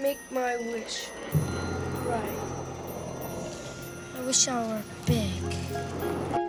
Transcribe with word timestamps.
make 0.00 0.18
my 0.30 0.56
wish. 0.56 1.08
Right. 2.04 2.38
I 4.16 4.20
wish 4.24 4.48
I 4.48 4.66
were 4.66 4.82
big. 5.06 6.48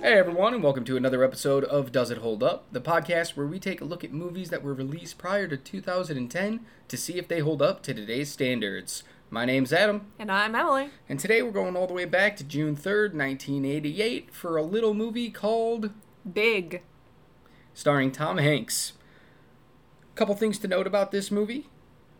Hey 0.00 0.12
everyone, 0.18 0.54
and 0.54 0.62
welcome 0.62 0.84
to 0.84 0.96
another 0.96 1.24
episode 1.24 1.64
of 1.64 1.90
Does 1.90 2.10
It 2.10 2.18
Hold 2.18 2.42
Up, 2.42 2.66
the 2.70 2.80
podcast 2.80 3.36
where 3.36 3.46
we 3.46 3.58
take 3.58 3.80
a 3.80 3.84
look 3.84 4.04
at 4.04 4.12
movies 4.12 4.50
that 4.50 4.62
were 4.62 4.74
released 4.74 5.18
prior 5.18 5.48
to 5.48 5.56
2010 5.56 6.60
to 6.88 6.96
see 6.96 7.14
if 7.18 7.26
they 7.26 7.40
hold 7.40 7.60
up 7.62 7.82
to 7.82 7.94
today's 7.94 8.30
standards. 8.30 9.02
My 9.30 9.44
name's 9.44 9.72
Adam, 9.72 10.06
And 10.18 10.30
I'm 10.30 10.54
Emily. 10.54 10.90
and 11.08 11.18
today 11.18 11.42
we're 11.42 11.50
going 11.50 11.76
all 11.76 11.86
the 11.88 11.94
way 11.94 12.04
back 12.04 12.36
to 12.36 12.44
June 12.44 12.76
3rd, 12.76 13.14
1988, 13.14 14.32
for 14.32 14.56
a 14.56 14.62
little 14.62 14.94
movie 14.94 15.30
called 15.30 15.90
Big. 16.30 16.82
Starring 17.76 18.10
Tom 18.10 18.38
Hanks. 18.38 18.94
Couple 20.14 20.34
things 20.34 20.58
to 20.60 20.66
note 20.66 20.86
about 20.86 21.10
this 21.10 21.30
movie. 21.30 21.68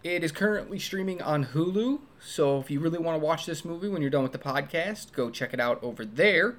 It 0.05 0.23
is 0.23 0.31
currently 0.31 0.79
streaming 0.79 1.23
on 1.23 1.47
Hulu, 1.47 2.01
so 2.21 2.61
if 2.61 2.71
you 2.71 2.79
really 2.79 2.99
want 2.99 3.19
to 3.19 3.27
watch 3.27 3.47
this 3.47 3.65
movie 3.65 3.89
when 3.89 4.03
you're 4.03 4.11
done 4.11 4.23
with 4.23 4.33
the 4.33 4.39
podcast, 4.39 5.13
go 5.13 5.31
check 5.31 5.55
it 5.55 5.59
out 5.59 5.83
over 5.83 6.05
there. 6.05 6.59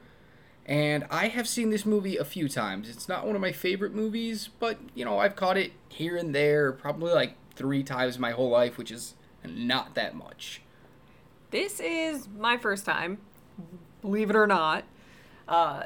And 0.66 1.06
I 1.12 1.28
have 1.28 1.48
seen 1.48 1.70
this 1.70 1.86
movie 1.86 2.18
a 2.18 2.26
few 2.26 2.50
times. 2.50 2.90
It's 2.90 3.08
not 3.08 3.28
one 3.28 3.36
of 3.36 3.42
my 3.42 3.52
favorite 3.52 3.94
movies, 3.94 4.50
but 4.60 4.80
you 4.96 5.06
know, 5.06 5.20
I've 5.20 5.36
caught 5.36 5.58
it 5.58 5.73
here 5.90 6.18
and 6.18 6.34
there, 6.34 6.72
probably 6.72 7.14
like 7.14 7.36
three 7.56 7.84
times 7.84 8.18
my 8.18 8.32
whole 8.32 8.50
life, 8.50 8.80
which 8.80 8.92
is 8.92 9.14
not 9.45 9.94
that 9.94 10.16
much. 10.16 10.64
This 11.52 11.80
is 11.80 12.28
my 12.36 12.58
first 12.58 12.84
time, 12.84 13.20
believe 14.02 14.32
it 14.32 14.36
or 14.36 14.48
not. 14.48 14.86
Uh, 15.48 15.84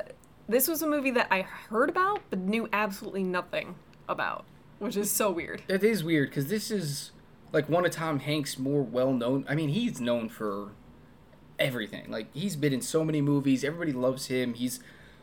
this 0.51 0.67
was 0.67 0.81
a 0.81 0.87
movie 0.87 1.11
that 1.11 1.27
I 1.31 1.41
heard 1.41 1.89
about 1.89 2.21
but 2.29 2.39
knew 2.39 2.69
absolutely 2.73 3.23
nothing 3.23 3.75
about, 4.07 4.45
which 4.79 4.97
is 4.97 5.09
so 5.09 5.31
weird. 5.31 5.63
It 5.67 5.83
is 5.83 6.03
weird 6.03 6.29
because 6.29 6.48
this 6.48 6.71
is 6.71 7.12
like 7.51 7.70
one 7.70 7.85
of 7.85 7.91
Tom 7.91 8.20
Hanks' 8.20 8.57
more 8.57 8.81
well 8.81 9.13
known. 9.13 9.45
I 9.48 9.55
mean, 9.55 9.70
he's 9.70 9.99
known 9.99 10.29
for 10.29 10.71
everything. 11.59 12.09
Like 12.09 12.27
he's 12.34 12.55
been 12.55 12.73
in 12.73 12.81
so 12.81 13.03
many 13.03 13.21
movies. 13.21 13.63
Everybody 13.63 13.93
loves 13.93 14.27
him. 14.27 14.53
He's 14.53 14.79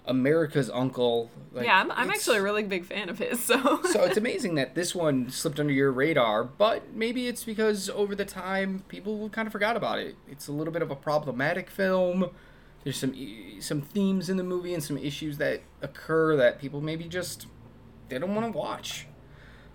America's 0.09 0.71
uncle. 0.71 1.31
Like, 1.53 1.67
yeah, 1.67 1.79
I'm, 1.79 1.91
I'm 1.93 2.11
actually 2.11 2.39
a 2.39 2.43
really 2.43 2.63
big 2.63 2.87
fan 2.87 3.09
of 3.09 3.19
his, 3.19 3.39
so. 3.45 3.83
so 3.83 4.05
it's 4.05 4.17
amazing 4.17 4.55
that 4.57 4.75
this 4.75 4.95
one 4.95 5.31
slipped 5.31 5.61
under 5.61 5.73
your 5.73 5.93
radar, 5.93 6.43
but 6.43 6.95
maybe 6.95 7.29
it's 7.29 7.45
because 7.45 7.91
over 7.91 8.15
the 8.15 8.25
time 8.25 8.85
people 8.89 9.29
kind 9.29 9.47
of 9.47 9.53
forgot 9.53 9.77
about 9.77 9.99
it. 9.99 10.17
It's 10.27 10.49
a 10.49 10.53
little 10.53 10.73
bit 10.73 10.83
of 10.83 10.91
a 10.91 10.97
problematic 10.97 11.71
film. 11.71 12.31
There's 12.89 12.97
some 12.97 13.15
some 13.61 13.83
themes 13.83 14.31
in 14.31 14.39
the 14.39 14.43
movie 14.43 14.73
and 14.73 14.83
some 14.83 14.97
issues 14.97 15.37
that 15.37 15.61
occur 15.83 16.37
that 16.37 16.59
people 16.59 16.81
maybe 16.81 17.05
just 17.05 17.47
they 18.09 18.19
don't 18.19 18.35
want 18.35 18.51
to 18.51 18.59
watch. 18.59 19.07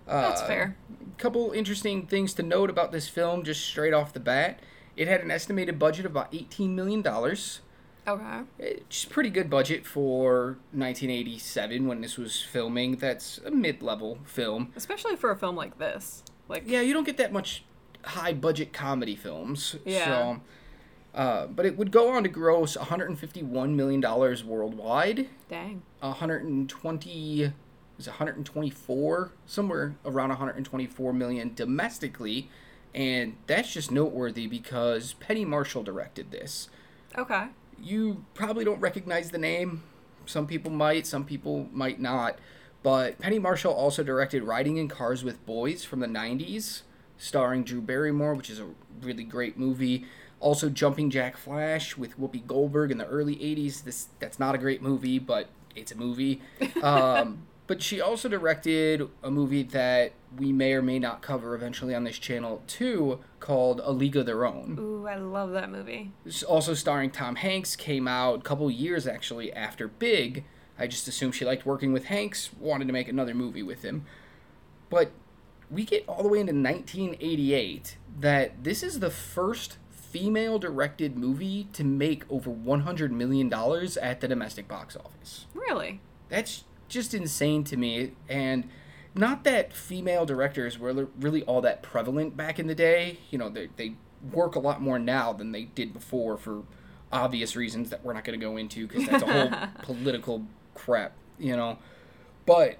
That's 0.04 0.42
Uh, 0.42 0.46
fair. 0.48 0.76
couple 1.16 1.52
interesting 1.52 2.08
things 2.08 2.34
to 2.34 2.42
note 2.42 2.70
about 2.70 2.90
this 2.90 3.08
film 3.08 3.44
just 3.44 3.64
straight 3.64 3.94
off 3.94 4.12
the 4.12 4.18
bat. 4.18 4.58
It 4.96 5.06
had 5.06 5.20
an 5.20 5.30
estimated 5.30 5.78
budget 5.78 6.06
of 6.06 6.10
about 6.10 6.32
$18 6.32 6.70
million. 6.70 7.06
Okay. 7.06 8.40
It's 8.58 9.04
pretty 9.04 9.30
good 9.30 9.48
budget 9.48 9.86
for 9.86 10.58
1987 10.72 11.86
when 11.86 12.00
this 12.00 12.18
was 12.18 12.42
filming. 12.42 12.96
That's 12.96 13.38
a 13.46 13.50
mid-level 13.52 14.18
film. 14.24 14.72
Especially 14.74 15.14
for 15.14 15.30
a 15.30 15.36
film 15.36 15.54
like 15.54 15.78
this. 15.78 16.24
Like, 16.48 16.64
Yeah, 16.66 16.80
you 16.80 16.92
don't 16.92 17.04
get 17.04 17.16
that 17.18 17.32
much 17.32 17.64
high 18.02 18.32
budget 18.32 18.72
comedy 18.72 19.14
films. 19.14 19.76
Yeah. 19.84 20.04
So, 20.04 20.40
uh, 21.14 21.46
but 21.46 21.64
it 21.64 21.76
would 21.78 21.90
go 21.90 22.10
on 22.10 22.22
to 22.24 22.28
gross 22.28 22.76
151 22.76 23.76
million 23.76 24.00
dollars 24.00 24.42
worldwide. 24.44 25.28
dang. 25.48 25.82
120 26.00 27.52
was 27.96 28.06
it 28.06 28.10
124 28.10 29.30
somewhere 29.46 29.94
around 30.04 30.28
124 30.30 31.12
million 31.12 31.52
domestically 31.54 32.48
and 32.94 33.36
that's 33.46 33.72
just 33.72 33.90
noteworthy 33.90 34.46
because 34.46 35.12
penny 35.14 35.44
marshall 35.44 35.82
directed 35.82 36.30
this 36.30 36.68
Okay. 37.16 37.46
you 37.80 38.24
probably 38.34 38.64
don't 38.64 38.80
recognize 38.80 39.30
the 39.30 39.38
name 39.38 39.82
some 40.26 40.46
people 40.46 40.72
might 40.72 41.06
some 41.06 41.24
people 41.24 41.68
might 41.72 42.00
not 42.00 42.36
but 42.82 43.18
penny 43.20 43.38
marshall 43.38 43.72
also 43.72 44.02
directed 44.02 44.42
riding 44.42 44.76
in 44.76 44.88
cars 44.88 45.22
with 45.22 45.44
boys 45.46 45.84
from 45.84 46.00
the 46.00 46.08
90s 46.08 46.82
starring 47.16 47.62
drew 47.62 47.80
barrymore 47.80 48.34
which 48.34 48.50
is 48.50 48.58
a 48.58 48.66
really 49.02 49.24
great 49.24 49.56
movie 49.56 50.04
also 50.44 50.68
jumping 50.68 51.08
jack 51.08 51.38
flash 51.38 51.96
with 51.96 52.20
whoopi 52.20 52.46
goldberg 52.46 52.90
in 52.90 52.98
the 52.98 53.06
early 53.06 53.34
80s 53.36 53.82
this 53.84 54.08
that's 54.18 54.38
not 54.38 54.54
a 54.54 54.58
great 54.58 54.82
movie 54.82 55.18
but 55.18 55.48
it's 55.74 55.90
a 55.90 55.96
movie 55.96 56.42
um, 56.82 57.46
but 57.66 57.80
she 57.80 57.98
also 57.98 58.28
directed 58.28 59.08
a 59.22 59.30
movie 59.30 59.62
that 59.62 60.12
we 60.36 60.52
may 60.52 60.74
or 60.74 60.82
may 60.82 60.98
not 60.98 61.22
cover 61.22 61.54
eventually 61.54 61.94
on 61.94 62.04
this 62.04 62.18
channel 62.18 62.62
too 62.66 63.20
called 63.40 63.80
a 63.84 63.90
league 63.90 64.16
of 64.16 64.26
their 64.26 64.44
own 64.44 64.76
Ooh, 64.78 65.06
I 65.08 65.16
love 65.16 65.52
that 65.52 65.70
movie. 65.70 66.12
it's 66.26 66.42
also 66.42 66.74
starring 66.74 67.10
Tom 67.10 67.36
Hanks, 67.36 67.74
came 67.74 68.06
out 68.06 68.40
a 68.40 68.42
couple 68.42 68.70
years 68.70 69.06
actually 69.06 69.50
after 69.52 69.88
Big. 69.88 70.44
I 70.78 70.86
just 70.88 71.08
assumed 71.08 71.34
she 71.34 71.44
liked 71.46 71.64
working 71.64 71.92
with 71.92 72.06
Hanks, 72.06 72.50
wanted 72.58 72.86
to 72.88 72.92
make 72.92 73.08
another 73.08 73.32
movie 73.32 73.62
with 73.62 73.82
him. 73.82 74.04
But 74.90 75.12
we 75.70 75.84
get 75.84 76.04
all 76.08 76.22
the 76.22 76.28
way 76.28 76.40
into 76.40 76.52
1988 76.52 77.96
that 78.20 78.62
this 78.64 78.82
is 78.82 79.00
the 79.00 79.10
first 79.10 79.78
female 80.14 80.60
directed 80.60 81.18
movie 81.18 81.66
to 81.72 81.82
make 81.82 82.22
over 82.30 82.48
$100 82.48 83.10
million 83.10 83.52
at 84.00 84.20
the 84.20 84.28
domestic 84.28 84.68
box 84.68 84.96
office. 84.96 85.46
Really? 85.54 86.00
That's 86.28 86.62
just 86.88 87.14
insane 87.14 87.64
to 87.64 87.76
me. 87.76 88.12
And 88.28 88.68
not 89.16 89.42
that 89.42 89.72
female 89.72 90.24
directors 90.24 90.78
were 90.78 91.08
really 91.18 91.42
all 91.42 91.60
that 91.62 91.82
prevalent 91.82 92.36
back 92.36 92.60
in 92.60 92.68
the 92.68 92.76
day. 92.76 93.18
You 93.32 93.38
know, 93.38 93.48
they, 93.48 93.70
they 93.74 93.96
work 94.32 94.54
a 94.54 94.60
lot 94.60 94.80
more 94.80 95.00
now 95.00 95.32
than 95.32 95.50
they 95.50 95.64
did 95.64 95.92
before 95.92 96.36
for 96.36 96.62
obvious 97.10 97.56
reasons 97.56 97.90
that 97.90 98.04
we're 98.04 98.12
not 98.12 98.22
going 98.22 98.38
to 98.38 98.46
go 98.46 98.56
into 98.56 98.86
because 98.86 99.08
that's 99.08 99.24
a 99.24 99.26
whole 99.26 99.68
political 99.82 100.46
crap, 100.76 101.10
you 101.40 101.56
know. 101.56 101.78
But 102.46 102.78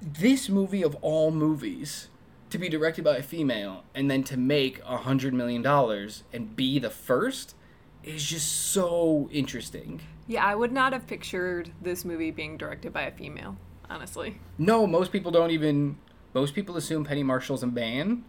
this 0.00 0.48
movie 0.48 0.84
of 0.84 0.94
all 1.02 1.32
movies 1.32 2.08
to 2.50 2.58
be 2.58 2.68
directed 2.68 3.04
by 3.04 3.16
a 3.16 3.22
female 3.22 3.84
and 3.94 4.10
then 4.10 4.22
to 4.24 4.36
make 4.36 4.80
a 4.84 4.98
hundred 4.98 5.32
million 5.34 5.62
dollars 5.62 6.24
and 6.32 6.54
be 6.56 6.78
the 6.78 6.90
first 6.90 7.54
is 8.02 8.24
just 8.24 8.72
so 8.72 9.28
interesting. 9.32 10.00
Yeah, 10.26 10.44
I 10.44 10.54
would 10.54 10.72
not 10.72 10.92
have 10.92 11.06
pictured 11.06 11.72
this 11.82 12.04
movie 12.04 12.30
being 12.30 12.56
directed 12.56 12.92
by 12.92 13.02
a 13.02 13.10
female, 13.10 13.56
honestly. 13.88 14.38
No, 14.58 14.86
most 14.86 15.12
people 15.12 15.30
don't 15.30 15.50
even. 15.50 15.98
Most 16.32 16.54
people 16.54 16.76
assume 16.76 17.04
Penny 17.04 17.24
Marshall's 17.24 17.64
a 17.64 17.66
man, 17.66 18.24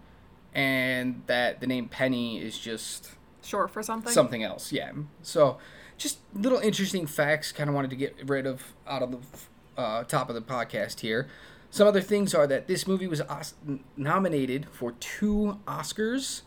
and 0.54 1.22
that 1.28 1.60
the 1.62 1.68
name 1.68 1.88
Penny 1.88 2.42
is 2.42 2.58
just 2.58 3.12
Short 3.44 3.70
for 3.70 3.84
something? 3.84 4.12
something 4.12 4.44
else. 4.44 4.72
Yeah. 4.72 4.92
So, 5.22 5.60
just 5.98 6.20
little 6.34 6.58
interesting 6.60 7.06
facts. 7.06 7.52
Kind 7.52 7.70
of 7.70 7.76
wanted 7.76 7.92
to 7.92 7.96
get 7.96 8.16
rid 8.28 8.48
of 8.48 8.74
out 8.88 9.04
of 9.04 9.12
the 9.12 9.18
uh, 9.82 10.04
top 10.06 10.30
of 10.30 10.36
the 10.36 10.42
podcast 10.42 11.02
here. 11.02 11.28
Some 11.72 11.88
other 11.88 12.02
things 12.02 12.36
are 12.36 12.46
that 12.48 12.68
this 12.68 12.86
movie 12.86 13.08
was 13.08 13.22
os- 13.22 13.54
nominated 13.96 14.68
for 14.72 14.92
two 14.94 15.58
Oscars. 15.66 16.42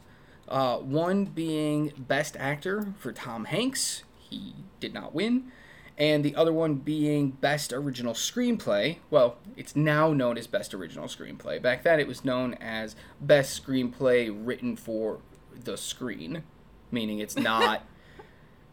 Uh, 0.47 0.77
one 0.77 1.25
being 1.25 1.93
Best 1.97 2.37
Actor 2.37 2.89
for 2.99 3.11
Tom 3.11 3.47
Hanks. 3.47 4.05
He 4.19 4.55
did 4.81 4.93
not 4.93 5.15
win. 5.15 5.51
And 5.97 6.25
the 6.25 6.37
other 6.37 6.53
one 6.53 6.75
being 6.75 7.31
Best 7.31 7.73
Original 7.73 8.13
Screenplay. 8.13 8.99
Well, 9.11 9.39
it's 9.57 9.75
now 9.75 10.13
known 10.13 10.37
as 10.37 10.47
Best 10.47 10.75
Original 10.75 11.07
Screenplay. 11.07 11.63
Back 11.63 11.85
then 11.85 11.99
it 12.01 12.07
was 12.07 12.25
known 12.25 12.55
as 12.55 12.95
Best 13.21 13.65
Screenplay 13.65 14.31
Written 14.31 14.77
for 14.77 15.21
the 15.55 15.79
Screen, 15.79 16.43
meaning 16.91 17.21
it's 17.21 17.37
not 17.37 17.83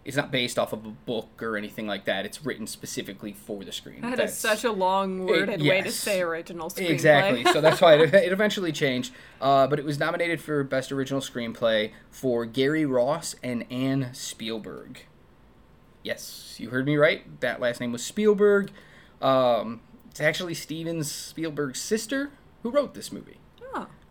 it's 0.03 0.17
not 0.17 0.31
based 0.31 0.57
off 0.57 0.73
of 0.73 0.85
a 0.85 0.89
book 0.89 1.44
or 1.44 1.56
anything 1.57 1.85
like 1.85 2.06
that. 2.06 2.25
It's 2.25 2.44
written 2.44 2.66
specifically 2.66 3.34
for 3.34 3.63
the 3.63 3.72
screen. 3.72 4.01
That 4.01 4.13
is 4.13 4.17
That's- 4.17 4.38
such 4.38 4.63
a 4.63 4.72
long 4.72 5.25
worded 5.25 5.62
way 5.62 5.81
to 5.81 5.92
say 5.92 6.21
original 6.21 6.69
screenplay. 6.69 6.89
Exactly. 6.89 7.44
So 7.45 7.62
that's 7.62 7.81
why 7.81 7.95
it, 7.95 8.13
it 8.13 8.31
eventually 8.31 8.71
changed. 8.71 9.13
Uh, 9.39 9.68
but 9.68 9.77
it 9.77 9.86
was 9.86 10.00
nominated 10.00 10.42
for 10.42 10.63
Best 10.63 10.92
Original 10.92 11.21
Screenplay 11.21 11.92
for 12.09 12.45
Gary 12.45 12.86
Ross 12.86 13.36
and 13.44 13.65
Anne 13.71 14.09
Spielberg. 14.13 15.03
Yes, 16.04 16.56
you 16.57 16.69
heard 16.69 16.86
me 16.86 16.97
right. 16.97 17.39
That 17.42 17.59
last 17.59 17.80
name 17.80 17.92
was 17.92 18.04
Spielberg. 18.04 18.71
Um, 19.21 19.81
it's 20.09 20.19
actually 20.19 20.56
Steven 20.56 21.04
Spielberg's 21.04 21.80
sister 21.80 22.31
who 22.63 22.71
wrote 22.71 22.95
this 22.95 23.12
movie. 23.12 23.38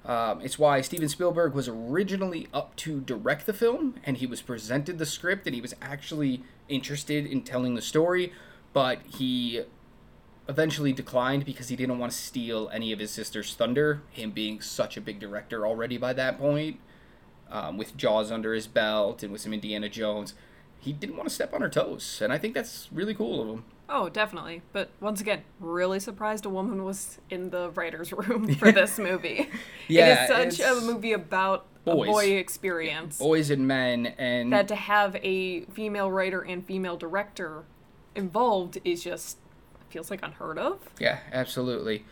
Um, 0.04 0.40
it's 0.40 0.58
why 0.58 0.80
Steven 0.80 1.08
Spielberg 1.08 1.54
was 1.54 1.68
originally 1.68 2.48
up 2.54 2.74
to 2.76 3.00
direct 3.00 3.46
the 3.46 3.52
film, 3.52 3.96
and 4.04 4.16
he 4.16 4.26
was 4.26 4.40
presented 4.40 4.98
the 4.98 5.06
script, 5.06 5.46
and 5.46 5.54
he 5.54 5.60
was 5.60 5.74
actually 5.82 6.42
interested 6.68 7.26
in 7.26 7.42
telling 7.42 7.74
the 7.74 7.82
story, 7.82 8.32
but 8.72 9.00
he 9.06 9.62
eventually 10.48 10.92
declined 10.92 11.44
because 11.44 11.68
he 11.68 11.76
didn't 11.76 11.98
want 11.98 12.12
to 12.12 12.18
steal 12.18 12.70
any 12.72 12.92
of 12.92 12.98
his 12.98 13.10
sister's 13.10 13.54
thunder. 13.54 14.02
Him 14.10 14.30
being 14.30 14.60
such 14.60 14.96
a 14.96 15.00
big 15.00 15.20
director 15.20 15.66
already 15.66 15.98
by 15.98 16.12
that 16.14 16.38
point, 16.38 16.80
um, 17.50 17.76
with 17.76 17.96
Jaws 17.96 18.32
under 18.32 18.54
his 18.54 18.66
belt 18.66 19.22
and 19.22 19.32
with 19.32 19.42
some 19.42 19.52
Indiana 19.52 19.88
Jones, 19.88 20.34
he 20.78 20.92
didn't 20.92 21.16
want 21.16 21.28
to 21.28 21.34
step 21.34 21.52
on 21.52 21.60
her 21.60 21.68
toes, 21.68 22.20
and 22.22 22.32
I 22.32 22.38
think 22.38 22.54
that's 22.54 22.88
really 22.90 23.14
cool 23.14 23.42
of 23.42 23.48
him. 23.48 23.64
Oh, 23.92 24.08
definitely. 24.08 24.62
But 24.72 24.90
once 25.00 25.20
again, 25.20 25.42
really 25.58 25.98
surprised 25.98 26.46
a 26.46 26.48
woman 26.48 26.84
was 26.84 27.18
in 27.28 27.50
the 27.50 27.70
writer's 27.70 28.12
room 28.12 28.54
for 28.54 28.70
this 28.70 28.98
movie. 28.98 29.50
Yeah, 29.88 30.26
it 30.30 30.48
is 30.48 30.56
such 30.58 30.66
a 30.66 30.80
movie 30.80 31.12
about 31.12 31.66
boys. 31.84 32.08
a 32.08 32.12
boy 32.12 32.30
experience. 32.36 33.18
Boys 33.18 33.50
and 33.50 33.66
men, 33.66 34.06
and 34.16 34.52
That 34.52 34.68
to 34.68 34.76
have 34.76 35.16
a 35.16 35.62
female 35.62 36.10
writer 36.10 36.40
and 36.40 36.64
female 36.64 36.96
director 36.96 37.64
involved 38.14 38.78
is 38.84 39.02
just 39.02 39.38
feels 39.88 40.10
like 40.10 40.20
unheard 40.22 40.58
of. 40.58 40.78
Yeah, 41.00 41.18
absolutely. 41.32 42.04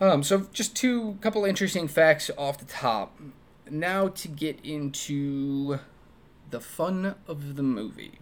Um, 0.00 0.22
so 0.22 0.46
just 0.52 0.76
two 0.76 1.18
couple 1.20 1.44
interesting 1.44 1.88
facts 1.88 2.30
off 2.38 2.58
the 2.58 2.64
top. 2.64 3.18
Now 3.68 4.06
to 4.08 4.28
get 4.28 4.60
into 4.64 5.80
the 6.50 6.60
fun 6.60 7.16
of 7.26 7.56
the 7.56 7.62
movie. 7.64 8.18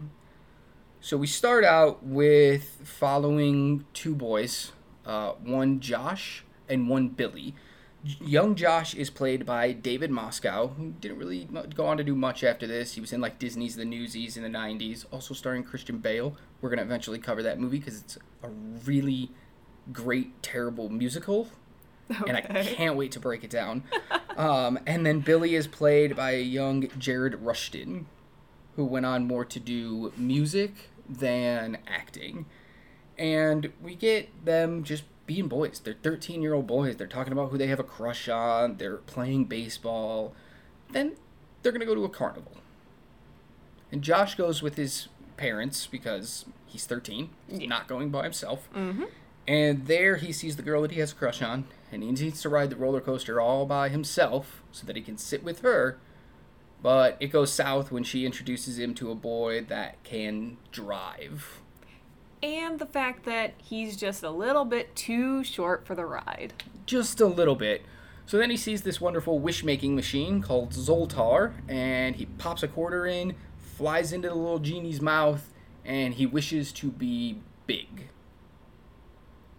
So 1.04 1.18
we 1.18 1.26
start 1.26 1.64
out 1.64 2.02
with 2.02 2.80
following 2.82 3.84
two 3.92 4.14
boys, 4.14 4.72
uh, 5.04 5.32
one 5.32 5.80
Josh 5.80 6.46
and 6.66 6.88
one 6.88 7.08
Billy. 7.08 7.54
Young 8.02 8.54
Josh 8.54 8.94
is 8.94 9.10
played 9.10 9.44
by 9.44 9.72
David 9.72 10.10
Moscow, 10.10 10.68
who 10.68 10.92
didn't 10.92 11.18
really 11.18 11.46
go 11.74 11.84
on 11.84 11.98
to 11.98 12.04
do 12.04 12.14
much 12.14 12.42
after 12.42 12.66
this. 12.66 12.94
He 12.94 13.02
was 13.02 13.12
in 13.12 13.20
like 13.20 13.38
Disney's 13.38 13.76
The 13.76 13.84
Newsies 13.84 14.38
in 14.38 14.44
the 14.44 14.48
90s, 14.48 15.04
also 15.12 15.34
starring 15.34 15.62
Christian 15.62 15.98
Bale. 15.98 16.38
We're 16.62 16.70
going 16.70 16.78
to 16.78 16.84
eventually 16.84 17.18
cover 17.18 17.42
that 17.42 17.60
movie 17.60 17.80
because 17.80 18.00
it's 18.00 18.16
a 18.42 18.48
really 18.48 19.30
great, 19.92 20.42
terrible 20.42 20.88
musical. 20.88 21.50
And 22.26 22.34
I 22.34 22.40
can't 22.40 22.96
wait 22.96 23.12
to 23.12 23.20
break 23.20 23.44
it 23.44 23.50
down. 23.50 23.84
um, 24.38 24.78
and 24.86 25.04
then 25.04 25.20
Billy 25.20 25.54
is 25.54 25.66
played 25.66 26.16
by 26.16 26.30
a 26.30 26.42
young 26.42 26.88
Jared 26.98 27.42
Rushton, 27.42 28.06
who 28.76 28.86
went 28.86 29.04
on 29.04 29.26
more 29.26 29.44
to 29.44 29.60
do 29.60 30.10
music 30.16 30.92
than 31.08 31.78
acting. 31.86 32.46
And 33.18 33.72
we 33.82 33.94
get 33.94 34.44
them 34.44 34.84
just 34.84 35.04
being 35.26 35.48
boys. 35.48 35.80
They're 35.80 35.96
13 36.02 36.42
year 36.42 36.54
old 36.54 36.66
boys. 36.66 36.96
They're 36.96 37.06
talking 37.06 37.32
about 37.32 37.50
who 37.50 37.58
they 37.58 37.68
have 37.68 37.80
a 37.80 37.84
crush 37.84 38.28
on. 38.28 38.76
They're 38.76 38.96
playing 38.98 39.44
baseball. 39.44 40.34
Then 40.90 41.14
they're 41.62 41.72
going 41.72 41.80
to 41.80 41.86
go 41.86 41.94
to 41.94 42.04
a 42.04 42.08
carnival. 42.08 42.52
And 43.90 44.02
Josh 44.02 44.34
goes 44.34 44.62
with 44.62 44.76
his 44.76 45.08
parents 45.36 45.86
because 45.86 46.44
he's 46.66 46.86
13. 46.86 47.30
He's 47.48 47.68
not 47.68 47.88
going 47.88 48.10
by 48.10 48.24
himself. 48.24 48.68
Mm-hmm. 48.74 49.04
And 49.46 49.86
there 49.86 50.16
he 50.16 50.32
sees 50.32 50.56
the 50.56 50.62
girl 50.62 50.82
that 50.82 50.90
he 50.90 51.00
has 51.00 51.12
a 51.12 51.14
crush 51.14 51.42
on, 51.42 51.66
and 51.92 52.02
he 52.02 52.10
needs 52.10 52.40
to 52.42 52.48
ride 52.48 52.70
the 52.70 52.76
roller 52.76 53.00
coaster 53.00 53.40
all 53.40 53.66
by 53.66 53.90
himself 53.90 54.62
so 54.72 54.86
that 54.86 54.96
he 54.96 55.02
can 55.02 55.18
sit 55.18 55.44
with 55.44 55.60
her. 55.60 55.98
But 56.84 57.16
it 57.18 57.28
goes 57.28 57.50
south 57.50 57.90
when 57.90 58.04
she 58.04 58.26
introduces 58.26 58.78
him 58.78 58.94
to 58.96 59.10
a 59.10 59.14
boy 59.14 59.62
that 59.68 60.04
can 60.04 60.58
drive. 60.70 61.62
And 62.42 62.78
the 62.78 62.84
fact 62.84 63.24
that 63.24 63.54
he's 63.56 63.96
just 63.96 64.22
a 64.22 64.28
little 64.28 64.66
bit 64.66 64.94
too 64.94 65.42
short 65.44 65.86
for 65.86 65.94
the 65.94 66.04
ride. 66.04 66.52
Just 66.84 67.22
a 67.22 67.26
little 67.26 67.54
bit. 67.54 67.86
So 68.26 68.36
then 68.36 68.50
he 68.50 68.58
sees 68.58 68.82
this 68.82 69.00
wonderful 69.00 69.38
wish 69.38 69.64
making 69.64 69.94
machine 69.94 70.42
called 70.42 70.72
Zoltar, 70.72 71.54
and 71.70 72.16
he 72.16 72.26
pops 72.26 72.62
a 72.62 72.68
quarter 72.68 73.06
in, 73.06 73.34
flies 73.56 74.12
into 74.12 74.28
the 74.28 74.34
little 74.34 74.58
genie's 74.58 75.00
mouth, 75.00 75.54
and 75.86 76.12
he 76.12 76.26
wishes 76.26 76.70
to 76.72 76.90
be 76.90 77.38
big. 77.66 78.10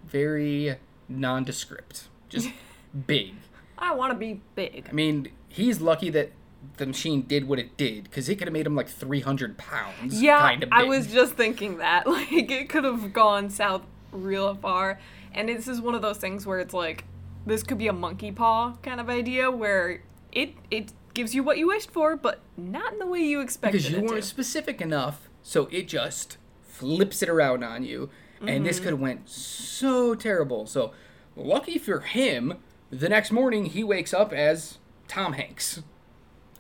Very 0.06 0.76
nondescript. 1.10 2.08
Just 2.30 2.52
big. 3.08 3.34
I 3.80 3.96
want 3.96 4.14
to 4.14 4.20
be 4.20 4.42
big. 4.54 4.86
I 4.88 4.94
mean, 4.94 5.30
he's 5.50 5.82
lucky 5.82 6.12
that 6.12 6.32
the 6.78 6.86
machine 6.86 7.22
did 7.24 7.48
what 7.48 7.60
it 7.60 7.78
did 7.78 8.06
because 8.06 8.28
it 8.30 8.36
could 8.38 8.48
have 8.48 8.54
made 8.54 8.66
him 8.66 8.76
like 8.76 8.88
300 8.90 9.58
pounds. 9.58 10.22
Yeah, 10.22 10.40
kind 10.40 10.64
of 10.64 10.70
I 10.72 10.84
was 10.84 11.08
just 11.08 11.34
thinking 11.36 11.78
that. 11.78 12.06
Like, 12.08 12.32
it 12.52 12.70
could 12.70 12.84
have 12.84 13.12
gone 13.14 13.50
south 13.50 13.82
real 14.12 14.56
far. 14.56 15.00
And 15.34 15.50
this 15.50 15.68
is 15.68 15.82
one 15.82 15.96
of 15.96 16.02
those 16.02 16.18
things 16.18 16.46
where 16.46 16.60
it's 16.60 16.74
like, 16.74 17.04
this 17.46 17.62
could 17.64 17.78
be 17.78 17.88
a 17.88 17.94
monkey 17.94 18.32
paw 18.32 18.74
kind 18.82 19.00
of 19.00 19.10
idea 19.10 19.52
where 19.52 20.02
it 20.32 20.54
it 20.72 20.92
gives 21.14 21.34
you 21.36 21.44
what 21.44 21.58
you 21.58 21.68
wished 21.68 21.92
for, 21.92 22.16
but 22.18 22.40
not 22.58 22.94
in 22.94 23.00
the 23.00 23.06
way 23.06 23.20
you 23.22 23.40
expected 23.42 23.78
because 23.84 23.92
you 23.92 24.02
weren't 24.02 24.24
to. 24.24 24.30
specific 24.30 24.82
enough, 24.82 25.30
so 25.44 25.68
it 25.72 25.88
just 25.88 26.38
flips 26.62 27.22
it 27.24 27.30
around 27.30 27.64
on 27.64 27.84
you, 27.84 28.10
and 28.42 28.50
Mm-hmm. 28.50 28.64
this 28.66 28.80
could 28.80 28.90
have 28.92 29.00
went 29.00 29.30
so 29.30 30.14
terrible. 30.16 30.66
So 30.66 30.92
lucky 31.36 31.78
for 31.78 32.00
him, 32.02 32.56
the 32.92 33.08
next 33.10 33.32
morning 33.32 33.66
he 33.66 33.84
wakes 33.84 34.14
up 34.14 34.34
as 34.34 34.78
Tom 35.08 35.34
Hanks. 35.34 35.82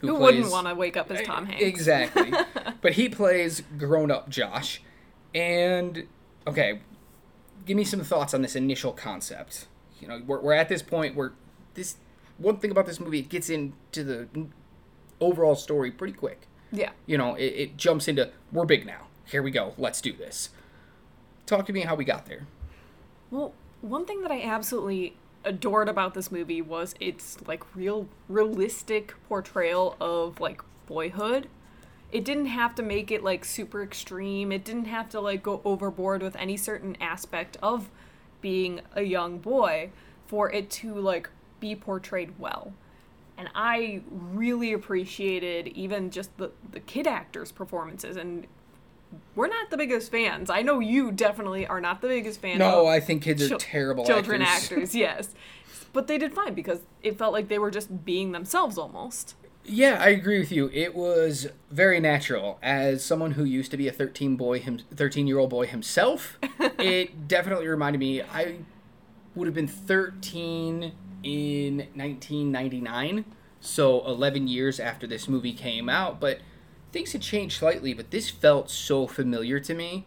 Who 0.07 0.16
wouldn't 0.16 0.52
want 0.52 0.68
to 0.68 0.75
wake 0.75 0.98
up 0.98 1.12
as 1.12 1.22
eh, 1.22 1.24
Tom 1.24 1.46
Hanks? 1.46 1.63
Exactly. 1.63 2.31
but 2.81 2.94
he 2.94 3.10
plays 3.10 3.63
grown 3.78 4.12
up 4.12 4.30
Josh. 4.30 4.81
And, 5.34 6.07
okay, 6.48 6.80
give 7.66 7.75
me 7.78 7.84
some 7.84 8.02
thoughts 8.02 8.34
on 8.34 8.42
this 8.42 8.56
initial 8.56 8.92
concept. 8.94 9.68
You 10.00 10.07
know, 10.07 10.22
we're, 10.25 10.42
we're 10.42 10.54
at 10.54 10.69
this 10.69 10.81
point 10.81 11.16
where 11.16 11.34
this 11.74 11.98
one 12.38 12.57
thing 12.57 12.72
about 12.72 12.86
this 12.86 13.00
movie, 13.00 13.19
it 13.19 13.30
gets 13.30 13.50
into 13.50 14.04
the 14.04 14.28
overall 15.19 15.56
story 15.56 15.92
pretty 15.92 16.13
quick. 16.13 16.48
Yeah. 16.72 16.92
You 17.06 17.18
know, 17.18 17.36
it, 17.36 17.44
it 17.44 17.78
jumps 17.78 18.08
into, 18.08 18.30
we're 18.51 18.66
big 18.66 18.86
now. 18.86 19.08
Here 19.25 19.42
we 19.42 19.51
go. 19.51 19.74
Let's 19.78 20.01
do 20.01 20.13
this. 20.13 20.50
Talk 21.46 21.66
to 21.68 21.74
me 21.74 21.81
how 21.81 21.96
we 21.96 22.06
got 22.06 22.25
there. 22.25 22.48
Well, 23.31 23.54
one 23.81 24.06
thing 24.06 24.22
that 24.22 24.31
I 24.31 24.42
absolutely 24.42 25.16
adored 25.45 25.88
about 25.88 26.13
this 26.13 26.31
movie 26.31 26.62
was 26.62 26.95
its 27.00 27.38
like 27.47 27.63
real 27.75 28.07
realistic 28.27 29.13
portrayal 29.30 29.95
of 30.01 30.42
like 30.42 30.62
boyhood. 30.88 31.47
It 32.12 32.25
didn't 32.25 32.47
have 32.47 32.75
to 32.75 32.83
make 32.83 33.12
it 33.12 33.24
like 33.24 33.45
super 33.45 33.83
extreme. 33.83 34.51
It 34.51 34.65
didn't 34.65 34.86
have 34.86 35.09
to 35.09 35.21
like 35.21 35.44
go 35.44 35.62
overboard 35.63 36.21
with 36.21 36.36
any 36.36 36.57
certain 36.57 36.97
aspect 37.00 37.57
of 37.62 37.89
being 38.42 38.81
a 38.94 39.03
young 39.03 39.38
boy 39.38 39.92
for 40.27 40.51
it 40.51 40.69
to 40.69 40.95
like 40.95 41.30
be 41.59 41.75
portrayed 41.75 42.39
well. 42.39 42.74
And 43.38 43.50
I 43.53 44.01
really 44.09 44.74
appreciated 44.74 45.68
even 45.69 46.09
just 46.09 46.36
the 46.38 46.51
the 46.71 46.80
kid 46.80 47.06
actors' 47.06 47.51
performances 47.51 48.18
and 48.18 48.48
we're 49.35 49.47
not 49.47 49.69
the 49.69 49.77
biggest 49.77 50.12
fans. 50.12 50.50
I 50.50 50.62
know 50.62 50.79
you 50.79 51.12
definitely 51.12 51.65
are 51.67 51.81
not 51.81 52.01
the 52.01 52.07
biggest 52.07 52.41
fan 52.41 52.57
No, 52.57 52.85
I 52.85 53.00
think 53.00 53.23
kids 53.23 53.51
are 53.51 53.57
terrible 53.57 54.06
children 54.06 54.41
actors. 54.41 54.71
actors. 54.71 54.95
yes 54.95 55.29
but 55.95 56.07
they 56.07 56.17
did 56.17 56.33
fine 56.33 56.53
because 56.53 56.81
it 57.01 57.17
felt 57.17 57.31
like 57.31 57.47
they 57.47 57.57
were 57.57 57.71
just 57.71 58.03
being 58.06 58.33
themselves 58.33 58.77
almost 58.77 59.33
Yeah, 59.63 59.97
I 60.00 60.09
agree 60.09 60.39
with 60.39 60.51
you. 60.51 60.69
It 60.73 60.94
was 60.94 61.47
very 61.71 62.00
natural. 62.00 62.59
As 62.62 63.03
someone 63.03 63.31
who 63.31 63.45
used 63.45 63.71
to 63.71 63.77
be 63.77 63.88
a 63.88 63.91
13 63.91 64.35
boy, 64.35 64.59
him, 64.59 64.79
13 64.94 65.25
year 65.25 65.39
old 65.39 65.50
boy 65.50 65.65
himself, 65.65 66.38
it 66.77 67.27
definitely 67.27 67.67
reminded 67.67 67.97
me. 67.97 68.21
I 68.21 68.57
would 69.33 69.47
have 69.47 69.56
been 69.56 69.67
13 69.69 70.91
in 71.24 71.77
1999, 71.95 73.25
so 73.60 74.05
11 74.05 74.48
years 74.48 74.79
after 74.79 75.07
this 75.07 75.27
movie 75.27 75.53
came 75.53 75.89
out. 75.89 76.19
But 76.19 76.41
things 76.96 77.12
had 77.12 77.22
changed 77.22 77.60
slightly. 77.60 77.94
But 77.94 78.12
this 78.12 78.30
felt 78.30 78.72
so 78.72 79.06
familiar 79.06 79.60
to 79.60 79.74
me. 79.74 80.06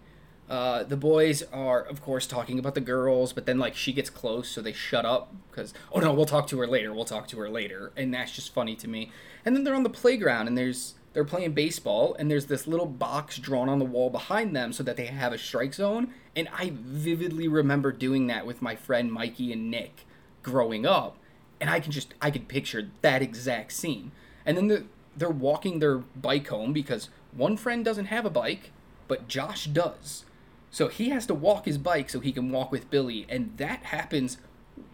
Uh, 0.48 0.82
the 0.82 0.96
boys 0.96 1.42
are, 1.52 1.82
of 1.82 2.00
course, 2.00 2.26
talking 2.26 2.58
about 2.58 2.74
the 2.74 2.80
girls, 2.80 3.34
but 3.34 3.44
then 3.44 3.58
like 3.58 3.76
she 3.76 3.92
gets 3.92 4.08
close, 4.08 4.48
so 4.48 4.62
they 4.62 4.72
shut 4.72 5.04
up 5.04 5.34
because 5.50 5.74
oh 5.92 6.00
no, 6.00 6.14
we'll 6.14 6.24
talk 6.24 6.46
to 6.46 6.58
her 6.58 6.66
later. 6.66 6.94
We'll 6.94 7.04
talk 7.04 7.28
to 7.28 7.38
her 7.40 7.50
later, 7.50 7.92
and 7.94 8.14
that's 8.14 8.32
just 8.32 8.54
funny 8.54 8.74
to 8.76 8.88
me. 8.88 9.12
And 9.44 9.54
then 9.54 9.64
they're 9.64 9.74
on 9.74 9.82
the 9.82 9.90
playground, 9.90 10.48
and 10.48 10.56
there's 10.56 10.94
they're 11.12 11.26
playing 11.26 11.52
baseball, 11.52 12.16
and 12.18 12.30
there's 12.30 12.46
this 12.46 12.66
little 12.66 12.86
box 12.86 13.36
drawn 13.36 13.68
on 13.68 13.78
the 13.78 13.84
wall 13.84 14.08
behind 14.08 14.56
them 14.56 14.72
so 14.72 14.82
that 14.82 14.96
they 14.96 15.06
have 15.06 15.34
a 15.34 15.38
strike 15.38 15.74
zone. 15.74 16.14
And 16.34 16.48
I 16.50 16.72
vividly 16.74 17.48
remember 17.48 17.92
doing 17.92 18.28
that 18.28 18.46
with 18.46 18.62
my 18.62 18.74
friend 18.74 19.12
Mikey 19.12 19.52
and 19.52 19.70
Nick 19.70 20.06
growing 20.42 20.86
up, 20.86 21.18
and 21.60 21.68
I 21.68 21.80
can 21.80 21.92
just 21.92 22.14
I 22.22 22.30
could 22.30 22.48
picture 22.48 22.88
that 23.02 23.20
exact 23.20 23.72
scene. 23.72 24.12
And 24.46 24.56
then 24.56 24.68
the, 24.68 24.86
they're 25.18 25.30
walking 25.30 25.78
their 25.78 25.98
bike 25.98 26.48
home 26.48 26.72
because 26.72 27.10
one 27.32 27.56
friend 27.56 27.84
doesn't 27.84 28.06
have 28.06 28.24
a 28.24 28.30
bike, 28.30 28.70
but 29.06 29.28
Josh 29.28 29.66
does. 29.66 30.24
So 30.70 30.88
he 30.88 31.10
has 31.10 31.26
to 31.26 31.34
walk 31.34 31.64
his 31.64 31.78
bike 31.78 32.10
so 32.10 32.20
he 32.20 32.32
can 32.32 32.50
walk 32.50 32.70
with 32.70 32.90
Billy, 32.90 33.26
and 33.28 33.56
that 33.56 33.84
happens 33.84 34.38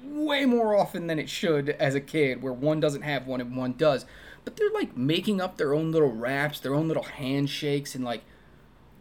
way 0.02 0.44
more 0.46 0.76
often 0.76 1.06
than 1.08 1.18
it 1.18 1.28
should 1.28 1.70
as 1.70 1.94
a 1.94 2.00
kid, 2.00 2.42
where 2.42 2.52
one 2.52 2.80
doesn't 2.80 3.02
have 3.02 3.26
one 3.26 3.40
and 3.40 3.56
one 3.56 3.74
does. 3.74 4.06
But 4.44 4.56
they're 4.56 4.70
like 4.70 4.96
making 4.96 5.40
up 5.40 5.56
their 5.56 5.74
own 5.74 5.90
little 5.90 6.12
raps, 6.12 6.60
their 6.60 6.74
own 6.74 6.88
little 6.88 7.02
handshakes, 7.02 7.94
and 7.94 8.04
like 8.04 8.22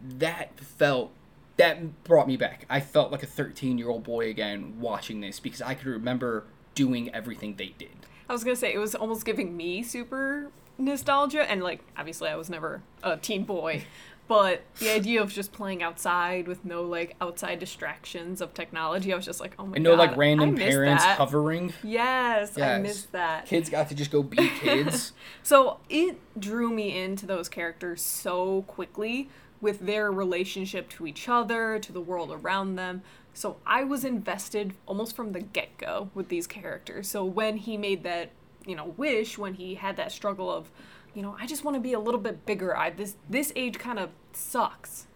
that 0.04 0.60
felt 0.60 1.12
that 1.58 2.04
brought 2.04 2.28
me 2.28 2.36
back. 2.38 2.66
I 2.70 2.80
felt 2.80 3.12
like 3.12 3.24
a 3.24 3.28
13 3.28 3.78
year 3.78 3.90
old 3.90 4.04
boy 4.04 4.30
again 4.30 4.80
watching 4.80 5.22
this 5.22 5.40
because 5.40 5.62
I 5.62 5.76
could 5.76 5.88
remember 5.88 6.46
doing 6.74 7.14
everything 7.14 7.56
they 7.56 7.74
did. 7.78 8.08
i 8.28 8.34
was 8.34 8.44
gonna 8.44 8.56
say 8.56 8.74
it 8.74 8.80
was 8.80 8.96
almost 8.96 9.26
giving 9.26 9.56
me 9.56 9.84
super 9.84 10.50
nostalgia 10.78 11.50
and 11.50 11.62
like 11.64 11.82
obviously 11.98 12.30
i 12.30 12.36
was 12.36 12.50
never 12.50 12.82
a 13.04 13.16
teen 13.18 13.44
boy 13.44 13.84
but 14.28 14.62
the 14.80 14.90
idea 14.90 15.22
of 15.22 15.32
just 15.32 15.52
playing 15.52 15.84
outside 15.84 16.48
with 16.48 16.64
no 16.66 16.82
like 16.84 17.16
outside 17.22 17.60
distractions 17.60 18.42
of 18.42 18.54
technology 18.54 19.14
i 19.14 19.16
was 19.16 19.26
just 19.26 19.40
like 19.40 19.54
oh 19.60 19.66
my 19.68 19.76
And 19.76 19.86
god 19.86 19.92
no 19.92 19.96
like 19.98 20.18
random 20.18 20.56
parents 20.56 21.04
that. 21.04 21.18
hovering. 21.18 21.74
yes, 21.84 22.58
i 22.58 22.62
Yes. 22.62 22.82
missed 22.82 23.12
that 23.12 23.46
Kids 23.46 23.70
got 23.70 23.90
to 23.90 23.96
just 23.96 24.12
go 24.12 24.24
be 24.24 24.38
kids. 24.60 25.12
So 25.44 25.80
it 25.90 26.18
drew 26.40 26.72
me 26.72 26.98
into 26.98 27.26
those 27.26 27.50
characters 27.50 28.02
so 28.02 28.64
quickly 28.64 29.30
with 29.62 29.82
their 29.82 30.12
relationship 30.12 30.90
to 30.90 31.06
each 31.08 31.30
other, 31.30 31.80
to 31.80 31.92
the 31.94 32.02
world 32.02 32.32
around 32.32 32.76
them. 32.76 33.02
So 33.34 33.58
I 33.66 33.84
was 33.84 34.04
invested 34.04 34.74
almost 34.86 35.16
from 35.16 35.32
the 35.32 35.40
get 35.42 35.78
go 35.78 36.10
with 36.14 36.28
these 36.30 36.48
characters. 36.48 37.08
So 37.10 37.24
when 37.24 37.58
he 37.58 37.78
made 37.78 38.04
that, 38.04 38.30
you 38.66 38.76
know, 38.76 38.94
wish, 38.98 39.38
when 39.38 39.54
he 39.56 39.76
had 39.76 39.98
that 39.98 40.12
struggle 40.12 40.52
of, 40.52 40.70
you 41.14 41.22
know, 41.22 41.36
I 41.40 41.46
just 41.46 41.64
want 41.64 41.76
to 41.76 41.82
be 41.82 41.94
a 41.94 42.00
little 42.00 42.20
bit 42.20 42.46
bigger. 42.46 42.76
I 42.76 42.90
this 42.90 43.16
this 43.30 43.52
age 43.56 43.78
kind 43.80 44.00
of 44.00 44.10
sucks, 44.34 45.08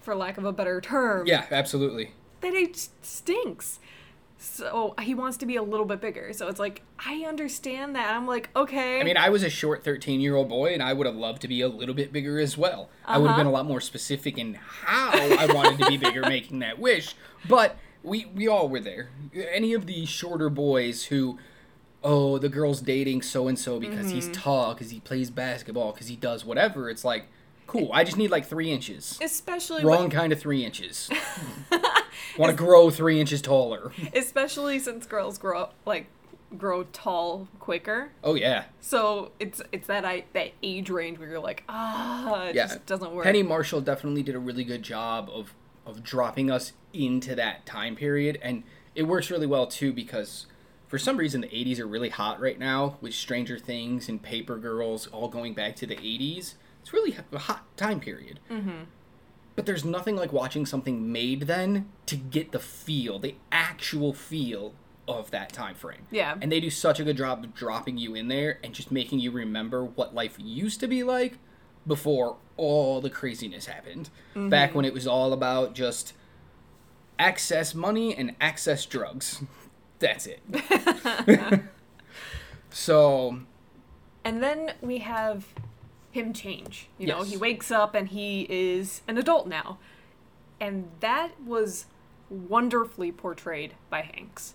for 0.00 0.14
lack 0.14 0.38
of 0.38 0.44
a 0.44 0.52
better 0.52 0.80
term. 0.80 1.26
Yeah, 1.26 1.46
absolutely. 1.50 2.12
That 2.40 2.54
age 2.54 2.88
stinks. 3.02 3.78
So 4.42 4.94
he 5.02 5.14
wants 5.14 5.36
to 5.38 5.44
be 5.46 5.56
a 5.56 5.62
little 5.62 5.84
bit 5.84 6.00
bigger. 6.00 6.32
So 6.32 6.48
it's 6.48 6.58
like 6.58 6.80
I 6.98 7.24
understand 7.28 7.94
that. 7.96 8.14
I'm 8.14 8.26
like, 8.26 8.48
okay. 8.56 8.98
I 8.98 9.04
mean, 9.04 9.18
I 9.18 9.28
was 9.28 9.42
a 9.42 9.50
short 9.50 9.84
13 9.84 10.18
year 10.20 10.34
old 10.34 10.48
boy, 10.48 10.72
and 10.72 10.82
I 10.82 10.94
would 10.94 11.06
have 11.06 11.16
loved 11.16 11.42
to 11.42 11.48
be 11.48 11.60
a 11.60 11.68
little 11.68 11.94
bit 11.94 12.10
bigger 12.10 12.40
as 12.40 12.56
well. 12.56 12.88
I 13.04 13.18
would 13.18 13.26
have 13.26 13.32
Uh-huh. 13.32 13.40
been 13.40 13.46
a 13.46 13.50
lot 13.50 13.66
more 13.66 13.82
specific 13.82 14.38
in 14.38 14.54
how 14.54 15.10
I 15.12 15.52
wanted 15.52 15.78
to 15.80 15.86
be 15.90 15.98
bigger, 15.98 16.22
making 16.22 16.60
that 16.60 16.78
wish. 16.78 17.14
But 17.48 17.76
we 18.02 18.24
we 18.34 18.48
all 18.48 18.68
were 18.70 18.80
there. 18.80 19.10
Any 19.34 19.74
of 19.74 19.84
the 19.84 20.06
shorter 20.06 20.48
boys 20.48 21.04
who, 21.04 21.38
oh, 22.02 22.38
the 22.38 22.48
girl's 22.48 22.80
dating 22.80 23.22
so 23.22 23.46
and 23.48 23.58
so 23.58 23.78
because 23.80 24.10
he's 24.10 24.24
Mm-hmm. 24.24 24.32
tall, 24.42 24.74
because 24.74 24.90
he 24.90 25.00
plays 25.00 25.30
basketball, 25.30 25.92
because 25.92 26.08
he 26.08 26.16
does 26.16 26.44
whatever. 26.44 26.88
It's 26.88 27.04
like, 27.04 27.26
cool. 27.66 27.90
I 27.92 28.04
just 28.04 28.16
need 28.16 28.30
like 28.30 28.46
three 28.46 28.70
inches. 28.72 29.18
especially 29.22 29.84
Wrong 29.84 30.04
with- 30.04 30.12
kind 30.12 30.32
of 30.32 30.40
three 30.40 30.64
inches. 30.64 31.10
Want 32.38 32.50
to 32.50 32.56
grow 32.56 32.90
three 32.90 33.20
inches 33.20 33.42
taller. 33.42 33.92
especially 34.14 34.78
since 34.78 35.06
girls 35.06 35.38
grow 35.38 35.60
up 35.60 35.74
like 35.84 36.06
grow 36.56 36.84
tall 36.84 37.48
quicker. 37.58 38.10
Oh 38.24 38.34
yeah. 38.34 38.64
So 38.80 39.32
it's 39.38 39.60
it's 39.72 39.86
that 39.88 40.04
I 40.04 40.24
that 40.32 40.52
age 40.62 40.90
range 40.90 41.18
where 41.18 41.28
you're 41.28 41.38
like, 41.40 41.64
ah, 41.68 42.44
it 42.46 42.54
yeah, 42.54 42.66
just 42.66 42.86
doesn't 42.86 43.12
work. 43.12 43.24
Penny 43.24 43.42
Marshall 43.42 43.80
definitely 43.80 44.22
did 44.22 44.34
a 44.34 44.38
really 44.38 44.64
good 44.64 44.82
job 44.82 45.28
of 45.32 45.54
of 45.86 46.02
dropping 46.02 46.50
us 46.50 46.72
into 46.92 47.34
that 47.34 47.66
time 47.66 47.94
period, 47.96 48.38
and 48.42 48.62
it 48.94 49.04
works 49.04 49.30
really 49.30 49.46
well 49.46 49.66
too 49.66 49.92
because 49.92 50.46
for 50.90 50.98
some 50.98 51.16
reason 51.16 51.40
the 51.40 51.46
80s 51.46 51.78
are 51.78 51.86
really 51.86 52.08
hot 52.08 52.40
right 52.40 52.58
now 52.58 52.98
with 53.00 53.14
Stranger 53.14 53.60
Things 53.60 54.08
and 54.08 54.20
Paper 54.20 54.58
Girls 54.58 55.06
all 55.06 55.28
going 55.28 55.54
back 55.54 55.76
to 55.76 55.86
the 55.86 55.94
80s. 55.94 56.54
It's 56.82 56.92
really 56.92 57.16
a 57.32 57.38
hot 57.38 57.64
time 57.76 58.00
period. 58.00 58.40
Mm-hmm. 58.50 58.82
But 59.54 59.66
there's 59.66 59.84
nothing 59.84 60.16
like 60.16 60.32
watching 60.32 60.66
something 60.66 61.12
made 61.12 61.42
then 61.42 61.88
to 62.06 62.16
get 62.16 62.50
the 62.50 62.58
feel, 62.58 63.20
the 63.20 63.36
actual 63.52 64.12
feel 64.12 64.74
of 65.06 65.30
that 65.30 65.52
time 65.52 65.76
frame. 65.76 66.08
Yeah. 66.10 66.36
And 66.40 66.50
they 66.50 66.58
do 66.58 66.70
such 66.70 66.98
a 66.98 67.04
good 67.04 67.16
job 67.16 67.44
of 67.44 67.54
dropping 67.54 67.96
you 67.96 68.16
in 68.16 68.26
there 68.26 68.58
and 68.64 68.74
just 68.74 68.90
making 68.90 69.20
you 69.20 69.30
remember 69.30 69.84
what 69.84 70.12
life 70.12 70.34
used 70.38 70.80
to 70.80 70.88
be 70.88 71.04
like 71.04 71.38
before 71.86 72.36
all 72.56 73.00
the 73.00 73.10
craziness 73.10 73.66
happened. 73.66 74.10
Back 74.34 74.74
when 74.74 74.84
it 74.84 74.92
was 74.92 75.06
all 75.06 75.32
about 75.32 75.72
just 75.74 76.14
access 77.16 77.76
money 77.76 78.12
and 78.12 78.34
access 78.40 78.84
drugs. 78.86 79.42
That's 80.00 80.26
it. 80.26 80.40
so, 82.70 83.38
And 84.24 84.42
then 84.42 84.72
we 84.80 84.98
have 84.98 85.46
him 86.10 86.32
change. 86.32 86.88
You 86.98 87.06
know, 87.06 87.18
Yes. 87.20 87.30
he 87.30 87.36
wakes 87.36 87.70
up 87.70 87.94
and 87.94 88.08
he 88.08 88.46
is 88.50 89.02
an 89.06 89.16
adult 89.18 89.46
now. 89.46 89.78
And 90.60 90.90
that 91.00 91.40
was 91.44 91.86
wonderfully 92.28 93.12
portrayed 93.12 93.74
by 93.88 94.02
Hanks. 94.02 94.54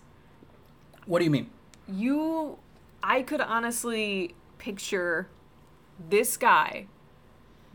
what 1.06 1.18
do 1.20 1.24
you 1.24 1.30
mean? 1.30 1.50
You 1.88 2.58
I 3.02 3.22
could 3.22 3.40
honestly 3.40 4.34
picture 4.58 5.28
this 6.10 6.36
guy 6.36 6.86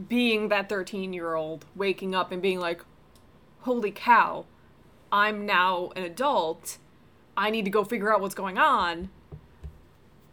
being 0.10 0.50
that 0.50 0.68
13-year-old 0.68 1.66
waking 1.76 2.14
up 2.16 2.32
and 2.32 2.42
being 2.42 2.60
like, 2.60 2.84
"Holy 3.62 3.92
cow, 3.92 4.46
I'm 5.12 5.46
now 5.46 5.92
an 5.96 6.04
adult. 6.04 6.78
I 7.42 7.50
need 7.50 7.66
to 7.66 7.72
go 7.72 7.84
figure 7.84 8.14
out 8.14 8.22
what's 8.22 8.36
going 8.36 8.58
on." 8.58 9.10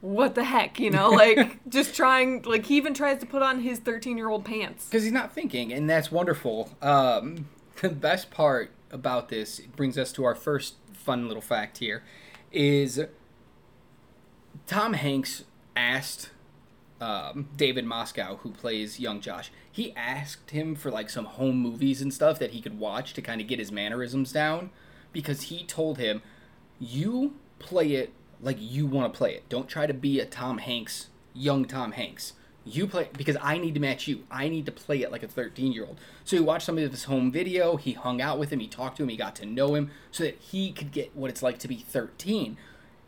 What 0.00 0.37
the 0.37 0.45
heck, 0.45 0.79
you 0.79 0.91
know, 0.91 1.11
like 1.11 1.59
just 1.69 1.97
trying 1.97 2.43
like 2.43 2.67
he 2.67 2.77
even 2.77 2.95
tries 2.95 3.19
to 3.19 3.27
put 3.27 3.43
on 3.43 3.61
his 3.61 3.81
13-year-old 3.81 4.45
pants. 4.45 4.85
Because 4.85 5.03
he's 5.03 5.12
not 5.12 5.33
thinking, 5.33 5.73
and 5.73 5.91
that's 5.91 6.12
wonderful. 6.12 6.71
Um, 6.81 7.49
the 7.81 7.88
best 7.88 8.31
part 8.31 8.71
about 8.93 9.29
this 9.29 9.61
brings 9.75 9.99
us 9.99 10.12
to 10.12 10.25
our 10.25 10.37
first 10.37 10.75
fun 10.93 11.27
little 11.27 11.43
fact 11.43 11.79
here 11.79 12.05
is 12.53 13.00
Tom 14.67 14.93
Hanks 14.93 15.45
asked 15.77 16.31
um, 17.00 17.49
David 17.57 17.85
Moscow, 17.85 18.37
who 18.37 18.50
plays 18.50 18.99
young 18.99 19.21
Josh, 19.21 19.50
he 19.71 19.95
asked 19.95 20.50
him 20.50 20.75
for 20.75 20.91
like 20.91 21.11
some 21.11 21.25
home 21.25 21.57
movies 21.57 22.03
and 22.03 22.12
stuff 22.12 22.38
that 22.38 22.50
he 22.50 22.61
could 22.61 22.79
watch 22.79 23.15
to 23.15 23.23
kind 23.23 23.41
of 23.41 23.47
get 23.47 23.59
his 23.59 23.71
mannerisms 23.71 24.33
down 24.33 24.71
because 25.12 25.43
he 25.43 25.65
told 25.65 25.99
him, 25.99 26.23
You 26.78 27.35
play 27.58 27.92
it 27.92 28.12
like 28.40 28.56
you 28.61 28.87
want 28.87 29.12
to 29.12 29.16
play 29.16 29.35
it. 29.35 29.49
Don't 29.49 29.68
try 29.68 29.87
to 29.87 29.94
be 29.94 30.20
a 30.20 30.26
Tom 30.26 30.58
Hanks, 30.58 31.08
young 31.35 31.64
Tom 31.64 31.92
Hanks. 31.92 32.35
You 32.64 32.87
play 32.87 33.08
because 33.16 33.37
I 33.40 33.56
need 33.58 33.75
to 33.75 33.80
match 33.80 34.06
you. 34.06 34.25
I 34.30 34.49
need 34.49 34.66
to 34.66 34.73
play 34.73 35.02
it 35.02 35.11
like 35.11 35.23
a 35.23 35.28
13 35.28 35.73
year 35.73 35.87
old. 35.87 35.99
So 36.25 36.37
he 36.37 36.42
watched 36.42 36.66
some 36.66 36.76
of 36.76 36.90
his 36.90 37.04
home 37.04 37.32
video. 37.32 37.76
He 37.76 37.92
hung 37.92 38.20
out 38.20 38.38
with 38.38 38.50
him. 38.50 38.61
He 38.61 38.68
talked 38.68 38.99
to 38.99 39.02
him. 39.02 39.08
He 39.08 39.16
got 39.16 39.35
to 39.37 39.47
know 39.47 39.75
him 39.75 39.90
so 40.11 40.25
that 40.25 40.38
he 40.38 40.70
could 40.73 40.92
get 40.92 41.16
what 41.16 41.30
it's 41.30 41.42
like 41.42 41.58
to 41.61 41.68
be 41.68 41.76
13. 41.76 42.58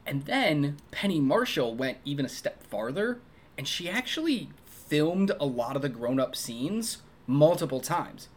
And 0.07 0.25
then 0.25 0.79
Penny 0.91 1.21
Marshall 1.21 1.75
went 1.75 1.99
even 2.05 2.25
a 2.25 2.29
step 2.29 2.63
farther 2.63 3.21
and 3.59 3.69
she 3.69 3.89
actually 3.89 4.49
filmed 4.65 5.31
a 5.39 5.45
lot 5.45 5.77
of 5.77 5.83
the 5.83 5.89
grown 5.89 6.19
up 6.19 6.35
scenes 6.35 6.99
multiple 7.27 7.81
times. 7.81 8.29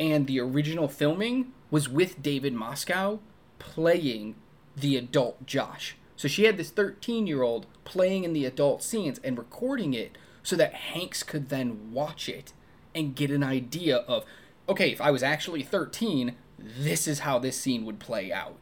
And 0.00 0.26
the 0.26 0.40
original 0.40 0.88
filming 0.88 1.52
was 1.70 1.88
with 1.88 2.22
David 2.22 2.54
Moscow 2.54 3.20
playing 3.58 4.34
the 4.80 4.96
adult 4.96 5.46
Josh. 5.46 5.96
So 6.16 6.28
she 6.28 6.44
had 6.44 6.56
this 6.56 6.70
13 6.70 7.26
year 7.26 7.42
old 7.42 7.66
playing 7.84 8.24
in 8.24 8.32
the 8.32 8.44
adult 8.44 8.82
scenes 8.82 9.20
and 9.22 9.38
recording 9.38 9.94
it 9.94 10.16
so 10.42 10.56
that 10.56 10.74
Hanks 10.74 11.22
could 11.22 11.48
then 11.48 11.92
watch 11.92 12.28
it 12.28 12.52
and 12.94 13.14
get 13.14 13.30
an 13.30 13.44
idea 13.44 13.98
of, 13.98 14.24
okay, 14.68 14.90
if 14.90 15.00
I 15.00 15.10
was 15.10 15.22
actually 15.22 15.62
13, 15.62 16.34
this 16.58 17.06
is 17.06 17.20
how 17.20 17.38
this 17.38 17.58
scene 17.58 17.84
would 17.84 17.98
play 17.98 18.32
out. 18.32 18.56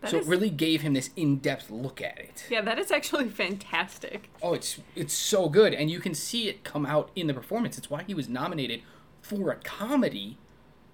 That 0.00 0.10
so 0.10 0.18
is- 0.18 0.26
it 0.26 0.30
really 0.30 0.50
gave 0.50 0.82
him 0.82 0.94
this 0.94 1.10
in-depth 1.16 1.70
look 1.70 2.00
at 2.00 2.18
it. 2.18 2.46
Yeah, 2.50 2.62
that 2.62 2.78
is 2.78 2.90
actually 2.90 3.28
fantastic. 3.44 4.30
Oh, 4.42 4.54
it's 4.54 4.80
it's 4.94 5.14
so 5.14 5.48
good, 5.48 5.74
and 5.74 5.90
you 5.90 6.00
can 6.00 6.14
see 6.14 6.48
it 6.48 6.62
come 6.64 6.86
out 6.86 7.10
in 7.16 7.26
the 7.26 7.34
performance. 7.34 7.78
It's 7.78 7.90
why 7.90 8.02
he 8.02 8.14
was 8.14 8.28
nominated 8.28 8.82
for 9.22 9.50
a 9.50 9.56
comedy 9.56 10.38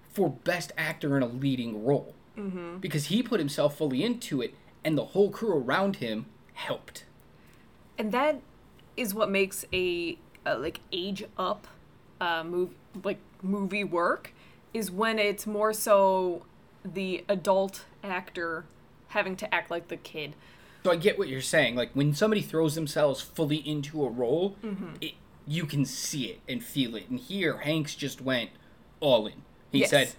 for 0.09 0.29
best 0.29 0.71
actor 0.77 1.15
in 1.17 1.23
a 1.23 1.27
leading 1.27 1.85
role 1.85 2.15
mm-hmm. 2.37 2.77
because 2.77 3.05
he 3.05 3.23
put 3.23 3.39
himself 3.39 3.77
fully 3.77 4.03
into 4.03 4.41
it, 4.41 4.53
and 4.83 4.97
the 4.97 5.05
whole 5.05 5.29
crew 5.29 5.53
around 5.55 5.97
him 5.97 6.25
helped. 6.53 7.05
and 7.97 8.11
that 8.11 8.41
is 8.97 9.13
what 9.13 9.29
makes 9.29 9.65
a, 9.73 10.17
a 10.45 10.57
like 10.57 10.79
age 10.91 11.23
up 11.37 11.67
uh 12.19 12.43
move 12.43 12.69
like 13.03 13.19
movie 13.41 13.83
work 13.83 14.33
is 14.73 14.91
when 14.91 15.17
it's 15.17 15.47
more 15.47 15.73
so 15.73 16.43
the 16.83 17.23
adult 17.29 17.85
actor 18.03 18.65
having 19.09 19.35
to 19.35 19.53
act 19.53 19.69
like 19.71 19.87
the 19.87 19.97
kid 19.97 20.33
So 20.83 20.91
I 20.91 20.95
get 20.95 21.17
what 21.19 21.27
you're 21.27 21.41
saying. 21.41 21.75
Like 21.75 21.91
when 21.93 22.13
somebody 22.13 22.41
throws 22.41 22.73
themselves 22.75 23.21
fully 23.21 23.57
into 23.57 24.03
a 24.03 24.09
role, 24.09 24.55
it, 24.99 25.13
you 25.47 25.65
can 25.65 25.85
see 25.85 26.25
it 26.25 26.39
and 26.49 26.63
feel 26.63 26.95
it. 26.95 27.07
And 27.09 27.19
here, 27.19 27.57
Hanks 27.59 27.93
just 27.95 28.19
went 28.21 28.49
all 28.99 29.27
in. 29.27 29.43
He 29.71 29.79
Yes. 29.81 29.89
said, 29.91 30.13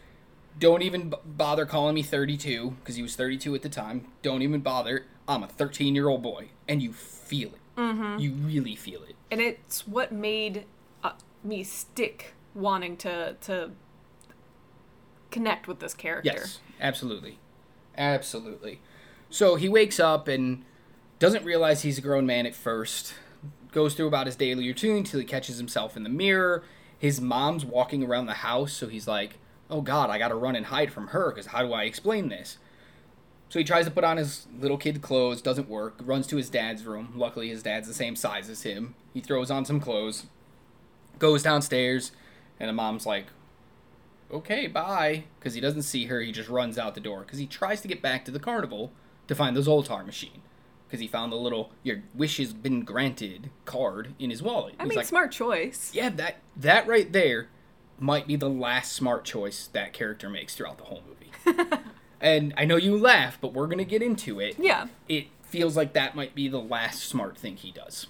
"Don't 0.59 0.83
even 0.83 1.11
b- 1.11 1.17
bother 1.25 1.67
calling 1.67 1.95
me 1.95 2.03
32 2.03 2.77
because 2.81 2.97
he 2.97 3.03
was 3.03 3.17
32 3.17 3.55
at 3.55 3.63
the 3.63 3.69
time. 3.69 4.07
Don't 4.23 4.43
even 4.43 4.61
bother. 4.61 5.07
I'm 5.29 5.43
a 5.43 5.49
13 5.49 5.95
year 5.95 6.09
old 6.09 6.23
boy, 6.23 6.49
and 6.69 6.83
you 6.83 6.93
feel 6.93 7.49
it. 7.49 7.61
Mm-hmm. 7.77 8.19
You 8.19 8.33
really 8.33 8.77
feel 8.77 9.03
it. 9.05 9.15
and 9.31 9.41
it's 9.41 9.87
what 9.87 10.13
made 10.13 10.67
uh, 11.03 11.13
me 11.43 11.65
stick 11.65 12.35
wanting 12.55 12.97
to 12.99 13.35
to 13.41 13.71
connect 15.31 15.67
with 15.67 15.81
this 15.81 15.95
character 15.95 16.31
Yes, 16.35 16.59
absolutely, 16.81 17.39
absolutely. 17.97 18.81
So 19.31 19.55
he 19.57 19.69
wakes 19.69 19.99
up 19.99 20.29
and 20.29 20.65
doesn't 21.19 21.45
realize 21.45 21.83
he's 21.83 21.99
a 21.99 22.03
grown 22.03 22.27
man 22.27 22.45
at 22.47 22.55
first. 22.55 23.15
Goes 23.71 23.95
through 23.95 24.09
about 24.09 24.27
his 24.27 24.37
daily 24.37 24.67
routine 24.67 24.99
until 24.99 25.21
he 25.21 25.25
catches 25.25 25.57
himself 25.57 25.97
in 25.97 26.03
the 26.03 26.11
mirror. 26.11 26.63
His 26.99 27.21
mom's 27.21 27.65
walking 27.65 28.05
around 28.05 28.27
the 28.27 28.35
house, 28.35 28.73
so 28.75 28.89
he's 28.89 29.09
like, 29.09 29.39
"Oh 29.73 29.81
God, 29.81 30.11
I 30.11 30.19
gotta 30.19 30.35
run 30.35 30.55
and 30.55 30.67
hide 30.67 30.93
from 30.93 31.09
her 31.09 31.31
because 31.31 31.47
how 31.47 31.63
do 31.63 31.73
I 31.73 31.85
explain 31.85 32.29
this?" 32.29 32.59
So 33.49 33.59
he 33.59 33.65
tries 33.65 33.85
to 33.85 33.91
put 33.91 34.05
on 34.05 34.17
his 34.17 34.47
little 34.59 34.79
kid 34.79 35.03
clothes, 35.03 35.43
doesn't 35.43 35.69
work. 35.69 35.97
Runs 36.03 36.27
to 36.29 36.37
his 36.37 36.49
dad's 36.49 36.87
room. 36.87 37.13
Luckily, 37.15 37.51
his 37.51 37.63
dad's 37.63 37.87
the 37.87 37.93
same 37.93 38.17
size 38.17 38.49
as 38.49 38.63
him. 38.63 38.95
He 39.13 39.21
throws 39.21 39.51
on 39.51 39.67
some 39.67 39.79
clothes, 39.79 40.25
goes 41.19 41.43
downstairs, 41.43 42.13
and 42.59 42.71
the 42.71 42.73
mom's 42.73 43.05
like, 43.05 43.27
okay, 44.33 44.67
bye. 44.67 45.25
Because 45.39 45.53
he 45.53 45.61
doesn't 45.61 45.83
see 45.83 46.07
her, 46.07 46.21
he 46.21 46.33
just 46.33 46.49
runs 46.49 46.79
out 46.79 46.95
the 46.95 47.01
door. 47.01 47.21
Because 47.21 47.39
he 47.39 47.47
tries 47.47 47.83
to 47.83 47.89
get 47.89 48.01
back 48.01 48.25
to 48.25 48.31
the 48.31 48.41
carnival 48.41 48.91
to 49.29 49.35
find 49.35 49.55
the 49.55 49.61
Zoltar 49.61 50.05
machine. 50.07 50.41
Because 50.87 51.01
he 51.01 51.07
found 51.07 51.31
the 51.31 51.37
little 51.37 51.73
"your 51.83 52.03
wish 52.15 52.39
has 52.39 52.53
been 52.53 52.83
granted" 52.83 53.51
card 53.65 54.15
in 54.19 54.31
his 54.31 54.43
wallet. 54.43 54.75
i 54.79 54.85
He's 54.85 54.91
mean 54.91 54.97
like, 54.97 55.07
smart 55.07 55.33
choice 55.33 55.91
yeah, 55.95 56.09
that 56.11 56.39
that 56.57 56.87
right 56.87 57.13
there 57.13 57.49
might 58.03 58.27
be 58.27 58.37
the 58.37 58.51
last 58.51 58.93
smart 58.93 59.25
choice 59.25 59.69
that 59.69 59.93
character 59.93 60.29
makes 60.29 60.55
throughout 60.55 60.79
the 60.79 60.85
whole 60.85 61.03
movie. 61.07 61.71
and 62.21 62.53
I 62.57 62.65
know 62.65 62.77
you 62.77 62.97
laugh, 62.99 63.39
but 63.41 63.53
we're 63.53 63.69
gonna 63.69 63.85
get 63.85 64.03
into 64.03 64.41
it. 64.41 64.57
Yeah. 64.59 64.89
It 65.09 65.29
feels 65.43 65.77
like 65.77 65.93
that 65.93 66.17
might 66.17 66.35
be 66.35 66.49
the 66.49 66.61
last 66.61 67.05
smart 67.05 67.39
thing 67.39 67.57
he 67.57 67.71
does. 67.71 68.09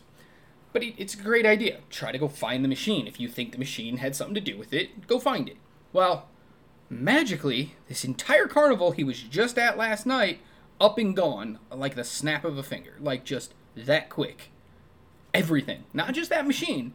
But 0.72 0.82
it, 0.82 0.94
it's 0.96 1.14
a 1.14 1.22
great 1.22 1.44
idea. 1.44 1.80
Try 1.90 2.11
to 2.11 2.18
go 2.18 2.28
find 2.28 2.64
the 2.64 2.68
machine. 2.68 3.06
If 3.06 3.20
you 3.20 3.28
think 3.28 3.52
the 3.52 3.58
machine 3.58 3.99
had 3.99 4.16
something 4.16 4.34
to 4.34 4.40
do 4.40 4.56
with 4.56 4.72
it, 4.72 5.06
go 5.06 5.18
find 5.18 5.49
it. 5.49 5.58
Well, 5.92 6.28
magically, 6.88 7.75
this 7.88 8.04
entire 8.04 8.46
carnival 8.46 8.92
he 8.92 9.04
was 9.04 9.20
just 9.20 9.58
at 9.58 9.76
last 9.76 10.06
night, 10.06 10.40
up 10.80 10.99
and 10.99 11.14
gone 11.14 11.58
like 11.70 11.94
the 11.94 12.04
snap 12.04 12.44
of 12.44 12.56
a 12.56 12.62
finger. 12.62 12.94
Like 12.99 13.25
just 13.25 13.54
that 13.76 14.08
quick. 14.08 14.50
Everything. 15.34 15.84
Not 15.92 16.14
just 16.14 16.30
that 16.30 16.46
machine. 16.46 16.94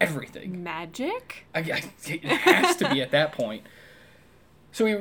Everything. 0.00 0.62
Magic? 0.62 1.46
I, 1.54 1.58
I, 1.60 1.82
it 2.06 2.24
has 2.24 2.76
to 2.76 2.88
be 2.90 3.02
at 3.02 3.10
that 3.10 3.32
point. 3.32 3.64
So 4.70 4.86
he 4.86 4.96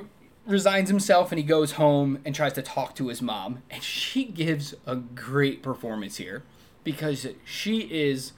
resigns 0.46 0.90
himself 0.90 1.32
and 1.32 1.38
he 1.38 1.46
goes 1.46 1.74
home 1.74 2.20
and 2.26 2.34
tries 2.34 2.54
to 2.54 2.62
talk 2.62 2.96
to 2.96 3.10
his 3.10 3.22
mom. 3.22 3.62
And 3.70 3.84
she 3.84 4.26
gives 4.26 4.74
a 4.86 4.96
great 4.96 5.62
performance 5.62 6.18
here 6.18 6.44
because 6.84 7.28
she 7.46 7.82
is. 7.82 8.34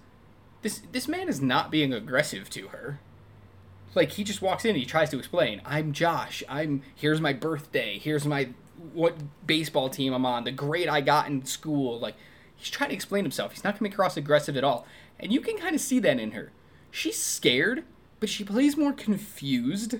This, 0.61 0.81
this 0.91 1.07
man 1.07 1.29
is 1.29 1.39
not 1.39 1.71
being 1.71 1.93
aggressive 1.93 2.49
to 2.49 2.67
her. 2.69 2.99
Like 3.95 4.11
he 4.11 4.23
just 4.23 4.41
walks 4.41 4.65
in 4.65 4.71
and 4.71 4.79
he 4.79 4.85
tries 4.85 5.09
to 5.11 5.17
explain, 5.17 5.61
"I'm 5.65 5.93
Josh. 5.93 6.43
I'm 6.49 6.83
here's 6.95 7.21
my 7.21 7.33
birthday. 7.33 7.97
Here's 7.97 8.25
my 8.25 8.49
what 8.93 9.15
baseball 9.47 9.89
team 9.89 10.13
I'm 10.13 10.25
on. 10.25 10.43
The 10.43 10.51
grade 10.51 10.87
I 10.87 11.01
got 11.01 11.27
in 11.27 11.45
school." 11.45 11.99
Like 11.99 12.15
he's 12.55 12.69
trying 12.69 12.89
to 12.89 12.95
explain 12.95 13.23
himself. 13.23 13.53
He's 13.53 13.63
not 13.63 13.77
coming 13.77 13.91
across 13.91 14.15
aggressive 14.17 14.55
at 14.57 14.63
all. 14.63 14.85
And 15.19 15.31
you 15.31 15.41
can 15.41 15.57
kind 15.57 15.75
of 15.75 15.81
see 15.81 15.99
that 15.99 16.19
in 16.19 16.31
her. 16.31 16.51
She's 16.91 17.21
scared, 17.21 17.83
but 18.19 18.29
she 18.29 18.43
plays 18.43 18.77
more 18.77 18.93
confused 18.93 19.95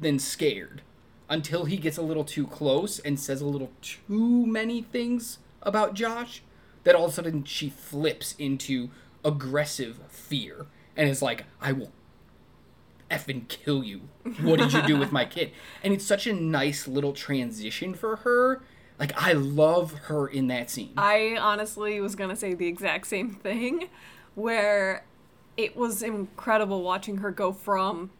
than 0.00 0.18
scared 0.18 0.82
until 1.28 1.64
he 1.64 1.76
gets 1.76 1.96
a 1.96 2.02
little 2.02 2.24
too 2.24 2.46
close 2.46 2.98
and 2.98 3.18
says 3.18 3.40
a 3.40 3.46
little 3.46 3.70
too 3.80 4.46
many 4.46 4.82
things 4.82 5.38
about 5.62 5.94
Josh 5.94 6.42
that 6.84 6.94
all 6.94 7.06
of 7.06 7.12
a 7.12 7.14
sudden 7.14 7.44
she 7.44 7.70
flips 7.70 8.34
into 8.38 8.90
aggressive 9.24 9.98
fear 10.08 10.66
and 10.96 11.08
is 11.08 11.22
like, 11.22 11.44
I 11.60 11.72
will 11.72 11.92
effing 13.10 13.48
kill 13.48 13.82
you. 13.82 14.02
What 14.42 14.58
did 14.58 14.72
you 14.72 14.82
do 14.82 14.96
with 14.98 15.12
my 15.12 15.24
kid? 15.24 15.52
And 15.82 15.92
it's 15.92 16.04
such 16.04 16.26
a 16.26 16.32
nice 16.32 16.88
little 16.88 17.12
transition 17.12 17.94
for 17.94 18.16
her. 18.16 18.62
Like, 18.98 19.12
I 19.20 19.32
love 19.32 19.92
her 20.04 20.26
in 20.26 20.46
that 20.48 20.70
scene. 20.70 20.92
I 20.96 21.36
honestly 21.38 22.00
was 22.00 22.14
gonna 22.14 22.36
say 22.36 22.54
the 22.54 22.66
exact 22.66 23.06
same 23.06 23.32
thing, 23.34 23.88
where 24.34 25.04
it 25.56 25.76
was 25.76 26.02
incredible 26.02 26.82
watching 26.82 27.18
her 27.18 27.30
go 27.30 27.52
from 27.52 28.10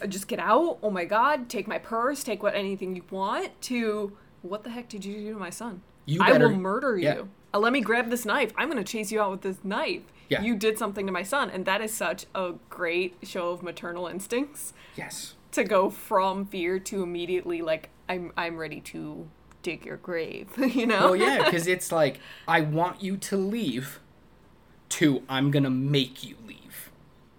uh, 0.00 0.06
just 0.06 0.28
get 0.28 0.38
out, 0.38 0.78
oh 0.82 0.90
my 0.90 1.04
god, 1.04 1.48
take 1.48 1.66
my 1.66 1.78
purse, 1.78 2.22
take 2.22 2.42
what 2.42 2.54
anything 2.54 2.94
you 2.94 3.02
want, 3.10 3.60
to 3.62 4.16
what 4.42 4.64
the 4.64 4.70
heck 4.70 4.88
did 4.88 5.04
you 5.04 5.14
do 5.14 5.32
to 5.32 5.38
my 5.38 5.50
son? 5.50 5.82
You 6.04 6.20
I 6.22 6.36
will 6.36 6.54
murder 6.54 6.96
yeah. 6.96 7.14
you. 7.14 7.28
Uh, 7.52 7.58
let 7.58 7.72
me 7.72 7.80
grab 7.80 8.10
this 8.10 8.24
knife. 8.24 8.52
I'm 8.56 8.68
gonna 8.68 8.84
chase 8.84 9.10
you 9.10 9.20
out 9.20 9.30
with 9.30 9.42
this 9.42 9.58
knife. 9.64 10.02
Yeah. 10.28 10.42
You 10.42 10.56
did 10.56 10.78
something 10.78 11.06
to 11.06 11.12
my 11.12 11.22
son, 11.22 11.50
and 11.50 11.64
that 11.66 11.80
is 11.80 11.94
such 11.94 12.26
a 12.34 12.54
great 12.68 13.16
show 13.22 13.50
of 13.50 13.62
maternal 13.62 14.06
instincts 14.06 14.72
yes. 14.96 15.34
to 15.52 15.64
go 15.64 15.88
from 15.88 16.46
fear 16.46 16.78
to 16.80 17.02
immediately 17.02 17.62
like 17.62 17.90
I'm 18.08 18.32
I'm 18.36 18.56
ready 18.56 18.80
to 18.80 19.28
dig 19.66 19.84
your 19.84 19.96
grave. 19.96 20.48
you 20.76 20.86
know? 20.86 21.06
Well, 21.06 21.16
yeah, 21.16 21.44
because 21.44 21.66
it's 21.74 21.90
like, 21.90 22.20
I 22.46 22.60
want 22.60 23.02
you 23.02 23.16
to 23.16 23.36
leave, 23.36 24.00
to 24.90 25.22
I'm 25.28 25.50
to 25.52 25.70
make 25.70 26.24
you 26.24 26.36
leave. 26.46 26.90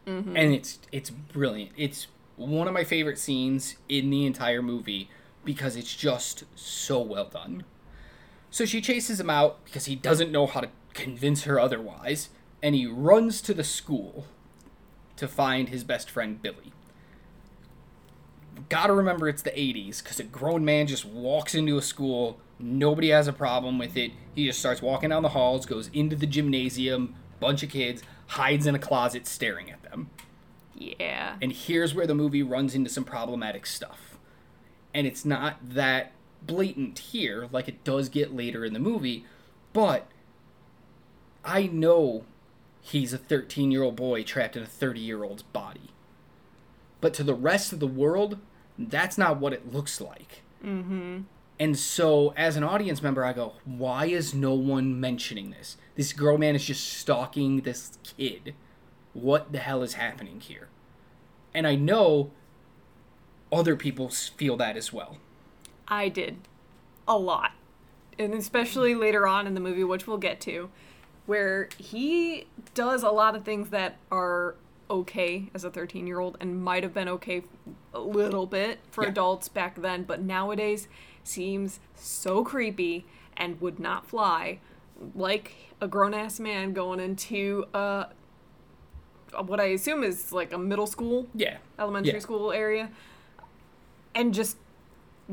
Mm-hmm. 0.06 0.36
And 0.36 0.54
it's 0.54 0.80
it's 0.92 1.10
brilliant. 1.10 1.72
It's 1.78 2.08
one 2.36 2.68
of 2.68 2.74
my 2.74 2.84
favorite 2.84 3.18
scenes 3.18 3.76
in 3.90 4.10
the 4.10 4.26
entire 4.26 4.62
movie 4.62 5.10
because 5.44 5.76
it's 5.76 5.96
just 5.96 6.44
so 6.56 7.02
well 7.02 7.26
done. 7.26 7.64
So 8.52 8.66
she 8.66 8.82
chases 8.82 9.20
him 9.20 9.30
out 9.30 9.64
because 9.66 9.86
he 9.86 9.96
doesn't 9.96 10.32
know 10.32 10.46
how 10.46 10.62
to 10.62 10.70
convince 10.94 11.44
her 11.44 11.60
otherwise, 11.60 12.30
and 12.62 12.74
he 12.76 12.86
runs 12.86 13.42
to 13.42 13.54
the 13.54 13.64
school 13.64 14.26
to 15.18 15.28
find 15.28 15.70
his 15.70 15.84
best 15.84 16.10
friend 16.10 16.42
Billy. 16.42 16.72
Gotta 18.70 18.94
remember 18.94 19.30
it's 19.30 19.42
the 19.42 19.52
80s 19.52 20.02
because 20.02 20.20
a 20.20 20.24
grown 20.24 20.66
man 20.66 20.88
just 20.88 21.06
walks 21.06 21.54
into 21.54 21.78
a 21.78 21.82
school, 21.82 22.40
nobody 22.60 23.10
has 23.10 23.28
a 23.28 23.34
problem 23.34 23.78
with 23.78 23.96
it. 23.96 24.12
He 24.34 24.48
just 24.48 24.60
starts 24.60 24.82
walking 24.82 25.10
down 25.10 25.24
the 25.24 25.30
halls, 25.30 25.66
goes 25.66 25.90
into 25.94 26.16
the 26.16 26.26
gymnasium, 26.26 27.16
bunch 27.40 27.64
of 27.64 27.70
kids, 27.70 28.04
hides 28.28 28.66
in 28.66 28.76
a 28.76 28.80
closet 28.80 29.28
staring 29.28 29.72
at 29.72 29.84
them. 29.84 30.10
Yeah. 30.76 31.38
And 31.42 31.52
here's 31.52 31.96
where 31.96 32.08
the 32.08 32.16
movie 32.16 32.44
runs 32.44 32.76
into 32.76 32.90
some 32.90 33.04
problematic 33.04 33.66
stuff. 33.66 34.18
And 34.94 35.08
it's 35.08 35.26
not 35.26 35.58
that 35.62 36.12
blatant 36.42 37.00
here, 37.00 37.50
like 37.52 37.68
it 37.68 37.84
does 37.84 38.10
get 38.10 38.36
later 38.36 38.64
in 38.64 38.74
the 38.74 38.80
movie, 38.80 39.26
but 39.74 40.08
I 41.44 41.68
know 41.68 42.26
he's 42.82 43.14
a 43.14 43.18
13 43.18 43.72
year 43.72 43.84
old 43.84 43.96
boy 43.96 44.24
trapped 44.24 44.56
in 44.56 44.64
a 44.64 44.68
30 44.68 45.00
year 45.00 45.24
old's 45.24 45.44
body. 45.44 45.92
But 47.02 47.14
to 47.16 47.24
the 47.24 47.36
rest 47.36 47.74
of 47.74 47.80
the 47.80 47.88
world, 47.88 48.40
that's 48.78 49.18
not 49.18 49.40
what 49.40 49.54
it 49.54 49.72
looks 49.72 50.02
like. 50.02 50.42
Mm-hmm. 50.64 51.22
And 51.60 51.78
so, 51.78 52.34
as 52.38 52.56
an 52.56 52.64
audience 52.64 53.02
member, 53.02 53.26
I 53.26 53.34
go, 53.34 53.54
why 53.66 54.06
is 54.06 54.34
no 54.34 54.54
one 54.54 55.00
mentioning 55.00 55.50
this? 55.50 55.78
This 55.96 56.14
girl 56.14 56.38
man 56.38 56.56
is 56.56 56.64
just 56.64 56.88
stalking 56.94 57.62
this 57.62 57.98
kid. 58.04 58.54
What 59.14 59.52
the 59.52 59.58
hell 59.58 59.82
is 59.82 59.96
happening 59.96 60.40
here? 60.40 60.68
And 61.56 61.66
I 61.66 61.74
know 61.76 62.30
other 63.52 63.76
people 63.76 64.10
feel 64.10 64.56
that 64.58 64.78
as 64.78 64.94
well. 64.94 65.18
I 65.88 66.10
did 66.10 66.38
a 67.08 67.18
lot. 67.18 67.54
And 68.20 68.34
especially 68.34 68.94
later 68.94 69.26
on 69.28 69.48
in 69.48 69.54
the 69.56 69.60
movie, 69.60 69.84
which 69.84 70.06
we'll 70.06 70.18
get 70.18 70.40
to, 70.42 70.70
where 71.26 71.70
he 71.80 72.46
does 72.76 73.02
a 73.02 73.10
lot 73.10 73.36
of 73.36 73.44
things 73.44 73.70
that 73.70 73.98
are 74.12 74.56
okay 74.90 75.50
as 75.54 75.64
a 75.64 75.70
13 75.72 76.08
year 76.08 76.20
old 76.20 76.38
and 76.40 76.64
might 76.64 76.84
have 76.84 76.94
been 76.94 77.10
okay 77.10 77.44
a 77.94 78.00
little 78.00 78.46
bit 78.46 78.80
for 78.92 79.04
Yeah. 79.04 79.10
adults 79.10 79.50
back 79.50 79.82
then, 79.82 80.04
but 80.04 80.22
nowadays 80.22 80.88
seems 81.28 81.80
so 81.96 82.44
creepy 82.44 83.06
and 83.36 83.60
would 83.62 83.80
not 83.80 84.06
fly. 84.08 84.60
Like 85.16 85.54
a 85.82 85.88
grown 85.88 86.14
ass 86.14 86.40
man 86.40 86.74
going 86.74 87.00
into 87.00 87.66
uh, 87.74 88.06
what 89.46 89.60
I 89.60 89.66
assume 89.66 90.04
is 90.04 90.32
like 90.32 90.54
a 90.54 90.58
middle 90.58 90.88
school, 90.88 91.28
Yeah. 91.36 91.58
elementary 91.78 92.14
Yeah. 92.14 92.20
school 92.20 92.52
area, 92.52 92.90
and 94.16 94.34
just 94.34 94.58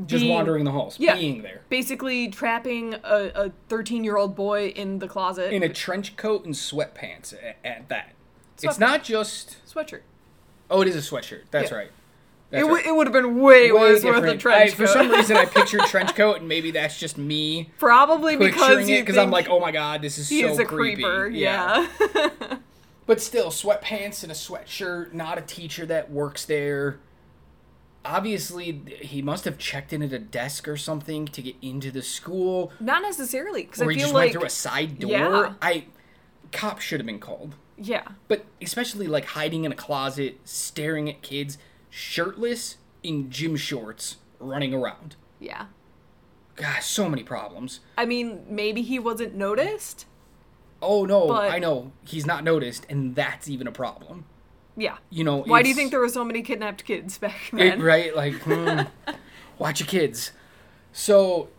Just 0.05 0.21
being- 0.23 0.33
wandering 0.33 0.65
the 0.65 0.71
halls, 0.71 0.99
Yeah. 0.99 1.15
being 1.15 1.41
there. 1.41 1.61
basically 1.69 2.27
trapping 2.27 2.95
a 3.03 3.51
13 3.69 4.03
year 4.03 4.17
old 4.17 4.35
boy 4.35 4.67
in 4.67 4.99
the 4.99 5.07
closet 5.07 5.53
In 5.53 5.63
a 5.63 5.69
trench 5.69 6.15
coat 6.17 6.45
and 6.45 6.53
sweatpants 6.53 7.33
at, 7.33 7.57
at 7.63 7.89
that. 7.89 8.11
It's 8.61 8.77
not 8.79 9.03
just. 9.03 9.57
sweatshirt. 9.67 10.01
Oh, 10.69 10.81
it 10.81 10.87
is 10.87 10.95
a 10.95 10.99
sweatshirt. 11.15 11.43
That's 11.51 11.71
Yeah. 11.71 11.77
right. 11.77 11.91
It, 12.51 12.59
w- 12.59 12.75
right. 12.75 12.85
it 12.85 12.95
would 12.95 13.07
have 13.07 13.13
been 13.13 13.39
way, 13.41 13.71
Way 13.71 13.71
worse 13.71 14.03
with 14.03 14.13
a 14.13 14.17
different. 14.21 14.41
trench 14.41 14.71
I- 14.71 14.75
For 14.75 14.87
some 14.87 15.09
reason, 15.09 15.35
I 15.35 15.45
pictured 15.45 15.81
trench 15.87 16.15
coat, 16.15 16.37
and 16.39 16.47
maybe 16.47 16.71
that's 16.71 16.97
just 16.99 17.17
me 17.17 17.71
Probably 17.79 18.37
because 18.37 18.85
because 18.87 19.17
I'm 19.17 19.31
like, 19.31 19.49
oh 19.49 19.59
my 19.59 19.71
god, 19.71 20.01
this 20.01 20.17
is 20.17 20.29
so 20.29 20.61
a 20.61 20.65
creepy. 20.65 21.01
creeper. 21.03 21.27
Yeah. 21.27 21.87
But 23.07 23.21
still, 23.21 23.49
sweatpants 23.51 24.23
and 24.23 24.31
a 24.31 24.35
sweatshirt, 24.35 25.13
not 25.13 25.37
a 25.37 25.41
teacher 25.41 25.85
that 25.85 26.09
works 26.09 26.43
there. 26.45 26.97
Obviously, 28.03 28.81
he 29.01 29.21
must 29.21 29.45
have 29.45 29.59
checked 29.59 29.91
in 29.93 30.01
at 30.03 30.11
a 30.13 30.17
desk 30.17 30.67
or 30.67 30.75
something 30.77 31.25
to 31.27 31.41
get 31.41 31.55
into 31.61 31.91
the 31.91 32.01
school, 32.01 32.71
Not 32.79 33.01
necessarily, 33.03 33.63
because 33.63 33.81
I 33.81 33.85
feel 33.87 33.93
just 33.95 34.13
like 34.13 34.21
went 34.25 34.33
through 34.33 34.45
a 34.45 34.49
side 34.49 34.99
door. 34.99 35.11
Yeah. 35.11 35.53
I, 35.61 35.85
cops 36.51 36.83
should 36.83 36.99
have 36.99 37.05
been 37.05 37.19
called. 37.19 37.53
yeah, 37.77 38.03
But 38.27 38.45
especially 38.61 39.05
like 39.07 39.25
hiding 39.25 39.65
in 39.65 39.71
a 39.71 39.75
closet, 39.75 40.39
staring 40.43 41.07
at 41.09 41.21
kids, 41.21 41.57
shirtless 41.99 42.75
in 43.03 43.29
gym 43.31 43.55
shorts, 43.55 44.17
running 44.39 44.73
around. 44.73 45.15
yeah. 45.39 45.67
Gosh, 46.57 46.85
so 46.85 47.09
many 47.09 47.21
problems. 47.23 47.81
I 47.97 48.05
mean, 48.05 48.45
maybe 48.49 48.81
he 48.81 48.97
wasn't 48.97 49.35
noticed. 49.35 50.05
Oh 50.81 51.03
no, 51.05 51.27
But- 51.27 51.51
I 51.51 51.59
know 51.59 51.91
he's 52.05 52.25
not 52.25 52.45
noticed, 52.45 52.85
and 52.89 53.13
that's 53.13 53.49
even 53.49 53.67
a 53.67 53.73
problem. 53.73 54.23
Yeah. 54.77 54.97
You 55.09 55.25
know, 55.25 55.41
Why 55.43 55.61
do 55.63 55.67
you 55.69 55.75
think 55.75 55.91
there 55.91 55.99
were 55.99 56.07
so 56.07 56.23
many 56.23 56.41
kidnapped 56.41 56.85
kids 56.85 57.17
back 57.25 57.49
It- 57.51 57.57
then? 57.57 57.81
right? 57.81 58.15
Like, 58.15 58.35
hmm, 58.35 58.81
watch 59.59 59.81
your 59.81 59.87
kids. 59.87 60.31
So 60.93 61.49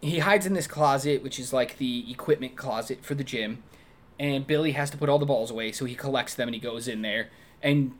he 0.00 0.20
hides 0.20 0.46
in 0.46 0.54
this 0.54 0.66
closet, 0.66 1.22
which 1.22 1.38
is 1.38 1.52
like 1.52 1.76
the 1.76 2.10
equipment 2.10 2.56
closet 2.56 3.04
for 3.04 3.14
the 3.14 3.24
gym, 3.24 3.62
and 4.18 4.46
Billy 4.46 4.72
has 4.72 4.88
to 4.90 4.96
put 4.96 5.10
all 5.10 5.18
the 5.18 5.26
balls 5.26 5.50
away, 5.50 5.72
so 5.72 5.84
he 5.84 5.94
collects 5.94 6.34
them 6.34 6.48
and 6.48 6.54
he 6.54 6.60
goes 6.60 6.88
in 6.88 7.02
there. 7.02 7.28
And 7.62 7.92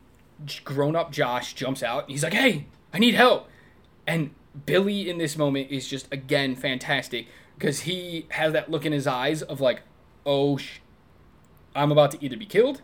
grown 0.63 0.95
up 0.95 1.11
Josh 1.11 1.53
jumps 1.53 1.81
out. 1.83 2.03
And 2.03 2.11
he's 2.11 2.23
like, 2.23 2.33
"Hey, 2.33 2.67
I 2.93 2.99
need 2.99 3.15
help!" 3.15 3.47
And 4.07 4.31
Billy 4.65 5.09
in 5.09 5.17
this 5.17 5.37
moment 5.37 5.71
is 5.71 5.87
just 5.87 6.07
again 6.11 6.55
fantastic 6.55 7.27
because 7.57 7.81
he 7.81 8.25
has 8.29 8.53
that 8.53 8.69
look 8.69 8.85
in 8.85 8.91
his 8.91 9.07
eyes 9.07 9.41
of 9.41 9.61
like, 9.61 9.81
"Oh, 10.25 10.57
sh- 10.57 10.79
I'm 11.75 11.91
about 11.91 12.11
to 12.11 12.23
either 12.23 12.37
be 12.37 12.45
killed 12.45 12.81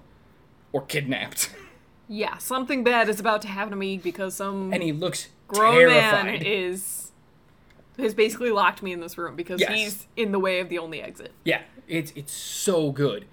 or 0.71 0.81
kidnapped." 0.81 1.53
Yeah, 2.12 2.39
something 2.39 2.83
bad 2.83 3.07
is 3.07 3.19
about 3.19 3.43
to 3.43 3.47
happen 3.47 3.69
to 3.69 3.75
me 3.75 3.99
because 3.99 4.33
some 4.33 4.73
And 4.73 4.81
he 4.81 4.91
looks 4.91 5.27
grown 5.47 5.75
terrified. 5.89 6.25
man 6.25 6.41
is 6.43 7.12
has 7.99 8.15
basically 8.15 8.49
locked 8.49 8.81
me 8.81 8.91
in 8.91 8.99
this 8.99 9.15
room 9.15 9.35
because 9.35 9.62
Yes. 9.62 9.71
he's 9.71 10.07
in 10.17 10.31
the 10.31 10.39
way 10.39 10.59
of 10.59 10.69
the 10.69 10.79
only 10.79 11.03
exit. 11.03 11.33
Yeah, 11.43 11.62
it's 11.88 12.12
it's 12.15 12.33
so 12.33 12.91
good. 12.91 13.25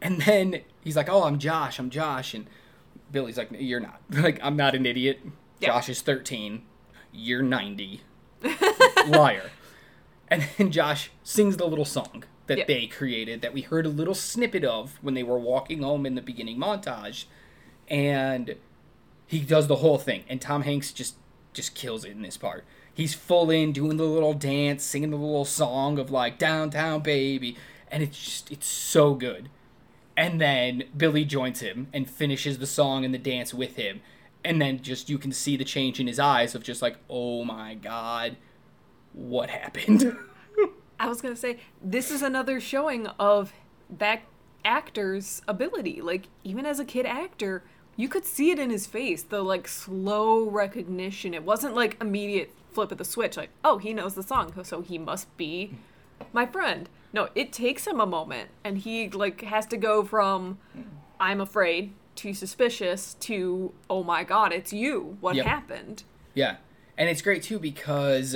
And 0.00 0.22
then 0.22 0.62
he's 0.82 0.96
like, 0.96 1.10
"Oh, 1.10 1.24
I'm 1.24 1.38
Josh. 1.38 1.78
I'm 1.78 1.90
Josh." 1.90 2.32
And 2.32 2.46
Billy's 3.10 3.36
like, 3.38 3.48
"You're 3.52 3.80
not. 3.80 4.00
Like, 4.10 4.38
I'm 4.42 4.56
not 4.56 4.74
an 4.74 4.86
idiot. 4.86 5.20
Yeah. 5.60 5.68
Josh 5.68 5.88
is 5.88 6.00
13. 6.02 6.62
You're 7.12 7.42
90. 7.42 8.02
Liar." 9.08 9.50
And 10.28 10.46
then 10.56 10.70
Josh 10.70 11.10
sings 11.24 11.56
the 11.56 11.66
little 11.66 11.84
song 11.84 12.24
that 12.46 12.58
Yeah. 12.58 12.64
they 12.66 12.86
created 12.86 13.42
that 13.42 13.52
we 13.52 13.62
heard 13.62 13.84
a 13.86 13.88
little 13.90 14.14
snippet 14.14 14.64
of 14.64 14.98
when 15.02 15.14
they 15.14 15.22
were 15.22 15.38
walking 15.38 15.82
home 15.82 16.06
in 16.06 16.14
the 16.14 16.22
beginning 16.22 16.56
montage. 16.58 17.24
And 17.88 18.54
he 19.26 19.40
does 19.40 19.66
the 19.66 19.76
whole 19.76 19.98
thing 19.98 20.24
and 20.28 20.40
Tom 20.40 20.62
Hanks 20.62 20.92
just 20.92 21.16
just 21.52 21.74
kills 21.74 22.04
it 22.04 22.12
in 22.12 22.22
this 22.22 22.36
part. 22.36 22.64
He's 22.94 23.14
full 23.14 23.50
in 23.50 23.72
doing 23.72 23.96
the 23.96 24.04
little 24.04 24.34
dance, 24.34 24.84
singing 24.84 25.10
the 25.10 25.16
little 25.16 25.44
song 25.44 25.98
of 25.98 26.10
like 26.12 26.38
downtown 26.38 27.00
baby 27.00 27.56
and 27.90 28.02
it's 28.02 28.22
just 28.22 28.50
it's 28.52 28.66
so 28.66 29.14
good. 29.14 29.48
And 30.16 30.40
then 30.40 30.84
Billy 30.96 31.24
joins 31.24 31.60
him 31.60 31.88
and 31.92 32.08
finishes 32.08 32.58
the 32.58 32.66
song 32.66 33.04
and 33.04 33.14
the 33.14 33.18
dance 33.18 33.54
with 33.54 33.76
him. 33.76 34.00
And 34.44 34.60
then 34.60 34.82
just 34.82 35.08
you 35.08 35.18
can 35.18 35.32
see 35.32 35.56
the 35.56 35.64
change 35.64 36.00
in 36.00 36.06
his 36.06 36.18
eyes 36.18 36.54
of 36.54 36.62
just 36.62 36.82
like, 36.82 36.96
"Oh 37.08 37.44
my 37.44 37.74
god, 37.74 38.36
what 39.12 39.50
happened?" 39.50 40.16
I 41.00 41.08
was 41.08 41.20
gonna 41.20 41.36
say 41.36 41.58
this 41.82 42.10
is 42.10 42.22
another 42.22 42.60
showing 42.60 43.06
of 43.18 43.52
that 43.88 44.22
actor's 44.64 45.42
ability. 45.48 46.00
Like 46.00 46.28
even 46.44 46.66
as 46.66 46.78
a 46.80 46.84
kid 46.84 47.06
actor, 47.06 47.62
you 47.96 48.08
could 48.08 48.24
see 48.24 48.50
it 48.50 48.58
in 48.58 48.70
his 48.70 48.86
face. 48.86 49.22
The 49.22 49.42
like 49.42 49.68
slow 49.68 50.48
recognition. 50.48 51.34
It 51.34 51.44
wasn't 51.44 51.74
like 51.74 52.00
immediate 52.00 52.52
flip 52.72 52.92
of 52.92 52.98
the 52.98 53.04
switch. 53.04 53.36
Like 53.36 53.50
oh 53.64 53.78
he 53.78 53.92
knows 53.92 54.14
the 54.14 54.22
song, 54.22 54.52
so 54.62 54.80
he 54.80 54.98
must 54.98 55.34
be 55.36 55.76
my 56.32 56.46
friend. 56.46 56.88
No, 57.12 57.28
it 57.34 57.52
takes 57.52 57.86
him 57.86 58.00
a 58.00 58.06
moment, 58.06 58.50
and 58.64 58.78
he 58.78 59.08
like 59.08 59.40
has 59.42 59.66
to 59.66 59.76
go 59.76 60.04
from 60.04 60.58
I'm 61.18 61.40
afraid 61.40 61.92
to 62.16 62.32
suspicious 62.34 63.14
to 63.20 63.72
oh 63.88 64.02
my 64.02 64.24
god, 64.24 64.52
it's 64.52 64.72
you. 64.72 65.16
What 65.20 65.36
Yep. 65.36 65.46
happened? 65.46 66.02
Yeah. 66.34 66.56
And 66.96 67.08
it's 67.08 67.22
great 67.22 67.42
too 67.42 67.58
because 67.58 68.34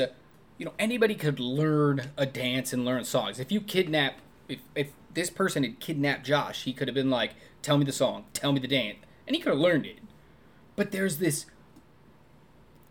you 0.58 0.64
know 0.64 0.72
anybody 0.78 1.14
could 1.14 1.38
learn 1.40 2.10
a 2.16 2.26
dance 2.26 2.72
and 2.72 2.84
learn 2.84 3.04
songs. 3.04 3.38
If 3.38 3.52
you 3.52 3.60
kidnap 3.60 4.14
if 4.48 4.60
if 4.74 4.92
this 5.12 5.30
person 5.30 5.62
had 5.62 5.78
kidnapped 5.80 6.24
Josh, 6.26 6.64
he 6.64 6.72
could 6.72 6.88
have 6.88 6.94
been 6.94 7.10
like, 7.10 7.34
"Tell 7.62 7.78
me 7.78 7.84
the 7.84 7.92
song, 7.92 8.24
tell 8.32 8.52
me 8.52 8.58
the 8.60 8.68
dance." 8.68 8.98
And 9.26 9.36
he 9.36 9.40
could 9.40 9.50
have 9.52 9.60
learned 9.60 9.86
it. 9.86 9.98
But 10.76 10.90
there's 10.90 11.18
this 11.18 11.46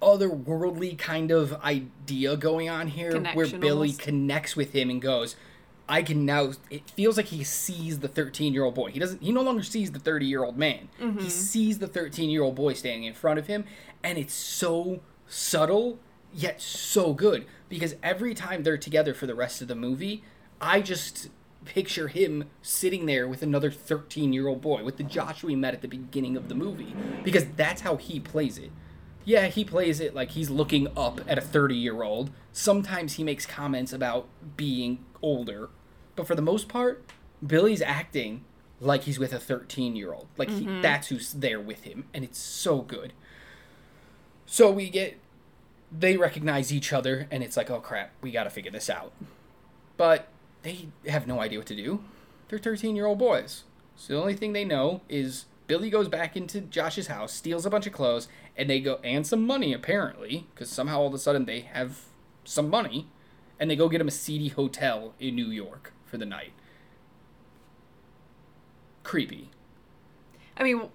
otherworldly 0.02 0.98
kind 0.98 1.32
of 1.32 1.54
idea 1.63 2.36
going 2.36 2.69
on 2.69 2.88
here 2.88 3.19
where 3.34 3.48
Billy 3.48 3.89
almost. 3.89 4.00
connects 4.00 4.56
with 4.56 4.74
him 4.74 4.89
and 4.89 5.02
goes, 5.02 5.36
I 5.88 6.02
can 6.02 6.26
now 6.26 6.54
it 6.69 6.89
feels 6.91 7.17
like 7.17 7.28
he 7.28 7.43
sees 7.43 8.00
the 8.00 8.10
13-year-old 8.10 8.74
boy. 8.74 8.91
He 8.91 9.00
doesn't 9.00 9.22
he 9.22 9.32
no 9.32 9.41
longer 9.41 9.63
sees 9.63 9.91
the 9.91 10.00
30-year-old 10.00 10.58
man. 10.58 10.89
He 10.98 11.06
mm-hmm. 11.06 11.28
sees 11.28 11.80
the 11.80 11.88
13-year-old 11.88 12.56
boy 12.56 12.74
standing 12.74 13.04
in 13.04 13.13
front 13.13 13.39
of 13.39 13.48
him 13.48 13.65
and 14.04 14.17
it's 14.17 14.34
so 14.34 15.02
subtle 15.28 16.00
yet 16.34 16.62
so 16.62 17.13
good 17.13 17.46
because 17.69 17.96
every 18.02 18.34
time 18.34 18.63
they're 18.63 18.78
together 18.78 19.13
for 19.13 19.28
the 19.28 19.36
rest 19.36 19.62
of 19.62 19.67
the 19.67 19.76
movie, 19.76 20.24
I 20.62 20.82
just 20.82 21.30
picture 21.65 22.08
him 22.08 22.46
sitting 22.62 23.06
there 23.06 23.28
with 23.28 23.41
another 23.41 23.72
13-year-old 23.72 24.62
boy 24.62 24.84
with 24.84 24.98
the 24.98 25.04
Josh 25.04 25.43
we 25.43 25.56
met 25.56 25.74
at 25.74 25.82
the 25.82 25.88
beginning 25.88 26.36
of 26.36 26.50
the 26.50 26.56
movie 26.56 26.96
because 27.24 27.46
that's 27.56 27.82
how 27.82 27.98
he 27.98 28.19
plays 28.19 28.58
it. 28.58 28.72
Yeah, 29.26 29.48
he 29.48 29.63
plays 29.63 30.00
it 30.00 30.13
like 30.13 30.32
he's 30.32 30.50
looking 30.50 30.88
up 30.98 31.22
at 31.28 31.38
a 31.38 31.41
30 31.41 31.76
year 31.76 32.04
old. 32.04 32.32
Sometimes 32.52 33.13
he 33.13 33.24
makes 33.24 33.46
comments 33.46 33.93
about 33.93 34.28
being 34.58 35.04
older. 35.24 35.70
But 36.16 36.28
for 36.28 36.36
the 36.36 36.42
most 36.44 36.68
part, 36.68 37.04
Billy's 37.46 37.82
acting 37.82 38.44
like 38.80 39.04
he's 39.04 39.18
with 39.18 39.34
a 39.34 39.40
13 39.40 39.96
year 39.96 40.14
old. 40.14 40.28
Like 40.38 40.50
he, 40.50 40.66
mm-hmm. 40.66 40.82
that's 40.82 41.08
who's 41.08 41.34
there 41.34 41.60
with 41.60 41.84
him. 41.84 42.06
And 42.14 42.24
it's 42.24 42.38
so 42.38 42.82
good. 42.82 43.14
So 44.46 44.72
we 44.72 44.90
get. 44.90 45.20
They 45.96 46.18
recognize 46.18 46.74
each 46.74 46.92
other, 46.92 47.28
and 47.30 47.44
it's 47.44 47.56
like, 47.56 47.70
oh 47.70 47.80
crap, 47.80 48.14
we 48.20 48.32
gotta 48.32 48.50
figure 48.50 48.72
this 48.72 48.90
out. 48.90 49.12
But 49.96 50.28
they 50.64 50.88
have 51.08 51.28
no 51.28 51.40
idea 51.40 51.60
what 51.60 51.68
to 51.68 51.76
do. 51.76 52.04
They're 52.48 52.58
13 52.60 52.96
year 52.96 53.06
old 53.06 53.20
boys. 53.20 53.64
So 53.96 54.14
the 54.14 54.20
only 54.20 54.34
thing 54.34 54.54
they 54.54 54.66
know 54.66 55.02
is 55.08 55.46
Billy 55.68 55.90
goes 55.90 56.08
back 56.08 56.36
into 56.36 56.62
Josh's 56.62 57.08
house, 57.08 57.32
steals 57.32 57.66
a 57.66 57.70
bunch 57.70 57.88
of 57.88 57.94
clothes, 57.94 58.28
and 58.58 58.70
they 58.70 58.80
go 58.80 59.00
and 59.04 59.26
some 59.26 59.46
money 59.46 59.74
apparently, 59.74 60.48
because 60.54 60.70
somehow 60.70 61.00
all 61.00 61.08
of 61.08 61.14
a 61.14 61.20
sudden 61.20 61.46
they 61.46 61.62
have 61.62 62.02
some 62.44 62.70
money, 62.70 63.08
and 63.60 63.70
they 63.70 63.76
go 63.76 63.89
get 63.89 64.02
him 64.02 64.08
a 64.08 64.12
seedy 64.12 64.50
hotel 64.50 65.13
in 65.20 65.36
New 65.36 65.48
York 65.48 65.94
for 66.06 66.18
the 66.18 66.26
night. 66.26 66.54
Creepy. 69.04 69.50
I 70.58 70.63
mean, 70.63 70.89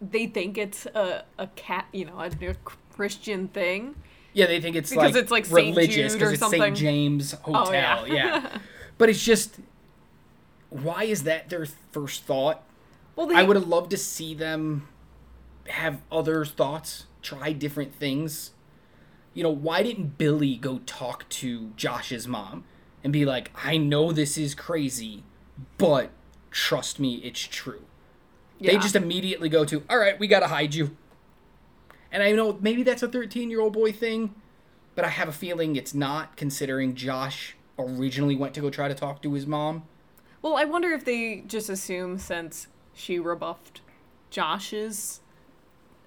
they 0.00 0.26
think 0.26 0.58
it's 0.58 0.86
a, 0.86 1.24
a 1.38 1.46
cat, 1.48 1.86
you 1.92 2.04
know, 2.04 2.18
a, 2.18 2.26
a 2.26 2.54
Christian 2.92 3.48
thing. 3.48 3.94
Yeah, 4.32 4.46
they 4.46 4.60
think 4.60 4.76
it's 4.76 4.90
Because 4.90 5.14
like 5.14 5.22
it's 5.22 5.30
like 5.30 5.44
St. 5.46 5.76
religious 5.76 6.12
Jude 6.12 6.22
or 6.22 6.30
it's 6.30 6.40
something. 6.40 6.60
St. 6.60 6.76
James 6.76 7.34
oh, 7.44 7.52
Hotel. 7.52 8.00
Oh, 8.02 8.04
yeah. 8.06 8.14
yeah. 8.14 8.58
But 8.98 9.08
it's 9.08 9.24
just 9.24 9.56
why 10.68 11.04
is 11.04 11.22
that 11.24 11.48
their 11.48 11.66
first 11.90 12.24
thought? 12.24 12.62
Well, 13.16 13.26
they, 13.26 13.34
I 13.34 13.42
would 13.42 13.56
have 13.56 13.66
loved 13.66 13.90
to 13.90 13.96
see 13.96 14.34
them 14.34 14.88
have 15.68 16.00
other 16.10 16.44
thoughts, 16.44 17.06
try 17.22 17.52
different 17.52 17.94
things. 17.94 18.52
You 19.34 19.42
know, 19.42 19.50
why 19.50 19.82
didn't 19.82 20.18
Billy 20.18 20.56
go 20.56 20.80
talk 20.86 21.28
to 21.28 21.70
Josh's 21.76 22.26
mom 22.26 22.64
and 23.04 23.12
be 23.12 23.24
like, 23.24 23.50
I 23.54 23.76
know 23.76 24.12
this 24.12 24.36
is 24.36 24.54
crazy, 24.54 25.24
but 25.78 26.10
trust 26.50 26.98
me, 26.98 27.16
it's 27.16 27.40
true? 27.40 27.82
They 28.60 28.76
just 28.76 28.96
immediately 28.96 29.48
go 29.48 29.64
to, 29.64 29.82
all 29.88 29.98
right, 29.98 30.18
we 30.18 30.26
got 30.26 30.40
to 30.40 30.48
hide 30.48 30.74
you. 30.74 30.96
And 32.12 32.22
I 32.22 32.32
know 32.32 32.58
maybe 32.60 32.82
that's 32.82 33.02
a 33.02 33.08
13 33.08 33.50
year 33.50 33.60
old 33.60 33.72
boy 33.72 33.92
thing, 33.92 34.34
but 34.94 35.04
I 35.04 35.08
have 35.08 35.28
a 35.28 35.32
feeling 35.32 35.76
it's 35.76 35.94
not, 35.94 36.36
considering 36.36 36.94
Josh 36.94 37.56
originally 37.78 38.36
went 38.36 38.52
to 38.54 38.60
go 38.60 38.68
try 38.68 38.88
to 38.88 38.94
talk 38.94 39.22
to 39.22 39.32
his 39.32 39.46
mom. 39.46 39.84
Well, 40.42 40.56
I 40.56 40.64
wonder 40.64 40.90
if 40.90 41.04
they 41.04 41.42
just 41.46 41.68
assume 41.68 42.18
since 42.18 42.66
she 42.92 43.18
rebuffed 43.18 43.80
Josh's 44.30 45.20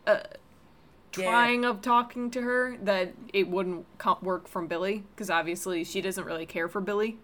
uh, 0.06 0.20
trying 1.14 1.66
of 1.66 1.82
talking 1.82 2.30
to 2.32 2.42
her 2.42 2.78
that 2.84 3.14
it 3.32 3.48
wouldn't 3.48 3.86
work 4.22 4.48
from 4.48 4.68
Billy 4.68 5.04
because 5.16 5.30
obviously 5.30 5.84
she 5.84 6.02
doesn't 6.02 6.26
really 6.26 6.46
care 6.46 6.68
for 6.68 6.82
Billy. 6.82 7.20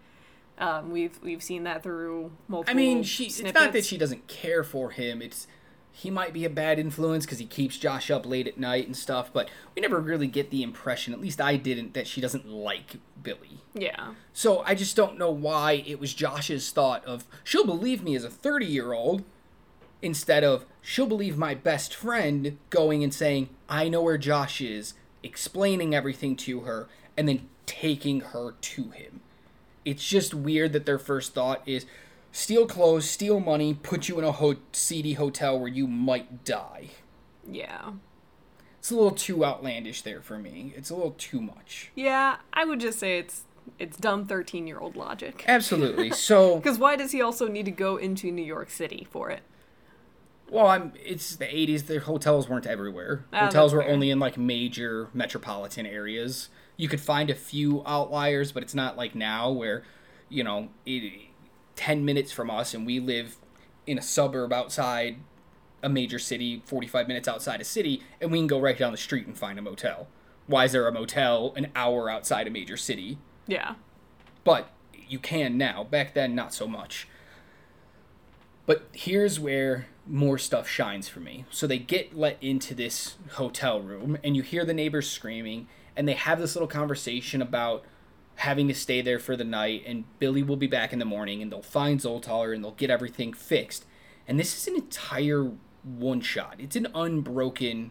Um, 0.57 0.91
we've 0.91 1.19
we've 1.23 1.41
seen 1.41 1.63
that 1.63 1.83
through 1.83 2.31
multiple. 2.47 2.71
I 2.71 2.75
mean, 2.75 3.03
she. 3.03 3.25
It's 3.25 3.41
not 3.41 3.73
that 3.73 3.85
she 3.85 3.97
doesn't 3.97 4.27
care 4.27 4.63
for 4.63 4.91
him. 4.91 5.21
It's 5.21 5.47
he 5.91 6.09
might 6.09 6.33
be 6.33 6.45
a 6.45 6.49
bad 6.49 6.79
influence 6.79 7.25
because 7.25 7.39
he 7.39 7.45
keeps 7.45 7.77
Josh 7.77 8.11
up 8.11 8.25
late 8.25 8.47
at 8.47 8.57
night 8.57 8.85
and 8.85 8.95
stuff. 8.95 9.31
But 9.33 9.49
we 9.75 9.81
never 9.81 9.99
really 9.99 10.27
get 10.27 10.49
the 10.49 10.63
impression, 10.63 11.13
at 11.13 11.19
least 11.19 11.41
I 11.41 11.55
didn't, 11.55 11.93
that 11.93 12.07
she 12.07 12.21
doesn't 12.21 12.47
like 12.47 12.97
Billy. 13.21 13.61
Yeah. 13.73 14.13
So 14.33 14.63
I 14.65 14.75
just 14.75 14.95
don't 14.95 15.17
know 15.17 15.31
why 15.31 15.83
it 15.85 15.99
was 15.99 16.13
Josh's 16.13 16.71
thought 16.71 17.03
of 17.05 17.25
she'll 17.43 17.65
believe 17.65 18.03
me 18.03 18.15
as 18.15 18.23
a 18.23 18.29
30 18.29 18.65
year 18.65 18.93
old 18.93 19.23
instead 20.01 20.43
of 20.43 20.65
she'll 20.81 21.05
believe 21.07 21.37
my 21.37 21.53
best 21.55 21.93
friend 21.93 22.57
going 22.69 23.03
and 23.03 23.13
saying, 23.13 23.49
I 23.67 23.89
know 23.89 24.01
where 24.01 24.17
Josh 24.17 24.61
is, 24.61 24.93
explaining 25.23 25.93
everything 25.93 26.35
to 26.37 26.61
her, 26.61 26.87
and 27.17 27.27
then 27.27 27.47
taking 27.65 28.21
her 28.21 28.53
to 28.59 28.89
him. 28.91 29.21
It's 29.85 30.07
just 30.07 30.33
weird 30.33 30.73
that 30.73 30.85
their 30.85 30.99
first 30.99 31.33
thought 31.33 31.61
is 31.67 31.85
steal 32.31 32.65
clothes, 32.65 33.09
steal 33.09 33.39
money, 33.39 33.73
put 33.73 34.07
you 34.07 34.17
in 34.19 34.25
a 34.25 34.31
ho- 34.31 34.55
seedy 34.71 35.13
hotel 35.13 35.59
where 35.59 35.67
you 35.67 35.87
might 35.87 36.43
die. 36.45 36.89
Yeah. 37.49 37.91
It's 38.79 38.91
a 38.91 38.95
little 38.95 39.11
too 39.11 39.43
outlandish 39.43 40.03
there 40.03 40.21
for 40.21 40.37
me. 40.37 40.73
It's 40.75 40.89
a 40.89 40.95
little 40.95 41.15
too 41.17 41.41
much. 41.41 41.91
Yeah, 41.95 42.37
I 42.53 42.65
would 42.65 42.79
just 42.79 42.99
say 42.99 43.17
it's 43.19 43.43
it's 43.77 43.97
dumb 43.97 44.25
13-year-old 44.25 44.95
logic. 44.95 45.43
Absolutely. 45.47 46.09
So 46.15 46.55
Because 46.57 46.79
why 46.79 46.95
does 46.95 47.11
he 47.11 47.21
also 47.21 47.47
need 47.47 47.65
to 47.65 47.71
go 47.71 47.97
into 47.97 48.31
New 48.31 48.43
York 48.43 48.69
City 48.69 49.07
for 49.11 49.29
it? 49.29 49.41
Well, 50.51 50.67
I'm. 50.67 50.93
It's 51.03 51.35
the 51.35 51.45
'80s. 51.45 51.87
The 51.87 51.99
hotels 51.99 52.49
weren't 52.49 52.65
everywhere. 52.67 53.25
Ah, 53.31 53.45
hotels 53.45 53.73
were 53.73 53.81
fair. 53.81 53.91
only 53.91 54.09
in 54.09 54.19
like 54.19 54.37
major 54.37 55.09
metropolitan 55.13 55.85
areas. 55.85 56.49
You 56.77 56.87
could 56.87 57.01
find 57.01 57.29
a 57.29 57.35
few 57.35 57.83
outliers, 57.85 58.51
but 58.51 58.63
it's 58.63 58.73
not 58.73 58.95
like 58.97 59.13
now 59.13 59.51
where, 59.51 59.83
you 60.29 60.43
know, 60.43 60.69
it, 60.85 61.13
ten 61.75 62.05
minutes 62.05 62.31
from 62.31 62.49
us, 62.49 62.73
and 62.73 62.85
we 62.85 62.99
live 62.99 63.37
in 63.85 63.97
a 63.97 64.01
suburb 64.01 64.53
outside 64.53 65.17
a 65.83 65.89
major 65.89 66.19
city, 66.19 66.61
forty-five 66.65 67.07
minutes 67.07 67.27
outside 67.27 67.61
a 67.61 67.65
city, 67.65 68.01
and 68.21 68.31
we 68.31 68.37
can 68.39 68.47
go 68.47 68.59
right 68.59 68.77
down 68.77 68.91
the 68.91 68.97
street 68.97 69.27
and 69.27 69.37
find 69.37 69.59
a 69.59 69.61
motel. 69.61 70.07
Why 70.47 70.65
is 70.65 70.71
there 70.71 70.87
a 70.87 70.91
motel 70.91 71.53
an 71.55 71.67
hour 71.75 72.09
outside 72.09 72.47
a 72.47 72.49
major 72.49 72.77
city? 72.77 73.17
Yeah. 73.45 73.75
but 74.43 74.69
you 75.07 75.19
can 75.19 75.57
now. 75.57 75.83
Back 75.83 76.13
then, 76.13 76.35
not 76.35 76.53
so 76.53 76.67
much. 76.67 77.07
But 78.69 78.83
here's 78.91 79.39
where 79.39 79.87
more 80.05 80.37
stuff 80.37 80.69
shines 80.69 81.09
for 81.09 81.19
me. 81.19 81.45
So 81.49 81.65
they 81.65 81.79
get 81.79 82.15
let 82.15 82.37
into 82.39 82.75
this 82.75 83.15
hotel 83.31 83.81
room, 83.81 84.19
and 84.23 84.35
you 84.35 84.43
hear 84.43 84.63
the 84.63 84.75
neighbors 84.75 85.09
screaming, 85.09 85.67
and 85.95 86.07
they 86.07 86.13
have 86.13 86.37
this 86.37 86.55
little 86.55 86.67
conversation 86.67 87.41
about 87.41 87.83
having 88.35 88.67
to 88.67 88.75
stay 88.75 89.01
there 89.01 89.17
for 89.17 89.35
the 89.35 89.43
night, 89.43 89.81
and 89.87 90.03
Billy 90.19 90.43
will 90.43 90.55
be 90.55 90.67
back 90.67 90.93
in 90.93 90.99
the 90.99 91.03
morning, 91.03 91.41
and 91.41 91.51
they'll 91.51 91.63
find 91.63 91.99
Zoltar, 91.99 92.53
and 92.53 92.63
they'll 92.63 92.73
get 92.73 92.91
everything 92.91 93.33
fixed. 93.33 93.85
And 94.27 94.39
this 94.39 94.55
is 94.55 94.67
an 94.67 94.75
entire 94.75 95.51
one 95.83 96.21
shot. 96.21 96.57
It's 96.59 96.75
an 96.75 96.89
unbroken 96.93 97.89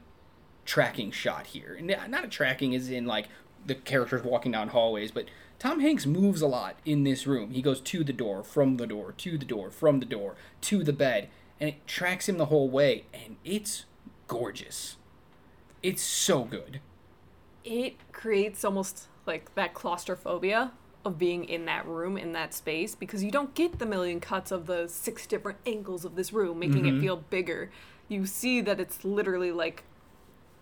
tracking 0.64 1.10
shot 1.10 1.48
here. 1.48 1.74
And 1.76 1.88
not 2.08 2.24
a 2.24 2.28
tracking 2.28 2.72
as 2.76 2.88
in 2.88 3.04
like 3.04 3.26
the 3.66 3.74
characters 3.74 4.22
walking 4.22 4.52
down 4.52 4.68
hallways, 4.68 5.10
but 5.10 5.24
Tom 5.58 5.80
Hanks 5.80 6.06
moves 6.06 6.40
a 6.40 6.46
lot 6.46 6.76
in 6.84 7.02
this 7.04 7.26
room. 7.26 7.50
He 7.50 7.62
goes 7.62 7.80
to 7.80 8.04
the 8.04 8.12
door, 8.12 8.44
from 8.44 8.76
the 8.76 8.86
door, 8.86 9.12
to 9.12 9.36
the 9.36 9.44
door, 9.44 9.70
from 9.70 9.98
the 9.98 10.06
door, 10.06 10.36
to 10.62 10.84
the 10.84 10.92
bed, 10.92 11.28
and 11.58 11.70
it 11.70 11.86
tracks 11.86 12.28
him 12.28 12.38
the 12.38 12.46
whole 12.46 12.68
way, 12.68 13.06
and 13.12 13.36
it's 13.44 13.84
gorgeous. 14.28 14.96
It's 15.82 16.02
so 16.02 16.44
good. 16.44 16.80
It 17.64 17.96
creates 18.12 18.64
almost 18.64 19.08
like 19.26 19.52
that 19.56 19.74
claustrophobia 19.74 20.72
of 21.04 21.18
being 21.18 21.44
in 21.44 21.64
that 21.64 21.86
room, 21.86 22.16
in 22.16 22.32
that 22.32 22.54
space, 22.54 22.94
because 22.94 23.24
you 23.24 23.30
don't 23.32 23.54
get 23.54 23.78
the 23.80 23.86
million 23.86 24.20
cuts 24.20 24.52
of 24.52 24.66
the 24.66 24.86
six 24.88 25.26
different 25.26 25.58
angles 25.66 26.04
of 26.04 26.14
this 26.14 26.32
room, 26.32 26.60
making 26.60 26.84
Mm-hmm. 26.84 26.98
it 26.98 27.00
feel 27.00 27.16
bigger. 27.16 27.70
You 28.08 28.26
see 28.26 28.60
that 28.60 28.78
it's 28.78 29.04
literally 29.04 29.50
like 29.50 29.82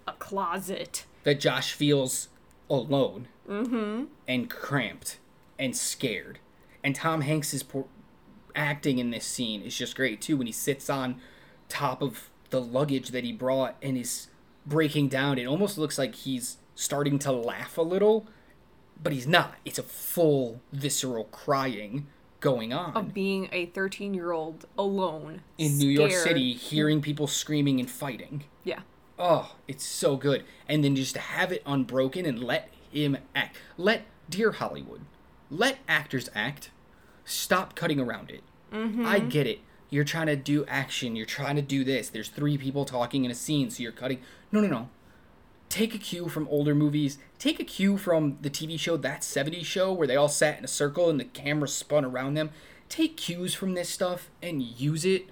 a 0.09 0.13
closet. 0.15 1.05
That 1.25 1.41
Josh 1.41 1.73
feels 1.73 2.29
alone 2.68 3.29
mm-hmm. 3.48 4.05
and 4.26 4.50
cramped 4.50 5.18
and 5.59 5.76
scared. 5.76 6.38
And 6.83 6.94
Tom 6.94 7.22
Hanks's 7.22 7.62
por- 7.62 7.87
acting 8.55 8.98
in 8.98 9.11
this 9.11 9.24
scene 9.24 9.62
is 9.62 9.76
just 9.76 9.96
great 9.96 10.20
too 10.20 10.37
when 10.37 10.46
he 10.46 10.52
sits 10.52 10.88
on 10.88 11.20
top 11.68 12.02
of 12.02 12.31
the 12.50 12.61
luggage 12.61 13.11
that 13.11 13.24
he 13.24 13.33
brought 13.33 13.76
and 13.83 13.96
is 13.96 14.29
breaking 14.64 15.09
down. 15.09 15.38
It 15.38 15.46
almost 15.46 15.79
looks 15.79 15.98
like 15.98 16.14
he's 16.14 16.59
starting 16.74 17.18
to 17.20 17.33
laugh 17.33 17.79
a 17.79 17.83
little, 17.83 18.26
but 19.02 19.12
he's 19.12 19.26
not. 19.26 19.55
It's 19.64 19.79
a 19.79 19.83
full 19.83 20.61
visceral 20.72 21.24
crying 21.24 22.07
going 22.40 22.72
on. 22.72 22.96
Of 22.96 23.14
being 23.14 23.48
a 23.52 23.66
13 23.66 24.14
year 24.14 24.33
old 24.33 24.66
alone 24.79 25.42
in 25.59 25.79
New 25.79 25.88
York. 25.88 26.12
City, 26.12 26.52
hearing 26.52 27.00
people 27.00 27.26
screaming 27.26 27.81
and 27.81 27.90
fighting. 27.90 28.44
Yeah. 28.64 28.81
Oh, 29.18 29.55
it's 29.66 29.85
so 29.85 30.16
good. 30.16 30.44
And 30.68 30.85
then 30.85 30.96
just 30.96 31.14
to 31.14 31.20
have 31.20 31.52
it 31.52 31.62
unbroken 31.64 32.26
and 32.26 32.42
let 32.42 32.70
him 32.90 33.18
act. 33.35 33.57
Let 33.76 34.02
dear 34.29 34.52
Hollywood, 34.52 35.02
let 35.50 35.79
actors 35.88 36.29
act. 36.35 36.70
Stop 37.24 37.74
cutting 37.74 37.98
around 37.98 38.31
it. 38.31 38.42
Mm-hmm. 38.72 39.07
I 39.07 39.18
get 39.18 39.46
it. 39.46 39.61
You're 39.88 40.05
trying 40.05 40.26
to 40.26 40.37
do 40.37 40.64
action. 40.66 41.16
You're 41.16 41.26
trying 41.26 41.57
to 41.57 41.62
do 41.62 41.85
this. 41.85 42.09
There's 42.09 42.29
three 42.29 42.59
people 42.59 42.85
talking 42.85 43.24
in 43.24 43.31
a 43.31 43.35
scene, 43.35 43.70
so 43.70 43.83
you're 43.83 43.92
cutting. 43.92 44.20
No, 44.52 44.61
no, 44.61 44.68
no. 44.68 44.88
Take 45.68 45.94
a 45.94 45.98
cue 45.98 46.29
from 46.29 46.48
older 46.48 46.74
movies. 46.74 47.18
Take 47.38 47.59
a 47.61 47.64
cue 47.64 47.96
from 47.96 48.38
the 48.40 48.50
TV 48.50 48.79
show 48.79 48.96
That 48.96 49.22
70s 49.22 49.64
Show, 49.64 49.92
where 49.92 50.07
they 50.07 50.16
all 50.16 50.29
sat 50.29 50.59
in 50.59 50.64
a 50.64 50.68
circle 50.68 51.11
and 51.11 51.18
the 51.18 51.24
camera 51.24 51.68
spun 51.68 52.05
around 52.05 52.35
them. 52.35 52.50
Take 52.88 53.16
cues 53.16 53.55
from 53.55 53.74
this 53.74 53.88
stuff 53.88 54.31
and 54.42 54.62
use 54.62 55.05
it. 55.05 55.26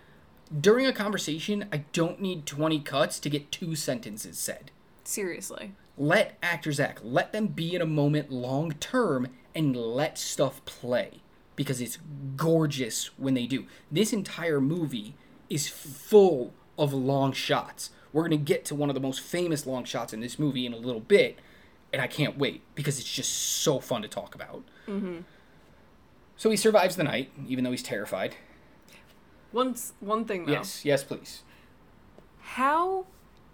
During 0.58 0.86
a 0.86 0.92
conversation, 0.92 1.66
I 1.72 1.78
don't 1.92 2.20
need 2.20 2.46
20 2.46 2.80
cuts 2.80 3.18
to 3.20 3.30
get 3.30 3.50
two 3.50 3.74
sentences 3.74 4.38
said. 4.38 4.70
Seriously. 5.02 5.72
Let 5.96 6.36
actors 6.42 6.78
act. 6.78 7.04
Let 7.04 7.32
them 7.32 7.48
be 7.48 7.74
in 7.74 7.82
a 7.82 7.86
moment 7.86 8.30
long 8.30 8.72
term 8.72 9.28
and 9.54 9.76
let 9.76 10.18
stuff 10.18 10.64
play 10.64 11.20
because 11.56 11.80
it's 11.80 11.98
gorgeous 12.36 13.18
when 13.18 13.34
they 13.34 13.46
do. 13.46 13.66
This 13.90 14.12
entire 14.12 14.60
movie 14.60 15.14
is 15.48 15.68
full 15.68 16.52
of 16.78 16.92
long 16.92 17.32
shots. 17.32 17.90
We're 18.12 18.22
going 18.22 18.30
to 18.32 18.36
get 18.44 18.64
to 18.66 18.74
one 18.74 18.90
of 18.90 18.94
the 18.94 19.00
most 19.00 19.20
famous 19.20 19.66
long 19.66 19.84
shots 19.84 20.12
in 20.12 20.20
this 20.20 20.38
movie 20.38 20.66
in 20.66 20.72
a 20.72 20.76
little 20.76 21.00
bit, 21.00 21.38
and 21.92 22.00
I 22.00 22.06
can't 22.06 22.38
wait 22.38 22.62
because 22.74 22.98
it's 22.98 23.12
just 23.12 23.32
so 23.32 23.80
fun 23.80 24.02
to 24.02 24.08
talk 24.08 24.34
about. 24.34 24.62
Mm-hmm. 24.86 25.20
So 26.36 26.50
he 26.50 26.56
survives 26.56 26.96
the 26.96 27.04
night, 27.04 27.30
even 27.46 27.64
though 27.64 27.70
he's 27.70 27.82
terrified. 27.82 28.36
One, 29.54 29.76
one 30.00 30.24
thing 30.24 30.46
though. 30.46 30.52
Yes, 30.52 30.84
yes, 30.84 31.04
please. 31.04 31.42
how 32.40 33.06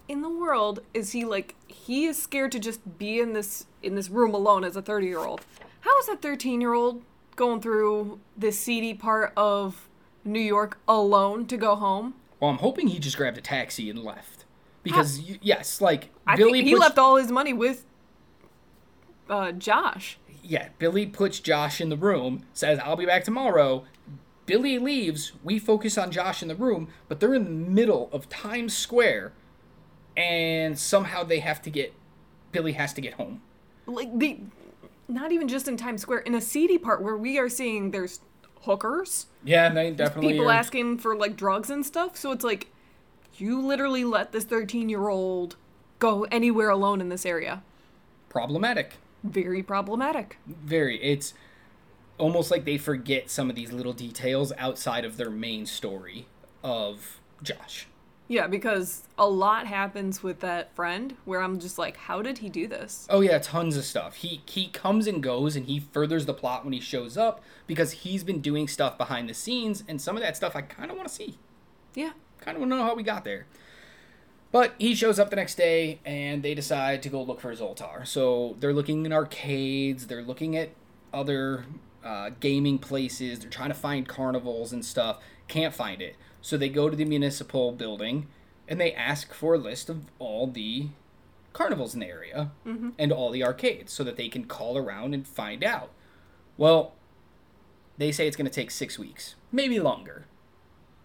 in 0.09 0.23
the 0.23 0.29
world 0.29 0.81
is 0.93 1.13
he 1.13 1.25
like 1.25 1.55
he 1.69 2.07
is 2.07 2.21
scared 2.21 2.51
to 2.53 2.59
just 2.59 2.99
be 2.99 3.21
in 3.21 3.33
this 3.33 3.67
in 3.83 3.95
this 3.95 4.09
room 4.09 4.35
alone 4.35 4.65
as 4.65 4.75
a 4.75 4.83
30 4.83 5.07
year 5.07 5.21
old 5.21 5.45
how 5.83 5.97
is 6.01 6.07
that 6.07 6.21
13 6.21 6.61
year 6.61 6.73
old 6.75 7.03
going 7.37 7.61
through 7.61 8.19
this 8.37 8.59
seedy 8.59 8.93
part 8.93 9.33
of 9.37 9.89
new 10.25 10.41
york 10.41 10.79
alone 10.89 11.47
to 11.47 11.57
go 11.57 11.77
home 11.77 12.15
Well, 12.41 12.51
I'm 12.51 12.59
hoping 12.59 12.89
he 12.89 12.99
just 12.99 13.17
grabbed 13.17 13.39
a 13.39 13.41
taxi 13.41 13.89
and 13.89 14.03
left. 14.03 14.45
Because, 14.83 15.21
yes, 15.43 15.81
like, 15.83 16.09
i 16.27 16.35
Billy 16.37 16.65
he 16.65 16.71
puts- 16.73 16.81
left 16.81 16.99
all 16.99 17.17
his 17.17 17.31
money 17.31 17.53
with 17.53 17.85
uh 19.29 19.53
josh 19.53 20.19
yeah, 20.43 20.69
Billy 20.79 21.05
puts 21.07 21.39
Josh 21.39 21.81
in 21.83 21.91
the 21.91 21.97
room, 21.99 22.45
says, 22.55 22.79
I'll 22.79 22.97
be 22.97 23.05
back 23.05 23.25
tomorrow. 23.25 23.85
Billy 24.51 24.79
leaves. 24.81 25.31
We 25.45 25.61
focus 25.61 25.97
on 25.97 26.11
Josh 26.11 26.43
in 26.43 26.49
the 26.49 26.57
room, 26.57 26.89
but 27.07 27.21
they're 27.21 27.35
in 27.35 27.45
the 27.45 27.51
middle 27.71 28.11
of 28.13 28.29
Times 28.29 28.77
Square, 28.77 29.33
and 30.17 30.77
somehow 30.77 31.23
they 31.23 31.39
have 31.39 31.63
to 31.63 31.71
get. 31.71 31.95
Billy 32.51 32.73
has 32.73 32.93
to 32.95 33.01
get 33.01 33.15
home. 33.15 33.43
like 33.87 34.09
the 34.19 34.41
not 35.07 35.31
even 35.31 35.47
just 35.47 35.69
in 35.69 35.77
times 35.77 36.03
square 36.03 36.19
in 36.19 36.35
a 36.35 36.41
seedy 36.41 36.79
part 36.79 37.01
where 37.01 37.17
we 37.17 37.39
are 37.39 37.49
seeing 37.49 37.93
there's 37.93 38.19
hookers 38.63 39.27
Yeah, 39.45 39.69
they 39.69 39.91
definitely. 39.93 40.33
people 40.33 40.49
are- 40.49 40.53
asking 40.53 40.99
for 40.99 41.15
like 41.17 41.37
drugs 41.37 41.71
and 41.71 41.87
stuff. 41.87 42.17
So 42.17 42.33
it's 42.33 42.43
like 42.45 42.73
you 43.37 43.61
literally 43.65 44.03
let 44.05 44.33
this 44.33 44.43
13 44.45 44.89
year 44.89 45.09
old 45.09 45.55
go 46.01 46.25
anywhere 46.25 46.71
alone 46.71 47.01
in 47.01 47.09
this 47.09 47.25
area. 47.25 47.63
problematic. 48.29 48.95
Very 49.23 49.63
problematic. 49.63 50.39
Very. 50.47 51.01
It's 51.03 51.35
almost 52.21 52.51
like 52.51 52.65
they 52.65 52.79
forget 52.79 53.31
some 53.31 53.51
of 53.51 53.57
these 53.57 53.73
little 53.73 53.93
details 53.93 54.53
outside 54.59 55.05
of 55.05 55.17
their 55.17 55.31
main 55.31 55.67
story 55.67 56.27
of 56.63 57.21
Josh. 57.43 57.87
Yeah, 58.29 58.47
because 58.47 59.03
a 59.19 59.29
lot 59.29 59.67
happens 59.67 60.23
with 60.23 60.39
that 60.39 60.73
friend 60.77 61.17
where 61.25 61.43
I'm 61.43 61.59
just 61.59 61.79
like, 61.79 61.97
how 61.97 62.23
did 62.23 62.39
he 62.39 62.49
do 62.49 62.69
this? 62.69 63.09
Oh 63.11 63.23
yeah, 63.23 63.41
tons 63.41 63.77
of 63.77 63.85
stuff. 63.85 64.15
He 64.17 64.43
he 64.47 64.69
comes 64.69 65.09
and 65.09 65.21
goes 65.21 65.57
and 65.57 65.67
he 65.67 65.81
furthers 65.81 66.27
the 66.27 66.35
plot 66.35 66.63
when 66.63 66.73
he 66.73 66.79
shows 66.79 67.17
up 67.17 67.43
because 67.67 67.91
he's 67.91 68.23
been 68.23 68.41
doing 68.41 68.69
stuff 68.69 68.97
behind 68.97 69.29
the 69.29 69.35
scenes 69.35 69.83
and 69.89 70.01
some 70.01 70.17
of 70.17 70.23
that 70.23 70.37
stuff 70.37 70.55
I 70.55 70.63
kind 70.63 70.93
of 70.93 70.97
want 70.97 71.09
to 71.09 71.15
see. 71.15 71.39
Yeah. 71.97 72.13
Kind 72.41 72.57
of 72.57 72.61
want 72.61 72.71
to 72.71 72.77
know 72.77 72.85
how 72.85 72.95
we 72.95 73.03
got 73.03 73.25
there. 73.25 73.47
But 74.53 74.75
he 74.79 74.95
shows 74.95 75.19
up 75.19 75.31
the 75.31 75.37
next 75.37 75.57
day 75.57 75.99
and 76.05 76.45
they 76.45 76.55
decide 76.55 77.03
to 77.03 77.09
go 77.09 77.23
look 77.23 77.41
for 77.41 77.53
Zoltar. 77.55 78.07
So 78.07 78.55
they're 78.61 78.73
looking 78.73 79.05
in 79.07 79.13
arcades, 79.13 80.07
they're 80.07 80.23
looking 80.23 80.57
at 80.57 80.71
other 81.13 81.65
uh, 82.05 82.31
gaming 82.41 82.79
places, 82.79 83.41
they're 83.41 83.51
trying 83.51 83.71
to 83.71 83.75
find 83.75 84.09
carnivals 84.09 84.73
and 84.73 84.85
stuff. 84.85 85.19
Can't 85.49 85.75
find 85.75 86.01
it. 86.01 86.17
So 86.41 86.57
they 86.57 86.69
go 86.69 86.89
to 86.89 86.97
the 86.97 87.05
municipal 87.05 87.73
building 87.73 88.27
and 88.69 88.81
they 88.81 88.93
ask 88.93 89.35
for 89.35 89.55
a 89.55 89.59
list 89.59 89.91
of 89.91 90.05
all 90.19 90.47
the 90.47 90.89
carnivals 91.53 91.95
in 91.95 92.01
the 92.01 92.07
area 92.07 92.53
and 92.99 93.13
all 93.13 93.31
the 93.31 93.43
arcades 93.45 93.93
so 93.93 94.05
that 94.05 94.17
they 94.17 94.29
can 94.29 94.45
call 94.45 94.79
around 94.79 95.13
and 95.13 95.27
find 95.27 95.65
out. 95.65 95.91
Well, 96.57 96.95
they 97.99 98.13
say 98.13 98.27
it's 98.27 98.37
going 98.37 98.47
to 98.49 98.53
take 98.53 98.71
six 98.71 98.99
weeks, 98.99 99.35
maybe 99.51 99.81
longer, 99.81 100.27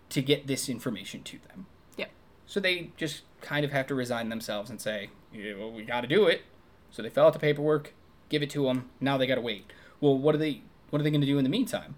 to 0.09 0.21
get 0.21 0.47
this 0.47 0.69
information 0.69 1.23
to 1.23 1.39
them. 1.47 1.65
Yeah. 1.97 2.05
So 2.45 2.59
they 2.59 2.91
just 2.95 3.23
kind 3.41 3.65
of 3.65 3.71
have 3.71 3.87
to 3.87 3.95
resign 3.95 4.29
themselves 4.29 4.69
and 4.69 4.79
say, 4.79 5.09
yeah, 5.33 5.55
well, 5.57 5.71
we 5.71 5.83
got 5.83 6.01
to 6.01 6.07
do 6.07 6.27
it. 6.27 6.43
So 6.91 7.01
they 7.01 7.09
fill 7.09 7.25
out 7.25 7.33
the 7.33 7.39
paperwork, 7.39 7.93
give 8.29 8.41
it 8.43 8.49
to 8.51 8.63
them. 8.65 8.89
Now 9.01 9.17
they 9.17 9.27
got 9.27 9.35
to 9.35 9.41
wait. 9.41 9.73
Well, 9.99 10.17
what 10.17 10.33
do 10.33 10.37
they? 10.37 10.61
What 10.95 11.01
are 11.01 11.03
they 11.03 11.11
going 11.11 11.19
to 11.19 11.27
do 11.27 11.37
in 11.37 11.43
the 11.43 11.49
meantime? 11.49 11.95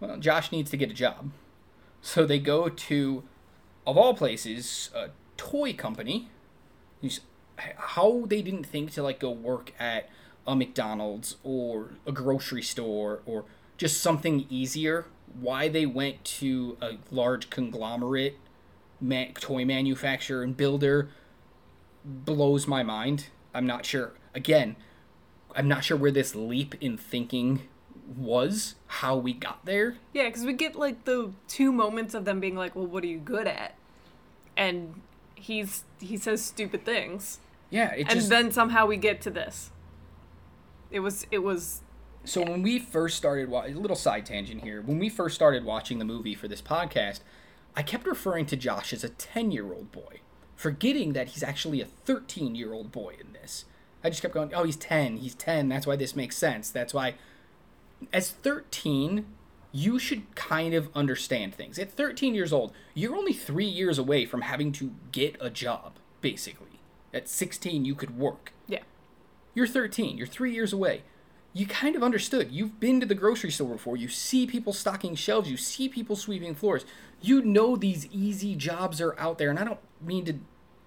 Well, 0.00 0.16
Josh 0.16 0.52
needs 0.52 0.70
to 0.70 0.78
get 0.78 0.90
a 0.90 0.94
job. 0.94 1.32
So 2.00 2.24
they 2.24 2.38
go 2.38 2.70
to, 2.70 3.24
of 3.86 3.98
all 3.98 4.14
places, 4.14 4.88
a 4.94 5.10
toy 5.36 5.74
company. 5.74 6.30
How 7.58 8.24
they 8.24 8.40
didn't 8.40 8.64
think 8.64 8.90
to 8.92 9.02
like 9.02 9.20
go 9.20 9.30
work 9.30 9.74
at 9.78 10.08
a 10.46 10.56
McDonald's 10.56 11.36
or 11.44 11.90
a 12.06 12.12
grocery 12.12 12.62
store 12.62 13.20
or 13.26 13.44
just 13.76 14.00
something 14.00 14.46
easier. 14.48 15.04
Why 15.38 15.68
they 15.68 15.84
went 15.84 16.24
to 16.40 16.78
a 16.80 16.92
large 17.10 17.50
conglomerate 17.50 18.38
toy 19.34 19.66
manufacturer 19.66 20.42
and 20.42 20.56
builder 20.56 21.10
blows 22.02 22.66
my 22.66 22.82
mind. 22.82 23.26
I'm 23.52 23.66
not 23.66 23.84
sure. 23.84 24.14
Again, 24.34 24.76
I'm 25.54 25.68
not 25.68 25.84
sure 25.84 25.98
where 25.98 26.10
this 26.10 26.34
leap 26.34 26.76
in 26.80 26.96
thinking 26.96 27.68
was, 28.06 28.74
how 28.86 29.16
we 29.16 29.32
got 29.32 29.64
there. 29.64 29.96
Yeah, 30.12 30.24
because 30.24 30.44
we 30.44 30.52
get 30.52 30.76
like 30.76 31.04
the 31.04 31.32
two 31.48 31.72
moments 31.72 32.14
of 32.14 32.24
them 32.24 32.40
being 32.40 32.56
like, 32.56 32.74
well, 32.74 32.86
what 32.86 33.04
are 33.04 33.08
you 33.08 33.18
good 33.18 33.46
at? 33.46 33.74
And 34.56 35.00
he's 35.34 35.84
he 36.00 36.16
says 36.16 36.44
stupid 36.44 36.84
things. 36.84 37.38
Yeah, 37.70 37.92
it 37.92 38.06
And 38.08 38.10
just 38.10 38.28
then 38.28 38.52
somehow 38.52 38.86
we 38.86 38.96
get 38.96 39.20
to 39.22 39.30
this. 39.30 39.70
It 40.90 41.00
was 41.00 41.26
it 41.30 41.38
was 41.38 41.80
so 42.24 42.42
when 42.42 42.62
we 42.62 42.78
first 42.78 43.16
started 43.16 43.48
wa- 43.48 43.64
a 43.66 43.70
little 43.70 43.96
side 43.96 44.24
tangent 44.26 44.62
here 44.62 44.80
when 44.80 45.00
we 45.00 45.08
first 45.08 45.34
started 45.34 45.64
watching 45.64 45.98
the 45.98 46.04
movie 46.04 46.36
for 46.36 46.46
this 46.46 46.62
podcast 46.62 47.18
I 47.74 47.82
kept 47.82 48.06
referring 48.06 48.46
to 48.46 48.56
Josh 48.56 48.92
as 48.92 49.02
a 49.02 49.08
10 49.08 49.50
year 49.50 49.72
old 49.72 49.92
boy, 49.92 50.20
forgetting 50.56 51.14
that 51.14 51.28
he's 51.28 51.42
actually 51.42 51.80
a 51.80 51.86
13 51.86 52.54
year 52.54 52.72
old 52.72 52.92
boy 52.92 53.16
in 53.18 53.32
this. 53.32 53.64
I 54.04 54.10
just 54.10 54.20
kept 54.20 54.34
going, 54.34 54.52
oh, 54.54 54.64
he's 54.64 54.76
10, 54.76 55.18
he's 55.18 55.34
10, 55.34 55.68
that's 55.68 55.86
why 55.86 55.96
this 55.96 56.16
makes 56.16 56.36
sense. 56.36 56.70
That's 56.70 56.92
why. 56.92 57.14
As 58.12 58.30
13, 58.30 59.26
you 59.72 59.98
should 59.98 60.34
kind 60.34 60.74
of 60.74 60.88
understand 60.94 61.54
things. 61.54 61.78
At 61.78 61.92
13 61.92 62.34
years 62.34 62.52
old, 62.52 62.72
you're 62.94 63.16
only 63.16 63.32
three 63.32 63.66
years 63.66 63.98
away 63.98 64.26
from 64.26 64.42
having 64.42 64.72
to 64.72 64.92
get 65.10 65.36
a 65.40 65.50
job, 65.50 65.94
basically. 66.20 66.80
At 67.14 67.28
16, 67.28 67.84
you 67.84 67.94
could 67.94 68.18
work. 68.18 68.52
Yeah. 68.66 68.82
You're 69.54 69.66
13, 69.66 70.16
you're 70.16 70.26
three 70.26 70.52
years 70.52 70.72
away. 70.72 71.02
You 71.54 71.66
kind 71.66 71.96
of 71.96 72.02
understood. 72.02 72.50
You've 72.50 72.80
been 72.80 73.00
to 73.00 73.06
the 73.06 73.14
grocery 73.14 73.50
store 73.50 73.74
before. 73.74 73.96
You 73.96 74.08
see 74.08 74.46
people 74.46 74.72
stocking 74.72 75.14
shelves. 75.14 75.50
You 75.50 75.58
see 75.58 75.88
people 75.88 76.16
sweeping 76.16 76.54
floors. 76.54 76.86
You 77.20 77.42
know 77.42 77.76
these 77.76 78.06
easy 78.06 78.54
jobs 78.54 79.02
are 79.02 79.18
out 79.18 79.36
there. 79.36 79.50
And 79.50 79.58
I 79.58 79.64
don't 79.64 79.80
mean 80.00 80.24
to 80.24 80.38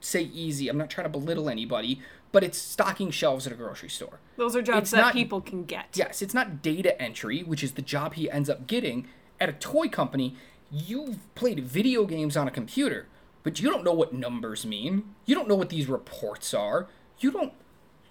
say 0.06 0.22
easy, 0.22 0.68
I'm 0.68 0.78
not 0.78 0.90
trying 0.90 1.06
to 1.06 1.10
belittle 1.10 1.50
anybody, 1.50 2.00
but 2.36 2.44
it's 2.44 2.58
stocking 2.58 3.12
shelves 3.12 3.48
at 3.48 3.54
a 3.54 3.56
grocery 3.56 3.88
store. 3.88 4.20
Those 4.36 4.58
are 4.58 4.62
jobs 4.62 4.80
It's 4.80 4.92
that 4.92 4.98
not- 4.98 5.14
people 5.14 5.40
can 5.40 5.64
get. 5.64 5.86
Yes, 5.94 6.22
it's 6.22 6.34
not 6.34 6.62
data 6.62 7.02
entry, 7.02 7.44
which 7.44 7.64
is 7.64 7.72
the 7.72 7.82
job 7.82 8.16
he 8.16 8.30
ends 8.30 8.50
up 8.50 8.68
getting 8.68 9.08
at 9.40 9.48
a 9.48 9.54
toy 9.54 9.88
company. 9.88 10.36
You've 10.70 11.34
played 11.34 11.62
video 11.64 12.04
games 12.04 12.36
on 12.36 12.46
a 12.46 12.52
computer, 12.52 13.08
but 13.44 13.62
you 13.62 13.70
don't 13.72 13.86
know 13.86 13.94
what 13.94 14.14
numbers 14.14 14.66
mean. 14.66 15.16
You 15.26 15.34
don't 15.34 15.48
know 15.48 15.56
what 15.56 15.70
these 15.70 15.88
reports 15.88 16.54
are. 16.54 16.90
You 17.20 17.32
don't 17.32 17.54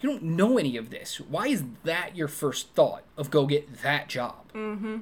you 0.00 0.08
don't 0.08 0.22
know 0.22 0.56
any 0.56 0.78
of 0.78 0.88
this. 0.88 1.20
Why 1.20 1.48
is 1.48 1.62
that 1.84 2.16
your 2.16 2.28
first 2.28 2.70
thought 2.70 3.02
of 3.18 3.30
go 3.30 3.44
get 3.44 3.82
that 3.82 4.08
job? 4.08 4.50
Mm-hmm. 4.54 5.00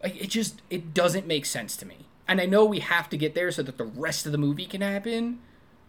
Like 0.00 0.14
it 0.22 0.30
just 0.30 0.62
it 0.70 0.94
doesn't 0.94 1.26
make 1.26 1.44
sense 1.44 1.76
to 1.78 1.86
me. 1.86 2.06
And 2.28 2.40
I 2.40 2.46
know 2.46 2.64
we 2.64 2.78
have 2.78 3.08
to 3.10 3.16
get 3.16 3.34
there 3.34 3.50
so 3.50 3.64
that 3.64 3.78
the 3.78 3.84
rest 3.84 4.26
of 4.26 4.32
the 4.32 4.38
movie 4.38 4.66
can 4.66 4.80
happen, 4.80 5.40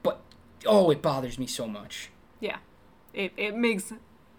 but 0.01 0.19
oh, 0.65 0.89
it 0.89 1.03
bothers 1.03 1.37
me 1.37 1.45
so 1.45 1.67
much. 1.67 2.09
Yeah. 2.43 2.57
It, 3.13 3.31
it 3.37 3.55
makes 3.55 3.93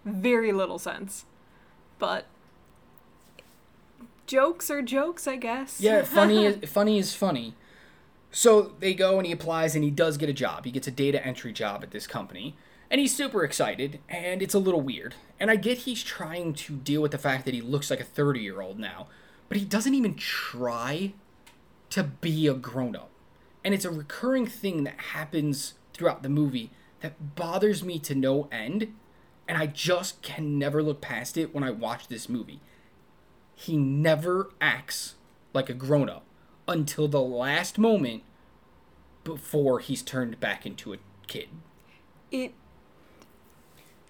very 0.04 0.52
little 0.52 0.78
sense. 0.78 1.24
But 1.98 2.26
jokes 4.26 4.70
are 4.70 4.82
jokes, 4.82 5.26
I 5.26 5.36
guess. 5.36 5.80
Yeah, 5.80 6.02
funny 6.18 6.44
is 6.44 6.70
funny 6.70 6.98
is 6.98 7.14
funny. 7.14 7.54
So 8.30 8.72
they 8.80 8.92
go 8.92 9.16
and 9.16 9.26
he 9.26 9.32
applies 9.32 9.74
and 9.74 9.82
he 9.82 9.90
does 9.90 10.18
get 10.18 10.28
a 10.28 10.34
job. 10.34 10.66
He 10.66 10.70
gets 10.70 10.86
a 10.86 10.90
data 10.90 11.24
entry 11.24 11.52
job 11.52 11.82
at 11.82 11.92
this 11.92 12.06
company. 12.06 12.56
And 12.90 13.00
he's 13.00 13.16
super 13.16 13.42
excited, 13.42 13.98
and 14.08 14.42
it's 14.42 14.54
a 14.54 14.58
little 14.58 14.82
weird. 14.82 15.14
And 15.40 15.50
I 15.50 15.56
get 15.56 15.78
he's 15.78 16.02
trying 16.02 16.52
to 16.54 16.74
deal 16.74 17.00
with 17.00 17.12
the 17.12 17.18
fact 17.18 17.46
that 17.46 17.54
he 17.54 17.62
looks 17.62 17.90
like 17.90 18.00
a 18.00 18.04
30 18.04 18.40
year 18.40 18.60
old 18.60 18.78
now, 18.78 19.06
but 19.48 19.56
he 19.56 19.64
doesn't 19.64 19.94
even 19.94 20.14
try 20.14 21.14
to 21.90 22.02
be 22.02 22.46
a 22.46 22.54
grown 22.54 22.94
up. 22.94 23.10
And 23.64 23.72
it's 23.72 23.86
a 23.86 23.90
recurring 23.90 24.46
thing 24.46 24.84
that 24.84 25.00
happens 25.12 25.74
throughout 25.94 26.22
the 26.22 26.28
movie 26.28 26.70
that 27.04 27.36
bothers 27.36 27.84
me 27.84 27.98
to 28.00 28.14
no 28.14 28.48
end. 28.50 28.92
And 29.46 29.58
I 29.58 29.66
just 29.66 30.22
can 30.22 30.58
never 30.58 30.82
look 30.82 31.00
past 31.00 31.36
it 31.36 31.54
when 31.54 31.62
I 31.62 31.70
watch 31.70 32.08
this 32.08 32.28
movie 32.28 32.60
he 33.54 33.76
never 33.76 34.50
acts 34.60 35.14
like 35.52 35.70
a 35.70 35.74
grown 35.74 36.08
up 36.08 36.24
until 36.66 37.08
the 37.08 37.20
last 37.20 37.78
moment 37.78 38.22
before 39.22 39.80
he's 39.80 40.02
turned 40.02 40.40
back 40.40 40.66
into 40.66 40.92
a 40.92 40.98
kid. 41.26 41.48
It 42.30 42.52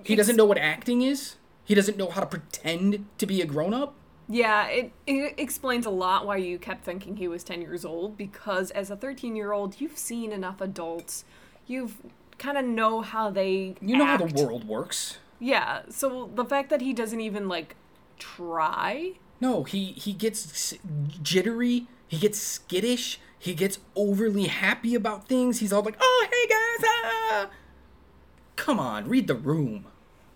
He 0.03 0.17
doesn't 0.17 0.37
know 0.37 0.45
what 0.45 0.59
acting 0.59 1.03
is. 1.03 1.37
He 1.65 1.75
doesn't 1.75 1.97
know 1.97 2.11
how 2.11 2.21
to 2.21 2.27
pretend 2.27 3.07
to 3.19 3.27
be 3.27 3.41
a 3.41 3.47
grown 3.47 3.75
up. 3.75 3.95
Yeah, 4.29 4.67
it, 4.69 4.93
it 5.07 5.35
explains 5.37 5.85
a 5.85 5.91
lot 5.91 6.27
why 6.27 6.39
you 6.39 6.59
kept 6.59 6.85
thinking 6.85 7.17
he 7.17 7.29
was 7.29 7.45
10 7.45 7.61
years 7.61 7.85
old 7.85 8.17
because 8.17 8.71
as 8.71 8.91
a 8.91 8.97
13 8.97 9.37
year 9.37 9.53
old, 9.53 9.81
you've 9.81 9.99
seen 9.99 10.33
enough 10.33 10.61
adults. 10.63 11.25
You've 11.67 11.99
kind 12.39 12.59
of 12.59 12.65
know 12.65 13.01
how 13.01 13.31
they. 13.31 13.77
You 13.81 13.97
know 13.97 14.05
how 14.05 14.17
the 14.17 14.45
world 14.45 14.67
works. 14.67 15.19
Yeah, 15.41 15.83
so 15.89 16.31
the 16.35 16.45
fact 16.45 16.71
that 16.71 16.81
he 16.81 16.93
doesn't 16.93 17.21
even, 17.21 17.49
like, 17.49 17.77
try. 18.19 19.13
No, 19.41 19.65
he 19.65 19.93
he 19.93 20.13
gets 20.13 20.75
jittery. 21.23 21.87
He 22.07 22.19
gets 22.19 22.39
skittish. 22.39 23.21
He 23.39 23.55
gets 23.55 23.79
overly 23.95 24.45
happy 24.45 24.95
about 24.95 25.29
things. 25.29 25.61
He's 25.61 25.73
all 25.73 25.83
like, 25.83 25.97
"Oh, 26.01 26.27
hey 26.31 26.49
guys!" 26.49 26.91
Ah! 27.05 27.51
Come 28.57 28.79
on, 28.79 29.09
read 29.09 29.27
the 29.27 29.35
room. 29.35 29.87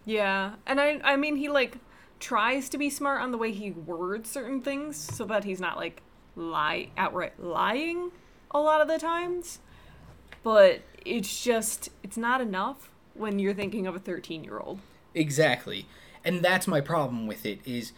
Yeah, 0.05 0.55
and 0.67 0.81
I, 0.81 1.01
I 1.05 1.17
mean, 1.17 1.37
he, 1.37 1.49
like, 1.49 1.77
tries 2.19 2.69
to 2.71 2.79
be 2.79 2.91
smart 2.91 3.23
on 3.23 3.31
the 3.31 3.39
way 3.39 3.53
he 3.53 3.71
words 3.71 4.31
certain 4.31 4.61
things 4.61 4.97
so 4.97 5.25
that 5.27 5.45
he's 5.45 5.61
not, 5.61 5.77
like, 5.77 6.03
lie 6.35 6.89
outright 6.97 7.43
lying 7.43 8.11
a 8.51 8.59
lot 8.59 8.81
of 8.81 8.89
the 8.89 8.99
times. 8.99 9.61
But 10.43 10.81
it's 11.09 11.43
just, 11.43 11.91
it's 12.03 12.17
not 12.17 12.41
enough 12.41 12.91
when 13.15 13.39
you're 13.39 13.55
thinking 13.55 13.87
of 13.87 13.97
a 13.97 13.99
13 13.99 14.45
year 14.45 14.59
old. 14.59 14.79
Exactly. 15.15 15.87
And 16.25 16.43
that's 16.45 16.67
my 16.67 16.81
problem 16.81 17.27
with 17.27 17.47
it 17.47 17.61
is 17.65 17.93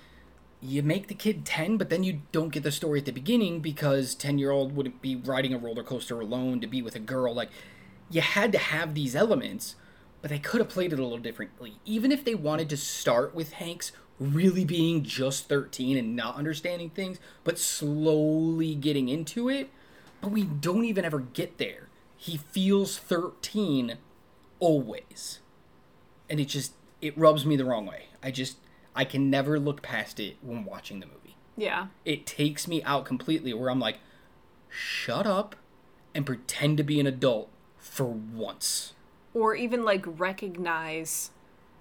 you 0.63 0.83
make 0.83 1.09
the 1.09 1.15
kid 1.15 1.45
10 1.45 1.77
but 1.77 1.89
then 1.89 2.05
you 2.05 2.21
don't 2.33 2.51
get 2.51 2.63
the 2.63 2.73
story 2.73 2.99
at 2.99 3.07
the 3.07 3.13
beginning 3.13 3.61
because 3.61 4.15
10 4.15 4.39
year 4.39 4.51
old 4.51 4.77
wouldn't 4.77 5.01
be 5.01 5.17
riding 5.17 5.55
a 5.55 5.59
roller 5.59 5.83
coaster 5.83 6.21
alone 6.21 6.61
to 6.61 6.67
be 6.67 6.83
with 6.83 6.95
a 6.95 7.01
girl 7.01 7.35
like 7.35 7.49
you 8.11 8.21
had 8.21 8.53
to 8.53 8.59
have 8.59 8.95
these 8.95 9.17
elements 9.17 9.77
but 10.21 10.31
they 10.31 10.39
could 10.39 10.61
have 10.61 10.69
played 10.69 10.93
it 10.93 10.99
a 10.99 11.03
little 11.03 11.19
differently 11.19 11.77
even 11.87 12.13
if 12.13 12.25
they 12.25 12.35
wanted 12.35 12.69
to 12.69 12.77
start 12.77 13.35
with 13.35 13.53
hanks 13.53 13.93
really 14.19 14.67
being 14.67 15.03
just 15.03 15.49
13 15.49 15.97
and 15.97 16.15
not 16.15 16.37
understanding 16.37 16.91
things 16.91 17.19
but 17.43 17.59
slowly 17.59 18.75
getting 18.75 19.09
into 19.09 19.49
it 19.49 19.71
but 20.21 20.31
we 20.31 20.45
don't 20.45 20.85
even 20.85 21.07
ever 21.07 21.21
get 21.21 21.57
there 21.57 21.89
he 22.21 22.37
feels 22.37 22.99
13 22.99 23.97
always 24.59 25.41
and 26.29 26.39
it 26.39 26.47
just 26.47 26.75
it 27.01 27.17
rubs 27.17 27.47
me 27.47 27.57
the 27.57 27.65
wrong 27.65 27.87
way. 27.87 28.05
I 28.23 28.31
just 28.31 28.59
I 28.95 29.05
can 29.05 29.31
never 29.31 29.59
look 29.59 29.81
past 29.81 30.21
it 30.21 30.37
when 30.43 30.65
watching 30.65 31.01
the 31.01 31.07
movie. 31.07 31.37
Yeah. 31.57 31.87
It 32.05 32.27
takes 32.27 32.69
me 32.69 32.83
out 32.83 33.05
completely 33.05 33.55
where 33.55 33.71
I'm 33.71 33.81
like, 33.81 33.99
shut 34.69 35.27
up 35.27 35.57
and 36.15 36.27
pretend 36.27 36.77
to 36.77 36.83
be 36.83 37.01
an 37.01 37.07
adult 37.07 37.51
for 37.79 38.07
once. 38.07 38.95
Or 39.33 39.55
even, 39.55 39.85
like, 39.85 40.05
recognize. 40.07 41.31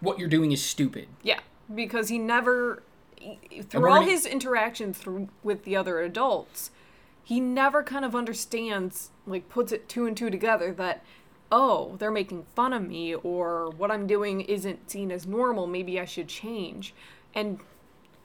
What 0.02 0.19
you're 0.19 0.30
doing 0.30 0.52
is 0.52 0.63
stupid. 0.63 1.08
Yeah, 1.23 1.39
because 1.73 2.10
he 2.10 2.17
never. 2.19 2.84
Through 3.69 3.89
all 3.91 4.02
his 4.02 4.25
interactions 4.25 4.97
through, 4.97 5.30
with 5.43 5.65
the 5.65 5.75
other 5.75 5.99
adults, 5.99 6.71
he 7.23 7.41
never 7.41 7.84
kind 7.84 8.06
of 8.06 8.15
understands, 8.15 9.10
like, 9.29 9.49
puts 9.49 9.71
it 9.71 9.87
two 9.87 10.05
and 10.05 10.15
two 10.17 10.29
together 10.29 10.73
that, 10.73 11.03
oh, 11.51 11.95
they're 11.99 12.11
making 12.11 12.45
fun 12.55 12.73
of 12.73 12.87
me, 12.87 13.15
or 13.15 13.69
what 13.77 13.91
I'm 13.91 14.05
doing 14.07 14.41
isn't 14.41 14.89
seen 14.91 15.11
as 15.11 15.25
normal, 15.25 15.67
maybe 15.67 15.99
I 15.99 16.05
should 16.05 16.27
change. 16.27 16.93
And 17.33 17.59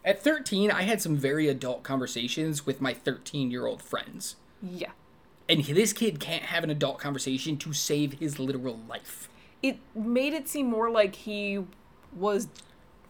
At 0.04 0.22
13, 0.22 0.70
I 0.70 0.82
had 0.82 1.00
some 1.00 1.16
very 1.16 1.48
adult 1.48 1.82
conversations 1.82 2.66
with 2.66 2.80
my 2.80 2.92
13 2.94 3.50
year 3.50 3.66
old 3.66 3.82
friends. 3.82 4.36
yeah, 4.62 4.90
And 5.48 5.62
this 5.64 5.92
kid 5.92 6.20
can't 6.20 6.44
have 6.44 6.64
an 6.64 6.70
adult 6.70 6.98
conversation 6.98 7.56
to 7.58 7.72
save 7.72 8.14
his 8.14 8.38
literal 8.38 8.80
life. 8.88 9.28
it 9.62 9.78
made 9.94 10.34
it 10.34 10.46
seem 10.48 10.66
more 10.68 10.90
like 10.90 11.14
he 11.14 11.64
was 12.14 12.48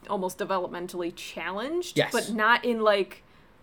almost 0.09 0.39
developmentally 0.39 1.13
challenged, 1.17 1.97
Yes. 1.99 2.13
but 2.13 2.31
not 2.33 2.65
in 2.65 2.81
like 2.81 3.23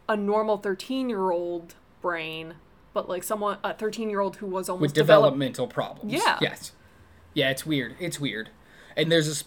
a 0.10 0.18
normal 0.18 0.58
13 0.58 1.08
year 1.10 1.32
old 1.32 1.76
brain, 2.02 2.56
but 2.94 3.08
like 3.10 3.24
someone, 3.24 3.58
a 3.64 3.74
13 3.74 4.10
year 4.10 4.20
old 4.20 4.38
who 4.38 4.48
was 4.48 4.70
almost 4.70 4.82
with 4.82 4.94
developmental 4.94 5.68
problems. 5.68 6.14
Yeah. 6.14 6.38
Yes. 6.42 6.72
Yeah, 7.34 7.50
it's 7.50 7.66
weird. 7.66 7.96
It's 8.00 8.20
weird. 8.20 8.50
And 8.98 9.12
there's 9.12 9.28
a 9.28 9.32
s- 9.32 9.44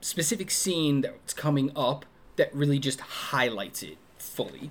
specific 0.00 0.50
scene 0.50 1.00
that's 1.00 1.32
coming 1.32 1.72
up 1.74 2.04
that 2.36 2.54
really 2.54 2.78
just 2.78 3.00
highlights 3.00 3.82
it 3.82 3.96
fully. 4.18 4.70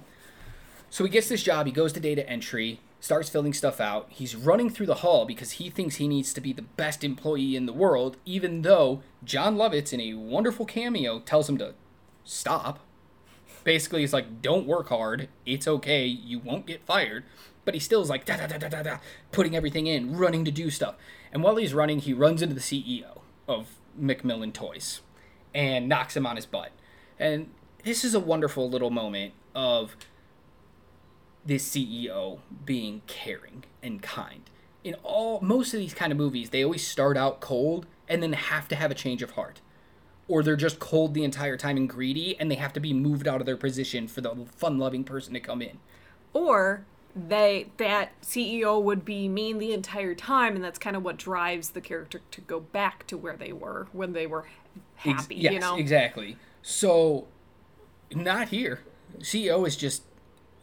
So 0.90 1.04
he 1.04 1.10
gets 1.10 1.30
this 1.30 1.42
job, 1.42 1.66
he 1.66 1.72
goes 1.72 1.94
to 1.94 2.00
data 2.00 2.28
entry, 2.30 2.82
starts 3.00 3.30
filling 3.30 3.54
stuff 3.54 3.80
out. 3.80 4.08
He's 4.10 4.36
running 4.36 4.70
through 4.70 4.86
the 4.88 4.96
hall 4.96 5.26
because 5.26 5.54
he 5.54 5.70
thinks 5.70 5.96
he 5.96 6.08
needs 6.08 6.34
to 6.34 6.42
be 6.42 6.54
the 6.54 6.62
best 6.64 7.04
employee 7.04 7.56
in 7.56 7.66
the 7.66 7.74
world, 7.74 8.18
even 8.26 8.62
though 8.62 9.02
Jon 9.24 9.56
Lovitz, 9.56 9.94
in 9.94 10.02
a 10.02 10.14
wonderful 10.14 10.66
cameo, 10.66 11.20
tells 11.20 11.48
him 11.50 11.58
to 11.60 11.74
stop. 12.24 12.80
Basically, 13.64 14.02
he's 14.02 14.14
like, 14.14 14.42
don't 14.42 14.66
work 14.68 14.90
hard. 14.90 15.30
It's 15.46 15.68
okay. 15.68 16.06
You 16.06 16.40
won't 16.40 16.66
get 16.66 16.84
fired. 16.86 17.24
But 17.64 17.74
he 17.74 17.80
still 17.80 18.02
is 18.02 18.10
like, 18.10 18.26
da 18.26 18.38
da 18.38 18.48
da 18.48 18.58
da 18.58 18.70
da 18.70 18.84
da, 18.84 18.98
putting 19.32 19.56
everything 19.56 19.88
in, 19.88 20.18
running 20.18 20.46
to 20.46 20.52
do 20.52 20.70
stuff. 20.70 20.96
And 21.32 21.44
while 21.44 21.58
he's 21.58 21.74
running, 21.74 22.00
he 22.00 22.14
runs 22.14 22.42
into 22.42 22.56
the 22.56 22.62
CEO 22.62 23.20
of 23.48 23.68
Macmillan 23.96 24.52
Toys 24.52 25.02
and 25.54 25.88
knocks 25.88 26.16
him 26.16 26.26
on 26.26 26.36
his 26.36 26.46
butt. 26.46 26.72
And 27.20 27.52
this 27.84 28.04
is 28.04 28.14
a 28.14 28.20
wonderful 28.20 28.70
little 28.70 28.90
moment 28.90 29.34
of 29.54 29.96
this 31.46 31.68
CEO 31.70 32.40
being 32.66 33.02
caring 33.08 33.64
and 33.82 34.02
kind. 34.02 34.50
In 34.84 34.96
all 35.04 35.40
most 35.42 35.74
of 35.74 35.80
these 35.80 35.94
kind 35.94 36.12
of 36.12 36.18
movies, 36.18 36.50
they 36.50 36.64
always 36.64 36.86
start 36.86 37.18
out 37.18 37.40
cold 37.40 37.86
and 38.08 38.22
then 38.22 38.34
have 38.34 38.68
to 38.70 38.76
have 38.76 38.92
a 38.92 38.96
change 38.96 39.22
of 39.22 39.32
heart. 39.32 39.62
Or 40.28 40.44
they're 40.44 40.56
just 40.56 40.80
cold 40.80 41.14
the 41.14 41.24
entire 41.24 41.58
time 41.58 41.78
and 41.78 41.90
greedy 41.90 42.40
and 42.40 42.50
they 42.50 42.56
have 42.56 42.74
to 42.74 42.80
be 42.80 42.94
moved 42.94 43.28
out 43.28 43.40
of 43.40 43.46
their 43.46 43.58
position 43.58 44.08
for 44.08 44.22
the 44.22 44.46
fun-loving 44.56 45.04
person 45.04 45.34
to 45.34 45.40
come 45.40 45.62
in. 45.62 45.80
Or 46.34 46.86
they 47.16 47.68
that 47.78 48.20
CEO 48.22 48.82
would 48.82 49.04
be 49.06 49.28
mean 49.28 49.58
the 49.58 49.74
entire 49.74 50.16
time, 50.16 50.56
and 50.56 50.64
that's 50.64 50.80
kind 50.80 50.96
of 50.96 51.04
what 51.04 51.18
drives 51.18 51.72
the 51.72 51.82
character 51.82 52.22
to 52.32 52.42
go 52.42 52.60
back 52.60 53.06
to 53.08 53.18
where 53.18 53.36
they 53.36 53.52
were 53.54 53.88
when 53.92 54.14
they 54.14 54.28
were 54.28 54.46
Ex- 55.06 55.22
happy. 55.24 55.36
yes, 55.36 55.54
you 55.54 55.60
know, 55.60 55.76
exactly. 55.78 56.38
So, 56.62 57.28
not 58.14 58.50
here. 58.50 58.82
CEO 59.20 59.68
is 59.68 59.76
just 59.76 60.04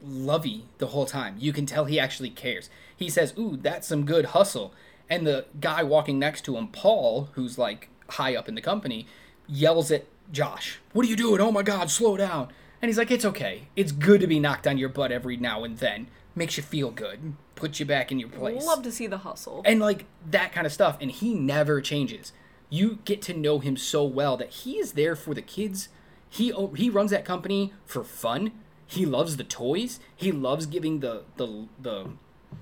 lovey 0.02 0.64
the 0.78 0.88
whole 0.88 1.06
time. 1.06 1.36
You 1.38 1.52
can 1.52 1.66
tell 1.66 1.84
he 1.86 1.98
actually 1.98 2.30
cares. 2.30 2.70
He 2.96 3.08
says, 3.10 3.34
"Ooh, 3.38 3.58
that's 3.60 3.86
some 3.88 4.04
good 4.04 4.26
hustle," 4.26 4.72
and 5.10 5.26
the 5.26 5.46
guy 5.60 5.82
walking 5.82 6.18
next 6.18 6.42
to 6.42 6.56
him, 6.56 6.68
Paul, 6.68 7.28
who's 7.32 7.58
like 7.58 7.88
high 8.10 8.34
up 8.36 8.48
in 8.48 8.54
the 8.54 8.62
company, 8.62 9.06
yells 9.46 9.90
at 9.90 10.06
Josh, 10.32 10.78
"What 10.92 11.04
are 11.04 11.08
you 11.08 11.16
doing? 11.16 11.40
Oh 11.40 11.52
my 11.52 11.62
God, 11.62 11.90
slow 11.90 12.16
down!" 12.16 12.48
And 12.80 12.88
he's 12.88 12.98
like, 12.98 13.10
"It's 13.10 13.24
okay. 13.24 13.68
It's 13.76 13.92
good 13.92 14.20
to 14.20 14.26
be 14.26 14.38
knocked 14.38 14.66
on 14.66 14.78
your 14.78 14.88
butt 14.88 15.10
every 15.12 15.36
now 15.36 15.64
and 15.64 15.76
then. 15.78 16.06
Makes 16.38 16.56
you 16.56 16.62
feel 16.62 16.90
good, 16.92 17.34
puts 17.56 17.80
you 17.80 17.86
back 17.86 18.12
in 18.12 18.20
your 18.20 18.28
place." 18.28 18.64
love 18.64 18.82
to 18.84 18.92
see 18.92 19.08
the 19.08 19.18
hustle. 19.18 19.62
and 19.64 19.80
like 19.80 20.04
that 20.30 20.52
kind 20.52 20.66
of 20.66 20.72
stuff 20.72 20.96
and 21.00 21.10
he 21.10 21.34
never 21.34 21.80
changes. 21.80 22.32
You 22.70 23.00
get 23.04 23.22
to 23.22 23.34
know 23.34 23.58
him 23.58 23.76
so 23.76 24.04
well 24.04 24.36
that 24.36 24.50
he 24.50 24.78
is 24.78 24.92
there 24.92 25.16
for 25.16 25.34
the 25.34 25.42
kids. 25.42 25.88
He 26.30 26.52
he 26.76 26.90
runs 26.90 27.10
that 27.10 27.24
company 27.24 27.72
for 27.84 28.04
fun. 28.04 28.52
He 28.86 29.04
loves 29.04 29.36
the 29.36 29.44
toys. 29.44 29.98
He 30.14 30.30
loves 30.30 30.66
giving 30.66 31.00
the 31.00 31.24
the 31.36 31.66
the 31.80 32.10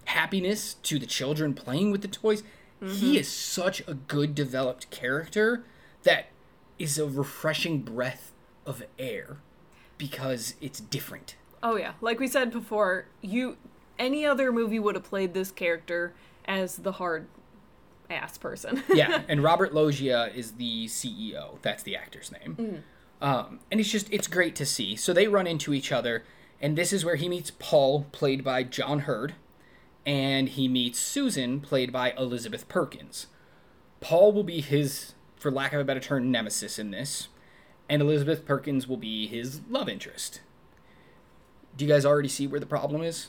happiness 0.06 0.74
to 0.74 0.98
the 0.98 1.06
children 1.06 1.54
playing 1.54 1.90
with 1.90 2.02
the 2.02 2.08
toys. 2.08 2.42
He 2.80 2.86
mm-hmm. 2.86 3.16
is 3.16 3.28
such 3.28 3.82
a 3.86 3.94
good 3.94 4.34
developed 4.34 4.90
character 4.90 5.64
that 6.02 6.26
is 6.78 6.98
a 6.98 7.06
refreshing 7.06 7.80
breath 7.80 8.32
of 8.64 8.82
air 8.98 9.38
because 9.98 10.54
it's 10.60 10.80
different 10.80 11.36
Oh 11.66 11.74
yeah, 11.74 11.94
like 12.00 12.20
we 12.20 12.28
said 12.28 12.52
before, 12.52 13.06
you 13.22 13.56
any 13.98 14.24
other 14.24 14.52
movie 14.52 14.78
would 14.78 14.94
have 14.94 15.02
played 15.02 15.34
this 15.34 15.50
character 15.50 16.14
as 16.44 16.76
the 16.76 16.92
hard 16.92 17.26
ass 18.08 18.38
person. 18.38 18.84
yeah, 18.94 19.22
and 19.28 19.42
Robert 19.42 19.74
Loggia 19.74 20.30
is 20.32 20.52
the 20.52 20.86
CEO. 20.86 21.60
That's 21.62 21.82
the 21.82 21.96
actor's 21.96 22.30
name. 22.30 22.84
Um, 23.20 23.58
and 23.68 23.80
it's 23.80 23.90
just 23.90 24.06
it's 24.12 24.28
great 24.28 24.54
to 24.54 24.64
see. 24.64 24.94
So 24.94 25.12
they 25.12 25.26
run 25.26 25.48
into 25.48 25.74
each 25.74 25.90
other, 25.90 26.24
and 26.60 26.78
this 26.78 26.92
is 26.92 27.04
where 27.04 27.16
he 27.16 27.28
meets 27.28 27.50
Paul, 27.58 28.06
played 28.12 28.44
by 28.44 28.62
John 28.62 29.00
Heard, 29.00 29.34
and 30.06 30.48
he 30.48 30.68
meets 30.68 31.00
Susan, 31.00 31.60
played 31.60 31.92
by 31.92 32.12
Elizabeth 32.12 32.68
Perkins. 32.68 33.26
Paul 33.98 34.32
will 34.32 34.44
be 34.44 34.60
his, 34.60 35.14
for 35.34 35.50
lack 35.50 35.72
of 35.72 35.80
a 35.80 35.84
better 35.84 35.98
term, 35.98 36.30
nemesis 36.30 36.78
in 36.78 36.92
this, 36.92 37.26
and 37.88 38.00
Elizabeth 38.00 38.46
Perkins 38.46 38.86
will 38.86 38.98
be 38.98 39.26
his 39.26 39.62
love 39.68 39.88
interest. 39.88 40.42
Do 41.76 41.84
you 41.84 41.90
guys 41.90 42.04
already 42.04 42.28
see 42.28 42.46
where 42.46 42.60
the 42.60 42.66
problem 42.66 43.02
is? 43.02 43.28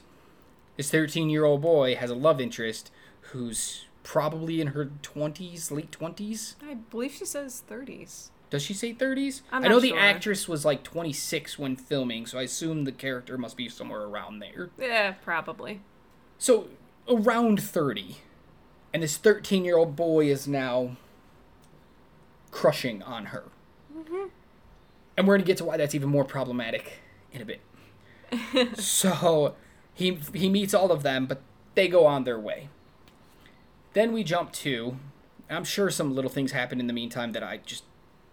This 0.77 0.91
13 0.91 1.29
year 1.29 1.43
old 1.43 1.61
boy 1.61 1.95
has 1.95 2.09
a 2.09 2.15
love 2.15 2.39
interest 2.39 2.91
who's 3.31 3.85
probably 4.03 4.61
in 4.61 4.67
her 4.67 4.85
20s, 5.03 5.69
late 5.71 5.91
20s. 5.91 6.55
I 6.63 6.75
believe 6.75 7.13
she 7.13 7.25
says 7.25 7.63
30s. 7.69 8.29
Does 8.49 8.63
she 8.63 8.73
say 8.73 8.93
30s? 8.93 9.41
I'm 9.51 9.65
I 9.65 9.67
know 9.67 9.81
the 9.81 9.89
sure. 9.89 9.99
actress 9.99 10.47
was 10.47 10.63
like 10.63 10.83
26 10.83 11.59
when 11.59 11.75
filming, 11.75 12.25
so 12.25 12.39
I 12.39 12.43
assume 12.43 12.85
the 12.85 12.93
character 12.93 13.37
must 13.37 13.57
be 13.57 13.67
somewhere 13.67 14.03
around 14.03 14.39
there. 14.39 14.69
Yeah, 14.79 15.11
probably. 15.11 15.81
So, 16.37 16.67
around 17.09 17.61
30. 17.61 18.17
And 18.93 19.03
this 19.03 19.17
13 19.17 19.65
year 19.65 19.77
old 19.77 19.97
boy 19.97 20.27
is 20.27 20.47
now 20.47 20.95
crushing 22.51 23.03
on 23.03 23.27
her. 23.27 23.43
Mm-hmm. 23.93 24.27
And 25.17 25.27
we're 25.27 25.33
going 25.33 25.41
to 25.41 25.47
get 25.47 25.57
to 25.57 25.65
why 25.65 25.75
that's 25.75 25.95
even 25.95 26.09
more 26.09 26.23
problematic 26.23 26.99
in 27.33 27.41
a 27.41 27.45
bit. 27.45 27.59
so, 28.75 29.55
he, 29.93 30.19
he 30.33 30.49
meets 30.49 30.73
all 30.73 30.91
of 30.91 31.03
them, 31.03 31.25
but 31.25 31.41
they 31.75 31.87
go 31.87 32.05
on 32.05 32.23
their 32.23 32.39
way. 32.39 32.69
Then 33.93 34.13
we 34.13 34.23
jump 34.23 34.51
to, 34.53 34.97
I'm 35.49 35.63
sure 35.63 35.89
some 35.89 36.13
little 36.13 36.29
things 36.29 36.51
happen 36.51 36.79
in 36.79 36.87
the 36.87 36.93
meantime 36.93 37.31
that 37.31 37.43
I 37.43 37.57
just 37.57 37.83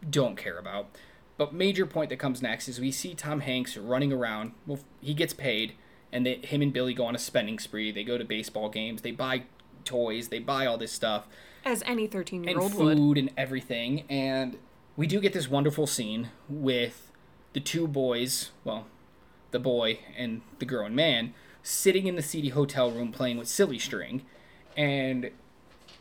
don't 0.08 0.36
care 0.36 0.58
about. 0.58 0.88
But 1.36 1.52
major 1.52 1.86
point 1.86 2.10
that 2.10 2.18
comes 2.18 2.42
next 2.42 2.68
is 2.68 2.80
we 2.80 2.92
see 2.92 3.14
Tom 3.14 3.40
Hanks 3.40 3.76
running 3.76 4.12
around. 4.12 4.52
Well, 4.66 4.78
he 5.00 5.14
gets 5.14 5.32
paid, 5.32 5.72
and 6.12 6.24
they, 6.24 6.36
him 6.36 6.62
and 6.62 6.72
Billy 6.72 6.94
go 6.94 7.06
on 7.06 7.14
a 7.14 7.18
spending 7.18 7.58
spree. 7.58 7.90
They 7.90 8.04
go 8.04 8.18
to 8.18 8.24
baseball 8.24 8.68
games. 8.68 9.02
They 9.02 9.10
buy 9.10 9.44
toys. 9.84 10.28
They 10.28 10.38
buy 10.38 10.66
all 10.66 10.78
this 10.78 10.92
stuff 10.92 11.26
As 11.64 11.82
any 11.86 12.06
13 12.06 12.44
year 12.44 12.52
and 12.52 12.62
would. 12.62 12.96
food 12.96 13.18
and 13.18 13.30
everything. 13.36 14.04
And 14.08 14.58
we 14.96 15.06
do 15.06 15.20
get 15.20 15.32
this 15.32 15.48
wonderful 15.48 15.86
scene 15.86 16.30
with 16.48 17.10
the 17.52 17.60
two 17.60 17.86
boys, 17.86 18.50
well, 18.64 18.86
the 19.54 19.58
boy 19.60 20.00
and 20.18 20.42
the 20.58 20.66
grown 20.66 20.94
man, 20.94 21.32
sitting 21.62 22.06
in 22.06 22.16
the 22.16 22.22
seedy 22.22 22.50
hotel 22.50 22.90
room 22.90 23.10
playing 23.12 23.38
with 23.38 23.48
silly 23.48 23.78
string. 23.78 24.22
And 24.76 25.30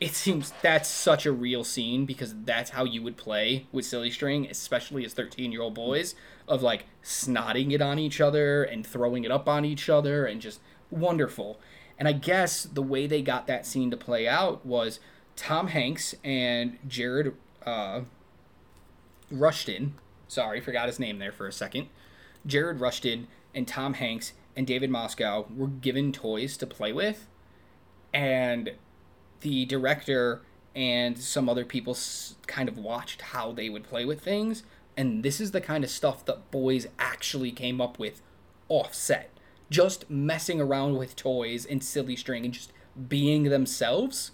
it 0.00 0.14
seems 0.14 0.52
that's 0.60 0.88
such 0.88 1.24
a 1.24 1.32
real 1.32 1.64
scene 1.64 2.04
because 2.04 2.34
that's 2.44 2.70
how 2.70 2.84
you 2.84 3.00
would 3.02 3.16
play 3.16 3.66
with 3.72 3.86
silly 3.86 4.10
string, 4.10 4.46
especially 4.50 5.04
as 5.04 5.14
13 5.14 5.52
year 5.52 5.62
old 5.62 5.74
boys, 5.74 6.14
of 6.48 6.62
like 6.62 6.84
snotting 7.02 7.72
it 7.72 7.80
on 7.80 7.98
each 7.98 8.20
other 8.20 8.64
and 8.64 8.86
throwing 8.86 9.24
it 9.24 9.30
up 9.30 9.48
on 9.48 9.64
each 9.64 9.88
other 9.88 10.26
and 10.26 10.40
just 10.40 10.60
wonderful. 10.90 11.60
And 11.96 12.08
I 12.08 12.12
guess 12.12 12.64
the 12.64 12.82
way 12.82 13.06
they 13.06 13.22
got 13.22 13.46
that 13.46 13.64
scene 13.64 13.90
to 13.92 13.96
play 13.96 14.26
out 14.26 14.66
was 14.66 14.98
Tom 15.36 15.68
Hanks 15.68 16.16
and 16.24 16.76
Jared 16.88 17.34
uh, 17.64 18.00
Rushton, 19.30 19.94
sorry, 20.26 20.60
forgot 20.60 20.88
his 20.88 20.98
name 20.98 21.20
there 21.20 21.32
for 21.32 21.46
a 21.46 21.52
second. 21.52 21.88
Jared 22.44 22.80
Rushton 22.80 23.28
and 23.54 23.66
Tom 23.68 23.94
Hanks 23.94 24.32
and 24.56 24.66
David 24.66 24.90
Moscow 24.90 25.46
were 25.54 25.68
given 25.68 26.12
toys 26.12 26.56
to 26.58 26.66
play 26.66 26.92
with, 26.92 27.26
and 28.12 28.72
the 29.40 29.64
director 29.66 30.42
and 30.74 31.18
some 31.18 31.48
other 31.48 31.64
people 31.64 31.96
kind 32.46 32.68
of 32.68 32.78
watched 32.78 33.22
how 33.22 33.52
they 33.52 33.68
would 33.68 33.84
play 33.84 34.04
with 34.04 34.20
things, 34.20 34.62
and 34.96 35.22
this 35.22 35.40
is 35.40 35.50
the 35.50 35.60
kind 35.60 35.84
of 35.84 35.90
stuff 35.90 36.24
that 36.24 36.50
boys 36.50 36.86
actually 36.98 37.52
came 37.52 37.80
up 37.80 37.98
with 37.98 38.22
offset. 38.68 39.30
Just 39.70 40.08
messing 40.10 40.60
around 40.60 40.96
with 40.96 41.16
toys 41.16 41.64
and 41.64 41.82
silly 41.82 42.16
string 42.16 42.44
and 42.44 42.54
just 42.54 42.72
being 43.08 43.44
themselves. 43.44 44.30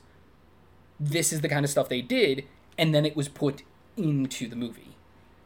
This 0.98 1.32
is 1.32 1.40
the 1.40 1.48
kind 1.48 1.64
of 1.64 1.70
stuff 1.70 1.88
they 1.88 2.02
did, 2.02 2.44
and 2.76 2.94
then 2.94 3.06
it 3.06 3.16
was 3.16 3.28
put 3.28 3.62
into 3.96 4.48
the 4.48 4.56
movie. 4.56 4.96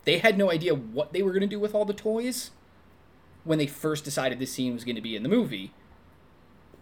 They 0.04 0.18
had 0.18 0.36
no 0.36 0.50
idea 0.50 0.74
what 0.74 1.12
they 1.12 1.22
were 1.22 1.30
going 1.30 1.42
to 1.42 1.46
do 1.46 1.60
with 1.60 1.74
all 1.74 1.84
the 1.84 1.94
toys 1.94 2.50
when 3.44 3.58
they 3.58 3.66
first 3.66 4.04
decided 4.04 4.38
this 4.38 4.52
scene 4.52 4.74
was 4.74 4.84
going 4.84 4.96
to 4.96 5.02
be 5.02 5.14
in 5.16 5.22
the 5.22 5.28
movie. 5.28 5.72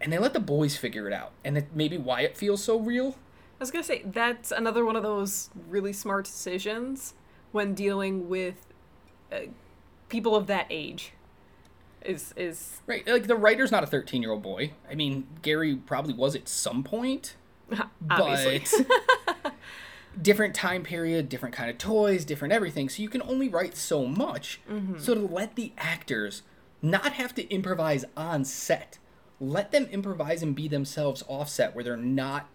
And 0.01 0.13
they 0.13 0.19
let 0.19 0.33
the 0.33 0.41
boys 0.41 0.77
figure 0.77 1.07
it 1.07 1.13
out. 1.13 1.33
And 1.45 1.57
that 1.57 1.77
maybe 1.77 1.99
why 1.99 2.23
it 2.23 2.37
feels 2.37 2.63
so 2.63 2.79
real. 2.79 3.17
I 3.63 3.63
was 3.63 3.71
gonna 3.71 3.85
say 3.85 4.03
that's 4.05 4.51
another 4.51 4.85
one 4.85 4.97
of 4.97 5.05
those 5.05 5.51
really 5.69 5.93
smart 5.93 6.25
decisions 6.25 7.15
when 7.53 7.75
dealing 7.75 8.29
with 8.29 8.67
uh, 9.31 9.43
people 10.09 10.35
of 10.35 10.49
that 10.49 10.67
age. 10.69 11.13
Is 12.05 12.35
is 12.37 12.81
Right. 12.89 13.07
Like 13.07 13.29
the 13.29 13.37
writer's 13.37 13.71
not 13.71 13.85
a 13.85 13.87
13 13.87 14.21
year 14.21 14.33
old 14.33 14.43
boy. 14.43 14.73
I 14.91 14.97
mean, 14.97 15.29
Gary 15.43 15.77
probably 15.77 16.13
was 16.15 16.35
at 16.35 16.49
some 16.49 16.83
point. 16.83 17.37
obviously 18.11 18.65
But 19.43 19.55
different 20.21 20.57
time 20.57 20.83
period, 20.83 21.29
different 21.29 21.55
kind 21.55 21.71
of 21.71 21.79
toys, 21.79 22.25
different 22.25 22.53
everything. 22.53 22.89
So 22.89 23.01
you 23.01 23.09
can 23.09 23.23
only 23.23 23.49
write 23.49 23.77
so 23.77 24.07
much. 24.07 24.61
So 24.99 25.15
to 25.15 25.21
let 25.21 25.55
the 25.55 25.73
actors 25.79 26.43
not 26.83 27.13
have 27.15 27.35
to 27.37 27.49
improvise 27.49 28.05
on 28.17 28.45
set, 28.45 28.99
let 29.41 29.71
them 29.73 29.85
improvise 29.87 30.43
and 30.43 30.55
be 30.55 30.69
themselves 30.69 31.23
offset 31.29 31.75
where 31.75 31.85
they're 31.85 31.97
not 31.97 32.49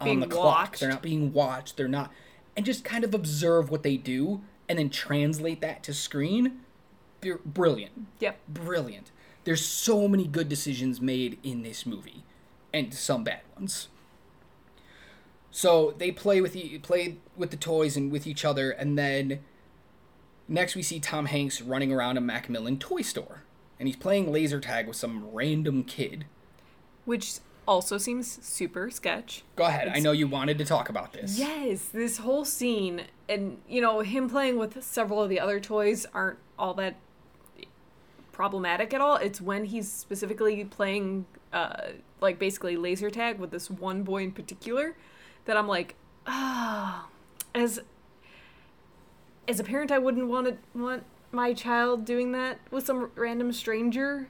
on 0.00 0.06
Being 0.06 0.20
the 0.20 0.26
clock. 0.26 0.44
watched. 0.44 0.80
They're 0.80 0.88
not 0.90 1.02
being 1.02 1.32
watched. 1.32 1.76
They're 1.76 1.88
not 1.88 2.12
and 2.56 2.66
just 2.66 2.84
kind 2.84 3.02
of 3.02 3.14
observe 3.14 3.70
what 3.70 3.82
they 3.82 3.96
do 3.96 4.42
and 4.68 4.78
then 4.78 4.90
translate 4.90 5.60
that 5.62 5.82
to 5.84 5.94
screen. 5.94 6.60
Br- 7.20 7.34
Brilliant 7.44 8.06
yep. 8.20 8.38
brilliant. 8.48 9.10
There's 9.44 9.64
so 9.64 10.06
many 10.06 10.26
good 10.26 10.48
decisions 10.48 11.00
made 11.00 11.38
in 11.42 11.62
this 11.62 11.84
movie, 11.86 12.22
and 12.72 12.92
some 12.94 13.24
bad 13.24 13.40
ones. 13.56 13.88
So 15.50 15.94
they 15.98 16.10
play 16.12 16.40
with 16.40 16.52
the 16.52 16.78
play 16.78 17.16
with 17.36 17.50
the 17.50 17.56
toys 17.56 17.96
and 17.96 18.10
with 18.10 18.26
each 18.26 18.44
other, 18.44 18.70
and 18.70 18.98
then 18.98 19.40
next 20.48 20.74
we 20.74 20.82
see 20.82 21.00
Tom 21.00 21.26
Hanks 21.26 21.60
running 21.60 21.92
around 21.92 22.16
a 22.16 22.20
Macmillan 22.20 22.78
toy 22.78 23.02
store, 23.02 23.42
and 23.82 23.88
he's 23.88 23.96
playing 23.96 24.30
laser 24.30 24.60
tag 24.60 24.86
with 24.86 24.96
some 24.96 25.28
random 25.32 25.82
kid. 25.82 26.24
Which 27.04 27.40
also 27.66 27.98
seems 27.98 28.38
super 28.40 28.92
sketch. 28.92 29.42
Go 29.56 29.64
ahead. 29.64 29.90
I 29.92 29.98
know 29.98 30.12
you 30.12 30.28
wanted 30.28 30.56
to 30.58 30.64
talk 30.64 30.88
about 30.88 31.12
this. 31.12 31.36
Yes, 31.36 31.86
this 31.86 32.18
whole 32.18 32.44
scene 32.44 33.02
and 33.28 33.58
you 33.68 33.80
know 33.80 33.98
him 33.98 34.30
playing 34.30 34.56
with 34.56 34.84
several 34.84 35.20
of 35.20 35.28
the 35.28 35.40
other 35.40 35.58
toys 35.58 36.06
aren't 36.14 36.38
all 36.56 36.74
that 36.74 36.94
problematic 38.30 38.94
at 38.94 39.00
all. 39.00 39.16
It's 39.16 39.40
when 39.40 39.64
he's 39.64 39.90
specifically 39.90 40.64
playing 40.64 41.26
uh 41.52 41.88
like 42.20 42.38
basically 42.38 42.76
laser 42.76 43.10
tag 43.10 43.40
with 43.40 43.50
this 43.50 43.68
one 43.68 44.04
boy 44.04 44.22
in 44.22 44.30
particular 44.30 44.94
that 45.46 45.56
I'm 45.56 45.66
like, 45.66 45.96
ah, 46.28 47.08
as 47.52 47.80
as 49.48 49.58
a 49.58 49.64
parent 49.64 49.90
I 49.90 49.98
wouldn't 49.98 50.28
want 50.28 50.46
to 50.46 50.78
want 50.78 51.02
my 51.32 51.52
child 51.54 52.04
doing 52.04 52.32
that 52.32 52.60
with 52.70 52.86
some 52.86 53.10
random 53.14 53.52
stranger. 53.52 54.28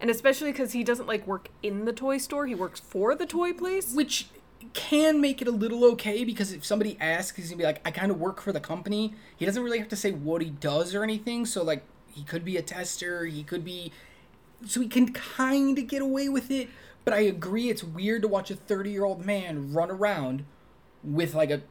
And 0.00 0.10
especially 0.10 0.52
because 0.52 0.72
he 0.72 0.84
doesn't 0.84 1.06
like 1.06 1.26
work 1.26 1.48
in 1.62 1.84
the 1.84 1.92
toy 1.92 2.18
store, 2.18 2.46
he 2.46 2.54
works 2.54 2.80
for 2.80 3.14
the 3.14 3.26
toy 3.26 3.52
place. 3.52 3.94
which 3.94 4.28
can 4.74 5.20
make 5.20 5.42
it 5.42 5.48
a 5.48 5.50
little 5.50 5.84
okay 5.84 6.24
because 6.24 6.52
if 6.52 6.64
somebody 6.64 6.96
asks, 7.00 7.36
he's 7.36 7.50
gonna 7.50 7.58
be 7.58 7.64
like, 7.64 7.80
"I 7.84 7.90
kind 7.90 8.10
of 8.10 8.20
work 8.20 8.40
for 8.40 8.52
the 8.52 8.60
company." 8.60 9.14
He 9.36 9.44
doesn't 9.44 9.62
really 9.62 9.78
have 9.78 9.88
to 9.88 9.96
say 9.96 10.12
what 10.12 10.40
he 10.40 10.50
does 10.50 10.94
or 10.94 11.02
anything. 11.02 11.46
So 11.46 11.62
like, 11.62 11.82
he 12.06 12.22
could 12.22 12.44
be 12.44 12.56
a 12.56 12.62
tester. 12.62 13.24
He 13.26 13.42
could 13.42 13.64
be, 13.64 13.92
so 14.64 14.80
he 14.80 14.88
can 14.88 15.12
kind 15.12 15.78
of 15.78 15.86
get 15.88 16.00
away 16.00 16.28
with 16.28 16.50
it. 16.50 16.68
But 17.04 17.14
I 17.14 17.20
agree, 17.20 17.70
it's 17.70 17.82
weird 17.82 18.22
to 18.22 18.28
watch 18.28 18.50
a 18.50 18.54
thirty-year-old 18.54 19.26
man 19.26 19.72
run 19.72 19.90
around 19.90 20.44
with 21.02 21.34
like 21.34 21.50
a 21.50 21.62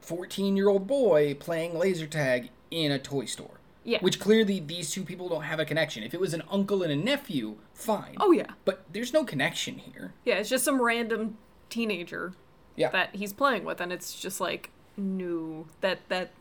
fourteen-year-old 0.00 0.86
boy 0.86 1.34
playing 1.34 1.78
laser 1.78 2.08
tag 2.08 2.50
in 2.70 2.90
a 2.90 2.98
toy 2.98 3.26
store. 3.26 3.59
Yeah. 3.84 3.98
Which 4.00 4.20
clearly 4.20 4.60
these 4.60 4.90
two 4.90 5.02
people 5.04 5.28
don't 5.28 5.42
have 5.44 5.58
a 5.58 5.64
connection. 5.64 6.02
If 6.02 6.12
it 6.12 6.20
was 6.20 6.34
an 6.34 6.42
uncle 6.50 6.82
and 6.82 6.92
a 6.92 6.96
nephew, 6.96 7.56
fine. 7.72 8.16
Oh 8.20 8.30
yeah. 8.30 8.46
But 8.64 8.84
there's 8.92 9.12
no 9.12 9.24
connection 9.24 9.78
here. 9.78 10.12
Yeah, 10.24 10.34
it's 10.34 10.50
just 10.50 10.64
some 10.64 10.80
random 10.82 11.38
teenager 11.70 12.34
Yeah. 12.76 12.90
that 12.90 13.14
he's 13.16 13.32
playing 13.32 13.64
with 13.64 13.80
and 13.80 13.90
it's 13.92 14.20
just 14.20 14.40
like 14.40 14.70
no 14.96 15.66
that 15.80 16.00
that 16.10 16.32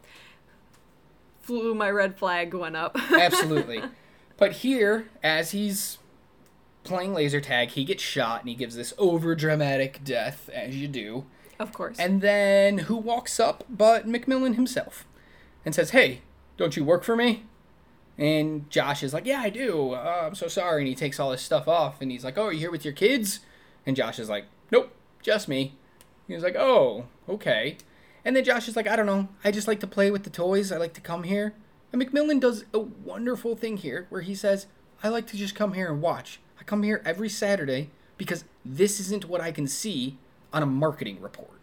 flew 1.41 1.73
my 1.73 1.89
red 1.89 2.17
flag 2.17 2.53
went 2.53 2.75
up. 2.75 2.95
Absolutely. 3.11 3.83
But 4.37 4.53
here, 4.53 5.09
as 5.23 5.51
he's 5.51 5.97
playing 6.83 7.13
laser 7.13 7.41
tag, 7.41 7.69
he 7.69 7.83
gets 7.83 8.03
shot 8.03 8.41
and 8.41 8.49
he 8.49 8.55
gives 8.55 8.75
this 8.75 8.93
over 8.97 9.35
dramatic 9.35 10.03
death, 10.03 10.49
as 10.53 10.75
you 10.75 10.87
do. 10.87 11.25
of 11.59 11.73
course. 11.73 11.97
And 11.99 12.21
then 12.21 12.79
who 12.79 12.95
walks 12.95 13.39
up 13.39 13.63
but 13.69 14.07
McMillan 14.07 14.55
himself 14.55 15.05
and 15.65 15.73
says, 15.75 15.89
Hey, 15.91 16.21
don't 16.59 16.75
you 16.75 16.83
work 16.83 17.05
for 17.05 17.15
me? 17.15 17.45
And 18.17 18.69
Josh 18.69 19.01
is 19.01 19.13
like, 19.13 19.25
Yeah, 19.25 19.39
I 19.39 19.49
do. 19.49 19.93
Uh, 19.93 20.25
I'm 20.27 20.35
so 20.35 20.49
sorry. 20.49 20.81
And 20.81 20.89
he 20.89 20.93
takes 20.93 21.19
all 21.19 21.31
his 21.31 21.41
stuff 21.41 21.69
off 21.69 22.01
and 22.01 22.11
he's 22.11 22.25
like, 22.25 22.37
Oh, 22.37 22.47
are 22.47 22.51
you 22.51 22.59
here 22.59 22.71
with 22.71 22.83
your 22.83 22.93
kids? 22.93 23.39
And 23.85 23.95
Josh 23.95 24.19
is 24.19 24.29
like, 24.29 24.45
Nope, 24.69 24.93
just 25.23 25.47
me. 25.47 25.75
He's 26.27 26.43
like, 26.43 26.57
Oh, 26.57 27.05
okay. 27.29 27.77
And 28.25 28.35
then 28.35 28.43
Josh 28.43 28.67
is 28.67 28.75
like, 28.75 28.87
I 28.87 28.97
don't 28.97 29.05
know. 29.05 29.29
I 29.43 29.51
just 29.51 29.69
like 29.69 29.79
to 29.79 29.87
play 29.87 30.11
with 30.11 30.25
the 30.25 30.29
toys. 30.29 30.71
I 30.71 30.77
like 30.77 30.93
to 30.95 31.01
come 31.01 31.23
here. 31.23 31.53
And 31.93 32.01
McMillan 32.01 32.41
does 32.41 32.65
a 32.73 32.79
wonderful 32.79 33.55
thing 33.55 33.77
here 33.77 34.05
where 34.09 34.21
he 34.21 34.35
says, 34.35 34.67
I 35.01 35.07
like 35.07 35.25
to 35.27 35.37
just 35.37 35.55
come 35.55 35.73
here 35.73 35.89
and 35.89 36.01
watch. 36.01 36.41
I 36.59 36.63
come 36.63 36.83
here 36.83 37.01
every 37.05 37.29
Saturday 37.29 37.89
because 38.17 38.43
this 38.65 38.99
isn't 38.99 39.29
what 39.29 39.39
I 39.39 39.53
can 39.53 39.65
see 39.65 40.17
on 40.51 40.61
a 40.61 40.65
marketing 40.65 41.21
report. 41.21 41.57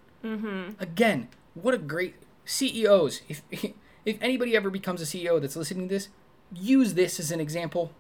Again, 0.81 1.29
what 1.53 1.75
a 1.75 1.79
great 1.79 2.15
CEOs. 2.47 3.21
If 3.29 3.43
if 4.07 4.17
anybody 4.23 4.57
ever 4.57 4.71
becomes 4.71 5.03
a 5.03 5.05
CEO 5.05 5.39
that's 5.41 5.57
listening 5.57 5.89
to 5.89 5.95
this, 5.95 6.09
use 6.55 6.95
this 6.95 7.21
as 7.21 7.31
an 7.31 7.41
example. 7.41 7.93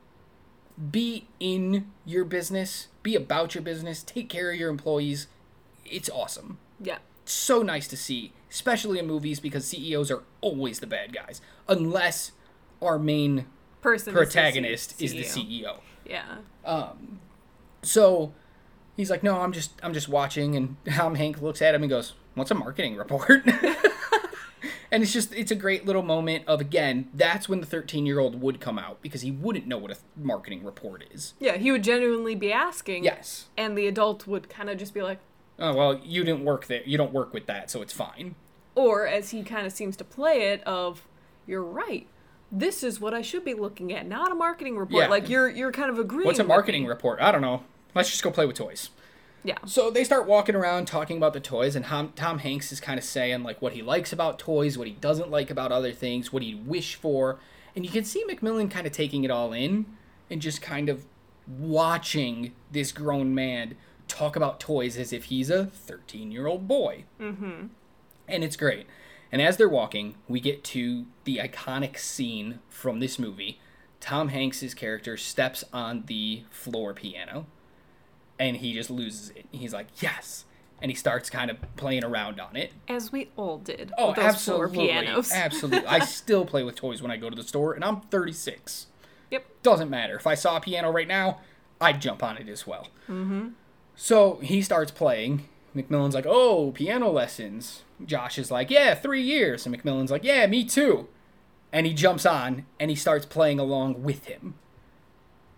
Be 0.91 1.27
in 1.41 1.91
your 2.07 2.25
business, 2.25 2.89
be 3.03 3.15
about 3.15 3.55
your 3.55 3.63
business, 3.63 4.03
take 4.03 4.29
care 4.29 4.51
of 4.53 4.57
your 4.59 4.71
employees. 4.71 5.27
It's 5.85 6.09
awesome. 6.09 6.59
yeah. 6.81 6.99
So 7.29 7.61
nice 7.63 7.89
to 7.89 7.97
see, 7.97 8.33
especially 8.51 9.01
in 9.01 9.07
movies 9.09 9.41
because 9.41 9.67
CEOs 9.67 10.13
are 10.13 10.23
always 10.41 10.79
the 10.79 10.87
bad 10.87 11.13
guys 11.13 11.41
unless 11.69 12.31
our 12.81 12.99
main 13.01 13.47
Person 13.81 14.11
is 14.11 14.15
the 14.15 14.25
protagonist 14.25 15.03
is 15.03 15.13
the 15.13 15.23
CEO. 15.25 15.81
Yeah. 16.05 16.37
Um, 16.65 17.19
so 17.83 18.33
he's 18.97 19.11
like, 19.11 19.23
"No, 19.25 19.41
I'm 19.41 19.53
just 19.53 19.73
I'm 19.83 19.93
just 19.93 20.09
watching." 20.09 20.55
And 20.55 20.77
Tom 20.89 21.17
Hank 21.17 21.43
looks 21.43 21.61
at 21.63 21.75
him 21.75 21.83
and 21.83 21.91
goes, 21.91 22.15
"What's 22.35 22.51
a 22.51 22.55
marketing 22.55 22.95
report?" 22.97 23.45
and 24.97 25.03
it's 25.03 25.12
just 25.12 25.34
it's 25.34 25.51
a 25.51 25.55
great 25.55 25.84
little 25.84 26.01
moment 26.03 26.44
of 26.49 26.59
again, 26.59 27.09
that's 27.12 27.51
when 27.51 27.61
the 27.61 27.66
13-year-old 27.66 28.40
would 28.40 28.61
come 28.61 28.78
out 28.78 29.03
because 29.03 29.20
he 29.20 29.30
wouldn't 29.30 29.66
know 29.66 29.76
what 29.76 29.90
a 29.90 29.97
marketing 30.16 30.64
report 30.64 31.05
is. 31.12 31.34
Yeah, 31.38 31.59
he 31.59 31.70
would 31.70 31.84
genuinely 31.84 32.34
be 32.34 32.51
asking. 32.51 33.05
Yes. 33.05 33.49
And 33.59 33.76
the 33.76 33.86
adult 33.86 34.26
would 34.26 34.49
kind 34.49 34.70
of 34.70 34.78
just 34.78 34.94
be 34.94 35.03
like, 35.03 35.18
Oh, 35.59 35.74
well, 35.74 36.01
you 36.03 36.24
didn't 36.24 36.44
work 36.47 36.66
there. 36.66 36.80
You 36.86 36.97
don't 36.97 37.12
work 37.12 37.34
with 37.34 37.44
that, 37.47 37.70
so 37.70 37.82
it's 37.82 37.92
fine. 37.92 38.36
or 38.74 39.07
as 39.07 39.30
he 39.32 39.42
kind 39.42 39.66
of 39.66 39.72
seems 39.74 39.97
to 39.99 40.05
play 40.05 40.53
it, 40.53 40.62
of, 40.64 41.07
you're 41.47 41.62
right. 41.62 42.07
This 42.51 42.82
is 42.82 42.99
what 42.99 43.12
I 43.12 43.20
should 43.22 43.44
be 43.44 43.53
looking 43.55 43.92
at, 43.92 44.07
not 44.07 44.32
a 44.32 44.34
marketing 44.34 44.78
report. 44.78 45.03
Yeah. 45.05 45.09
Like 45.11 45.28
you're 45.28 45.51
you're 45.51 45.72
kind 45.72 45.90
of 45.90 45.99
agreeing. 45.99 46.26
What's 46.26 46.38
a 46.38 46.44
marketing 46.44 46.86
report? 46.86 47.20
I 47.20 47.32
don't 47.32 47.42
know. 47.42 47.64
Let's 47.94 48.09
just 48.11 48.22
go 48.22 48.30
play 48.30 48.47
with 48.47 48.57
toys. 48.57 48.88
Yeah. 49.47 49.59
So 49.64 49.90
they 49.90 50.03
start 50.03 50.26
walking 50.26 50.57
around 50.57 50.86
talking 50.86 51.16
about 51.16 51.32
the 51.32 51.40
toys, 51.40 51.76
and 51.76 51.84
Tom, 51.84 52.12
Tom 52.16 52.40
Hanks 52.40 52.72
is 52.72 52.80
kind 52.80 52.99
of 52.99 53.05
saying 53.05 53.44
like 53.44 53.62
what 53.62 53.74
he 53.74 53.82
likes 53.82 54.12
about 54.12 54.40
toys, 54.40 54.76
what 54.76 54.88
he 54.88 54.94
doesn't 54.94 55.30
like 55.30 55.51
about 55.51 55.70
other 55.70 55.92
things, 55.92 56.32
what 56.32 56.42
he'd 56.42 56.66
wish 56.66 56.97
for, 56.97 57.38
and 57.76 57.84
you 57.84 57.90
can 57.92 58.05
see 58.05 58.24
McMillan 58.28 58.70
kind 58.70 58.86
of 58.86 58.92
taking 58.92 59.22
it 59.22 59.30
all 59.30 59.53
in 59.53 59.86
and 60.28 60.42
just 60.42 60.61
kind 60.61 60.88
of 60.88 61.07
watching 61.47 62.53
this 62.72 62.90
grown 62.90 63.34
man 63.34 63.76
talk 64.09 64.34
about 64.34 64.59
toys 64.59 64.97
as 64.97 65.12
if 65.12 65.24
he's 65.24 65.49
a 65.49 65.66
13 65.66 66.32
year 66.32 66.47
old 66.47 66.66
boy. 66.66 67.05
Mm-hmm. 67.20 67.66
And 68.26 68.44
it's 68.44 68.57
great. 68.57 68.86
And 69.30 69.40
as 69.40 69.57
they're 69.57 69.68
walking, 69.68 70.16
we 70.26 70.40
get 70.40 70.64
to 70.64 71.07
the 71.24 71.38
iconic 71.38 71.99
scene 71.99 72.59
from 72.68 72.99
this 72.99 73.18
movie. 73.18 73.61
Tom 74.01 74.28
Hanks's 74.28 74.74
character 74.74 75.16
steps 75.16 75.62
on 75.72 76.05
the 76.07 76.44
floor 76.51 76.94
piano 76.94 77.47
and 78.39 78.57
he 78.57 78.72
just 78.72 78.91
loses 78.91 79.30
it. 79.30 79.47
He's 79.51 79.72
like, 79.72 79.87
"Yes." 80.01 80.45
And 80.80 80.91
he 80.91 80.95
starts 80.95 81.30
kind 81.30 81.51
of 81.51 81.57
playing 81.76 82.05
around 82.05 82.39
on 82.39 82.55
it. 82.55 82.72
As 82.87 83.11
we 83.11 83.30
all 83.37 83.57
did. 83.59 83.93
Oh, 83.97 84.12
those 84.12 84.24
absolutely. 84.24 84.89
pianos. 84.89 85.32
Absolutely. 85.34 85.87
I 85.87 86.01
still 86.01 86.45
play 86.45 86.62
with 86.62 86.74
toys 86.74 87.01
when 87.01 87.11
I 87.11 87.16
go 87.16 87.30
to 87.30 87.37
the 87.37 87.43
store 87.43 87.72
and 87.72 87.82
I'm 87.82 88.03
36. 88.03 88.89
Yep. 89.30 89.47
Doesn't 89.62 89.89
matter. 89.89 90.16
If 90.16 90.26
I 90.26 90.34
saw 90.34 90.59
a 90.59 90.61
piano 90.61 90.91
right 90.91 91.09
now, 91.09 91.41
I'd 91.80 92.03
jump 92.03 92.22
on 92.22 92.37
it 92.37 92.49
as 92.51 92.66
well. 92.66 92.89
Mm-hmm. 93.09 93.49
So 93.95 94.37
he 94.43 94.61
starts 94.61 94.91
playing. 94.91 95.49
McMillan's 95.74 96.14
like, 96.14 96.26
"Oh, 96.26 96.72
piano 96.72 97.11
lessons." 97.11 97.82
Josh 98.05 98.39
is 98.39 98.51
like, 98.51 98.70
"Yeah, 98.70 98.95
three 98.95 99.22
years." 99.22 99.66
And 99.66 99.74
McMillan's 99.76 100.11
like, 100.11 100.24
"Yeah, 100.24 100.47
me 100.47 100.64
too." 100.64 101.09
And 101.72 101.87
he 101.87 101.95
jumps 101.95 102.24
on 102.24 102.66
and 102.78 102.91
he 102.91 102.97
starts 102.97 103.26
playing 103.26 103.59
along 103.59 104.03
with 104.03 104.26
him. 104.26 104.55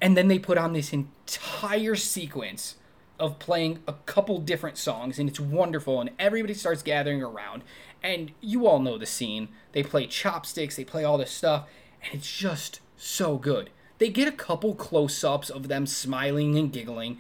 And 0.01 0.17
then 0.17 0.29
they 0.29 0.39
put 0.39 0.59
on 0.59 0.73
this 0.73 0.93
entire 0.93 1.97
sequence 1.97 2.77
of 3.19 3.39
playing 3.39 3.81
a 3.89 3.95
couple 4.07 4.39
different 4.39 4.79
songs, 4.79 5.19
and 5.19 5.29
it's 5.29 5.41
wonderful. 5.41 6.01
And 6.01 6.11
everybody 6.19 6.55
starts 6.55 6.83
gathering 6.83 7.23
around, 7.23 7.65
and 8.03 8.31
you 8.41 8.67
all 8.67 8.79
know 8.79 8.97
the 8.97 9.07
scene. 9.07 9.49
They 9.73 9.83
play 9.83 10.07
chopsticks, 10.07 10.77
they 10.77 10.85
play 10.85 11.05
all 11.05 11.19
this 11.19 11.33
stuff, 11.33 11.69
and 12.03 12.15
it's 12.15 12.31
just 12.31 12.81
so 12.97 13.37
good. 13.37 13.71
They 13.99 14.11
get 14.11 14.29
a 14.29 14.33
couple 14.33 14.77
close 14.77 15.25
ups 15.25 15.51
of 15.51 15.67
them 15.67 15.85
smiling 15.85 16.57
and 16.57 16.73
giggling, 16.73 17.19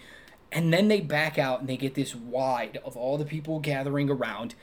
and 0.53 0.73
then 0.73 0.87
they 0.87 1.01
back 1.01 1.37
out 1.37 1.61
and 1.61 1.69
they 1.69 1.77
get 1.77 1.95
this 1.95 2.15
wide 2.15 2.79
of 2.85 2.97
all 2.97 3.19
the 3.19 3.25
people 3.25 3.59
gathering 3.59 4.09
around, 4.09 4.55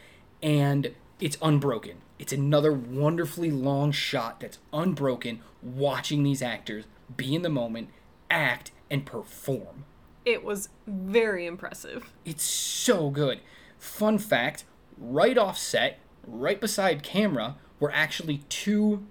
and 0.41 0.93
it's 1.20 1.38
unbroken. 1.41 1.97
It's 2.18 2.32
another 2.32 2.72
wonderfully 2.72 3.51
long 3.51 3.91
shot 3.91 4.39
that's 4.39 4.59
unbroken, 4.72 5.41
watching 5.61 6.24
these 6.24 6.41
actors 6.41 6.86
be 7.18 7.36
in 7.36 7.41
the 7.41 7.49
moment, 7.49 7.89
act, 8.30 8.71
and 8.89 9.05
perform. 9.05 9.86
It 10.23 10.43
was 10.43 10.69
very 10.88 11.45
impressive. 11.45 12.13
It's 12.23 12.43
so 12.43 13.09
good. 13.09 13.39
Fun 13.78 14.17
fact 14.17 14.63
right 14.97 15.38
off 15.38 15.57
set, 15.57 15.99
right 16.26 16.59
beside 16.59 17.03
camera, 17.03 17.57
were 17.80 17.91
actually 17.91 18.38
two 18.49 19.05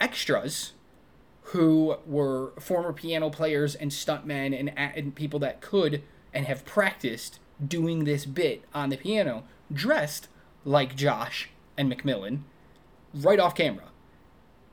extras 0.00 0.72
who 1.42 1.96
were 2.06 2.52
former 2.60 2.92
piano 2.92 3.28
players 3.28 3.74
and 3.74 3.90
stuntmen 3.90 4.58
and, 4.58 4.76
and 4.78 5.14
people 5.14 5.40
that 5.40 5.60
could 5.60 6.02
and 6.32 6.46
have 6.46 6.64
practiced 6.64 7.40
doing 7.66 8.04
this 8.04 8.24
bit 8.24 8.64
on 8.72 8.88
the 8.88 8.96
piano, 8.96 9.44
dressed 9.72 10.28
like 10.64 10.94
Josh 10.96 11.50
and 11.76 11.92
McMillan 11.92 12.42
right 13.12 13.40
off 13.40 13.54
camera. 13.54 13.89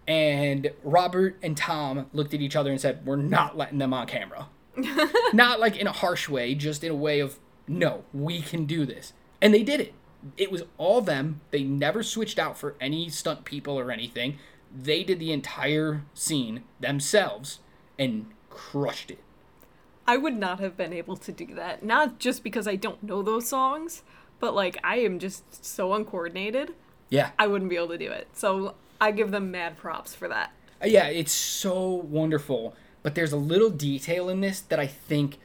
And 0.08 0.72
Robert 0.84 1.38
and 1.44 1.58
Tom 1.58 2.08
looked 2.14 2.34
at 2.34 2.42
each 2.42 2.56
other 2.56 2.72
and 2.72 2.80
said, 2.80 3.06
We're 3.06 3.18
not 3.18 3.58
letting 3.58 3.78
them 3.78 3.94
on 3.94 4.08
camera. 4.08 4.48
not 5.34 5.60
like 5.60 5.76
in 5.76 5.88
a 5.88 5.92
harsh 5.92 6.30
way, 6.30 6.56
just 6.56 6.84
in 6.84 6.92
a 6.92 6.96
way 6.96 7.20
of, 7.20 7.40
No, 7.68 8.04
we 8.14 8.42
can 8.42 8.66
do 8.66 8.86
this. 8.86 9.14
And 9.42 9.54
they 9.54 9.64
did 9.64 9.82
it. 9.82 9.94
It 10.38 10.52
was 10.52 10.64
all 10.78 11.02
them. 11.02 11.42
They 11.52 11.64
never 11.64 12.04
switched 12.04 12.40
out 12.40 12.58
for 12.58 12.76
any 12.80 13.10
stunt 13.10 13.46
people 13.46 13.78
or 13.78 13.92
anything. 13.92 14.40
They 14.76 15.04
did 15.04 15.20
the 15.20 15.32
entire 15.32 16.04
scene 16.14 16.64
themselves 16.80 17.60
and 18.00 18.28
crushed 18.50 19.12
it. 19.12 19.20
I 20.08 20.16
would 20.18 20.38
not 20.38 20.60
have 20.60 20.78
been 20.78 20.94
able 20.94 21.18
to 21.18 21.32
do 21.32 21.54
that. 21.56 21.84
Not 21.84 22.18
just 22.18 22.44
because 22.44 22.68
I 22.68 22.78
don't 22.78 23.04
know 23.04 23.22
those 23.22 23.48
songs, 23.48 24.04
but 24.40 24.56
like 24.56 24.78
I 24.84 24.98
am 24.98 25.20
just 25.20 25.66
so 25.66 25.94
uncoordinated. 25.94 26.74
Yeah. 27.10 27.32
I 27.38 27.48
wouldn't 27.48 27.70
be 27.70 27.76
able 27.76 27.90
to 27.90 27.98
do 27.98 28.10
it. 28.12 28.30
So 28.34 28.76
I 29.00 29.12
give 29.12 29.32
them 29.32 29.52
mad 29.52 29.78
props 29.78 30.16
for 30.16 30.28
that. 30.28 30.52
Uh, 30.82 30.88
yeah, 30.88 31.08
it's 31.08 31.32
so 31.32 31.88
wonderful. 31.88 32.76
But 33.04 33.16
there's 33.16 33.32
a 33.32 33.38
little 33.38 33.70
detail 33.70 34.30
in 34.30 34.42
this 34.42 34.60
that 34.62 34.80
I 34.80 34.88
think 34.88 35.38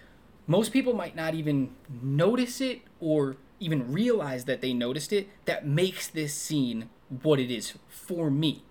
most 0.47 0.73
people 0.73 0.95
might 0.95 1.15
not 1.15 1.35
even 1.35 1.71
notice 2.03 2.61
it 2.61 2.83
or 3.01 3.37
even 3.61 3.93
realize 3.93 4.47
that 4.47 4.61
they 4.61 4.75
noticed 4.75 5.13
it 5.13 5.29
that 5.45 5.67
makes 5.67 6.09
this 6.09 6.35
scene 6.35 6.89
what 7.23 7.39
it 7.39 7.51
is 7.51 7.75
for 7.89 8.31
me. 8.31 8.65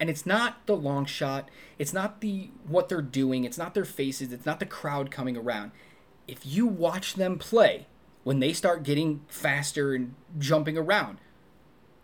And 0.00 0.10
it's 0.10 0.26
not 0.26 0.66
the 0.66 0.76
long 0.76 1.04
shot, 1.04 1.50
it's 1.78 1.92
not 1.92 2.20
the 2.20 2.50
what 2.66 2.88
they're 2.88 3.02
doing, 3.02 3.44
it's 3.44 3.58
not 3.58 3.74
their 3.74 3.84
faces, 3.84 4.32
it's 4.32 4.46
not 4.46 4.60
the 4.60 4.66
crowd 4.66 5.10
coming 5.10 5.36
around. 5.36 5.70
If 6.26 6.46
you 6.46 6.66
watch 6.66 7.14
them 7.14 7.38
play, 7.38 7.86
when 8.22 8.40
they 8.40 8.52
start 8.52 8.82
getting 8.82 9.20
faster 9.28 9.94
and 9.94 10.14
jumping 10.38 10.76
around, 10.76 11.18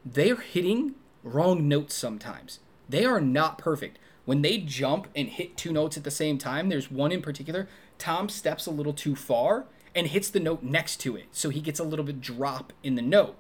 they're 0.04 0.36
hitting 0.36 0.94
wrong 1.23 1.68
notes 1.68 1.95
sometimes. 1.95 2.61
They 2.89 3.05
are 3.05 3.21
not 3.21 3.59
perfect. 3.59 3.99
When 4.25 4.43
they 4.43 4.59
jump 4.59 5.09
and 5.14 5.29
hit 5.29 5.57
two 5.57 5.73
notes 5.73 5.97
at 5.97 6.05
the 6.05 6.11
same 6.11 6.39
time, 6.39 6.68
there's 6.68 6.91
one 6.91 7.12
in 7.12 7.23
particular, 7.23 7.68
Tom 7.99 8.29
steps 8.29 8.66
a 8.66 8.71
little 8.71 8.93
too 8.93 9.16
far 9.16 9.66
and 9.95 10.07
hits 10.07 10.31
the 10.31 10.41
note 10.41 10.62
next 10.62 10.97
to 11.01 11.16
it. 11.16 11.27
So 11.33 11.51
he 11.51 11.61
gets 11.61 11.81
a 11.81 11.85
little 11.85 12.05
bit 12.05 12.21
drop 12.21 12.73
in 12.83 12.95
the 12.95 13.03
note, 13.03 13.37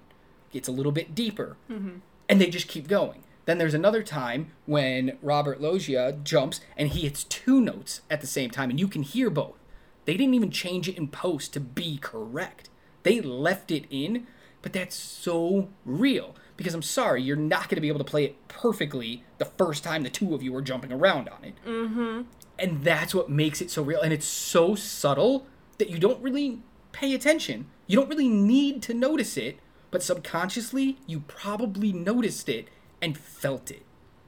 gets 0.52 0.68
a 0.68 0.72
little 0.72 0.92
bit 0.92 1.14
deeper, 1.14 1.56
mm-hmm. 1.70 1.98
and 2.28 2.40
they 2.40 2.50
just 2.50 2.68
keep 2.68 2.88
going. 2.88 3.22
Then 3.46 3.58
there's 3.58 3.74
another 3.74 4.02
time 4.02 4.52
when 4.66 5.18
Robert 5.22 5.60
Loggia 5.60 6.18
jumps 6.22 6.60
and 6.76 6.88
he 6.90 7.00
hits 7.00 7.24
two 7.24 7.60
notes 7.60 8.02
at 8.10 8.20
the 8.20 8.26
same 8.26 8.50
time, 8.50 8.70
and 8.70 8.78
you 8.78 8.88
can 8.88 9.02
hear 9.02 9.30
both. 9.30 9.58
They 10.04 10.16
didn't 10.16 10.34
even 10.34 10.50
change 10.50 10.88
it 10.88 10.96
in 10.96 11.08
post 11.08 11.52
to 11.54 11.60
be 11.60 11.98
correct. 11.98 12.68
They 13.02 13.20
left 13.20 13.70
it 13.70 13.86
in, 13.90 14.26
but 14.62 14.72
that's 14.72 14.96
so 14.96 15.68
real. 15.84 16.34
Because 16.60 16.74
I'm 16.74 16.82
sorry, 16.82 17.22
you're 17.22 17.36
not 17.36 17.70
going 17.70 17.76
to 17.76 17.80
be 17.80 17.88
able 17.88 18.00
to 18.00 18.04
play 18.04 18.22
it 18.22 18.48
perfectly 18.48 19.24
the 19.38 19.46
first 19.46 19.82
time 19.82 20.02
the 20.02 20.10
two 20.10 20.34
of 20.34 20.42
you 20.42 20.54
are 20.54 20.60
jumping 20.60 20.92
around 20.92 21.26
on 21.30 21.42
it. 21.42 21.54
Mm-hmm. 21.66 22.24
And 22.58 22.84
that's 22.84 23.14
what 23.14 23.30
makes 23.30 23.62
it 23.62 23.70
so 23.70 23.82
real. 23.82 24.02
And 24.02 24.12
it's 24.12 24.26
so 24.26 24.74
subtle 24.74 25.46
that 25.78 25.88
you 25.88 25.98
don't 25.98 26.22
really 26.22 26.60
pay 26.92 27.14
attention. 27.14 27.64
You 27.86 27.96
don't 27.96 28.10
really 28.10 28.28
need 28.28 28.82
to 28.82 28.92
notice 28.92 29.38
it, 29.38 29.58
but 29.90 30.02
subconsciously, 30.02 30.98
you 31.06 31.20
probably 31.20 31.94
noticed 31.94 32.50
it 32.50 32.68
and 33.00 33.16
felt 33.16 33.70
it. 33.70 33.86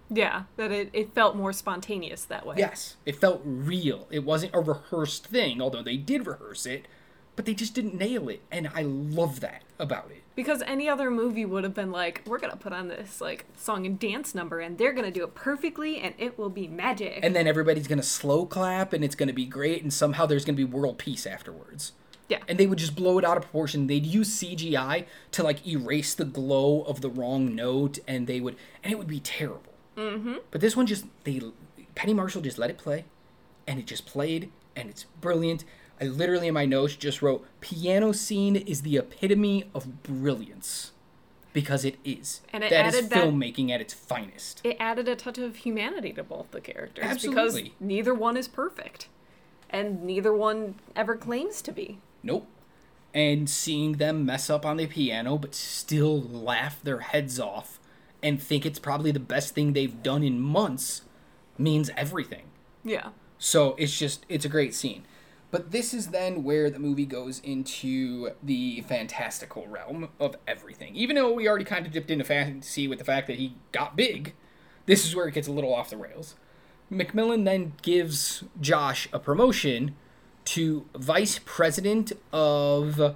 Yeah, 0.09 0.45
that 0.57 0.73
it, 0.73 0.89
it 0.95 1.15
felt 1.15 1.37
more 1.37 1.53
spontaneous 1.53 2.25
that 2.25 2.47
way. 2.47 2.55
Yes, 2.57 2.97
it 3.05 3.17
felt 3.17 3.43
real. 3.45 4.09
It 4.11 4.25
wasn't 4.25 4.55
a 4.55 4.61
rehearsed 4.61 5.27
thing, 5.27 5.61
although 5.61 5.83
they 5.83 5.99
did 5.99 6.27
rehearse 6.27 6.65
it, 6.65 6.89
but 7.37 7.45
they 7.45 7.53
just 7.53 7.75
didn't 7.75 7.95
nail 7.95 8.31
it. 8.31 8.41
And 8.51 8.71
I 8.75 8.81
love 8.81 9.41
that 9.41 9.65
about 9.79 10.11
it. 10.11 10.22
Because 10.35 10.63
any 10.63 10.89
other 10.89 11.11
movie 11.11 11.45
would 11.45 11.63
have 11.65 11.75
been 11.75 11.93
like, 11.93 12.23
we're 12.27 12.39
gonna 12.39 12.57
put 12.57 12.73
on 12.73 12.89
this 12.89 13.21
like 13.21 13.45
song 13.57 13.85
and 13.85 13.99
dance 13.99 14.35
number 14.35 14.61
and 14.61 14.79
they're 14.79 14.93
gonna 14.95 15.11
do 15.11 15.25
it 15.25 15.35
perfectly 15.35 15.99
and 16.01 16.15
it 16.19 16.39
will 16.39 16.49
be 16.49 16.67
magic. 16.67 17.21
And 17.23 17.37
then 17.37 17.47
everybody's 17.47 17.87
gonna 17.87 18.03
slow 18.03 18.47
clap 18.47 18.93
and 18.93 19.05
it's 19.05 19.15
gonna 19.15 19.33
be 19.35 19.45
great, 19.45 19.83
and 19.83 19.93
somehow 19.93 20.25
there's 20.27 20.45
gonna 20.45 20.57
be 20.57 20.65
world 20.65 20.99
peace 20.99 21.27
afterwards. 21.27 21.93
yeah. 22.29 22.39
And 22.49 22.59
they 22.59 22.67
would 22.67 22.79
just 22.79 22.97
blow 22.97 23.19
it 23.19 23.25
out 23.27 23.37
of 23.37 23.43
proportion. 23.43 23.89
They'd 23.89 24.07
use 24.07 24.31
CGI 24.41 25.05
to 25.33 25.43
like 25.43 25.67
erase 25.67 26.15
the 26.15 26.25
glow 26.25 26.81
of 26.83 27.03
the 27.03 27.11
wrong 27.11 27.55
note, 27.55 27.99
and 28.09 28.27
they 28.27 28.41
would, 28.41 28.57
and 28.83 28.91
it 28.91 28.97
would 28.97 29.09
be 29.09 29.21
terrible. 29.21 29.75
Mm-hmm. 29.99 30.37
But 30.51 30.63
this 30.63 30.75
one 30.75 30.87
just 30.87 31.05
they, 31.25 31.43
Penny 31.95 32.15
Marshall 32.15 32.41
just 32.41 32.57
let 32.57 32.71
it 32.71 32.79
play, 32.79 33.05
and 33.67 33.79
it 33.79 33.87
just 33.87 34.07
played, 34.07 34.51
and 34.75 34.89
it's 34.89 35.05
brilliant. 35.21 35.65
I 36.01 36.05
literally 36.05 36.49
in 36.49 36.55
my 36.55 36.65
notes 36.65 36.97
just 36.97 37.23
wrote 37.23 37.45
piano 37.61 38.13
scene 38.13 38.57
is 38.57 38.83
the 38.83 38.97
epitome 38.97 39.65
of 39.75 40.03
brilliance, 40.03 40.93
because 41.53 41.85
it 41.85 41.97
is. 42.05 42.41
And 42.53 42.65
it 42.65 42.71
that 42.71 42.87
is 42.87 42.95
added 42.97 43.11
that- 43.11 43.25
filmmaking 43.25 43.71
at 43.71 43.81
its 43.81 43.95
finest. 43.95 44.61
it 44.65 44.77
added 44.81 45.09
a 45.09 45.15
touch 45.17 45.39
of 45.39 45.57
humanity 45.57 46.13
to 46.15 46.23
both 46.25 46.51
the 46.51 46.61
characters 46.61 47.05
Absolutely. 47.05 47.63
because 47.65 47.73
neither 47.81 48.15
one 48.15 48.37
is 48.37 48.49
perfect 48.49 49.09
and 49.71 50.03
neither 50.03 50.33
one 50.33 50.75
ever 50.97 51.17
claims 51.17 51.63
to 51.63 51.73
be 51.73 51.99
Nope. 52.23 52.47
And 53.15 53.49
seeing 53.51 53.93
them 53.95 54.25
mess 54.25 54.49
up 54.49 54.65
on 54.65 54.77
the 54.79 54.87
piano, 54.87 55.37
but 55.37 55.55
still 55.55 56.21
laugh 56.23 56.81
their 56.83 57.01
heads 57.01 57.39
off 57.39 57.79
and 58.23 58.41
think 58.43 58.65
it's 58.65 58.79
probably 58.79 59.11
the 59.13 59.21
best 59.21 59.55
thing 59.55 59.73
they've 59.73 60.03
done 60.03 60.23
in 60.23 60.41
months 60.41 61.03
means 61.59 61.91
everything. 61.97 62.45
yeah 62.85 63.11
So 63.39 63.75
it's 63.79 63.99
just, 63.99 64.25
it's 64.29 64.45
a 64.45 64.49
great 64.49 64.75
scene. 64.75 65.03
But 65.53 65.71
this 65.71 65.93
is 65.93 66.09
then 66.09 66.45
where 66.45 66.71
the 66.71 66.79
movie 66.79 67.05
goes 67.05 67.39
into 67.41 68.31
the 68.43 68.81
fantastical 68.81 69.67
realm 69.69 70.09
of 70.19 70.35
everything. 70.49 70.97
Even 70.97 71.15
though 71.15 71.31
we 71.31 71.47
already 71.47 71.67
kind 71.67 71.87
of 71.87 71.93
dipped 71.93 72.11
into 72.11 72.25
fantasy 72.25 72.89
with 72.89 72.99
the 72.99 73.05
fact 73.05 73.27
that 73.27 73.37
he 73.37 73.55
got 73.71 73.95
big, 73.95 74.33
this 74.87 75.07
is 75.07 75.15
where 75.15 75.29
it 75.29 75.35
gets 75.35 75.47
a 75.47 75.53
little 75.53 75.75
off 75.75 75.91
the 75.91 75.99
rails. 75.99 76.37
McMillan 76.91 77.45
then 77.45 77.75
gives 77.83 78.45
Josh 78.63 79.11
a 79.13 79.19
promotion 79.19 79.95
to 80.47 80.87
vice 80.97 81.39
president 81.45 82.13
of 82.33 83.15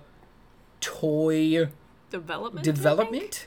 toy 0.82 1.68
development 2.10 2.64
development. 2.64 3.46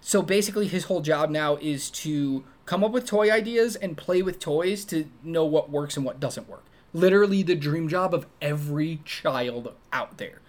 So 0.00 0.20
basically, 0.20 0.66
his 0.66 0.84
whole 0.84 1.00
job 1.00 1.30
now 1.30 1.56
is 1.56 1.90
to 1.90 2.44
come 2.66 2.82
up 2.82 2.90
with 2.90 3.06
toy 3.06 3.30
ideas 3.30 3.76
and 3.76 3.96
play 3.96 4.20
with 4.20 4.40
toys 4.40 4.84
to 4.86 5.08
know 5.22 5.44
what 5.44 5.70
works 5.70 5.96
and 5.96 6.04
what 6.04 6.18
doesn't 6.18 6.48
work. 6.48 6.64
Literally, 6.92 7.42
the 7.42 7.54
dream 7.54 7.88
job 7.88 8.14
of 8.14 8.26
every 8.40 9.00
child 9.04 9.74
out 9.92 10.18
there. 10.18 10.40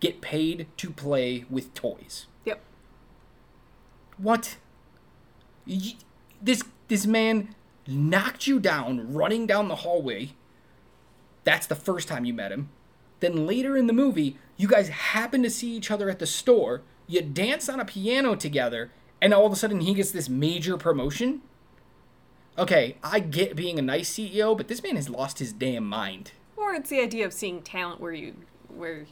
Get 0.00 0.20
paid 0.20 0.66
to 0.76 0.90
play 0.90 1.44
with 1.48 1.72
toys. 1.74 2.26
yep 2.44 2.60
What? 4.18 4.56
Y- 5.66 5.96
This 6.40 6.62
this 6.88 7.06
man 7.06 7.54
knocked 7.86 8.46
you 8.46 8.60
down 8.60 9.12
running 9.14 9.46
down 9.46 9.68
the 9.68 9.76
hallway. 9.76 10.30
That's 11.44 11.66
the 11.66 11.74
first 11.74 12.08
time 12.08 12.24
you 12.24 12.34
met 12.34 12.52
him. 12.52 12.68
Then 13.20 13.46
later 13.46 13.76
in 13.76 13.86
the 13.86 13.92
movie, 13.92 14.36
you 14.56 14.68
guys 14.68 14.88
happen 14.88 15.42
to 15.42 15.50
see 15.50 15.72
each 15.74 15.90
other 15.90 16.10
at 16.10 16.18
the 16.18 16.26
store. 16.26 16.82
You 17.06 17.22
dance 17.22 17.68
on 17.68 17.80
a 17.80 17.84
piano 17.84 18.34
together, 18.34 18.90
and 19.22 19.32
all 19.32 19.46
of 19.46 19.52
a 19.52 19.56
sudden 19.56 19.80
he 19.80 19.94
gets 19.94 20.10
this 20.10 20.28
major 20.28 20.76
promotion. 20.76 21.40
Okay, 22.58 22.96
I 23.02 23.20
get 23.20 23.54
being 23.54 23.78
a 23.78 23.82
nice 23.82 24.10
CEO, 24.12 24.56
but 24.56 24.68
this 24.68 24.82
man 24.82 24.96
has 24.96 25.08
lost 25.10 25.38
his 25.38 25.52
damn 25.52 25.86
mind. 25.86 26.32
or 26.56 26.72
it's 26.74 26.88
the 26.88 27.00
idea 27.00 27.26
of 27.26 27.32
seeing 27.32 27.62
talent 27.62 28.00
where 28.00 28.12
you 28.12 28.34
where 28.68 29.06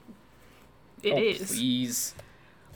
it 1.02 1.12
oh, 1.12 1.18
is. 1.18 1.48
please. 1.48 2.14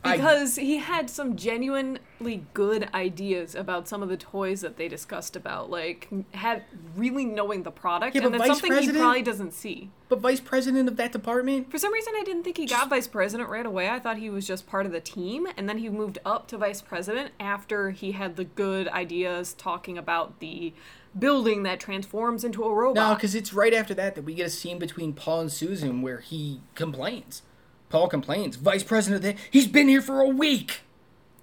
I- 0.04 0.16
because 0.16 0.56
he 0.56 0.78
had 0.78 1.10
some 1.10 1.36
genuinely 1.36 2.44
good 2.54 2.88
ideas 2.94 3.54
about 3.54 3.88
some 3.88 4.02
of 4.02 4.08
the 4.08 4.16
toys 4.16 4.60
that 4.60 4.76
they 4.76 4.88
discussed 4.88 5.36
about 5.36 5.70
like 5.70 6.08
had 6.34 6.64
really 6.96 7.24
knowing 7.24 7.62
the 7.62 7.70
product 7.70 8.14
Yeah, 8.16 8.24
and 8.24 8.34
that's 8.34 8.42
vice 8.42 8.56
something 8.56 8.70
president- 8.72 8.96
he 8.96 9.02
probably 9.02 9.22
doesn't 9.22 9.52
see. 9.52 9.90
But 10.08 10.20
vice 10.20 10.40
president 10.40 10.88
of 10.88 10.96
that 10.96 11.12
department, 11.12 11.70
for 11.70 11.78
some 11.78 11.92
reason 11.92 12.14
i 12.16 12.22
didn't 12.24 12.42
think 12.44 12.56
he 12.56 12.66
got 12.66 12.88
vice 12.88 13.06
president 13.06 13.48
right 13.50 13.66
away. 13.66 13.88
I 13.90 13.98
thought 13.98 14.16
he 14.18 14.30
was 14.30 14.46
just 14.46 14.66
part 14.66 14.86
of 14.86 14.92
the 14.92 15.00
team 15.00 15.46
and 15.56 15.68
then 15.68 15.78
he 15.78 15.88
moved 15.88 16.18
up 16.24 16.46
to 16.48 16.56
vice 16.58 16.80
president 16.80 17.32
after 17.38 17.90
he 17.90 18.12
had 18.12 18.36
the 18.36 18.44
good 18.44 18.88
ideas 18.88 19.52
talking 19.52 19.98
about 19.98 20.40
the 20.40 20.72
building 21.18 21.62
that 21.64 21.80
transforms 21.80 22.44
into 22.44 22.62
a 22.64 22.72
robot. 22.72 22.94
No, 23.08 23.14
because 23.14 23.34
it's 23.34 23.52
right 23.52 23.74
after 23.74 23.94
that 23.94 24.14
that 24.14 24.22
we 24.22 24.34
get 24.34 24.46
a 24.46 24.50
scene 24.50 24.78
between 24.78 25.12
Paul 25.12 25.40
and 25.40 25.52
Susan 25.52 26.02
where 26.02 26.20
he 26.20 26.60
complains. 26.74 27.42
Paul 27.88 28.08
complains, 28.08 28.56
Vice 28.56 28.82
President, 28.82 29.24
of 29.24 29.36
the- 29.36 29.42
he's 29.50 29.66
been 29.66 29.88
here 29.88 30.02
for 30.02 30.20
a 30.20 30.28
week. 30.28 30.80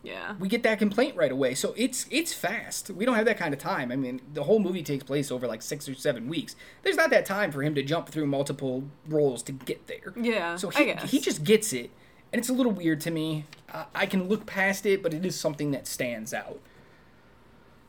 yeah 0.03 0.35
We 0.39 0.47
get 0.47 0.61
that 0.63 0.77
complaint 0.77 1.15
right 1.15 1.31
away, 1.31 1.55
so 1.55 1.73
it's 1.75 2.05
it's 2.11 2.31
fast. 2.33 2.91
We 2.91 3.05
don't 3.05 3.15
have 3.15 3.25
that 3.25 3.37
kind 3.37 3.53
of 3.53 3.59
time. 3.59 3.91
I 3.91 3.95
mean, 3.95 4.21
the 4.33 4.43
whole 4.43 4.59
movie 4.59 4.83
takes 4.83 5.03
place 5.03 5.31
over 5.31 5.47
like 5.47 5.61
six 5.63 5.89
or 5.89 5.95
seven 5.95 6.27
weeks. 6.29 6.55
There's 6.83 6.95
not 6.95 7.09
that 7.09 7.25
time 7.25 7.51
for 7.51 7.63
him 7.63 7.73
to 7.75 7.81
jump 7.81 8.09
through 8.09 8.27
multiple 8.27 8.83
roles 9.07 9.41
to 9.43 9.51
get 9.51 9.87
there. 9.87 10.13
Yeah, 10.15 10.55
So 10.57 10.69
he 10.69 10.93
he 11.07 11.19
just 11.19 11.43
gets 11.43 11.73
it, 11.73 11.89
and 12.31 12.39
it's 12.39 12.49
a 12.49 12.53
little 12.53 12.71
weird 12.71 13.01
to 13.01 13.11
me. 13.11 13.45
I, 13.73 13.85
I 13.95 14.05
can 14.05 14.29
look 14.29 14.45
past 14.45 14.85
it, 14.85 15.01
but 15.01 15.11
it 15.13 15.25
is 15.25 15.35
something 15.35 15.71
that 15.71 15.87
stands 15.87 16.33
out. 16.33 16.59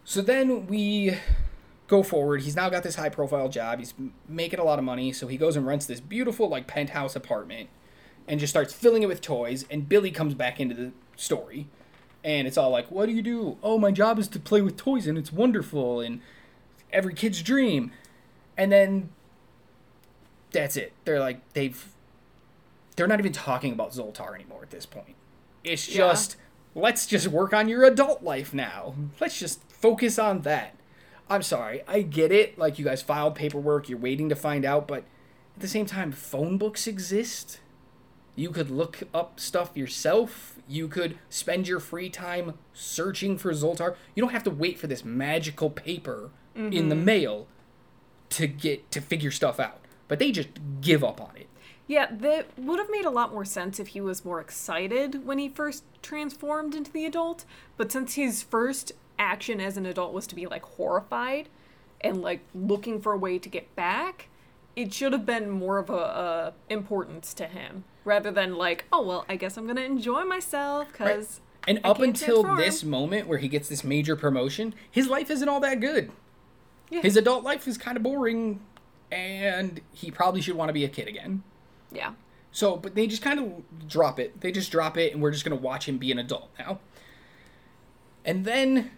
So 0.04 0.22
then 0.22 0.66
we 0.68 1.18
go 1.88 2.02
forward. 2.02 2.42
He's 2.42 2.56
now 2.56 2.68
got 2.70 2.82
this 2.82 2.94
high 2.96 3.08
profile 3.10 3.48
job. 3.48 3.78
He's 3.80 3.92
making 4.28 4.58
a 4.58 4.64
lot 4.64 4.78
of 4.78 4.84
money, 4.86 5.12
so 5.12 5.26
he 5.26 5.36
goes 5.36 5.54
and 5.56 5.66
rents 5.66 5.84
this 5.86 6.00
beautiful 6.00 6.48
like 6.48 6.66
penthouse 6.66 7.14
apartment 7.14 7.68
and 8.28 8.40
just 8.40 8.52
starts 8.52 8.72
filling 8.72 9.02
it 9.02 9.06
with 9.06 9.20
toys. 9.20 9.64
And 9.70 9.88
Billy 9.88 10.10
comes 10.10 10.34
back 10.34 10.58
into 10.60 10.74
the 10.74 10.92
story, 11.16 11.68
and 12.24 12.46
it's 12.46 12.56
all 12.58 12.70
like, 12.70 12.90
"What 12.90 13.06
do 13.06 13.12
you 13.12 13.22
do? 13.22 13.58
Oh, 13.62 13.78
my 13.78 13.90
job 13.90 14.18
is 14.18 14.28
to 14.28 14.38
play 14.40 14.60
with 14.60 14.76
toys, 14.76 15.06
and 15.06 15.16
it's 15.16 15.32
wonderful, 15.32 16.00
and 16.00 16.20
every 16.92 17.14
kid's 17.14 17.42
dream." 17.42 17.92
And 18.56 18.72
then 18.72 19.10
that's 20.52 20.76
it. 20.76 20.92
They're 21.04 21.20
like 21.20 21.40
they've 21.52 21.92
they're 22.96 23.06
not 23.06 23.18
even 23.20 23.32
talking 23.32 23.72
about 23.72 23.90
Zoltar 23.92 24.34
anymore 24.34 24.60
at 24.62 24.70
this 24.70 24.86
point. 24.86 25.14
It's 25.64 25.88
Yeah. 25.88 25.96
just 26.08 26.36
let's 26.74 27.06
just 27.06 27.28
work 27.28 27.52
on 27.52 27.68
your 27.68 27.84
adult 27.84 28.22
life 28.22 28.54
now. 28.54 28.94
Let's 29.20 29.38
just 29.38 29.60
focus 29.70 30.18
on 30.18 30.42
that. 30.42 30.74
I'm 31.28 31.42
sorry, 31.42 31.82
I 31.88 32.02
get 32.02 32.30
it. 32.32 32.58
Like 32.58 32.78
you 32.78 32.84
guys 32.84 33.02
filed 33.02 33.34
paperwork, 33.34 33.88
you're 33.88 33.98
waiting 33.98 34.28
to 34.30 34.36
find 34.36 34.64
out, 34.64 34.86
but 34.88 34.98
at 35.56 35.60
the 35.60 35.68
same 35.68 35.84
time, 35.86 36.12
phone 36.12 36.56
books 36.56 36.86
exist. 36.86 37.60
You 38.36 38.50
could 38.50 38.70
look 38.70 39.02
up 39.14 39.40
stuff 39.40 39.74
yourself. 39.74 40.56
You 40.68 40.88
could 40.88 41.18
spend 41.30 41.66
your 41.66 41.80
free 41.80 42.10
time 42.10 42.54
searching 42.74 43.38
for 43.38 43.50
Zoltar. 43.52 43.96
You 44.14 44.22
don't 44.22 44.32
have 44.32 44.44
to 44.44 44.50
wait 44.50 44.78
for 44.78 44.86
this 44.86 45.04
magical 45.04 45.70
paper 45.70 46.30
in 46.54 46.88
the 46.88 46.94
mm-hmm. 46.94 47.04
mail 47.04 47.46
to 48.30 48.46
get 48.46 48.90
to 48.90 49.00
figure 49.00 49.30
stuff 49.30 49.58
out. 49.58 49.80
But 50.08 50.18
they 50.18 50.32
just 50.32 50.48
give 50.80 51.02
up 51.02 51.20
on 51.20 51.36
it. 51.36 51.48
Yeah, 51.86 52.08
that 52.10 52.46
would 52.58 52.78
have 52.78 52.90
made 52.90 53.04
a 53.04 53.10
lot 53.10 53.32
more 53.32 53.44
sense 53.44 53.78
if 53.78 53.88
he 53.88 54.00
was 54.00 54.24
more 54.24 54.40
excited 54.40 55.24
when 55.24 55.38
he 55.38 55.48
first 55.48 55.84
transformed 56.02 56.74
into 56.74 56.92
the 56.92 57.06
adult. 57.06 57.44
But 57.76 57.92
since 57.92 58.14
his 58.14 58.42
first 58.42 58.92
action 59.18 59.60
as 59.60 59.76
an 59.76 59.86
adult 59.86 60.12
was 60.12 60.26
to 60.26 60.34
be 60.34 60.46
like 60.46 60.64
horrified 60.64 61.48
and 62.00 62.20
like 62.20 62.40
looking 62.54 63.00
for 63.00 63.12
a 63.12 63.18
way 63.18 63.38
to 63.38 63.48
get 63.48 63.74
back, 63.76 64.28
it 64.74 64.92
should 64.92 65.12
have 65.12 65.24
been 65.24 65.48
more 65.50 65.78
of 65.78 65.88
a, 65.88 65.94
a 65.94 66.52
importance 66.68 67.32
to 67.34 67.46
him 67.46 67.84
rather 68.06 68.30
than 68.30 68.56
like, 68.56 68.86
oh 68.92 69.02
well, 69.02 69.26
I 69.28 69.36
guess 69.36 69.58
I'm 69.58 69.66
gonna 69.66 69.82
enjoy 69.82 70.24
myself 70.24 70.90
because. 70.90 71.40
And 71.68 71.80
I 71.82 71.88
up 71.88 71.98
until 71.98 72.44
this 72.56 72.84
moment 72.84 73.26
where 73.26 73.38
he 73.38 73.48
gets 73.48 73.68
this 73.68 73.82
major 73.82 74.14
promotion, 74.14 74.72
his 74.88 75.08
life 75.08 75.30
isn't 75.30 75.48
all 75.48 75.58
that 75.60 75.80
good. 75.80 76.12
Yeah. 76.90 77.02
His 77.02 77.16
adult 77.16 77.42
life 77.42 77.66
is 77.66 77.76
kind 77.76 77.96
of 77.96 78.04
boring, 78.04 78.60
and 79.10 79.80
he 79.90 80.12
probably 80.12 80.40
should 80.40 80.54
want 80.54 80.68
to 80.68 80.72
be 80.72 80.84
a 80.84 80.88
kid 80.88 81.08
again. 81.08 81.42
Yeah. 81.90 82.12
So, 82.52 82.76
but 82.76 82.94
they 82.94 83.06
just 83.06 83.20
kind 83.20 83.40
of 83.40 83.88
drop 83.88 84.18
it. 84.20 84.40
They 84.40 84.52
just 84.52 84.70
drop 84.70 84.96
it, 84.96 85.12
and 85.12 85.20
we're 85.20 85.32
just 85.32 85.44
going 85.44 85.56
to 85.58 85.62
watch 85.62 85.88
him 85.88 85.98
be 85.98 86.12
an 86.12 86.18
adult 86.18 86.50
now. 86.58 86.78
And 88.24 88.44
then 88.44 88.92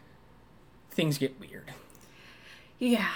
things 0.91 1.19
get 1.19 1.41
weird. 1.41 1.73
Yeah. 2.79 3.11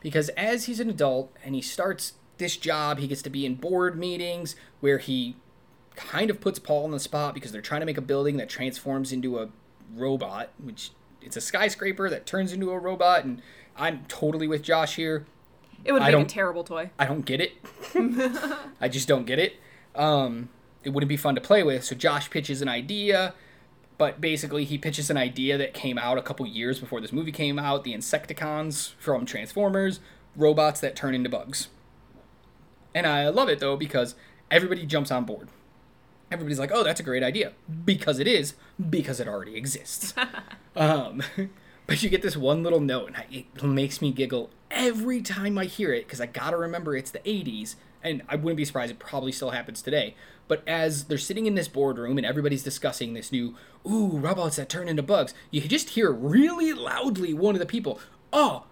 Because 0.00 0.28
as 0.30 0.64
he's 0.64 0.80
an 0.80 0.90
adult 0.90 1.34
and 1.44 1.54
he 1.54 1.62
starts 1.62 2.14
this 2.42 2.56
job, 2.56 2.98
he 2.98 3.06
gets 3.06 3.22
to 3.22 3.30
be 3.30 3.46
in 3.46 3.54
board 3.54 3.98
meetings 3.98 4.54
where 4.80 4.98
he 4.98 5.36
kind 5.96 6.30
of 6.30 6.40
puts 6.40 6.58
Paul 6.58 6.84
on 6.84 6.90
the 6.90 7.00
spot 7.00 7.34
because 7.34 7.52
they're 7.52 7.62
trying 7.62 7.80
to 7.80 7.86
make 7.86 7.98
a 7.98 8.02
building 8.02 8.36
that 8.36 8.48
transforms 8.48 9.12
into 9.12 9.38
a 9.38 9.48
robot, 9.94 10.50
which 10.62 10.90
it's 11.20 11.36
a 11.36 11.40
skyscraper 11.40 12.10
that 12.10 12.26
turns 12.26 12.52
into 12.52 12.70
a 12.70 12.78
robot. 12.78 13.24
And 13.24 13.40
I'm 13.76 14.04
totally 14.08 14.48
with 14.48 14.62
Josh 14.62 14.96
here. 14.96 15.26
It 15.84 15.92
would 15.92 16.02
make 16.02 16.14
a 16.14 16.24
terrible 16.24 16.64
toy. 16.64 16.90
I 16.98 17.06
don't 17.06 17.24
get 17.24 17.40
it. 17.40 17.52
I 18.80 18.88
just 18.88 19.08
don't 19.08 19.26
get 19.26 19.38
it. 19.38 19.56
Um, 19.94 20.48
it 20.84 20.90
wouldn't 20.90 21.08
be 21.08 21.16
fun 21.16 21.34
to 21.34 21.40
play 21.40 21.62
with. 21.62 21.84
So 21.84 21.94
Josh 21.94 22.30
pitches 22.30 22.62
an 22.62 22.68
idea, 22.68 23.34
but 23.98 24.20
basically 24.20 24.64
he 24.64 24.78
pitches 24.78 25.10
an 25.10 25.16
idea 25.16 25.58
that 25.58 25.74
came 25.74 25.98
out 25.98 26.18
a 26.18 26.22
couple 26.22 26.46
years 26.46 26.78
before 26.78 27.00
this 27.00 27.12
movie 27.12 27.32
came 27.32 27.58
out. 27.58 27.84
The 27.84 27.94
Insecticons 27.94 28.92
from 28.98 29.26
Transformers, 29.26 30.00
robots 30.36 30.80
that 30.80 30.94
turn 30.94 31.14
into 31.14 31.28
bugs. 31.28 31.68
And 32.94 33.06
I 33.06 33.28
love 33.28 33.48
it 33.48 33.58
though 33.58 33.76
because 33.76 34.14
everybody 34.50 34.86
jumps 34.86 35.10
on 35.10 35.24
board. 35.24 35.48
Everybody's 36.30 36.58
like, 36.58 36.70
"Oh, 36.72 36.82
that's 36.82 37.00
a 37.00 37.04
great 37.04 37.22
idea," 37.22 37.52
because 37.84 38.18
it 38.18 38.26
is, 38.26 38.54
because 38.90 39.20
it 39.20 39.28
already 39.28 39.56
exists. 39.56 40.14
um, 40.76 41.22
but 41.86 42.02
you 42.02 42.08
get 42.08 42.22
this 42.22 42.36
one 42.36 42.62
little 42.62 42.80
note, 42.80 43.08
and 43.08 43.16
I, 43.16 43.26
it 43.30 43.62
makes 43.62 44.00
me 44.00 44.12
giggle 44.12 44.50
every 44.70 45.20
time 45.20 45.58
I 45.58 45.66
hear 45.66 45.92
it 45.92 46.06
because 46.06 46.20
I 46.20 46.26
gotta 46.26 46.56
remember 46.56 46.96
it's 46.96 47.10
the 47.10 47.18
'80s, 47.20 47.74
and 48.02 48.22
I 48.28 48.36
wouldn't 48.36 48.56
be 48.56 48.64
surprised 48.64 48.92
it 48.92 48.98
probably 48.98 49.32
still 49.32 49.50
happens 49.50 49.82
today. 49.82 50.14
But 50.48 50.62
as 50.66 51.04
they're 51.04 51.18
sitting 51.18 51.46
in 51.46 51.54
this 51.54 51.68
boardroom 51.68 52.18
and 52.18 52.26
everybody's 52.26 52.62
discussing 52.62 53.14
this 53.14 53.30
new, 53.30 53.54
ooh, 53.86 54.18
robots 54.18 54.56
that 54.56 54.68
turn 54.68 54.88
into 54.88 55.02
bugs, 55.02 55.34
you 55.50 55.60
just 55.62 55.90
hear 55.90 56.10
really 56.10 56.72
loudly 56.72 57.34
one 57.34 57.54
of 57.54 57.58
the 57.58 57.66
people, 57.66 58.00
"Oh, 58.32 58.64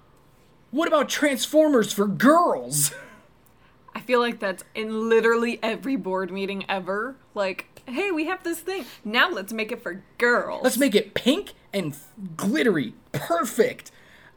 what 0.70 0.88
about 0.88 1.10
Transformers 1.10 1.92
for 1.92 2.06
girls?" 2.06 2.94
I 3.94 4.00
feel 4.00 4.20
like 4.20 4.38
that's 4.40 4.64
in 4.74 5.08
literally 5.08 5.58
every 5.62 5.96
board 5.96 6.30
meeting 6.30 6.64
ever. 6.68 7.16
Like, 7.34 7.82
hey, 7.86 8.10
we 8.10 8.26
have 8.26 8.42
this 8.44 8.60
thing. 8.60 8.84
Now 9.04 9.30
let's 9.30 9.52
make 9.52 9.72
it 9.72 9.82
for 9.82 10.02
girls. 10.18 10.62
Let's 10.62 10.78
make 10.78 10.94
it 10.94 11.14
pink 11.14 11.52
and 11.72 11.92
f- 11.92 12.08
glittery. 12.36 12.94
Perfect. 13.12 13.90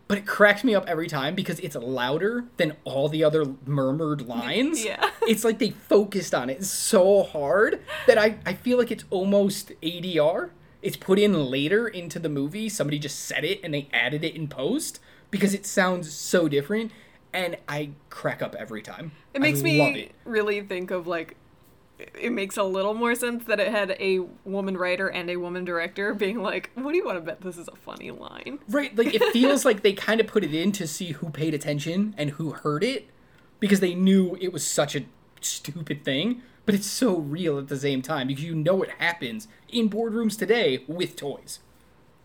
But 0.07 0.17
it 0.17 0.25
cracks 0.27 0.63
me 0.63 0.75
up 0.75 0.85
every 0.87 1.07
time 1.07 1.33
because 1.33 1.59
it's 1.59 1.75
louder 1.75 2.45
than 2.57 2.75
all 2.83 3.07
the 3.09 3.23
other 3.23 3.45
murmured 3.65 4.21
lines. 4.27 4.83
Yeah. 4.83 5.09
It's 5.23 5.43
like 5.43 5.59
they 5.59 5.69
focused 5.69 6.33
on 6.33 6.49
it 6.49 6.65
so 6.65 7.23
hard 7.23 7.81
that 8.07 8.17
I, 8.17 8.37
I 8.45 8.53
feel 8.53 8.77
like 8.77 8.91
it's 8.91 9.05
almost 9.09 9.71
ADR. 9.81 10.49
It's 10.81 10.97
put 10.97 11.17
in 11.19 11.45
later 11.45 11.87
into 11.87 12.19
the 12.19 12.27
movie. 12.29 12.67
Somebody 12.69 12.99
just 12.99 13.19
said 13.19 13.45
it 13.45 13.61
and 13.63 13.73
they 13.73 13.87
added 13.93 14.23
it 14.23 14.35
in 14.35 14.47
post 14.49 14.99
because 15.31 15.53
it 15.53 15.65
sounds 15.65 16.11
so 16.11 16.49
different. 16.49 16.91
And 17.33 17.57
I 17.67 17.89
crack 18.09 18.41
up 18.41 18.55
every 18.55 18.81
time. 18.81 19.11
It 19.33 19.41
makes 19.41 19.59
I 19.59 19.63
me 19.63 19.99
it. 20.01 20.11
really 20.23 20.61
think 20.61 20.91
of 20.91 21.07
like 21.07 21.35
it 21.99 22.31
makes 22.31 22.57
a 22.57 22.63
little 22.63 22.93
more 22.93 23.15
sense 23.15 23.45
that 23.45 23.59
it 23.59 23.69
had 23.69 23.91
a 23.99 24.19
woman 24.45 24.75
writer 24.77 25.07
and 25.07 25.29
a 25.29 25.37
woman 25.37 25.63
director 25.63 26.13
being 26.13 26.41
like, 26.41 26.69
"What 26.75 26.91
do 26.91 26.97
you 26.97 27.05
want 27.05 27.17
to 27.17 27.21
bet 27.21 27.41
this 27.41 27.57
is 27.57 27.67
a 27.67 27.75
funny 27.75 28.11
line?" 28.11 28.59
Right, 28.69 28.95
like 28.97 29.13
it 29.13 29.23
feels 29.31 29.63
like 29.65 29.81
they 29.83 29.93
kind 29.93 30.19
of 30.19 30.27
put 30.27 30.43
it 30.43 30.53
in 30.53 30.71
to 30.73 30.87
see 30.87 31.11
who 31.13 31.29
paid 31.29 31.53
attention 31.53 32.13
and 32.17 32.31
who 32.31 32.51
heard 32.51 32.83
it 32.83 33.09
because 33.59 33.79
they 33.79 33.95
knew 33.95 34.37
it 34.41 34.51
was 34.51 34.65
such 34.65 34.95
a 34.95 35.05
stupid 35.39 36.03
thing, 36.03 36.41
but 36.65 36.75
it's 36.75 36.87
so 36.87 37.17
real 37.17 37.57
at 37.57 37.67
the 37.67 37.77
same 37.77 38.01
time 38.01 38.27
because 38.27 38.43
you 38.43 38.55
know 38.55 38.81
it 38.83 38.89
happens 38.99 39.47
in 39.69 39.89
boardrooms 39.89 40.37
today 40.37 40.83
with 40.87 41.15
toys, 41.15 41.59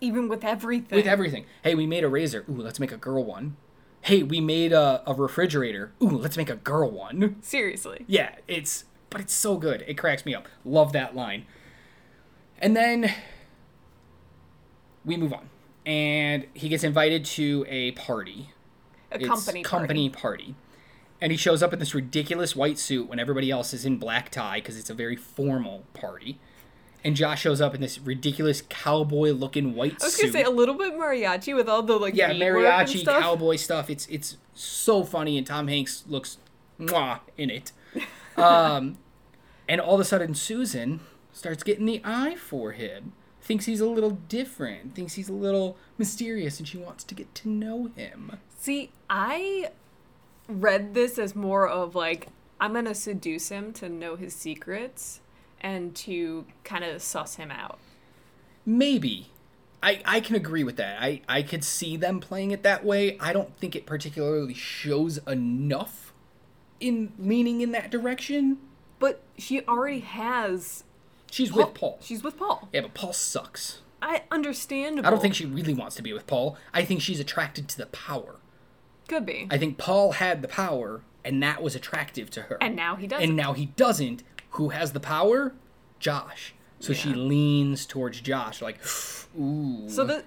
Even 0.00 0.28
with 0.28 0.44
everything. 0.44 0.96
with 0.96 1.06
everything. 1.06 1.44
Hey, 1.62 1.74
we 1.74 1.86
made 1.86 2.04
a 2.04 2.08
razor. 2.08 2.44
Ooh, 2.50 2.56
let's 2.62 2.80
make 2.80 2.92
a 2.92 2.96
girl 2.96 3.24
one. 3.24 3.56
Hey, 4.02 4.22
we 4.22 4.40
made 4.40 4.72
a, 4.72 5.02
a 5.06 5.14
refrigerator. 5.14 5.92
Ooh, 6.02 6.08
let's 6.08 6.36
make 6.36 6.48
a 6.50 6.56
girl 6.56 6.90
one. 6.90 7.36
Seriously. 7.42 8.04
Yeah, 8.06 8.36
it's 8.46 8.84
but 9.10 9.20
it's 9.20 9.34
so 9.34 9.56
good. 9.56 9.84
It 9.86 9.94
cracks 9.94 10.24
me 10.26 10.34
up. 10.34 10.48
Love 10.64 10.92
that 10.92 11.14
line. 11.16 11.46
And 12.60 12.76
then 12.76 13.12
we 15.04 15.16
move 15.16 15.32
on. 15.32 15.48
And 15.86 16.46
he 16.54 16.68
gets 16.68 16.84
invited 16.84 17.24
to 17.26 17.64
a 17.68 17.92
party. 17.92 18.50
A 19.10 19.16
It's 19.16 19.26
company 19.26 19.62
company 19.62 20.08
party. 20.10 20.20
party. 20.44 20.54
And 21.20 21.32
he 21.32 21.38
shows 21.38 21.62
up 21.62 21.72
in 21.72 21.78
this 21.78 21.94
ridiculous 21.94 22.54
white 22.54 22.78
suit 22.78 23.08
when 23.08 23.18
everybody 23.18 23.50
else 23.50 23.74
is 23.74 23.84
in 23.84 23.96
black 23.98 24.30
tie 24.30 24.58
because 24.60 24.78
it's 24.78 24.90
a 24.90 24.94
very 24.94 25.16
formal 25.16 25.84
party. 25.92 26.38
And 27.08 27.16
Josh 27.16 27.40
shows 27.40 27.62
up 27.62 27.74
in 27.74 27.80
this 27.80 27.98
ridiculous 27.98 28.62
cowboy 28.68 29.30
looking 29.30 29.74
white 29.74 29.92
suit. 29.92 30.02
I 30.02 30.06
was 30.08 30.16
gonna 30.20 30.32
say 30.32 30.42
a 30.42 30.50
little 30.50 30.74
bit 30.74 30.92
mariachi 30.92 31.56
with 31.56 31.66
all 31.66 31.82
the 31.82 31.96
like 31.96 32.14
yeah, 32.14 32.34
mariachi 32.34 32.98
stuff. 32.98 33.22
cowboy 33.22 33.56
stuff. 33.56 33.88
It's 33.88 34.06
it's 34.08 34.36
so 34.52 35.04
funny 35.04 35.38
and 35.38 35.46
Tom 35.46 35.68
Hanks 35.68 36.04
looks 36.06 36.36
mwah 36.78 37.20
in 37.38 37.48
it. 37.48 37.72
Um, 38.36 38.98
and 39.68 39.80
all 39.80 39.94
of 39.94 40.00
a 40.00 40.04
sudden 40.04 40.32
Susan 40.32 41.00
starts 41.32 41.64
getting 41.64 41.86
the 41.86 42.00
eye 42.04 42.36
for 42.36 42.70
him. 42.70 43.14
Thinks 43.40 43.64
he's 43.64 43.80
a 43.80 43.86
little 43.88 44.10
different. 44.10 44.94
Thinks 44.94 45.14
he's 45.14 45.28
a 45.28 45.32
little 45.32 45.76
mysterious, 45.96 46.60
and 46.60 46.68
she 46.68 46.78
wants 46.78 47.02
to 47.02 47.16
get 47.16 47.34
to 47.34 47.48
know 47.48 47.90
him. 47.96 48.36
See, 48.56 48.92
I 49.10 49.70
read 50.46 50.94
this 50.94 51.18
as 51.18 51.34
more 51.34 51.66
of 51.66 51.96
like 51.96 52.28
I'm 52.60 52.74
gonna 52.74 52.94
seduce 52.94 53.48
him 53.48 53.72
to 53.72 53.88
know 53.88 54.14
his 54.14 54.34
secrets 54.34 55.20
and 55.60 55.94
to 55.96 56.44
kind 56.64 56.84
of 56.84 57.02
suss 57.02 57.36
him 57.36 57.50
out. 57.50 57.78
Maybe. 58.64 59.30
I, 59.82 60.02
I 60.04 60.20
can 60.20 60.34
agree 60.34 60.64
with 60.64 60.76
that. 60.76 61.00
I, 61.00 61.22
I 61.28 61.42
could 61.42 61.62
see 61.62 61.96
them 61.96 62.18
playing 62.20 62.50
it 62.50 62.62
that 62.64 62.84
way. 62.84 63.16
I 63.20 63.32
don't 63.32 63.56
think 63.58 63.76
it 63.76 63.86
particularly 63.86 64.54
shows 64.54 65.18
enough 65.26 66.12
in 66.80 67.12
leaning 67.18 67.60
in 67.60 67.70
that 67.72 67.90
direction. 67.90 68.58
But 68.98 69.22
she 69.36 69.62
already 69.66 70.00
has. 70.00 70.82
She's 71.30 71.52
with 71.52 71.74
Paul. 71.74 71.98
She's 72.02 72.22
with 72.24 72.36
Paul. 72.36 72.68
Yeah, 72.72 72.80
but 72.80 72.94
Paul 72.94 73.12
sucks. 73.12 73.80
I 74.02 74.22
understand. 74.30 75.04
I 75.06 75.10
don't 75.10 75.20
think 75.22 75.34
she 75.34 75.46
really 75.46 75.74
wants 75.74 75.94
to 75.96 76.02
be 76.02 76.12
with 76.12 76.26
Paul. 76.26 76.56
I 76.74 76.84
think 76.84 77.00
she's 77.00 77.20
attracted 77.20 77.68
to 77.68 77.76
the 77.78 77.86
power. 77.86 78.36
could 79.06 79.26
be. 79.26 79.46
I 79.50 79.58
think 79.58 79.78
Paul 79.78 80.12
had 80.12 80.42
the 80.42 80.48
power, 80.48 81.02
and 81.24 81.42
that 81.42 81.62
was 81.62 81.74
attractive 81.76 82.30
to 82.30 82.42
her. 82.42 82.58
and 82.60 82.74
now 82.74 82.96
he 82.96 83.06
does. 83.06 83.22
And 83.22 83.36
now 83.36 83.52
he 83.52 83.66
doesn't. 83.66 84.22
Who 84.58 84.70
has 84.70 84.92
the 84.92 85.00
power? 85.00 85.54
Josh. 86.00 86.52
So 86.80 86.92
she 86.92 87.10
leans 87.14 87.86
towards 87.86 88.20
Josh, 88.20 88.60
like, 88.60 88.78
ooh. 89.40 89.88
So 89.88 90.04
the 90.04 90.24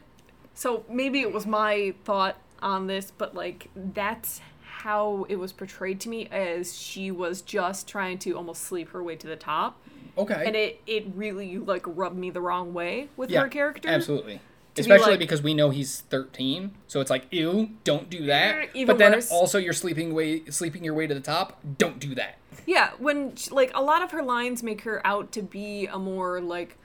so 0.53 0.85
maybe 0.89 1.19
it 1.19 1.33
was 1.33 1.45
my 1.45 1.93
thought 2.05 2.37
on 2.61 2.87
this, 2.87 3.11
but 3.11 3.35
like 3.35 3.69
that's 3.75 4.39
how 4.61 5.25
it 5.27 5.35
was 5.35 5.51
portrayed 5.51 5.99
to 6.01 6.09
me 6.09 6.27
as 6.31 6.77
she 6.77 7.11
was 7.11 7.41
just 7.41 7.89
trying 7.89 8.17
to 8.19 8.37
almost 8.37 8.63
sleep 8.63 8.89
her 8.91 9.03
way 9.03 9.17
to 9.17 9.27
the 9.27 9.35
top. 9.35 9.77
okay. 10.17 10.43
And 10.45 10.55
it 10.55 10.81
it 10.87 11.07
really 11.13 11.57
like 11.57 11.83
rubbed 11.85 12.17
me 12.17 12.29
the 12.29 12.41
wrong 12.41 12.73
way 12.73 13.09
with 13.17 13.29
yeah, 13.29 13.41
her 13.41 13.49
character. 13.49 13.89
Absolutely. 13.89 14.39
Be 14.75 14.81
Especially 14.81 15.11
like- 15.11 15.19
because 15.19 15.41
we 15.41 15.53
know 15.53 15.69
he's 15.69 16.01
13, 16.01 16.71
so 16.87 17.01
it's 17.01 17.09
like, 17.09 17.25
ew, 17.31 17.71
don't 17.83 18.09
do 18.09 18.25
that. 18.27 18.69
But 18.85 18.97
then 18.97 19.13
worse. 19.13 19.29
also 19.31 19.57
you're 19.57 19.73
sleeping 19.73 20.13
way 20.13 20.45
sleeping 20.45 20.83
your 20.83 20.93
way 20.93 21.07
to 21.07 21.13
the 21.13 21.19
top. 21.19 21.59
Don't 21.77 21.99
do 21.99 22.15
that. 22.15 22.37
Yeah, 22.65 22.91
when 22.99 23.35
sh- 23.35 23.51
like 23.51 23.71
a 23.75 23.81
lot 23.81 24.01
of 24.01 24.11
her 24.11 24.21
lines 24.23 24.63
make 24.63 24.81
her 24.81 25.05
out 25.05 25.31
to 25.33 25.41
be 25.41 25.87
a 25.87 25.97
more 25.99 26.39
like 26.39 26.77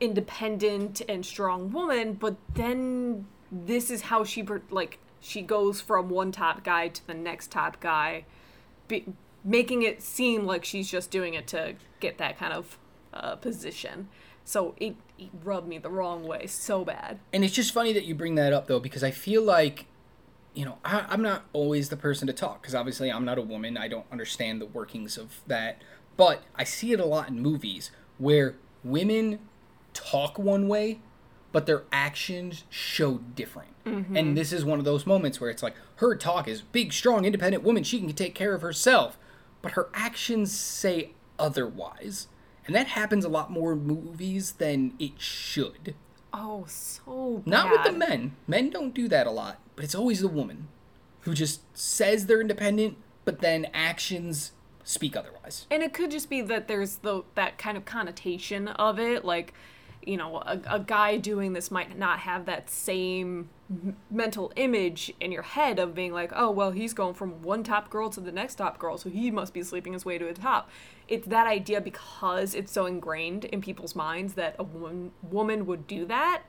independent 0.00 1.00
and 1.08 1.24
strong 1.24 1.72
woman, 1.72 2.14
but 2.14 2.36
then 2.54 3.26
this 3.50 3.90
is 3.90 4.02
how 4.02 4.24
she 4.24 4.44
like 4.70 4.98
she 5.20 5.40
goes 5.42 5.80
from 5.80 6.10
one 6.10 6.30
top 6.30 6.62
guy 6.62 6.88
to 6.88 7.06
the 7.06 7.14
next 7.14 7.50
top 7.50 7.80
guy, 7.80 8.24
be- 8.88 9.06
making 9.42 9.82
it 9.82 10.02
seem 10.02 10.44
like 10.44 10.64
she's 10.64 10.90
just 10.90 11.10
doing 11.10 11.34
it 11.34 11.46
to 11.48 11.74
get 12.00 12.18
that 12.18 12.38
kind 12.38 12.52
of 12.52 12.78
uh, 13.14 13.34
position. 13.36 14.08
So 14.44 14.74
it 14.76 14.94
rubbed 15.42 15.68
me 15.68 15.78
the 15.78 15.90
wrong 15.90 16.24
way 16.24 16.46
so 16.46 16.84
bad. 16.84 17.20
And 17.32 17.44
it's 17.44 17.54
just 17.54 17.72
funny 17.72 17.92
that 17.92 18.04
you 18.04 18.14
bring 18.14 18.34
that 18.34 18.52
up 18.52 18.66
though, 18.66 18.80
because 18.80 19.04
I 19.04 19.10
feel 19.10 19.42
like, 19.42 19.86
you 20.54 20.64
know, 20.64 20.78
I, 20.84 21.06
I'm 21.08 21.22
not 21.22 21.44
always 21.52 21.88
the 21.88 21.96
person 21.96 22.26
to 22.26 22.32
talk, 22.32 22.62
because 22.62 22.74
obviously 22.74 23.10
I'm 23.10 23.24
not 23.24 23.38
a 23.38 23.42
woman. 23.42 23.76
I 23.76 23.88
don't 23.88 24.06
understand 24.12 24.60
the 24.60 24.66
workings 24.66 25.16
of 25.16 25.40
that. 25.46 25.80
But 26.16 26.42
I 26.54 26.64
see 26.64 26.92
it 26.92 27.00
a 27.00 27.04
lot 27.04 27.28
in 27.28 27.40
movies 27.40 27.90
where 28.18 28.56
women 28.84 29.40
talk 29.92 30.38
one 30.38 30.68
way, 30.68 31.00
but 31.50 31.66
their 31.66 31.84
actions 31.92 32.64
show 32.70 33.18
different. 33.34 33.70
Mm-hmm. 33.84 34.16
And 34.16 34.36
this 34.36 34.52
is 34.52 34.64
one 34.64 34.78
of 34.78 34.84
those 34.84 35.06
moments 35.06 35.40
where 35.40 35.50
it's 35.50 35.62
like 35.62 35.74
her 35.96 36.16
talk 36.16 36.48
is 36.48 36.62
big, 36.62 36.92
strong, 36.92 37.24
independent 37.24 37.62
woman. 37.62 37.82
She 37.82 37.98
can 38.00 38.12
take 38.12 38.34
care 38.34 38.54
of 38.54 38.62
herself, 38.62 39.18
but 39.62 39.72
her 39.72 39.88
actions 39.94 40.52
say 40.52 41.10
otherwise. 41.38 42.28
And 42.66 42.74
that 42.74 42.88
happens 42.88 43.24
a 43.24 43.28
lot 43.28 43.50
more 43.50 43.72
in 43.72 43.86
movies 43.86 44.52
than 44.52 44.94
it 44.98 45.20
should. 45.20 45.94
Oh, 46.32 46.64
so 46.66 47.38
bad. 47.38 47.46
Not 47.46 47.70
with 47.70 47.84
the 47.84 47.92
men. 47.92 48.36
Men 48.46 48.70
don't 48.70 48.94
do 48.94 49.06
that 49.08 49.26
a 49.26 49.30
lot, 49.30 49.60
but 49.76 49.84
it's 49.84 49.94
always 49.94 50.20
the 50.20 50.28
woman 50.28 50.68
who 51.20 51.34
just 51.34 51.60
says 51.76 52.26
they're 52.26 52.40
independent, 52.40 52.96
but 53.24 53.40
then 53.40 53.66
actions 53.72 54.52
speak 54.82 55.16
otherwise. 55.16 55.66
And 55.70 55.82
it 55.82 55.92
could 55.92 56.10
just 56.10 56.28
be 56.28 56.40
that 56.42 56.68
there's 56.68 56.96
the 56.96 57.22
that 57.34 57.56
kind 57.58 57.76
of 57.76 57.84
connotation 57.84 58.68
of 58.68 58.98
it, 58.98 59.24
like, 59.24 59.54
you 60.06 60.16
know, 60.16 60.36
a, 60.36 60.60
a 60.68 60.80
guy 60.80 61.16
doing 61.16 61.52
this 61.52 61.70
might 61.70 61.98
not 61.98 62.20
have 62.20 62.46
that 62.46 62.70
same 62.70 63.48
m- 63.70 63.96
mental 64.10 64.52
image 64.56 65.12
in 65.20 65.32
your 65.32 65.42
head 65.42 65.78
of 65.78 65.94
being 65.94 66.12
like, 66.12 66.32
oh, 66.34 66.50
well, 66.50 66.70
he's 66.70 66.92
going 66.92 67.14
from 67.14 67.42
one 67.42 67.62
top 67.62 67.90
girl 67.90 68.10
to 68.10 68.20
the 68.20 68.32
next 68.32 68.56
top 68.56 68.78
girl, 68.78 68.98
so 68.98 69.10
he 69.10 69.30
must 69.30 69.54
be 69.54 69.62
sleeping 69.62 69.92
his 69.92 70.04
way 70.04 70.18
to 70.18 70.24
the 70.24 70.34
top. 70.34 70.70
It's 71.08 71.26
that 71.28 71.46
idea 71.46 71.80
because 71.80 72.54
it's 72.54 72.72
so 72.72 72.86
ingrained 72.86 73.44
in 73.46 73.60
people's 73.60 73.94
minds 73.94 74.34
that 74.34 74.56
a 74.58 74.62
woman 74.62 75.12
woman 75.22 75.66
would 75.66 75.86
do 75.86 76.04
that. 76.06 76.42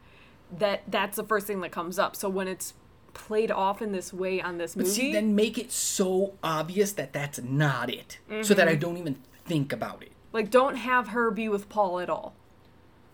That 0.58 0.84
that's 0.88 1.16
the 1.18 1.24
first 1.24 1.48
thing 1.48 1.62
that 1.62 1.72
comes 1.72 2.00
up. 2.00 2.16
So 2.16 2.30
when 2.30 2.48
it's 2.48 2.74
played 3.14 3.52
off 3.52 3.82
in 3.82 3.92
this 3.92 4.14
way 4.14 4.42
on 4.42 4.58
this 4.58 4.76
movie, 4.76 4.90
But 4.90 4.96
see, 4.96 5.12
then 5.14 5.36
make 5.36 5.58
it 5.58 5.72
so 5.72 6.34
obvious 6.44 6.92
that 6.94 7.14
that's 7.14 7.42
not 7.42 7.90
it, 7.90 8.20
so 8.42 8.54
that 8.54 8.68
I 8.68 8.72
mm-hmm. 8.72 8.80
don't 8.80 8.98
even 8.98 9.18
think 9.46 9.72
about 9.74 10.04
it. 10.04 10.12
like, 10.34 10.52
don't 10.52 10.76
have 10.76 11.10
her 11.10 11.32
be 11.32 11.48
with 11.48 11.70
Paul 11.70 12.00
at 12.00 12.10
all. 12.10 12.36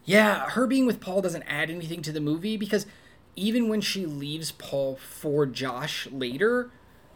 Yeah, 0.06 0.50
her 0.50 0.68
being 0.68 0.86
with 0.86 1.00
Paul 1.00 1.22
doesn't 1.22 1.44
add 1.44 1.70
anything 1.70 2.02
to 2.04 2.12
the 2.12 2.20
movie 2.20 2.58
because 2.58 2.86
even 3.36 3.70
when 3.70 3.82
she 3.82 4.06
leaves 4.06 4.52
Paul 4.52 4.98
for 4.98 5.46
Josh 5.46 6.08
later, 6.12 6.72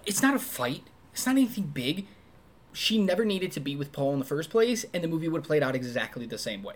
it's 0.05 0.21
not 0.21 0.35
a 0.35 0.39
fight. 0.39 0.83
It's 1.13 1.25
not 1.25 1.33
anything 1.33 1.67
big. 1.67 2.07
She 2.73 2.97
never 2.97 3.25
needed 3.25 3.51
to 3.53 3.59
be 3.59 3.75
with 3.75 3.91
Paul 3.91 4.13
in 4.13 4.19
the 4.19 4.25
first 4.25 4.49
place, 4.49 4.85
and 4.93 5.03
the 5.03 5.07
movie 5.07 5.27
would 5.27 5.39
have 5.39 5.47
played 5.47 5.63
out 5.63 5.75
exactly 5.75 6.25
the 6.25 6.37
same 6.37 6.61
way. 6.61 6.75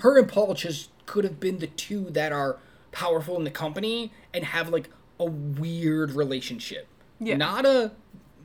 Her 0.00 0.18
and 0.18 0.28
Paul 0.28 0.54
just 0.54 0.90
could 1.06 1.24
have 1.24 1.40
been 1.40 1.58
the 1.58 1.66
two 1.66 2.04
that 2.10 2.32
are 2.32 2.58
powerful 2.92 3.36
in 3.36 3.44
the 3.44 3.50
company 3.50 4.12
and 4.32 4.44
have 4.44 4.68
like 4.68 4.88
a 5.18 5.24
weird 5.24 6.12
relationship. 6.12 6.86
Yeah. 7.18 7.36
Not 7.36 7.66
a 7.66 7.92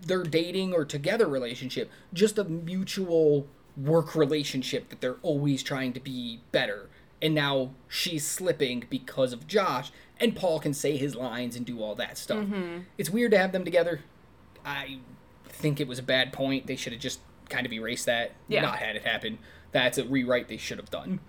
they're 0.02 0.24
dating 0.24 0.74
or 0.74 0.86
together 0.86 1.28
relationship, 1.28 1.90
just 2.14 2.38
a 2.38 2.44
mutual 2.44 3.48
work 3.78 4.16
relationship 4.16 4.90
that 4.90 5.02
they're 5.02 5.18
always 5.22 5.64
trying 5.64 5.94
to 5.94 6.00
be 6.00 6.42
better. 6.52 6.90
And 7.26 7.34
now 7.34 7.72
she's 7.88 8.24
slipping 8.24 8.86
because 8.88 9.34
of 9.34 9.48
Josh, 9.48 9.92
and 10.20 10.36
Paul 10.36 10.60
can 10.60 10.76
say 10.76 10.96
his 10.96 11.16
lines 11.16 11.56
and 11.56 11.66
do 11.66 11.82
all 11.82 11.96
that 11.96 12.20
stuff. 12.20 12.46
Mm-hmm. 12.46 12.82
It's 13.00 13.10
weird 13.10 13.32
to 13.32 13.38
have 13.40 13.52
them 13.52 13.66
together. 13.66 14.02
I 14.64 15.00
think 15.50 15.80
it 15.82 15.88
was 15.88 15.98
a 15.98 16.04
bad 16.04 16.32
point. 16.32 16.68
They 16.68 16.76
should 16.76 16.94
have 16.94 17.02
just 17.02 17.20
kind 17.50 17.66
of 17.66 17.74
erased 17.74 18.06
that, 18.06 18.34
Yeah. 18.48 18.62
not 18.62 18.78
had 18.78 18.96
it 18.96 19.04
happen. 19.06 19.40
That's 19.72 19.98
a 19.98 20.04
rewrite 20.04 20.50
they 20.50 20.58
should 20.58 20.78
have 20.78 20.92
done. 20.92 21.20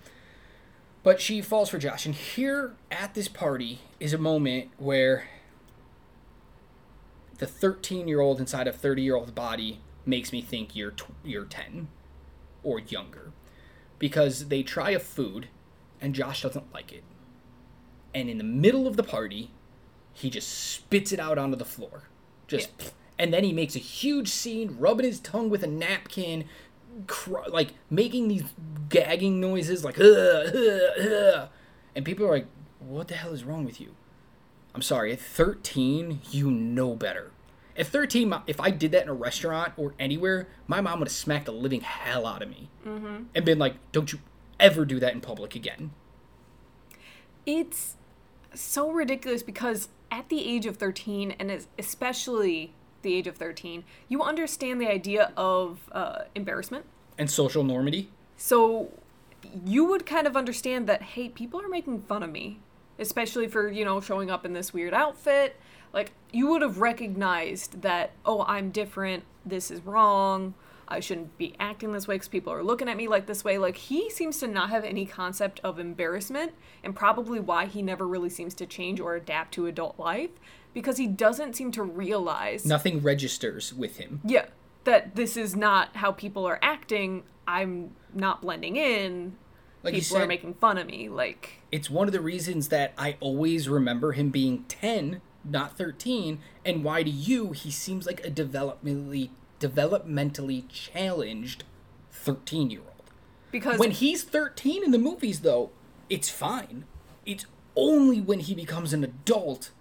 But 1.01 1.19
she 1.19 1.41
falls 1.41 1.69
for 1.69 1.79
Josh, 1.79 2.05
and 2.05 2.13
here 2.13 2.75
at 2.91 3.15
this 3.15 3.27
party 3.27 3.79
is 3.99 4.13
a 4.13 4.17
moment 4.19 4.69
where 4.77 5.27
the 7.39 7.47
13 7.47 8.07
year 8.07 8.19
old 8.21 8.39
inside 8.39 8.67
a 8.67 8.71
30 8.71 9.01
year 9.01 9.15
old's 9.15 9.31
body 9.31 9.79
makes 10.05 10.31
me 10.31 10.43
think 10.43 10.75
you're 10.75 10.91
tw- 10.91 11.09
you're 11.23 11.45
10 11.45 11.87
or 12.61 12.79
younger 12.79 13.31
because 13.99 14.49
they 14.49 14.61
try 14.61 14.91
a 14.91 14.99
food 14.99 15.47
and 16.01 16.13
Josh 16.13 16.41
doesn't 16.41 16.73
like 16.73 16.91
it. 16.91 17.03
And 18.13 18.29
in 18.29 18.37
the 18.37 18.43
middle 18.43 18.87
of 18.87 18.97
the 18.97 19.03
party, 19.03 19.51
he 20.13 20.29
just 20.29 20.47
spits 20.47 21.11
it 21.11 21.19
out 21.19 21.37
onto 21.37 21.55
the 21.55 21.65
floor. 21.65 22.03
Just 22.47 22.69
and 23.19 23.33
then 23.33 23.43
he 23.43 23.53
makes 23.53 23.75
a 23.75 23.79
huge 23.79 24.29
scene 24.29 24.75
rubbing 24.79 25.05
his 25.05 25.19
tongue 25.19 25.49
with 25.49 25.63
a 25.63 25.67
napkin 25.67 26.45
cr- 27.07 27.49
like 27.49 27.73
making 27.89 28.27
these 28.27 28.43
gagging 28.89 29.39
noises 29.39 29.83
like 29.83 29.99
"Ugh, 29.99 30.55
ugh, 30.55 31.11
ugh." 31.11 31.49
and 31.95 32.05
people 32.05 32.25
are 32.25 32.31
like 32.31 32.47
what 32.79 33.07
the 33.07 33.15
hell 33.15 33.33
is 33.33 33.43
wrong 33.43 33.65
with 33.65 33.81
you 33.81 33.95
I'm 34.77 34.83
sorry, 34.83 35.11
at 35.11 35.19
13, 35.19 36.21
you 36.29 36.51
know 36.51 36.95
better. 36.95 37.31
At 37.75 37.87
13, 37.87 38.31
if 38.45 38.61
I 38.61 38.69
did 38.69 38.91
that 38.91 39.01
in 39.01 39.09
a 39.09 39.13
restaurant 39.13 39.73
or 39.75 39.95
anywhere, 39.97 40.47
my 40.67 40.81
mom 40.81 40.99
would 40.99 41.07
have 41.07 41.15
smacked 41.15 41.45
the 41.45 41.51
living 41.51 41.81
hell 41.81 42.27
out 42.27 42.43
of 42.43 42.49
me 42.49 42.69
mm-hmm. 42.85 43.23
and 43.33 43.43
been 43.43 43.57
like, 43.57 43.73
don't 43.91 44.13
you 44.13 44.19
ever 44.59 44.85
do 44.85 44.99
that 44.99 45.13
in 45.13 45.21
public 45.21 45.55
again. 45.55 45.91
it's 47.45 47.95
so 48.53 48.91
ridiculous 48.91 49.43
because 49.43 49.89
at 50.11 50.29
the 50.29 50.45
age 50.47 50.65
of 50.65 50.77
13 50.77 51.31
and 51.37 51.65
especially 51.77 52.73
the 53.03 53.13
age 53.13 53.27
of 53.27 53.35
13 53.35 53.83
you 54.07 54.21
understand 54.23 54.81
the 54.81 54.87
idea 54.87 55.31
of 55.37 55.89
uh, 55.91 56.23
embarrassment 56.33 56.85
And 57.17 57.29
social 57.29 57.63
normity. 57.63 58.07
so 58.35 58.91
you 59.65 59.85
would 59.85 60.05
kind 60.05 60.25
of 60.27 60.35
understand 60.35 60.87
that 60.87 61.01
hey 61.01 61.29
people 61.29 61.61
are 61.61 61.67
making 61.69 62.01
fun 62.03 62.23
of 62.23 62.31
me 62.31 62.59
especially 62.99 63.47
for 63.47 63.69
you 63.69 63.85
know 63.85 64.01
showing 64.01 64.31
up 64.31 64.45
in 64.45 64.53
this 64.53 64.73
weird 64.73 64.93
outfit 64.93 65.55
like 65.93 66.11
you 66.31 66.47
would 66.47 66.61
have 66.61 66.79
recognized 66.79 67.81
that 67.83 68.11
oh 68.25 68.43
i'm 68.47 68.71
different 68.71 69.23
this 69.45 69.69
is 69.69 69.81
wrong 69.81 70.53
i 70.87 70.99
shouldn't 70.99 71.37
be 71.37 71.53
acting 71.59 71.91
this 71.91 72.07
way 72.07 72.15
because 72.15 72.27
people 72.27 72.51
are 72.53 72.63
looking 72.63 72.87
at 72.89 72.97
me 72.97 73.07
like 73.07 73.25
this 73.25 73.43
way 73.43 73.57
like 73.57 73.75
he 73.75 74.09
seems 74.09 74.39
to 74.39 74.47
not 74.47 74.69
have 74.69 74.83
any 74.83 75.05
concept 75.05 75.59
of 75.63 75.79
embarrassment 75.79 76.53
and 76.83 76.95
probably 76.95 77.39
why 77.39 77.65
he 77.65 77.81
never 77.81 78.07
really 78.07 78.29
seems 78.29 78.53
to 78.53 78.65
change 78.65 78.99
or 78.99 79.15
adapt 79.15 79.53
to 79.53 79.65
adult 79.67 79.97
life 79.99 80.31
because 80.73 80.97
he 80.97 81.07
doesn't 81.07 81.55
seem 81.55 81.71
to 81.71 81.81
realize 81.81 82.65
Nothing 82.65 83.01
registers 83.01 83.73
with 83.73 83.97
him. 83.97 84.21
yeah, 84.23 84.45
that 84.83 85.15
this 85.15 85.35
is 85.35 85.55
not 85.55 85.95
how 85.95 86.11
people 86.11 86.45
are 86.45 86.59
acting. 86.61 87.23
I'm 87.47 87.95
not 88.13 88.41
blending 88.43 88.75
in. 88.75 89.35
Like 89.81 89.95
people 89.95 90.17
are 90.17 90.27
making 90.27 90.53
fun 90.55 90.77
of 90.77 90.85
me. 90.85 91.09
Like, 91.09 91.63
It's 91.71 91.89
one 91.89 92.07
of 92.07 92.13
the 92.13 92.21
reasons 92.21 92.67
that 92.69 92.93
I 92.97 93.15
always 93.19 93.67
remember 93.67 94.11
him 94.11 94.29
being 94.29 94.65
10, 94.67 95.21
not 95.43 95.77
13, 95.77 96.39
and 96.63 96.83
why 96.83 97.01
to 97.03 97.09
you 97.09 97.53
he 97.53 97.71
seems 97.71 98.05
like 98.05 98.23
a 98.25 98.29
developmentally 98.29 99.29
developmentally 99.59 100.63
challenged 100.69 101.63
13-year-old. 102.13 102.91
because 103.51 103.79
When 103.79 103.91
he's 103.91 104.23
13 104.23 104.83
in 104.83 104.91
the 104.91 104.97
movies, 104.97 105.41
though, 105.41 105.71
it's 106.09 106.29
fine. 106.29 106.85
It's 107.25 107.45
only 107.75 108.21
when 108.21 108.39
he 108.39 108.53
becomes 108.55 108.93
an 108.93 109.03
adult 109.03 109.71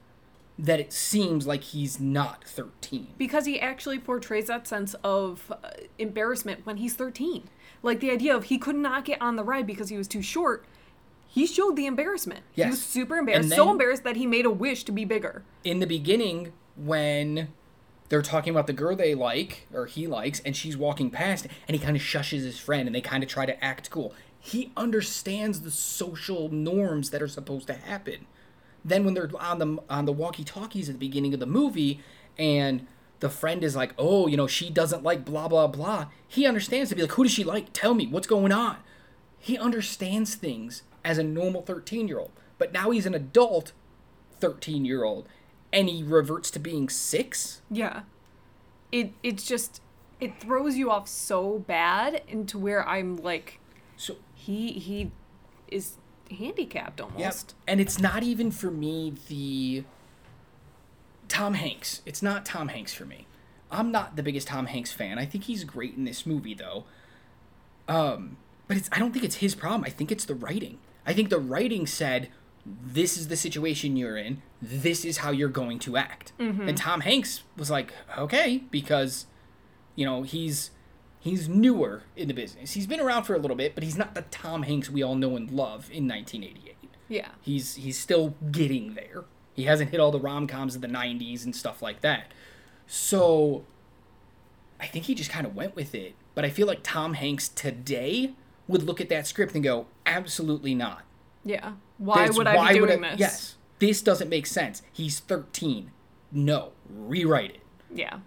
that 0.59 0.81
it 0.81 0.93
seems 0.93 1.47
like 1.47 1.62
he's 1.62 2.01
not 2.01 2.45
13. 2.45 3.09
because 3.18 3.45
he 3.45 3.61
actually 3.61 3.99
portrays 3.99 4.47
that 4.47 4.66
sense 4.66 4.95
of 5.05 5.53
uh, 5.53 5.68
embarrassment 5.99 6.64
when 6.64 6.79
he's 6.79 6.95
13. 6.95 7.45
Like 7.83 8.01
the 8.01 8.11
idea 8.11 8.35
of 8.35 8.45
he 8.45 8.57
could 8.59 8.77
not 8.77 9.05
get 9.05 9.20
on 9.20 9.37
the 9.37 9.45
ride 9.45 9.66
because 9.66 9.91
he 9.91 9.99
was 9.99 10.09
too 10.09 10.22
short. 10.22 10.64
He 11.27 11.47
showed 11.47 11.77
the 11.77 11.85
embarrassment. 11.85 12.41
Yes. 12.55 12.64
He 12.64 12.70
was 12.70 12.83
super 12.83 13.16
embarrassed, 13.16 13.51
And 13.51 13.53
so 13.53 13.70
embarrassed 13.70 14.05
that 14.05 14.16
he 14.16 14.27
made 14.27 14.47
a 14.47 14.51
wish 14.51 14.85
to 14.85 14.93
be 14.93 15.05
bigger. 15.05 15.43
In 15.62 15.81
the 15.81 15.87
beginning, 15.87 16.53
when 16.74 17.49
they're 18.09 18.22
talking 18.22 18.50
about 18.50 18.66
the 18.66 18.72
girl 18.72 18.96
they 18.96 19.14
like, 19.14 19.66
or 19.72 19.86
he 19.86 20.07
likes, 20.07 20.40
and 20.40 20.57
she's 20.57 20.76
walking 20.76 21.11
past, 21.11 21.46
and 21.66 21.76
he 21.76 21.82
kind 21.82 21.96
of 21.96 22.02
shushes 22.02 22.42
his 22.42 22.59
friend, 22.59 22.88
and 22.88 22.94
they 22.94 23.00
kind 23.00 23.22
of 23.22 23.28
try 23.28 23.46
to 23.46 23.64
act 23.64 23.90
cool. 23.90 24.14
He 24.38 24.70
understands 24.76 25.62
the 25.62 25.70
social 25.70 26.48
norms 26.50 27.11
that 27.11 27.22
are 27.22 27.28
supposed 27.28 27.66
to 27.66 27.74
happen. 27.74 28.26
Then 28.84 29.04
when 29.04 29.14
they're 29.14 29.30
on 29.40 29.59
the 29.59 29.78
on 29.90 30.04
the 30.04 30.12
walkie-talkies 30.12 30.88
at 30.88 30.94
the 30.94 30.98
beginning 30.98 31.34
of 31.34 31.40
the 31.40 31.46
movie, 31.46 32.00
and 32.38 32.86
the 33.18 33.28
friend 33.28 33.64
is 33.64 33.74
like, 33.74 33.92
"Oh, 33.98 34.28
you 34.28 34.36
know, 34.36 34.46
she 34.46 34.70
doesn't 34.70 35.02
like 35.02 35.24
blah 35.24 35.48
blah 35.48 35.66
blah," 35.66 36.07
he 36.28 36.46
understands 36.46 36.90
to 36.90 36.96
be 36.96 37.02
like, 37.02 37.12
"Who 37.12 37.24
does 37.24 37.32
she 37.32 37.42
like? 37.42 37.72
Tell 37.72 37.94
me 37.94 38.07
what's 38.07 38.28
going 38.28 38.52
on." 38.52 38.76
He 39.38 39.59
understands 39.59 40.36
things 40.36 40.84
as 41.04 41.18
a 41.18 41.24
normal 41.24 41.62
thirteen-year-old, 41.62 42.30
but 42.59 42.72
now 42.72 42.90
he's 42.90 43.07
an 43.07 43.14
adult 43.14 43.72
13 44.40 44.84
year 44.84 45.04
old 45.04 45.26
and 45.77 45.91
he 45.91 46.03
reverts 46.03 46.51
to 46.53 46.59
being 46.59 46.89
six? 46.89 47.61
Yeah. 47.70 48.01
It 48.91 49.12
it's 49.22 49.45
just 49.45 49.83
it 50.18 50.41
throws 50.41 50.77
you 50.77 50.91
off 50.91 51.07
so 51.07 51.59
bad 51.59 52.22
into 52.27 52.59
where 52.59 52.89
I'm 52.89 53.18
like 53.18 53.61
so 53.97 54.16
he 54.35 54.72
he 54.72 55.11
is 55.68 55.97
handicapped 56.31 57.01
almost. 57.01 57.55
and 57.68 57.81
it's 57.81 58.01
not 58.01 58.22
even 58.22 58.51
for 58.51 58.70
me 58.70 59.12
the 59.29 59.85
tom 61.29 61.55
hanks. 61.55 62.01
It's 62.07 62.22
not 62.22 62.47
tom 62.47 62.68
hanks 62.68 62.95
for 62.95 63.05
me. 63.05 63.27
I'm 63.70 63.93
not 63.93 64.16
the 64.16 64.22
biggest 64.22 64.49
tom 64.49 64.66
hanks 64.66 64.93
fan. 64.93 65.18
I 65.18 65.27
think 65.27 65.45
he's 65.45 65.64
great 65.64 65.95
in 65.95 66.05
this 66.05 66.24
movie 66.24 66.55
though. 66.55 66.85
Um 67.87 68.39
but 68.66 68.77
it's 68.77 68.89
i 68.93 68.99
don't 68.99 69.12
think 69.12 69.24
it's 69.27 69.37
his 69.37 69.55
problem. 69.55 69.85
I 69.85 69.91
think 69.91 70.11
it's 70.11 70.24
the 70.24 70.35
writing. 70.35 70.79
I 71.05 71.12
think 71.12 71.29
the 71.29 71.39
writing 71.39 71.87
said 71.87 72.31
this 72.84 73.16
is 73.16 73.28
the 73.28 73.36
situation 73.36 73.96
you're 73.96 74.16
in 74.16 74.42
this 74.60 75.04
is 75.04 75.18
how 75.18 75.30
you're 75.30 75.48
going 75.48 75.78
to 75.78 75.96
act 75.96 76.32
mm-hmm. 76.38 76.68
and 76.68 76.76
tom 76.76 77.00
hanks 77.02 77.42
was 77.56 77.70
like 77.70 77.92
okay 78.18 78.62
because 78.70 79.26
you 79.94 80.04
know 80.04 80.22
he's 80.22 80.70
he's 81.20 81.48
newer 81.48 82.02
in 82.16 82.26
the 82.28 82.34
business 82.34 82.72
he's 82.72 82.86
been 82.86 83.00
around 83.00 83.22
for 83.22 83.34
a 83.34 83.38
little 83.38 83.56
bit 83.56 83.74
but 83.74 83.84
he's 83.84 83.96
not 83.96 84.14
the 84.14 84.22
tom 84.22 84.64
hanks 84.64 84.90
we 84.90 85.02
all 85.02 85.14
know 85.14 85.36
and 85.36 85.50
love 85.50 85.88
in 85.92 86.08
1988 86.08 86.76
Yeah. 87.08 87.28
He's 87.40 87.76
he's 87.76 87.98
still 87.98 88.34
getting 88.50 88.94
there. 88.94 89.24
He 89.54 89.64
hasn't 89.64 89.90
hit 89.90 90.00
all 90.00 90.10
the 90.10 90.18
rom 90.20 90.46
coms 90.46 90.74
of 90.74 90.80
the 90.80 90.88
'90s 90.88 91.44
and 91.44 91.54
stuff 91.54 91.80
like 91.80 92.00
that. 92.00 92.32
So 92.86 93.64
I 94.80 94.86
think 94.86 95.04
he 95.04 95.14
just 95.14 95.30
kind 95.30 95.46
of 95.46 95.54
went 95.54 95.76
with 95.76 95.94
it. 95.94 96.14
But 96.34 96.44
I 96.44 96.50
feel 96.50 96.66
like 96.66 96.80
Tom 96.82 97.14
Hanks 97.14 97.48
today 97.48 98.34
would 98.68 98.82
look 98.82 99.00
at 99.00 99.08
that 99.08 99.26
script 99.26 99.54
and 99.54 99.62
go, 99.64 99.86
absolutely 100.04 100.74
not. 100.74 101.02
Yeah. 101.44 101.74
Why 101.99 102.28
would 102.28 102.47
I 102.47 102.72
be 102.72 102.78
doing 102.78 103.05
I- 103.05 103.11
this? 103.11 103.20
Yes. 103.20 103.53
This 103.78 104.03
doesn't 104.03 104.28
make 104.30 104.47
sense. 104.47 104.82
He's 104.92 105.20
13. 105.20 105.90
No, 106.32 106.72
rewrite 106.88 107.51
it. 107.51 107.61
Yeah. 107.94 108.18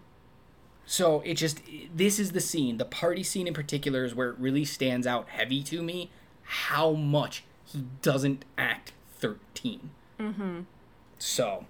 So 0.86 1.22
it 1.22 1.36
just 1.36 1.62
this 1.94 2.18
is 2.18 2.32
the 2.32 2.40
scene, 2.40 2.78
the 2.78 2.86
party 2.86 3.24
scene 3.24 3.48
in 3.48 3.54
particular 3.54 4.06
is 4.06 4.16
where 4.16 4.30
it 4.30 4.40
really 4.40 4.66
stands 4.66 5.06
out 5.06 5.30
heavy 5.30 5.62
to 5.64 5.84
me 5.84 6.10
how 6.44 6.92
much 6.94 7.44
he 7.64 7.86
doesn't 8.02 8.44
act 8.58 8.94
13. 9.20 9.92
Mm-hmm. 10.20 10.62
So, 11.20 11.66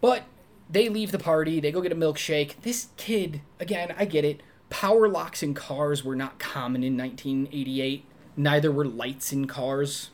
but 0.00 0.24
they 0.68 0.88
leave 0.88 1.12
the 1.12 1.20
party, 1.20 1.60
they 1.60 1.70
go 1.70 1.80
get 1.80 1.92
a 1.92 1.96
milkshake. 1.96 2.60
This 2.62 2.88
kid, 2.96 3.42
again, 3.60 3.94
I 3.96 4.04
get 4.06 4.24
it. 4.24 4.42
Power 4.70 5.08
locks 5.08 5.44
in 5.44 5.54
cars 5.54 6.04
were 6.04 6.16
not 6.16 6.40
common 6.40 6.82
in 6.82 6.96
1988. 6.96 8.04
Neither 8.36 8.72
were 8.72 8.84
lights 8.84 9.32
in 9.32 9.46
cars. 9.46 10.10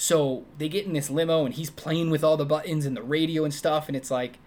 So 0.00 0.46
they 0.56 0.70
get 0.70 0.86
in 0.86 0.94
this 0.94 1.10
limo 1.10 1.44
and 1.44 1.52
he's 1.52 1.68
playing 1.68 2.08
with 2.08 2.24
all 2.24 2.38
the 2.38 2.46
buttons 2.46 2.86
and 2.86 2.96
the 2.96 3.02
radio 3.02 3.44
and 3.44 3.52
stuff, 3.52 3.86
and 3.86 3.94
it's 3.94 4.10
like, 4.10 4.38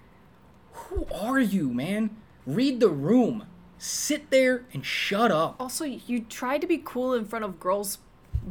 who 0.71 1.05
are 1.13 1.39
you, 1.39 1.71
man? 1.71 2.17
Read 2.47 2.79
the 2.79 2.89
room. 2.89 3.45
Sit 3.77 4.31
there 4.31 4.65
and 4.73 4.83
shut 4.83 5.29
up. 5.29 5.55
Also, 5.59 5.85
you 5.85 6.21
tried 6.21 6.61
to 6.61 6.67
be 6.67 6.81
cool 6.83 7.13
in 7.13 7.25
front 7.25 7.45
of 7.45 7.59
girls 7.59 7.99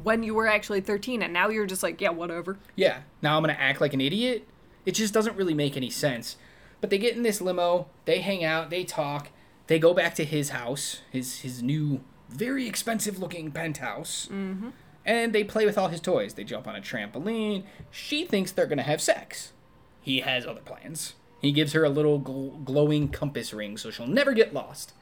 when 0.04 0.22
you 0.22 0.32
were 0.32 0.46
actually 0.46 0.80
13, 0.80 1.22
and 1.22 1.32
now 1.32 1.48
you're 1.48 1.66
just 1.66 1.82
like, 1.82 2.00
yeah, 2.00 2.10
whatever. 2.10 2.56
Yeah, 2.76 3.00
now 3.20 3.36
I'm 3.36 3.42
gonna 3.42 3.54
act 3.54 3.80
like 3.80 3.94
an 3.94 4.00
idiot. 4.00 4.46
It 4.86 4.92
just 4.92 5.12
doesn't 5.12 5.36
really 5.36 5.54
make 5.54 5.76
any 5.76 5.90
sense. 5.90 6.36
But 6.80 6.90
they 6.90 6.98
get 6.98 7.16
in 7.16 7.24
this 7.24 7.40
limo, 7.40 7.88
they 8.04 8.20
hang 8.20 8.44
out, 8.44 8.70
they 8.70 8.84
talk, 8.84 9.30
they 9.66 9.80
go 9.80 9.92
back 9.92 10.14
to 10.14 10.24
his 10.24 10.50
house, 10.50 11.00
his 11.10 11.40
his 11.40 11.64
new, 11.64 12.02
very 12.28 12.68
expensive 12.68 13.18
looking 13.18 13.50
penthouse, 13.50 14.28
mm-hmm. 14.30 14.68
And 15.04 15.32
they 15.32 15.44
play 15.44 15.66
with 15.66 15.76
all 15.76 15.88
his 15.88 16.00
toys. 16.00 16.34
They 16.34 16.44
jump 16.44 16.66
on 16.66 16.76
a 16.76 16.80
trampoline. 16.80 17.64
She 17.90 18.24
thinks 18.24 18.52
they're 18.52 18.66
gonna 18.66 18.82
have 18.82 19.00
sex. 19.00 19.52
He 20.00 20.20
has 20.20 20.46
other 20.46 20.60
plans. 20.60 21.14
He 21.40 21.52
gives 21.52 21.72
her 21.72 21.84
a 21.84 21.88
little 21.88 22.20
gl- 22.20 22.64
glowing 22.64 23.08
compass 23.08 23.52
ring 23.52 23.76
so 23.76 23.90
she'll 23.90 24.06
never 24.06 24.32
get 24.32 24.54
lost. 24.54 24.92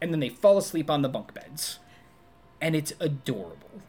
And 0.00 0.12
then 0.12 0.20
they 0.20 0.28
fall 0.30 0.58
asleep 0.58 0.90
on 0.90 1.02
the 1.02 1.08
bunk 1.08 1.34
beds. 1.34 1.78
And 2.60 2.74
it's 2.74 2.92
adorable. 2.98 3.82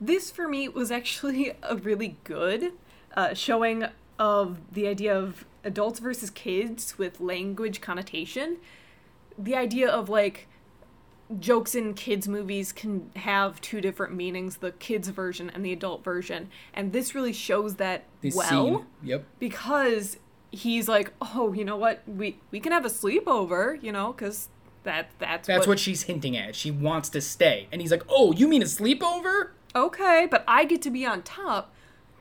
This 0.00 0.30
for 0.30 0.48
me 0.48 0.68
was 0.68 0.90
actually 0.90 1.54
a 1.62 1.76
really 1.76 2.16
good 2.24 2.72
uh, 3.14 3.34
showing 3.34 3.86
of 4.18 4.58
the 4.72 4.86
idea 4.86 5.16
of 5.16 5.44
adults 5.64 5.98
versus 5.98 6.30
kids 6.30 6.98
with 6.98 7.20
language 7.20 7.80
connotation. 7.80 8.58
The 9.38 9.56
idea 9.56 9.90
of 9.90 10.08
like 10.08 10.46
jokes 11.38 11.74
in 11.74 11.94
kids 11.94 12.26
movies 12.26 12.72
can 12.72 13.10
have 13.16 13.60
two 13.60 13.80
different 13.80 14.14
meanings 14.14 14.56
the 14.56 14.72
kids 14.72 15.08
version 15.08 15.50
and 15.54 15.64
the 15.64 15.72
adult 15.72 16.02
version 16.02 16.48
and 16.74 16.92
this 16.92 17.14
really 17.14 17.32
shows 17.32 17.76
that 17.76 18.04
This 18.20 18.34
well 18.34 18.48
scene, 18.48 18.86
yep. 19.02 19.24
because 19.38 20.16
he's 20.50 20.88
like 20.88 21.12
oh 21.22 21.52
you 21.52 21.64
know 21.64 21.76
what 21.76 22.02
we 22.08 22.38
we 22.50 22.58
can 22.58 22.72
have 22.72 22.84
a 22.84 22.88
sleepover 22.88 23.80
you 23.82 23.92
know 23.92 24.12
because 24.12 24.48
that 24.82 25.10
that's 25.18 25.46
That's 25.46 25.66
what 25.66 25.78
she's 25.78 26.04
hinting 26.04 26.38
at. 26.38 26.56
She 26.56 26.70
wants 26.70 27.10
to 27.10 27.20
stay. 27.20 27.68
And 27.70 27.82
he's 27.82 27.90
like, 27.90 28.02
Oh, 28.08 28.32
you 28.32 28.48
mean 28.48 28.62
a 28.62 28.64
sleepover? 28.64 29.50
okay 29.76 30.26
but 30.28 30.42
i 30.48 30.64
get 30.64 30.82
to 30.82 30.90
be 30.90 31.06
on 31.06 31.22
top 31.22 31.72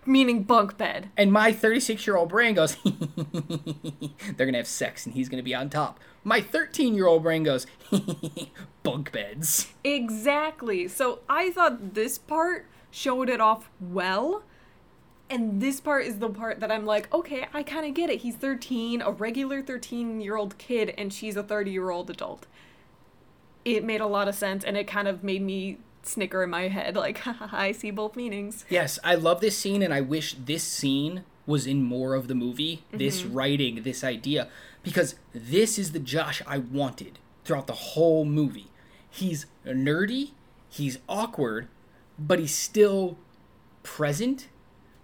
meaning 0.05 0.43
bunk 0.43 0.77
bed 0.77 1.09
And 1.17 1.31
my 1.31 1.51
36 1.51 2.05
year 2.07 2.15
old 2.15 2.29
brain 2.29 2.55
goes, 2.55 2.75
They're 2.83 4.45
going 4.45 4.53
to 4.53 4.59
have 4.59 4.67
sex 4.67 5.05
and 5.05 5.15
he's 5.15 5.29
going 5.29 5.37
to 5.39 5.43
be 5.43 5.55
on 5.55 5.69
top. 5.69 5.99
My 6.23 6.41
13 6.41 6.93
year 6.95 7.07
old 7.07 7.23
brain 7.23 7.43
goes, 7.43 7.65
Bunk 8.83 9.11
beds. 9.11 9.67
Exactly. 9.83 10.87
So 10.87 11.19
I 11.29 11.51
thought 11.51 11.93
this 11.93 12.17
part 12.17 12.65
showed 12.91 13.29
it 13.29 13.41
off 13.41 13.69
well. 13.79 14.43
And 15.29 15.61
this 15.61 15.79
part 15.79 16.05
is 16.05 16.17
the 16.17 16.29
part 16.29 16.59
that 16.59 16.71
I'm 16.71 16.85
like, 16.85 17.13
okay, 17.13 17.45
I 17.53 17.61
kind 17.61 17.85
of 17.85 17.93
get 17.93 18.09
it. 18.09 18.21
He's 18.21 18.35
13, 18.35 19.01
a 19.01 19.11
regular 19.11 19.61
13 19.61 20.21
year 20.21 20.35
old 20.35 20.57
kid, 20.57 20.93
and 20.97 21.13
she's 21.13 21.35
a 21.35 21.43
30 21.43 21.69
year 21.71 21.91
old 21.91 22.09
adult. 22.09 22.47
It 23.63 23.83
made 23.83 24.01
a 24.01 24.07
lot 24.07 24.27
of 24.27 24.33
sense, 24.33 24.63
and 24.63 24.75
it 24.75 24.87
kind 24.87 25.07
of 25.07 25.23
made 25.23 25.43
me 25.43 25.77
snicker 26.03 26.43
in 26.43 26.49
my 26.49 26.67
head, 26.67 26.95
like, 26.95 27.21
I 27.53 27.71
see 27.71 27.91
both 27.91 28.15
meanings. 28.15 28.65
Yes, 28.69 28.99
I 29.03 29.15
love 29.15 29.41
this 29.41 29.57
scene 29.57 29.81
and 29.81 29.93
I 29.93 30.01
wish 30.01 30.33
this 30.33 30.63
scene 30.63 31.23
was 31.45 31.65
in 31.65 31.83
more 31.83 32.13
of 32.13 32.27
the 32.27 32.35
movie. 32.35 32.83
This 32.91 33.21
mm-hmm. 33.21 33.33
writing, 33.33 33.83
this 33.83 34.03
idea. 34.03 34.49
Because 34.83 35.15
this 35.33 35.79
is 35.79 35.91
the 35.91 35.99
Josh 35.99 36.41
I 36.47 36.59
wanted 36.59 37.19
throughout 37.43 37.67
the 37.67 37.73
whole 37.73 38.25
movie. 38.25 38.69
He's 39.09 39.47
nerdy, 39.65 40.31
he's 40.69 40.99
awkward, 41.09 41.67
but 42.17 42.39
he's 42.39 42.53
still 42.53 43.17
present 43.83 44.47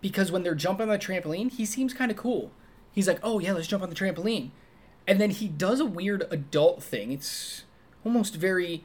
because 0.02 0.32
when 0.32 0.44
they're 0.44 0.54
jumping 0.54 0.90
on 0.90 0.90
the 0.90 1.00
trampoline, 1.00 1.52
he 1.52 1.66
seems 1.66 1.94
kind 1.94 2.12
of 2.12 2.18
cool. 2.18 2.52
He's 2.92 3.08
like, 3.08 3.20
"Oh 3.24 3.40
yeah, 3.40 3.54
let's 3.54 3.68
jump 3.68 3.82
on 3.82 3.90
the 3.90 3.96
trampoline," 3.96 4.52
and 5.08 5.20
then 5.20 5.32
he 5.32 5.48
does 5.48 5.80
a 5.80 5.86
weird 5.86 6.28
adult 6.30 6.84
thing. 6.84 7.12
It's 7.12 7.64
almost 8.06 8.36
very 8.36 8.84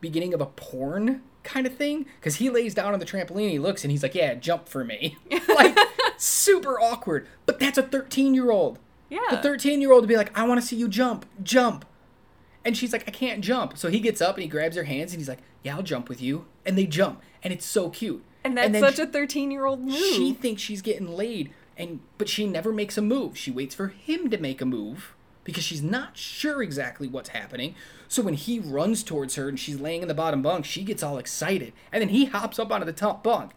beginning 0.00 0.34
of 0.34 0.40
a 0.40 0.46
porn 0.46 1.22
kind 1.46 1.66
of 1.66 1.74
thing 1.74 2.04
because 2.20 2.36
he 2.36 2.50
lays 2.50 2.74
down 2.74 2.92
on 2.92 2.98
the 2.98 3.06
trampoline, 3.06 3.48
he 3.50 3.58
looks, 3.58 3.82
and 3.84 3.90
he's 3.90 4.02
like, 4.02 4.14
"Yeah, 4.14 4.34
jump 4.34 4.68
for 4.68 4.84
me," 4.84 5.16
like 5.48 5.78
super 6.18 6.78
awkward. 6.78 7.26
But 7.46 7.58
that's 7.58 7.78
a 7.78 7.82
thirteen-year-old. 7.82 8.78
Yeah. 9.08 9.20
The 9.30 9.38
thirteen-year-old 9.38 10.02
would 10.02 10.08
be 10.08 10.16
like, 10.16 10.36
"I 10.38 10.46
want 10.46 10.60
to 10.60 10.66
see 10.66 10.76
you 10.76 10.88
jump, 10.88 11.24
jump," 11.42 11.84
and 12.64 12.76
she's 12.76 12.92
like, 12.92 13.04
"I 13.06 13.10
can't 13.10 13.40
jump." 13.42 13.78
So 13.78 13.88
he 13.88 14.00
gets 14.00 14.20
up 14.20 14.34
and 14.36 14.42
he 14.42 14.48
grabs 14.48 14.76
her 14.76 14.84
hands 14.84 15.12
and 15.12 15.20
he's 15.20 15.28
like, 15.28 15.40
"Yeah, 15.62 15.76
I'll 15.76 15.82
jump 15.82 16.08
with 16.08 16.20
you," 16.20 16.44
and 16.64 16.76
they 16.76 16.86
jump, 16.86 17.22
and 17.42 17.52
it's 17.52 17.64
so 17.66 17.88
cute. 17.90 18.22
and 18.44 18.56
that's 18.56 18.70
then 18.72 18.80
such 18.82 18.96
she- 18.96 19.02
a 19.02 19.06
13 19.06 19.50
year 19.50 19.64
old 19.66 19.80
move. 19.80 19.94
she 19.96 20.32
thinks 20.34 20.62
she's 20.62 20.80
getting 20.82 21.08
laid 21.08 21.50
and 21.76 21.98
but 22.16 22.28
she 22.28 22.46
never 22.46 22.72
makes 22.72 22.96
a 22.96 23.02
move 23.02 23.36
she 23.36 23.50
waits 23.50 23.74
for 23.74 23.88
him 23.88 24.30
to 24.30 24.38
make 24.38 24.60
a 24.62 24.64
move 24.64 25.15
because 25.46 25.64
she's 25.64 25.82
not 25.82 26.16
sure 26.16 26.60
exactly 26.60 27.08
what's 27.08 27.30
happening. 27.30 27.74
So 28.08 28.20
when 28.20 28.34
he 28.34 28.58
runs 28.58 29.02
towards 29.02 29.36
her 29.36 29.48
and 29.48 29.58
she's 29.58 29.80
laying 29.80 30.02
in 30.02 30.08
the 30.08 30.14
bottom 30.14 30.42
bunk 30.42 30.66
she 30.66 30.82
gets 30.82 31.02
all 31.02 31.16
excited. 31.16 31.72
And 31.90 32.02
then 32.02 32.10
he 32.10 32.26
hops 32.26 32.58
up 32.58 32.70
onto 32.70 32.84
the 32.84 32.92
top 32.92 33.22
bunk. 33.22 33.52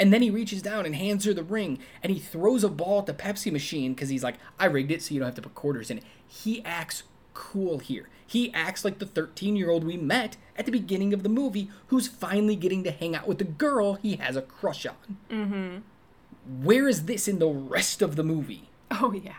And 0.00 0.12
then 0.12 0.20
he 0.20 0.30
reaches 0.30 0.60
down 0.62 0.84
and 0.84 0.94
hands 0.94 1.24
her 1.24 1.32
the 1.32 1.42
ring. 1.42 1.78
And 2.02 2.12
he 2.12 2.18
throws 2.18 2.62
a 2.64 2.68
ball 2.68 2.98
at 3.00 3.06
the 3.06 3.14
pepsi 3.14 3.50
machine 3.50 3.94
because 3.94 4.10
he's 4.10 4.22
like 4.22 4.36
i 4.58 4.66
rigged 4.66 4.90
it 4.90 5.00
so 5.02 5.14
you 5.14 5.20
don't 5.20 5.28
have 5.28 5.34
to 5.36 5.42
put 5.42 5.54
quarters 5.54 5.90
in 5.90 5.98
it. 5.98 6.04
He 6.26 6.62
acts 6.64 7.04
cool 7.34 7.78
here. 7.78 8.08
He 8.26 8.52
acts 8.52 8.84
like 8.84 8.98
the 8.98 9.06
13 9.06 9.54
year 9.56 9.70
old 9.70 9.84
we 9.84 9.96
met 9.96 10.36
at 10.56 10.66
the 10.66 10.72
beginning 10.72 11.14
of 11.14 11.22
the 11.22 11.28
movie 11.28 11.70
who's 11.86 12.08
finally 12.08 12.56
getting 12.56 12.82
to 12.84 12.90
hang 12.90 13.14
out 13.14 13.28
with 13.28 13.38
the 13.38 13.44
girl 13.44 13.94
he 13.94 14.16
has 14.16 14.36
a 14.36 14.42
crush 14.42 14.84
on. 14.86 15.16
Mm-hmm. 15.30 16.64
where 16.64 16.88
is 16.88 17.04
this 17.04 17.28
in 17.28 17.38
the 17.38 17.48
rest 17.48 18.02
of 18.02 18.16
the 18.16 18.24
movie? 18.24 18.70
oh, 18.90 19.12
yeah. 19.12 19.36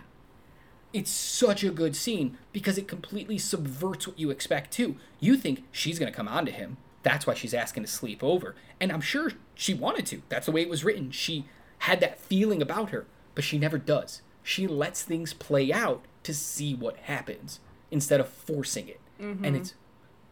It's 0.92 1.12
such 1.12 1.64
a 1.64 1.70
good 1.70 1.96
scene 1.96 2.38
because 2.52 2.78
it 2.78 2.88
completely 2.88 3.38
subverts 3.38 4.08
what 4.08 4.20
you 4.20 4.32
expect 4.32 4.72
too. 4.72 4.96
You 5.20 5.38
think 5.38 5.64
she's 5.72 6.00
gonna 6.00 6.12
come 6.12 6.28
on 6.28 6.46
to 6.46 6.52
him. 6.52 6.78
That's 7.04 7.28
why 7.28 7.34
she's 7.34 7.54
asking 7.54 7.84
to 7.84 7.90
sleep 7.90 8.24
over. 8.24 8.56
And 8.80 8.92
I'm 8.92 9.02
sure 9.02 9.32
she 9.56 9.74
wanted 9.74 10.06
to. 10.08 10.22
That's 10.30 10.48
the 10.48 10.52
way 10.52 10.62
it 10.62 10.70
was 10.70 10.84
written. 10.84 11.12
She 11.12 11.46
had 11.80 12.00
that 12.02 12.20
feeling 12.20 12.62
about 12.62 12.90
her, 12.90 13.06
but 13.36 13.44
she 13.44 13.58
never 13.58 13.78
does. 13.78 14.22
She 14.44 14.68
lets 14.68 15.04
things 15.04 15.34
play 15.34 15.72
out 15.72 16.04
to 16.24 16.34
see 16.34 16.74
what 16.74 16.98
happens 16.98 17.60
instead 17.92 18.20
of 18.20 18.28
forcing 18.28 18.90
it. 18.90 19.00
And 19.20 19.40
mm-hmm. 19.40 19.56
it's 19.56 19.76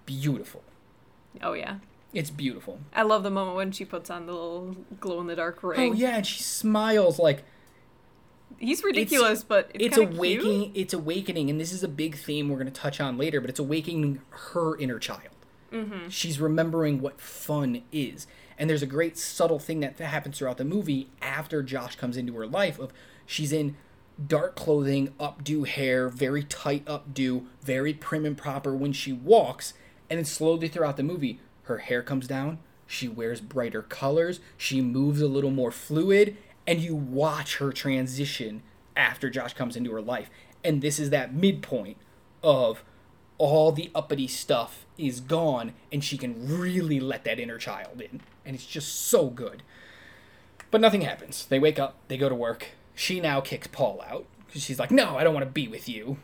beautiful. 0.06 0.64
Oh, 1.42 1.54
yeah. 1.54 1.78
It's 2.14 2.30
beautiful. 2.30 2.80
I 2.94 3.04
love 3.04 3.24
the 3.24 3.30
moment 3.30 3.58
when 3.58 3.72
she 3.72 3.86
puts 3.86 4.10
on 4.10 4.26
the 4.26 4.32
little 4.32 4.76
glow 5.00 5.22
in 5.22 5.28
the 5.28 5.36
dark 5.36 5.62
ring. 5.62 5.92
Oh 5.92 5.94
yeah, 5.94 6.16
and 6.16 6.26
she 6.26 6.42
smiles 6.42 7.20
like 7.20 7.44
He's 8.58 8.84
ridiculous, 8.84 9.44
but 9.44 9.70
it's, 9.74 9.86
it's 9.86 9.98
awakening 9.98 10.72
cute. 10.72 10.78
it's 10.78 10.94
awakening 10.94 11.50
and 11.50 11.60
this 11.60 11.72
is 11.72 11.84
a 11.84 11.88
big 11.88 12.18
theme 12.18 12.50
we're 12.50 12.58
going 12.58 12.72
to 12.72 12.82
touch 12.82 13.00
on 13.00 13.18
later 13.18 13.40
but 13.42 13.50
it's 13.50 13.60
awakening 13.60 14.22
her 14.30 14.78
inner 14.78 15.00
child 15.00 15.30
Mm-hmm. 15.72 16.08
she's 16.08 16.40
remembering 16.40 17.02
what 17.02 17.20
fun 17.20 17.82
is 17.92 18.26
and 18.58 18.70
there's 18.70 18.82
a 18.82 18.86
great 18.88 19.18
subtle 19.18 19.60
thing 19.60 19.82
that 19.82 20.00
happens 20.00 20.38
throughout 20.40 20.56
the 20.58 20.64
movie 20.64 21.10
after 21.22 21.62
josh 21.62 21.98
comes 21.98 22.16
into 22.16 22.34
her 22.38 22.48
life 22.48 22.80
of 22.80 22.94
she's 23.26 23.52
in 23.52 23.76
dark 24.30 24.56
clothing 24.56 25.10
updo 25.20 25.68
hair 25.68 26.08
very 26.08 26.42
tight 26.44 26.86
updo 26.86 27.44
very 27.62 27.94
prim 27.94 28.26
and 28.26 28.38
proper 28.38 28.74
when 28.74 28.94
she 28.94 29.12
walks 29.12 29.74
and 30.10 30.18
then 30.18 30.24
slowly 30.26 30.70
throughout 30.70 30.96
the 30.96 31.04
movie 31.04 31.38
her 31.64 31.80
hair 31.80 32.02
comes 32.02 32.28
down 32.30 32.60
she 32.88 33.10
wears 33.10 33.42
brighter 33.42 33.82
colors 33.82 34.40
she 34.56 34.80
moves 34.80 35.22
a 35.22 35.28
little 35.28 35.52
more 35.52 35.70
fluid 35.70 36.38
and 36.68 36.82
you 36.82 36.94
watch 36.96 37.58
her 37.58 37.72
transition 37.72 38.62
after 38.96 39.30
Josh 39.30 39.54
comes 39.54 39.76
into 39.76 39.92
her 39.94 40.02
life. 40.02 40.30
And 40.64 40.82
this 40.82 41.00
is 41.00 41.10
that 41.12 41.34
midpoint 41.34 41.98
of 42.44 42.84
all 43.38 43.72
the 43.72 43.90
uppity 43.96 44.28
stuff 44.28 44.86
is 44.98 45.22
gone 45.22 45.74
and 45.92 46.04
she 46.04 46.18
can 46.18 46.60
really 46.60 47.00
let 47.00 47.24
that 47.24 47.40
inner 47.40 47.58
child 47.58 48.02
in. 48.02 48.22
And 48.46 48.56
it's 48.56 48.66
just 48.66 48.94
so 48.94 49.30
good. 49.30 49.64
But 50.70 50.82
nothing 50.82 51.02
happens. 51.02 51.46
They 51.46 51.60
wake 51.60 51.80
up, 51.80 51.96
they 52.10 52.18
go 52.18 52.28
to 52.28 52.36
work. 52.36 52.70
She 52.94 53.22
now 53.22 53.40
kicks 53.40 53.68
Paul 53.68 54.04
out 54.10 54.26
because 54.48 54.64
she's 54.64 54.80
like, 54.80 54.92
"No, 54.92 55.18
I 55.18 55.24
don't 55.24 55.34
want 55.34 55.46
to 55.46 55.52
be 55.52 55.68
with 55.68 55.88
you." 55.88 56.18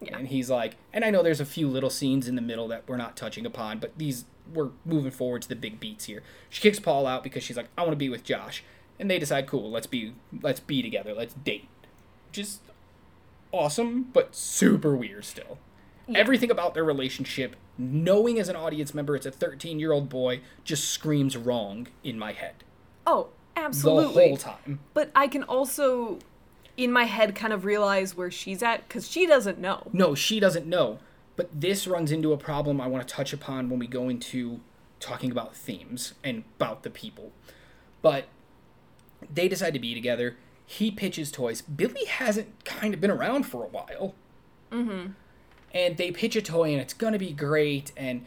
Yeah. 0.00 0.18
And 0.18 0.28
he's 0.28 0.50
like, 0.50 0.76
and 0.92 1.04
I 1.04 1.10
know 1.10 1.22
there's 1.22 1.40
a 1.40 1.46
few 1.46 1.68
little 1.68 1.90
scenes 1.90 2.26
in 2.26 2.34
the 2.34 2.42
middle 2.42 2.68
that 2.68 2.84
we're 2.86 2.96
not 2.96 3.16
touching 3.16 3.46
upon, 3.46 3.78
but 3.78 3.96
these 3.96 4.24
we're 4.52 4.70
moving 4.84 5.12
forward 5.12 5.42
to 5.42 5.48
the 5.48 5.56
big 5.56 5.78
beats 5.78 6.06
here. 6.06 6.22
She 6.48 6.60
kicks 6.60 6.80
Paul 6.80 7.06
out 7.06 7.22
because 7.22 7.42
she's 7.42 7.56
like, 7.56 7.68
"I 7.78 7.82
want 7.82 7.92
to 7.92 7.96
be 7.96 8.08
with 8.08 8.24
Josh," 8.24 8.64
and 9.00 9.10
they 9.10 9.18
decide, 9.18 9.46
"Cool, 9.46 9.70
let's 9.70 9.86
be 9.86 10.12
let's 10.42 10.60
be 10.60 10.82
together, 10.82 11.12
let's 11.14 11.34
date," 11.34 11.68
which 12.28 12.38
is 12.38 12.60
awesome, 13.52 14.04
but 14.12 14.34
super 14.36 14.94
weird 14.94 15.24
still. 15.24 15.58
Everything 16.14 16.50
about 16.50 16.74
their 16.74 16.84
relationship, 16.84 17.54
knowing 17.78 18.38
as 18.38 18.48
an 18.48 18.56
audience 18.56 18.92
member 18.94 19.14
it's 19.14 19.26
a 19.26 19.30
13 19.30 19.78
year 19.78 19.92
old 19.92 20.08
boy, 20.08 20.40
just 20.64 20.88
screams 20.88 21.36
wrong 21.36 21.86
in 22.02 22.18
my 22.18 22.32
head 22.32 22.64
Oh, 23.06 23.28
absolutely. 23.56 24.14
the 24.24 24.28
whole 24.28 24.36
time. 24.36 24.80
But 24.92 25.10
I 25.14 25.28
can 25.28 25.44
also, 25.44 26.18
in 26.76 26.90
my 26.92 27.04
head, 27.04 27.34
kind 27.36 27.52
of 27.52 27.64
realize 27.64 28.16
where 28.16 28.30
she's 28.30 28.60
at 28.62 28.86
because 28.88 29.08
she 29.08 29.24
doesn't 29.26 29.58
know. 29.58 29.88
No, 29.92 30.14
she 30.16 30.40
doesn't 30.40 30.66
know. 30.66 30.98
But 31.36 31.48
this 31.60 31.86
runs 31.86 32.10
into 32.12 32.32
a 32.32 32.36
problem 32.36 32.80
I 32.80 32.88
want 32.88 33.06
to 33.06 33.14
touch 33.14 33.32
upon 33.32 33.70
when 33.70 33.78
we 33.78 33.86
go 33.86 34.08
into 34.08 34.60
talking 34.98 35.30
about 35.30 35.54
themes 35.56 36.14
and 36.24 36.42
about 36.56 36.82
the 36.82 36.90
people. 36.90 37.30
But 38.02 38.24
they 39.32 39.48
decide 39.48 39.74
to 39.74 39.80
be 39.80 39.94
together. 39.94 40.36
He 40.66 40.90
pitches 40.90 41.30
toys. 41.30 41.62
Billy 41.62 42.04
hasn't 42.06 42.64
kind 42.64 42.94
of 42.94 43.00
been 43.00 43.10
around 43.10 43.44
for 43.44 43.64
a 43.64 43.68
while. 43.68 44.14
Mm-hmm. 44.70 45.12
And 45.72 45.96
they 45.96 46.10
pitch 46.10 46.36
a 46.36 46.42
toy, 46.42 46.72
and 46.72 46.80
it's 46.80 46.94
gonna 46.94 47.18
be 47.18 47.32
great. 47.32 47.92
And 47.96 48.26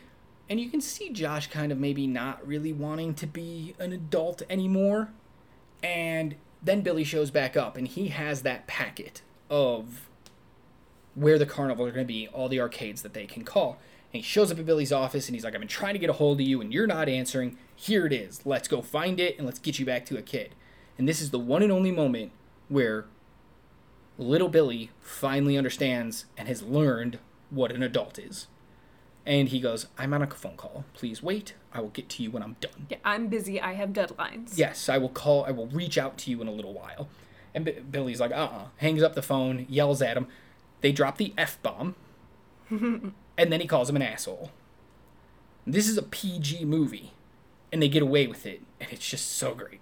and 0.50 0.60
you 0.60 0.70
can 0.70 0.82
see 0.82 1.10
Josh 1.10 1.48
kind 1.48 1.72
of 1.72 1.78
maybe 1.78 2.06
not 2.06 2.46
really 2.46 2.74
wanting 2.74 3.14
to 3.16 3.28
be 3.28 3.76
an 3.80 3.94
adult 3.94 4.42
anymore. 4.50 5.10
And 5.82 6.36
then 6.62 6.82
Billy 6.82 7.04
shows 7.04 7.32
back 7.32 7.58
up, 7.58 7.78
and 7.78 7.88
he 7.88 8.10
has 8.10 8.42
that 8.42 8.68
packet 8.68 9.22
of 9.50 10.08
where 11.16 11.38
the 11.38 11.46
carnival 11.46 11.86
are 11.86 11.92
going 11.92 12.06
to 12.06 12.12
be, 12.12 12.28
all 12.30 12.50
the 12.50 12.60
arcades 12.60 13.02
that 13.04 13.14
they 13.14 13.26
can 13.26 13.44
call. 13.44 13.78
And 14.14 14.22
he 14.22 14.22
shows 14.22 14.52
up 14.52 14.60
at 14.60 14.66
Billy's 14.66 14.92
office 14.92 15.28
and 15.28 15.36
he's 15.36 15.44
like, 15.44 15.54
I've 15.54 15.60
been 15.60 15.68
trying 15.68 15.94
to 15.94 16.00
get 16.00 16.10
a 16.10 16.14
hold 16.14 16.40
of 16.40 16.48
you 16.48 16.62
and 16.62 16.74
you're 16.74 16.88
not 16.88 17.10
answering. 17.10 17.58
Here 17.76 18.06
it 18.06 18.14
is. 18.14 18.46
Let's 18.46 18.68
go 18.68 18.82
find 18.82 19.20
it 19.20 19.38
and 19.38 19.46
let's 19.46 19.60
get 19.60 19.80
you 19.80 19.86
back 19.86 20.06
to 20.08 20.18
a 20.18 20.22
kid. 20.22 20.56
And 20.98 21.08
this 21.08 21.22
is 21.22 21.32
the 21.32 21.40
one 21.40 21.64
and 21.64 21.72
only 21.72 21.92
moment 21.92 22.32
where 22.70 23.06
little 24.18 24.50
Billy 24.50 24.92
finally 25.00 25.58
understands 25.58 26.26
and 26.38 26.48
has 26.48 26.62
learned 26.62 27.20
what 27.50 27.72
an 27.72 27.84
adult 27.84 28.20
is. 28.20 28.48
And 29.26 29.50
he 29.50 29.60
goes, 29.60 29.88
I'm 29.98 30.14
on 30.14 30.22
a 30.22 30.28
phone 30.28 30.58
call. 30.58 30.86
Please 30.94 31.24
wait. 31.24 31.54
I 31.74 31.80
will 31.80 31.90
get 31.90 32.10
to 32.10 32.24
you 32.24 32.32
when 32.32 32.44
I'm 32.44 32.58
done. 32.60 32.88
Yeah, 32.90 32.98
I'm 33.06 33.28
busy. 33.28 33.60
I 33.60 33.74
have 33.74 33.90
deadlines. 33.90 34.58
Yes, 34.58 34.90
I 34.90 34.98
will 34.98 35.10
call. 35.10 35.46
I 35.46 35.52
will 35.52 35.68
reach 35.68 35.98
out 35.98 36.18
to 36.20 36.32
you 36.32 36.42
in 36.42 36.48
a 36.48 36.52
little 36.52 36.74
while. 36.74 37.08
And 37.56 37.64
B- 37.64 37.72
Billy's 37.90 38.20
like, 38.20 38.32
uh 38.32 38.36
uh 38.36 38.66
Hangs 38.78 39.02
up 39.02 39.16
the 39.16 39.22
phone, 39.22 39.66
yells 39.70 40.02
at 40.02 40.18
him. 40.18 40.28
They 40.82 40.92
drop 40.92 41.18
the 41.18 41.34
F 41.38 41.62
bomb. 41.64 41.96
and 42.70 43.14
then 43.38 43.62
he 43.62 43.68
calls 43.68 43.90
him 43.90 43.96
an 43.96 44.02
asshole. 44.02 44.52
This 45.66 45.88
is 45.88 45.98
a 45.98 46.04
PG 46.04 46.66
movie. 46.66 47.14
And 47.72 47.82
they 47.82 47.88
get 47.90 48.04
away 48.04 48.28
with 48.28 48.46
it. 48.46 48.62
And 48.82 48.92
it's 48.92 49.08
just 49.08 49.32
so 49.32 49.56
great. 49.56 49.80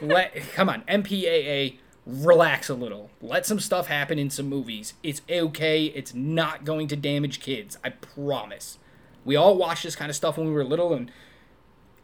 Let 0.00 0.34
Come 0.54 0.68
on, 0.68 0.82
MPAA, 0.82 1.78
relax 2.06 2.68
a 2.68 2.74
little. 2.74 3.10
Let 3.20 3.46
some 3.46 3.60
stuff 3.60 3.86
happen 3.86 4.18
in 4.18 4.30
some 4.30 4.48
movies. 4.48 4.94
It's 5.02 5.22
okay. 5.30 5.86
It's 5.86 6.14
not 6.14 6.64
going 6.64 6.88
to 6.88 6.96
damage 6.96 7.40
kids. 7.40 7.78
I 7.84 7.90
promise. 7.90 8.78
We 9.24 9.36
all 9.36 9.56
watched 9.56 9.84
this 9.84 9.96
kind 9.96 10.10
of 10.10 10.16
stuff 10.16 10.36
when 10.36 10.46
we 10.46 10.52
were 10.52 10.64
little, 10.64 10.92
and 10.92 11.10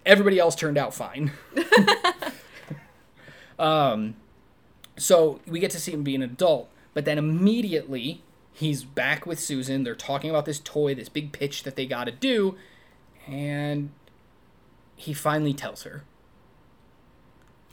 everybody 0.06 0.38
else 0.38 0.54
turned 0.54 0.78
out 0.78 0.94
fine. 0.94 1.32
um, 3.58 4.16
so 4.96 5.40
we 5.46 5.60
get 5.60 5.70
to 5.72 5.80
see 5.80 5.92
him 5.92 6.02
be 6.02 6.14
an 6.14 6.22
adult, 6.22 6.70
but 6.94 7.04
then 7.04 7.18
immediately 7.18 8.22
he's 8.52 8.84
back 8.84 9.26
with 9.26 9.38
Susan. 9.38 9.84
They're 9.84 9.94
talking 9.94 10.30
about 10.30 10.46
this 10.46 10.60
toy, 10.60 10.94
this 10.94 11.08
big 11.08 11.32
pitch 11.32 11.62
that 11.64 11.76
they 11.76 11.86
got 11.86 12.04
to 12.04 12.12
do, 12.12 12.56
and 13.26 13.90
he 14.96 15.12
finally 15.12 15.54
tells 15.54 15.82
her. 15.82 16.04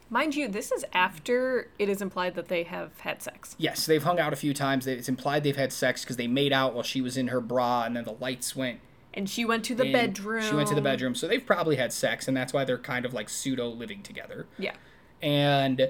Mind 0.10 0.36
you, 0.36 0.48
this 0.48 0.72
is 0.72 0.86
after 0.94 1.70
it 1.78 1.90
is 1.90 2.02
implied 2.02 2.36
that 2.36 2.48
they 2.48 2.64
have 2.64 3.00
had 3.02 3.22
sex. 3.22 3.56
Yes, 3.58 3.86
they've 3.86 4.04
hung 4.04 4.20
out 4.20 4.32
a 4.32 4.38
few 4.38 4.54
times. 4.54 4.88
It's 4.88 5.10
implied 5.10 5.44
they've 5.44 5.56
had 5.58 5.74
sex 5.74 6.04
because 6.04 6.16
they 6.16 6.28
made 6.28 6.54
out 6.54 6.74
while 6.74 6.84
she 6.84 7.02
was 7.02 7.18
in 7.18 7.28
her 7.28 7.42
bra, 7.42 7.84
and 7.84 7.96
then 7.96 8.06
the 8.06 8.14
lights 8.14 8.56
went. 8.56 8.80
And 9.14 9.30
she 9.30 9.44
went 9.44 9.66
to 9.66 9.76
the 9.76 9.86
in. 9.86 9.92
bedroom. 9.92 10.44
She 10.44 10.56
went 10.56 10.70
to 10.70 10.76
the 10.76 10.82
bedroom, 10.82 11.14
so 11.16 11.28
they've 11.28 11.46
probably 11.46 11.76
had 11.76 11.92
sex, 11.92 12.28
and 12.28 12.38
that's 12.38 12.54
why 12.54 12.64
they're 12.64 12.78
kind 12.78 13.06
of 13.06 13.14
like 13.14 13.28
pseudo 13.30 13.68
living 13.68 14.02
together. 14.04 14.48
Yeah. 14.58 14.74
and 15.22 15.90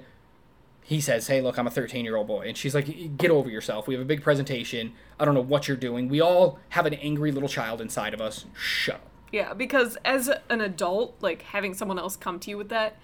he 0.82 1.01
says, 1.01 1.28
"Hey, 1.28 1.41
look, 1.41 1.59
I'm 1.59 1.68
a 1.68 1.70
13 1.70 2.05
year 2.05 2.15
old 2.15 2.28
boy," 2.28 2.47
and 2.47 2.55
she's 2.55 2.74
like, 2.74 3.18
"Get 3.18 3.30
over 3.30 3.49
yourself. 3.49 3.88
We 3.88 3.93
have 3.93 4.01
a 4.01 4.05
big 4.05 4.24
presentation. 4.24 4.93
I 5.20 5.26
don't 5.26 5.34
know 5.34 5.41
what 5.41 5.68
you're 5.68 5.76
doing. 5.76 6.07
We 6.07 6.22
all 6.22 6.59
have 6.70 6.86
an 6.86 6.93
angry 6.93 7.32
little 7.34 7.49
child 7.49 7.82
inside 7.82 8.13
of 8.13 8.22
us. 8.22 8.45
Shut 8.55 8.95
up." 8.95 9.01
Yeah, 9.34 9.53
because 9.53 9.97
as 10.05 10.32
an 10.49 10.61
adult, 10.61 11.15
like 11.20 11.41
having 11.41 11.74
someone 11.74 11.99
else 11.99 12.15
come 12.15 12.39
to 12.39 12.49
you 12.49 12.57
with 12.57 12.70
that, 12.70 12.95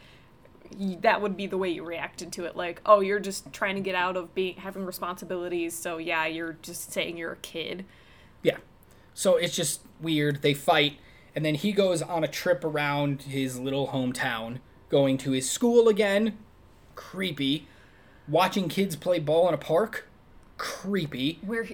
that 1.01 1.21
would 1.21 1.37
be 1.37 1.47
the 1.47 1.57
way 1.57 1.69
you 1.69 1.83
reacted 1.83 2.31
to 2.33 2.45
it. 2.45 2.55
Like, 2.55 2.81
oh, 2.85 3.01
you're 3.01 3.19
just 3.19 3.51
trying 3.53 3.75
to 3.75 3.81
get 3.81 3.95
out 3.95 4.17
of 4.17 4.33
being 4.33 4.55
having 4.55 4.85
responsibilities, 4.85 5.77
so 5.77 5.97
yeah, 5.97 6.25
you're 6.25 6.57
just 6.61 6.91
saying 6.91 7.17
you're 7.17 7.33
a 7.33 7.37
kid. 7.37 7.85
Yeah. 8.41 8.57
So 9.13 9.35
it's 9.35 9.55
just 9.55 9.81
weird. 10.01 10.41
They 10.41 10.53
fight, 10.53 10.97
and 11.35 11.45
then 11.45 11.55
he 11.55 11.71
goes 11.71 12.01
on 12.01 12.23
a 12.23 12.27
trip 12.27 12.63
around 12.63 13.23
his 13.23 13.59
little 13.59 13.89
hometown, 13.89 14.59
going 14.89 15.17
to 15.19 15.31
his 15.31 15.49
school 15.49 15.87
again. 15.87 16.37
Creepy. 16.95 17.67
Watching 18.27 18.69
kids 18.69 18.95
play 18.95 19.19
ball 19.19 19.47
in 19.47 19.53
a 19.53 19.57
park. 19.57 20.07
Creepy. 20.57 21.39
Where 21.45 21.67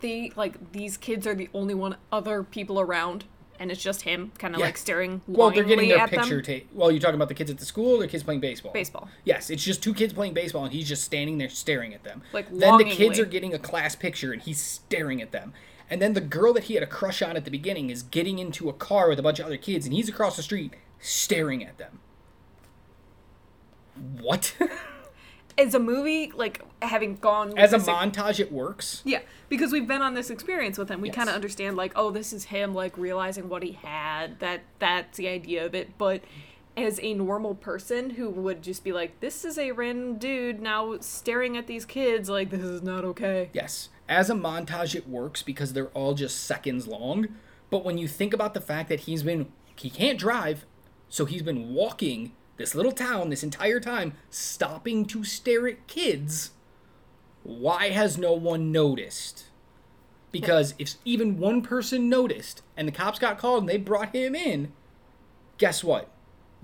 they 0.00 0.32
like 0.36 0.72
these 0.72 0.96
kids 0.96 1.26
are 1.26 1.34
the 1.34 1.48
only 1.52 1.74
one 1.74 1.96
other 2.12 2.42
people 2.42 2.78
around, 2.78 3.24
and 3.58 3.70
it's 3.70 3.82
just 3.82 4.02
him, 4.02 4.32
kind 4.38 4.54
of 4.54 4.60
Yeah. 4.60 4.66
like 4.66 4.76
staring. 4.76 5.22
Well, 5.26 5.50
they're 5.50 5.64
getting 5.64 5.88
longingly 5.88 5.96
their 5.96 6.08
picture 6.08 6.42
tape. 6.42 6.68
Well, 6.72 6.90
you're 6.90 7.00
talking 7.00 7.14
about 7.16 7.28
the 7.28 7.34
kids 7.34 7.50
at 7.50 7.58
the 7.58 7.64
school 7.64 8.02
or 8.02 8.06
kids 8.06 8.22
playing 8.22 8.40
baseball? 8.40 8.72
Baseball. 8.72 9.08
Yes, 9.24 9.50
it's 9.50 9.64
just 9.64 9.82
two 9.82 9.94
kids 9.94 10.12
playing 10.12 10.34
baseball, 10.34 10.64
and 10.64 10.72
he's 10.72 10.88
just 10.88 11.04
standing 11.04 11.38
there 11.38 11.48
staring 11.48 11.94
at 11.94 12.04
them. 12.04 12.22
Like, 12.32 12.46
then 12.50 12.78
the 12.78 12.84
kids 12.84 13.18
are 13.18 13.24
getting 13.24 13.54
a 13.54 13.58
class 13.58 13.94
picture, 13.96 14.32
and 14.32 14.40
he's 14.42 14.60
staring 14.60 15.20
at 15.22 15.32
them. 15.32 15.52
And 15.88 16.02
then 16.02 16.14
the 16.14 16.20
girl 16.20 16.52
that 16.54 16.64
he 16.64 16.74
had 16.74 16.82
a 16.82 16.86
crush 16.86 17.22
on 17.22 17.36
at 17.36 17.44
the 17.44 17.50
beginning 17.50 17.90
is 17.90 18.02
getting 18.02 18.38
into 18.38 18.68
a 18.68 18.72
car 18.72 19.08
with 19.08 19.18
a 19.18 19.22
bunch 19.22 19.38
of 19.38 19.46
other 19.46 19.56
kids, 19.56 19.86
and 19.86 19.94
he's 19.94 20.08
across 20.08 20.36
the 20.36 20.42
street 20.42 20.74
staring 20.98 21.64
at 21.64 21.78
them. 21.78 22.00
What? 24.20 24.54
As 25.58 25.74
a 25.74 25.78
movie, 25.78 26.30
like 26.34 26.60
having 26.82 27.16
gone 27.16 27.56
As 27.56 27.72
a 27.72 27.78
this- 27.78 27.86
montage, 27.88 28.38
it 28.40 28.52
works. 28.52 29.00
Yeah, 29.04 29.20
because 29.48 29.72
we've 29.72 29.86
been 29.88 30.02
on 30.02 30.14
this 30.14 30.28
experience 30.30 30.76
with 30.76 30.90
him. 30.90 31.00
We 31.00 31.08
Yes. 31.08 31.14
kind 31.16 31.28
of 31.28 31.34
understand 31.34 31.76
like, 31.76 31.92
oh, 31.96 32.10
this 32.10 32.32
is 32.32 32.44
him 32.44 32.74
like 32.74 32.96
realizing 32.98 33.48
what 33.48 33.62
he 33.62 33.72
had. 33.72 34.38
That 34.40 34.60
that's 34.78 35.16
the 35.16 35.28
idea 35.28 35.64
of 35.64 35.74
it. 35.74 35.96
But 35.96 36.22
as 36.76 37.00
a 37.02 37.14
normal 37.14 37.54
person 37.54 38.10
who 38.10 38.28
would 38.28 38.60
just 38.62 38.84
be 38.84 38.92
like, 38.92 39.18
this 39.20 39.46
is 39.46 39.56
a 39.56 39.70
random 39.72 40.18
dude 40.18 40.60
now 40.60 40.98
staring 41.00 41.56
at 41.56 41.66
these 41.66 41.86
kids, 41.86 42.28
like 42.28 42.50
this 42.50 42.60
is 42.60 42.82
not 42.82 43.02
okay. 43.04 43.48
Yes. 43.54 43.88
As 44.10 44.28
a 44.28 44.34
montage, 44.34 44.94
it 44.94 45.08
works 45.08 45.42
because 45.42 45.72
they're 45.72 45.88
all 45.88 46.12
just 46.12 46.44
seconds 46.44 46.86
long. 46.86 47.28
But 47.70 47.82
when 47.82 47.96
you 47.96 48.06
think 48.06 48.34
about 48.34 48.52
the 48.52 48.60
fact 48.60 48.90
that 48.90 49.00
he's 49.00 49.22
been, 49.22 49.50
he 49.74 49.88
can't 49.88 50.18
drive, 50.18 50.66
so 51.08 51.24
he's 51.24 51.42
been 51.42 51.72
walking 51.72 52.32
this 52.56 52.74
little 52.74 52.92
town 52.92 53.30
this 53.30 53.42
entire 53.42 53.80
time, 53.80 54.14
stopping 54.30 55.04
to 55.06 55.24
stare 55.24 55.68
at 55.68 55.86
kids, 55.86 56.50
why 57.42 57.90
has 57.90 58.18
no 58.18 58.32
one 58.32 58.72
noticed? 58.72 59.46
Because 60.32 60.74
if 60.78 60.94
even 61.04 61.38
one 61.38 61.62
person 61.62 62.08
noticed 62.08 62.62
and 62.76 62.86
the 62.86 62.92
cops 62.92 63.18
got 63.18 63.38
called 63.38 63.62
and 63.62 63.68
they 63.68 63.78
brought 63.78 64.14
him 64.14 64.34
in, 64.34 64.72
guess 65.58 65.84
what? 65.84 66.10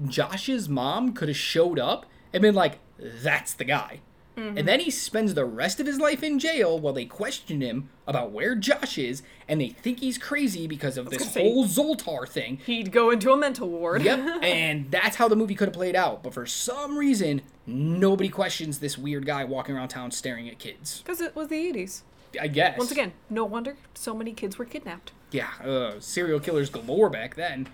Josh's 0.04 0.68
mom 0.68 1.12
could 1.12 1.28
have 1.28 1.36
showed 1.36 1.78
up 1.78 2.06
and 2.32 2.42
been 2.42 2.54
like, 2.54 2.78
that's 2.98 3.54
the 3.54 3.64
guy. 3.64 4.00
And 4.36 4.66
then 4.66 4.80
he 4.80 4.90
spends 4.90 5.34
the 5.34 5.44
rest 5.44 5.78
of 5.80 5.86
his 5.86 5.98
life 5.98 6.22
in 6.22 6.38
jail 6.38 6.78
while 6.78 6.92
they 6.94 7.04
question 7.04 7.60
him 7.60 7.90
about 8.06 8.30
where 8.32 8.54
Josh 8.54 8.96
is, 8.96 9.22
and 9.46 9.60
they 9.60 9.68
think 9.68 10.00
he's 10.00 10.16
crazy 10.18 10.66
because 10.66 10.96
of 10.96 11.10
this 11.10 11.34
whole 11.34 11.66
Zoltar 11.66 12.26
thing. 12.26 12.58
He'd 12.64 12.92
go 12.92 13.10
into 13.10 13.30
a 13.32 13.36
mental 13.36 13.68
ward. 13.68 14.02
Yep, 14.02 14.18
and 14.42 14.90
that's 14.90 15.16
how 15.16 15.28
the 15.28 15.36
movie 15.36 15.54
could 15.54 15.68
have 15.68 15.74
played 15.74 15.94
out. 15.94 16.22
But 16.22 16.32
for 16.34 16.46
some 16.46 16.96
reason, 16.96 17.42
nobody 17.66 18.28
questions 18.28 18.78
this 18.78 18.96
weird 18.96 19.26
guy 19.26 19.44
walking 19.44 19.76
around 19.76 19.88
town 19.88 20.10
staring 20.10 20.48
at 20.48 20.58
kids. 20.58 21.00
Because 21.00 21.20
it 21.20 21.36
was 21.36 21.48
the 21.48 21.56
80s. 21.56 22.02
I 22.40 22.46
guess. 22.48 22.78
Once 22.78 22.90
again, 22.90 23.12
no 23.28 23.44
wonder 23.44 23.76
so 23.94 24.14
many 24.14 24.32
kids 24.32 24.56
were 24.56 24.64
kidnapped. 24.64 25.12
yeah, 25.32 25.50
uh, 25.62 26.00
serial 26.00 26.40
killers 26.40 26.70
galore 26.70 27.10
back 27.10 27.34
then. 27.34 27.68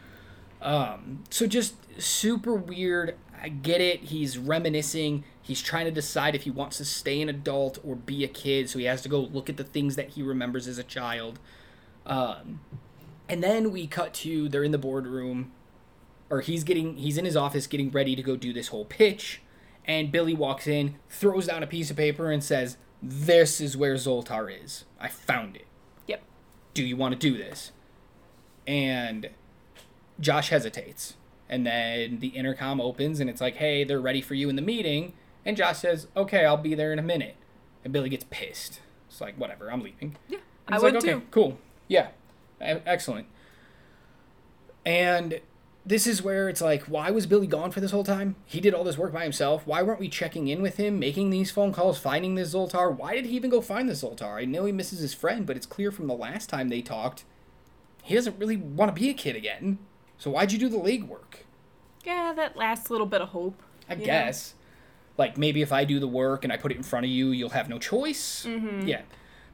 Um, 0.60 1.22
so 1.30 1.46
just 1.46 1.74
super 2.02 2.54
weird. 2.54 3.14
I 3.40 3.48
get 3.48 3.80
it. 3.80 4.00
He's 4.00 4.36
reminiscing. 4.36 5.22
He's 5.48 5.62
trying 5.62 5.86
to 5.86 5.90
decide 5.90 6.36
if 6.36 6.44
he 6.44 6.50
wants 6.52 6.76
to 6.78 6.84
stay 6.84 7.20
an 7.22 7.28
adult 7.28 7.78
or 7.84 7.96
be 7.96 8.22
a 8.22 8.28
kid. 8.28 8.70
So 8.70 8.78
he 8.78 8.84
has 8.84 9.02
to 9.02 9.08
go 9.08 9.18
look 9.20 9.50
at 9.50 9.56
the 9.56 9.64
things 9.64 9.96
that 9.96 10.10
he 10.10 10.22
remembers 10.22 10.68
as 10.68 10.78
a 10.78 10.84
child. 10.84 11.40
Um, 12.06 12.60
and 13.28 13.42
then 13.42 13.72
we 13.72 13.86
cut 13.88 14.14
to 14.14 14.48
they're 14.48 14.64
in 14.64 14.72
the 14.72 14.78
boardroom. 14.78 15.52
or 16.30 16.40
he's 16.42 16.64
getting 16.64 16.96
he's 16.96 17.18
in 17.18 17.24
his 17.24 17.36
office 17.36 17.66
getting 17.66 17.90
ready 17.90 18.14
to 18.16 18.22
go 18.22 18.36
do 18.36 18.52
this 18.52 18.68
whole 18.68 18.84
pitch, 18.84 19.40
and 19.86 20.12
Billy 20.12 20.34
walks 20.34 20.66
in, 20.66 20.96
throws 21.08 21.46
down 21.46 21.62
a 21.62 21.66
piece 21.66 21.90
of 21.90 21.96
paper, 21.96 22.30
and 22.30 22.42
says, 22.44 22.76
"This 23.02 23.60
is 23.60 23.76
where 23.76 23.94
Zoltar 23.94 24.50
is. 24.64 24.84
I 25.00 25.08
found 25.08 25.56
it. 25.56 25.66
Yep. 26.06 26.22
Do 26.74 26.84
you 26.84 26.96
want 26.96 27.12
to 27.14 27.18
do 27.18 27.36
this?" 27.36 27.72
And 28.66 29.30
Josh 30.20 30.50
hesitates, 30.50 31.16
and 31.48 31.66
then 31.66 32.18
the 32.20 32.28
intercom 32.28 32.80
opens, 32.80 33.20
and 33.20 33.30
it's 33.30 33.40
like, 33.40 33.56
"Hey, 33.56 33.84
they're 33.84 34.00
ready 34.00 34.20
for 34.20 34.34
you 34.34 34.48
in 34.50 34.56
the 34.56 34.62
meeting." 34.62 35.14
And 35.48 35.56
Josh 35.56 35.78
says, 35.78 36.08
"Okay, 36.14 36.44
I'll 36.44 36.58
be 36.58 36.74
there 36.74 36.92
in 36.92 36.98
a 36.98 37.02
minute." 37.02 37.36
And 37.82 37.90
Billy 37.90 38.10
gets 38.10 38.26
pissed. 38.28 38.80
It's 39.08 39.18
like, 39.18 39.36
"Whatever, 39.36 39.72
I'm 39.72 39.82
leaving." 39.82 40.16
Yeah. 40.28 40.38
And 40.66 40.74
I 40.74 40.78
would 40.78 40.94
like, 40.94 41.02
too. 41.02 41.10
okay, 41.10 41.26
cool. 41.30 41.58
Yeah. 41.88 42.08
Excellent. 42.60 43.26
And 44.84 45.40
this 45.86 46.06
is 46.06 46.22
where 46.22 46.50
it's 46.50 46.60
like, 46.60 46.82
why 46.82 47.10
was 47.10 47.26
Billy 47.26 47.46
gone 47.46 47.70
for 47.70 47.80
this 47.80 47.92
whole 47.92 48.04
time? 48.04 48.36
He 48.44 48.60
did 48.60 48.74
all 48.74 48.84
this 48.84 48.98
work 48.98 49.12
by 49.12 49.22
himself. 49.22 49.66
Why 49.66 49.80
weren't 49.82 50.00
we 50.00 50.10
checking 50.10 50.48
in 50.48 50.60
with 50.60 50.76
him, 50.76 50.98
making 50.98 51.30
these 51.30 51.50
phone 51.50 51.72
calls, 51.72 51.98
finding 51.98 52.34
this 52.34 52.52
Zoltar? 52.52 52.94
Why 52.94 53.14
did 53.14 53.24
he 53.24 53.36
even 53.36 53.48
go 53.48 53.62
find 53.62 53.88
this 53.88 54.02
Zoltar? 54.02 54.34
I 54.34 54.44
know 54.44 54.66
he 54.66 54.72
misses 54.72 54.98
his 54.98 55.14
friend, 55.14 55.46
but 55.46 55.56
it's 55.56 55.64
clear 55.64 55.90
from 55.90 56.06
the 56.06 56.14
last 56.14 56.50
time 56.50 56.68
they 56.68 56.82
talked, 56.82 57.24
he 58.02 58.14
doesn't 58.14 58.38
really 58.38 58.56
want 58.58 58.94
to 58.94 59.00
be 59.00 59.08
a 59.08 59.14
kid 59.14 59.34
again. 59.34 59.78
So 60.18 60.30
why'd 60.30 60.52
you 60.52 60.58
do 60.58 60.68
the 60.68 60.76
legwork? 60.76 61.44
Yeah, 62.04 62.34
that 62.36 62.56
last 62.56 62.90
little 62.90 63.06
bit 63.06 63.22
of 63.22 63.30
hope. 63.30 63.62
I 63.88 63.94
guess. 63.94 64.52
know? 64.52 64.57
Like 65.18 65.36
maybe 65.36 65.60
if 65.60 65.72
I 65.72 65.84
do 65.84 65.98
the 66.00 66.08
work 66.08 66.44
and 66.44 66.52
I 66.52 66.56
put 66.56 66.72
it 66.72 66.76
in 66.76 66.82
front 66.84 67.04
of 67.04 67.10
you, 67.10 67.28
you'll 67.30 67.50
have 67.50 67.68
no 67.68 67.78
choice. 67.78 68.46
Mm-hmm. 68.46 68.86
Yeah. 68.88 69.02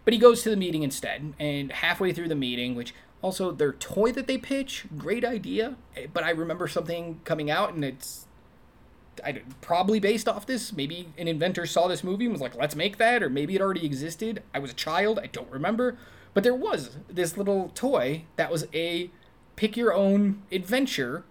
But 0.04 0.12
he 0.12 0.20
goes 0.20 0.42
to 0.42 0.50
the 0.50 0.56
meeting 0.56 0.82
instead, 0.82 1.32
and 1.40 1.72
halfway 1.72 2.12
through 2.12 2.28
the 2.28 2.34
meeting, 2.34 2.74
which 2.74 2.94
also 3.22 3.50
their 3.50 3.72
toy 3.72 4.12
that 4.12 4.26
they 4.26 4.36
pitch, 4.36 4.84
great 4.98 5.24
idea. 5.24 5.76
eh, 5.96 6.06
But 6.12 6.24
I 6.24 6.30
remember 6.30 6.68
something 6.68 7.20
coming 7.24 7.50
out, 7.50 7.72
and 7.72 7.82
it's 7.82 8.26
I, 9.24 9.40
probably 9.62 10.00
based 10.00 10.28
off 10.28 10.44
this. 10.44 10.74
Maybe 10.74 11.08
an 11.16 11.26
inventor 11.26 11.64
saw 11.64 11.88
this 11.88 12.04
movie 12.04 12.24
and 12.26 12.32
was 12.32 12.42
like, 12.42 12.54
"Let's 12.54 12.76
make 12.76 12.98
that," 12.98 13.22
or 13.22 13.30
maybe 13.30 13.54
it 13.54 13.62
already 13.62 13.86
existed. 13.86 14.42
I 14.52 14.58
was 14.58 14.72
a 14.72 14.74
child, 14.74 15.18
I 15.18 15.26
don't 15.28 15.50
remember, 15.50 15.96
but 16.34 16.42
there 16.42 16.54
was 16.54 16.98
this 17.08 17.38
little 17.38 17.70
toy 17.74 18.24
that 18.36 18.50
was 18.52 18.66
a 18.74 19.10
pick 19.56 19.74
your 19.76 19.94
own 19.94 20.42
adventure 20.52 21.24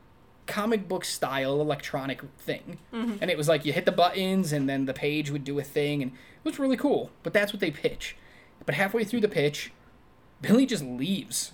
comic 0.45 0.87
book 0.87 1.05
style 1.05 1.59
electronic 1.61 2.21
thing. 2.37 2.77
And 3.21 3.29
it 3.31 3.37
was 3.37 3.47
like 3.47 3.65
you 3.65 3.73
hit 3.73 3.85
the 3.85 3.91
buttons 3.91 4.51
and 4.51 4.67
then 4.69 4.85
the 4.85 4.93
page 4.93 5.31
would 5.31 5.43
do 5.43 5.57
a 5.59 5.63
thing 5.63 6.01
and 6.01 6.11
it 6.11 6.45
was 6.45 6.59
really 6.59 6.77
cool. 6.77 7.09
But 7.23 7.33
that's 7.33 7.53
what 7.53 7.59
they 7.59 7.71
pitch. 7.71 8.15
But 8.65 8.75
halfway 8.75 9.03
through 9.03 9.21
the 9.21 9.27
pitch, 9.27 9.71
Billy 10.41 10.65
just 10.65 10.83
leaves. 10.83 11.51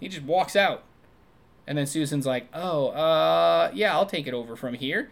He 0.00 0.08
just 0.08 0.22
walks 0.24 0.56
out. 0.56 0.84
And 1.66 1.78
then 1.78 1.86
Susan's 1.86 2.26
like, 2.26 2.48
"Oh, 2.52 2.88
uh 2.88 3.70
yeah, 3.72 3.92
I'll 3.94 4.06
take 4.06 4.26
it 4.26 4.34
over 4.34 4.56
from 4.56 4.74
here." 4.74 5.10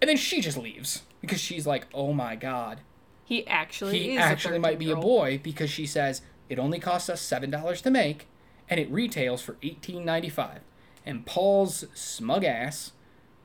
And 0.00 0.08
then 0.08 0.16
she 0.16 0.40
just 0.40 0.56
leaves 0.56 1.02
because 1.20 1.40
she's 1.40 1.66
like, 1.66 1.86
"Oh 1.92 2.12
my 2.12 2.36
god. 2.36 2.80
He 3.24 3.46
actually 3.46 3.98
He 3.98 4.14
is 4.14 4.20
actually 4.20 4.58
might 4.58 4.78
be 4.78 4.90
a 4.90 4.96
boy 4.96 5.40
because 5.42 5.70
she 5.70 5.86
says 5.86 6.22
it 6.48 6.58
only 6.58 6.80
costs 6.80 7.08
us 7.08 7.20
$7 7.22 7.82
to 7.82 7.90
make 7.90 8.26
and 8.68 8.80
it 8.80 8.90
retails 8.90 9.40
for 9.42 9.54
$18.95." 9.62 10.60
And 11.04 11.26
Paul's 11.26 11.86
smug 11.94 12.44
ass 12.44 12.92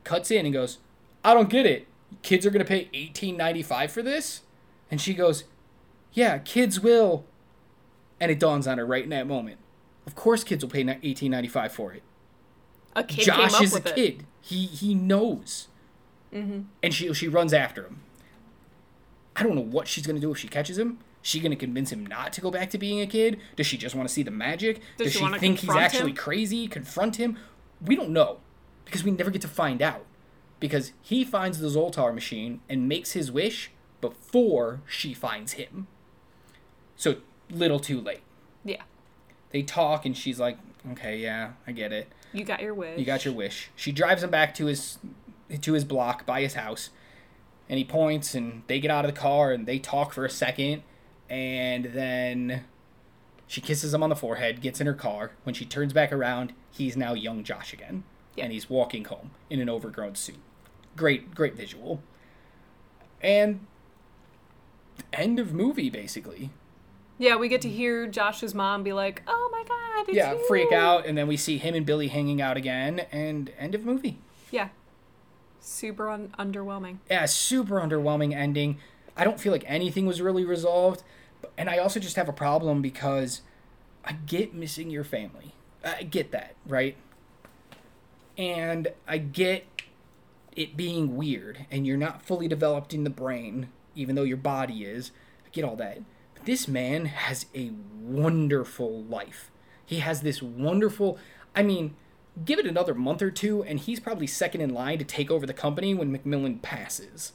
cuts 0.04 0.30
in 0.30 0.46
and 0.46 0.52
goes, 0.52 0.78
I 1.24 1.34
don't 1.34 1.48
get 1.48 1.66
it. 1.66 1.86
Kids 2.22 2.46
are 2.46 2.50
going 2.50 2.64
to 2.64 2.68
pay 2.68 2.88
$18.95 2.94 3.90
for 3.90 4.02
this? 4.02 4.42
And 4.90 5.00
she 5.00 5.14
goes, 5.14 5.44
Yeah, 6.12 6.38
kids 6.38 6.80
will. 6.80 7.24
And 8.20 8.30
it 8.30 8.38
dawns 8.38 8.66
on 8.66 8.78
her 8.78 8.86
right 8.86 9.04
in 9.04 9.10
that 9.10 9.26
moment. 9.26 9.58
Of 10.06 10.14
course, 10.14 10.44
kids 10.44 10.64
will 10.64 10.70
pay 10.70 10.84
$18.95 10.84 11.70
for 11.70 11.92
it. 11.92 12.02
A 12.94 13.04
kid 13.04 13.24
Josh 13.24 13.60
is 13.60 13.72
a 13.72 13.74
with 13.74 13.86
it. 13.88 13.94
kid. 13.94 14.26
He 14.40 14.66
he 14.66 14.94
knows. 14.94 15.68
Mm-hmm. 16.32 16.60
And 16.82 16.94
she 16.94 17.12
she 17.12 17.28
runs 17.28 17.52
after 17.52 17.84
him. 17.84 18.00
I 19.34 19.42
don't 19.42 19.54
know 19.54 19.60
what 19.60 19.86
she's 19.86 20.06
gonna 20.06 20.20
do 20.20 20.30
if 20.32 20.38
she 20.38 20.48
catches 20.48 20.78
him. 20.78 20.98
She 21.26 21.40
gonna 21.40 21.56
convince 21.56 21.90
him 21.90 22.06
not 22.06 22.32
to 22.34 22.40
go 22.40 22.52
back 22.52 22.70
to 22.70 22.78
being 22.78 23.00
a 23.00 23.06
kid? 23.06 23.40
Does 23.56 23.66
she 23.66 23.76
just 23.76 23.96
want 23.96 24.08
to 24.08 24.14
see 24.14 24.22
the 24.22 24.30
magic? 24.30 24.80
Does 24.96 25.12
Does, 25.12 25.12
she 25.14 25.26
she 25.26 25.38
think 25.40 25.58
he's 25.58 25.70
actually 25.70 26.10
him? 26.10 26.16
crazy? 26.16 26.68
Confront 26.68 27.16
him? 27.16 27.36
We 27.84 27.96
don't 27.96 28.10
know 28.10 28.38
because 28.84 29.02
we 29.02 29.10
never 29.10 29.32
get 29.32 29.42
to 29.42 29.48
find 29.48 29.82
out. 29.82 30.04
Because 30.60 30.92
he 31.02 31.24
finds 31.24 31.58
the 31.58 31.66
Zoltar 31.66 32.14
machine 32.14 32.60
and 32.68 32.88
makes 32.88 33.10
his 33.10 33.32
wish 33.32 33.72
before 34.00 34.82
she 34.86 35.12
finds 35.14 35.54
him. 35.54 35.88
So 36.94 37.16
little 37.50 37.80
too 37.80 38.00
late. 38.00 38.22
Yeah. 38.64 38.82
They 39.50 39.62
talk 39.62 40.06
and 40.06 40.16
she's 40.16 40.38
like, 40.38 40.58
"Okay, 40.92 41.18
yeah, 41.18 41.54
I 41.66 41.72
get 41.72 41.92
it." 41.92 42.06
You 42.32 42.44
got 42.44 42.62
your 42.62 42.72
wish. 42.72 43.00
You 43.00 43.04
got 43.04 43.24
your 43.24 43.34
wish. 43.34 43.70
She 43.74 43.90
drives 43.90 44.22
him 44.22 44.30
back 44.30 44.54
to 44.54 44.66
his 44.66 44.98
to 45.60 45.72
his 45.72 45.84
block 45.84 46.24
by 46.24 46.42
his 46.42 46.54
house, 46.54 46.90
and 47.68 47.78
he 47.78 47.84
points, 47.84 48.32
and 48.32 48.62
they 48.68 48.78
get 48.78 48.92
out 48.92 49.04
of 49.04 49.12
the 49.12 49.20
car 49.20 49.50
and 49.50 49.66
they 49.66 49.80
talk 49.80 50.12
for 50.12 50.24
a 50.24 50.30
second, 50.30 50.84
and 51.30 51.86
then 51.86 52.64
she 53.46 53.60
kisses 53.60 53.92
him 53.94 54.02
on 54.02 54.10
the 54.10 54.16
forehead, 54.16 54.60
gets 54.60 54.80
in 54.80 54.86
her 54.86 54.94
car. 54.94 55.32
When 55.44 55.54
she 55.54 55.64
turns 55.64 55.92
back 55.92 56.12
around, 56.12 56.52
he's 56.70 56.96
now 56.96 57.14
young 57.14 57.44
Josh 57.44 57.72
again, 57.72 58.04
Yeah. 58.34 58.44
and 58.44 58.52
he's 58.52 58.68
walking 58.70 59.04
home 59.04 59.30
in 59.50 59.60
an 59.60 59.68
overgrown 59.70 60.14
suit. 60.16 60.38
Great, 60.96 61.34
great 61.34 61.54
visual. 61.54 62.02
And 63.20 63.66
end 65.12 65.38
of 65.38 65.52
movie 65.52 65.90
basically. 65.90 66.50
Yeah, 67.18 67.36
we 67.36 67.48
get 67.48 67.62
to 67.62 67.68
hear 67.70 68.06
Josh's 68.06 68.54
mom 68.54 68.82
be 68.82 68.92
like, 68.92 69.22
"Oh 69.26 69.48
my 69.50 69.64
god, 69.66 70.14
yeah, 70.14 70.34
you." 70.34 70.44
freak 70.46 70.70
out, 70.72 71.06
and 71.06 71.16
then 71.16 71.26
we 71.26 71.36
see 71.38 71.56
him 71.56 71.74
and 71.74 71.86
Billy 71.86 72.08
hanging 72.08 72.42
out 72.42 72.58
again, 72.58 73.00
and 73.10 73.50
end 73.58 73.74
of 73.74 73.84
movie. 73.86 74.18
Yeah. 74.50 74.68
Super 75.60 76.10
un- 76.10 76.32
underwhelming. 76.38 76.98
yeah, 77.10 77.24
super 77.26 77.80
underwhelming 77.80 78.34
ending. 78.34 78.78
I 79.16 79.24
don't 79.24 79.40
feel 79.40 79.52
like 79.52 79.64
anything 79.66 80.06
was 80.06 80.20
really 80.20 80.44
resolved, 80.44 81.02
and 81.56 81.70
I 81.70 81.78
also 81.78 82.00
just 82.00 82.16
have 82.16 82.28
a 82.28 82.32
problem 82.32 82.82
because 82.82 83.42
I 84.04 84.12
get 84.12 84.54
missing 84.54 84.90
your 84.90 85.04
family. 85.04 85.54
I 85.84 86.02
get 86.02 86.32
that, 86.32 86.54
right? 86.66 86.96
And 88.38 88.88
I 89.06 89.18
get 89.18 89.66
it 90.56 90.76
being 90.76 91.16
weird 91.16 91.66
and 91.70 91.86
you're 91.86 91.96
not 91.96 92.22
fully 92.22 92.48
developed 92.48 92.94
in 92.94 93.04
the 93.04 93.10
brain, 93.10 93.68
even 93.94 94.14
though 94.14 94.22
your 94.22 94.36
body 94.36 94.84
is. 94.84 95.12
I 95.44 95.50
get 95.50 95.64
all 95.64 95.76
that. 95.76 96.00
But 96.34 96.46
this 96.46 96.66
man 96.66 97.06
has 97.06 97.46
a 97.54 97.72
wonderful 98.00 99.02
life. 99.04 99.50
He 99.84 100.00
has 100.00 100.22
this 100.22 100.42
wonderful. 100.42 101.18
I 101.54 101.62
mean, 101.62 101.94
give 102.44 102.58
it 102.58 102.66
another 102.66 102.94
month 102.94 103.22
or 103.22 103.30
two, 103.30 103.62
and 103.62 103.78
he's 103.78 104.00
probably 104.00 104.26
second 104.26 104.60
in 104.60 104.74
line 104.74 104.98
to 104.98 105.04
take 105.04 105.30
over 105.30 105.46
the 105.46 105.54
company 105.54 105.94
when 105.94 106.16
MacMillan 106.16 106.62
passes. 106.62 107.32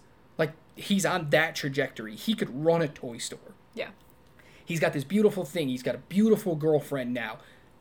He's 0.76 1.06
on 1.06 1.30
that 1.32 1.56
trajectory. 1.56 2.16
He 2.16 2.34
could 2.34 2.64
run 2.66 2.82
a 2.82 2.88
toy 2.88 3.18
store. 3.18 3.54
Yeah. 3.74 3.90
He's 4.66 4.80
got 4.80 4.94
this 4.94 5.04
beautiful 5.04 5.44
thing. 5.46 5.70
He's 5.70 5.84
got 5.84 5.96
a 5.96 6.00
beautiful 6.00 6.56
girlfriend 6.56 7.14
now. 7.14 7.40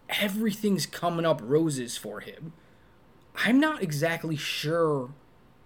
Everything's 0.09 0.87
coming 0.87 1.25
up 1.25 1.41
roses 1.43 1.97
for 1.97 2.21
him. 2.21 2.53
I'm 3.37 3.61
not 3.61 3.83
exactly 3.83 4.37
sure 4.37 5.11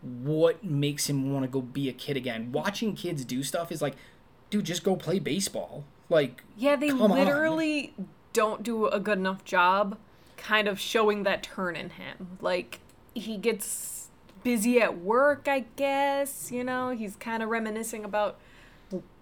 what 0.03 0.63
makes 0.63 1.09
him 1.09 1.33
want 1.33 1.45
to 1.45 1.49
go 1.49 1.63
be 1.63 1.89
a 1.89 1.93
kid 1.93 2.17
again. 2.17 2.53
Watching 2.53 2.95
kids 2.95 3.25
do 3.25 3.43
stuff 3.43 3.73
is 3.73 3.81
like, 3.81 3.95
dude, 4.51 4.65
just 4.67 4.85
go 4.85 4.97
play 4.97 5.19
baseball. 5.19 5.85
Like, 6.11 6.43
Yeah, 6.57 6.77
they 6.77 6.89
come 6.89 7.03
on. 7.03 7.11
literally 7.13 7.95
don't 8.35 8.63
do 8.63 8.87
a 8.89 9.01
good 9.01 9.19
enough 9.19 9.45
job 9.45 9.97
kind 10.37 10.69
of 10.69 10.79
showing 10.79 11.23
that 11.23 11.43
turn 11.43 11.75
in 11.75 11.91
him. 11.91 12.37
Like 12.43 12.81
he 13.15 13.39
gets 13.39 13.67
busy 14.45 14.81
at 14.81 14.99
work, 14.99 15.49
I 15.49 15.65
guess, 15.75 16.53
you 16.53 16.63
know, 16.63 16.91
he's 16.91 17.17
kind 17.17 17.43
of 17.43 17.49
reminiscing 17.49 18.05
about 18.05 18.39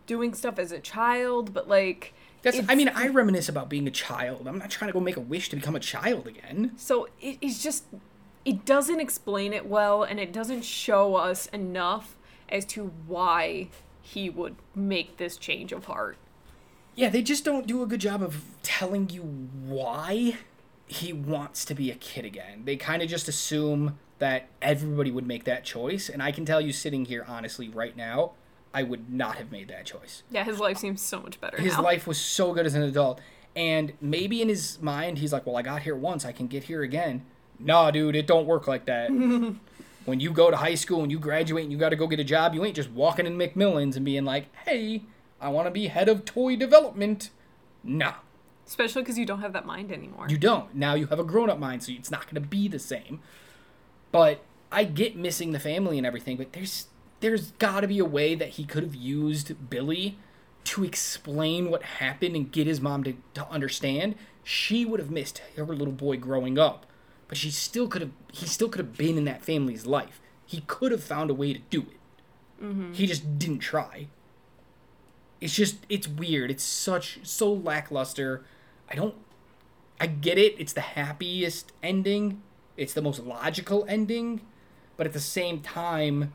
doing 0.07 0.35
stuff 0.35 0.59
as 0.59 0.73
a 0.73 0.79
child, 0.79 1.55
but 1.55 1.69
like 1.69 2.13
That's. 2.43 2.61
I 2.69 2.75
mean, 2.75 2.89
I 2.89 3.09
reminisce 3.09 3.49
about 3.49 3.71
being 3.71 3.87
a 3.89 3.91
child. 3.91 4.47
I'm 4.47 4.59
not 4.59 4.71
trying 4.71 4.89
to 4.89 4.93
go 4.93 5.01
make 5.01 5.17
a 5.17 5.21
wish 5.21 5.49
to 5.51 5.57
become 5.57 5.77
a 5.77 5.81
child 5.81 6.27
again. 6.27 6.73
So 6.77 7.09
it, 7.21 7.39
it's 7.41 7.63
just 7.63 7.85
it 8.45 8.65
doesn't 8.65 9.01
explain 9.01 9.53
it 9.53 9.67
well 9.67 10.03
and 10.03 10.19
it 10.21 10.33
doesn't 10.33 10.65
show 10.65 11.15
us 11.15 11.47
enough 11.47 12.17
as 12.49 12.65
to 12.67 12.93
why 13.07 13.69
he 14.03 14.29
would 14.29 14.57
make 14.75 15.17
this 15.17 15.37
change 15.37 15.73
of 15.73 15.87
heart. 15.87 16.19
Yeah, 16.95 17.09
they 17.09 17.23
just 17.23 17.45
don't 17.45 17.67
do 17.67 17.83
a 17.83 17.87
good 17.87 18.01
job 18.01 18.23
of 18.23 18.45
telling 18.63 19.09
you 19.09 19.23
why 19.23 20.37
he 20.87 21.13
wants 21.13 21.65
to 21.65 21.75
be 21.75 21.91
a 21.91 21.95
kid 21.95 22.25
again. 22.25 22.63
They 22.65 22.77
kind 22.77 23.03
of 23.03 23.09
just 23.09 23.29
assume 23.29 23.99
that 24.23 24.47
everybody 24.63 25.11
would 25.11 25.27
make 25.27 25.43
that 25.45 25.65
choice, 25.65 26.09
and 26.09 26.23
I 26.23 26.31
can 26.31 26.45
tell 26.45 26.61
you 26.61 26.73
sitting 26.73 27.07
here 27.07 27.25
honestly 27.27 27.69
right 27.69 27.97
now, 27.97 28.31
I 28.73 28.85
would 28.85 29.13
not 29.13 29.35
have 29.35 29.51
made 29.51 29.67
that 29.67 29.85
choice. 29.85 30.23
Yeah, 30.31 30.45
his 30.45 30.61
life 30.61 30.79
seems 30.79 31.03
so 31.03 31.21
much 31.21 31.41
better 31.41 31.61
His 31.61 31.73
now. 31.75 31.83
life 31.83 32.07
was 32.07 32.19
so 32.19 32.53
good 32.55 32.65
as 32.65 32.77
an 32.77 32.83
adult, 32.85 33.21
and 33.57 33.93
maybe 34.01 34.41
in 34.41 34.49
his 34.49 34.81
mind 34.81 35.19
he's 35.19 35.33
like, 35.33 35.45
"Well, 35.45 35.57
I 35.57 35.63
got 35.63 35.83
here 35.83 35.97
once, 35.97 36.25
I 36.25 36.31
can 36.31 36.47
get 36.47 36.63
here 36.65 36.83
again." 36.83 37.25
Nah, 37.59 37.91
dude, 37.91 38.15
it 38.15 38.29
don't 38.29 38.47
work 38.47 38.69
like 38.69 38.85
that. 38.85 39.11
when 40.05 40.21
you 40.21 40.31
go 40.33 40.53
to 40.53 40.57
high 40.57 40.77
school 40.77 41.03
and 41.03 41.11
you 41.11 41.19
graduate 41.19 41.65
and 41.65 41.73
you 41.73 41.79
got 41.79 41.89
to 41.89 41.97
go 41.97 42.07
get 42.07 42.21
a 42.21 42.25
job, 42.25 42.55
you 42.55 42.65
ain't 42.65 42.77
just 42.77 42.91
walking 42.91 43.27
in 43.27 43.37
MacMillan's 43.37 43.97
and 43.97 44.05
being 44.05 44.25
like, 44.25 44.55
"Hey, 44.67 45.03
I 45.41 45.49
want 45.49 45.67
to 45.67 45.73
be 45.73 45.89
head 45.89 46.09
of 46.09 46.25
toy 46.25 46.55
development." 46.55 47.31
Nah, 47.83 48.15
Especially 48.65 49.03
because 49.03 49.19
you 49.19 49.27
don't 49.27 49.41
have 49.41 49.53
that 49.53 49.67
mind 49.67 49.91
anymore. 49.91 50.27
you 50.29 50.39
don't. 50.39 50.73
Now 50.77 50.95
you 50.95 51.09
have 51.09 51.19
a 51.19 51.25
grown-up 51.25 51.59
mind, 51.59 51.83
so 51.83 51.91
it's 51.91 52.13
not 52.13 52.27
going 52.27 52.37
to 52.41 52.49
be 52.49 52.69
the 52.69 52.79
same. 52.79 53.19
But 54.13 54.45
I 54.71 54.85
get 54.85 55.17
missing 55.17 55.53
the 55.53 55.59
family 55.59 55.99
and 55.99 56.07
everything, 56.07 56.37
but 56.37 56.53
there's 56.53 56.87
there's 57.21 57.53
got 57.53 57.81
to 57.81 57.89
be 57.89 57.99
a 57.99 58.05
way 58.05 58.35
that 58.35 58.51
he 58.51 58.65
could 58.65 58.83
have 58.83 58.95
used 58.95 59.71
Billy 59.71 60.19
to 60.65 60.85
explain 60.85 61.71
what 61.71 61.83
happened 61.83 62.37
and 62.37 62.51
get 62.51 62.67
his 62.67 62.81
mom 62.81 63.05
to, 63.05 63.15
to 63.35 63.49
understand. 63.49 64.15
She 64.45 64.85
would 64.85 65.01
have 65.01 65.11
missed 65.11 65.41
her 65.57 65.65
little 65.65 65.93
boy 65.93 66.17
growing 66.17 66.59
up, 66.59 66.87
but 67.29 67.39
she 67.39 67.51
still 67.51 67.89
could 67.89 68.03
have 68.03 68.11
he 68.33 68.47
still 68.47 68.69
could 68.69 68.79
have 68.79 68.97
been 68.97 69.19
in 69.19 69.25
that 69.25 69.43
family's 69.43 69.87
life. 69.87 70.21
He 70.45 70.63
could 70.67 70.93
have 70.93 71.03
found 71.03 71.31
a 71.31 71.35
way 71.35 71.53
to 71.53 71.61
do 71.71 71.81
it. 71.81 72.65
Mm-hmm. 72.65 72.93
He 72.93 73.07
just 73.07 73.39
didn't 73.39 73.61
try. 73.61 74.09
It's 75.41 75.55
just 75.55 75.79
it's 75.89 76.07
weird. 76.07 76.51
It's 76.51 76.65
such 76.65 77.21
so 77.23 77.53
lackluster. 77.53 78.45
I 78.91 78.95
don't 78.95 79.15
I 80.01 80.07
get 80.07 80.39
it. 80.39 80.55
It's 80.59 80.73
the 80.73 80.81
happiest 80.81 81.73
ending. 81.83 82.43
It's 82.77 82.95
the 82.95 83.03
most 83.03 83.21
logical 83.21 83.85
ending, 83.89 84.41
but 84.97 85.07
at 85.07 85.13
the 85.13 85.21
same 85.21 85.61
time, 85.61 86.33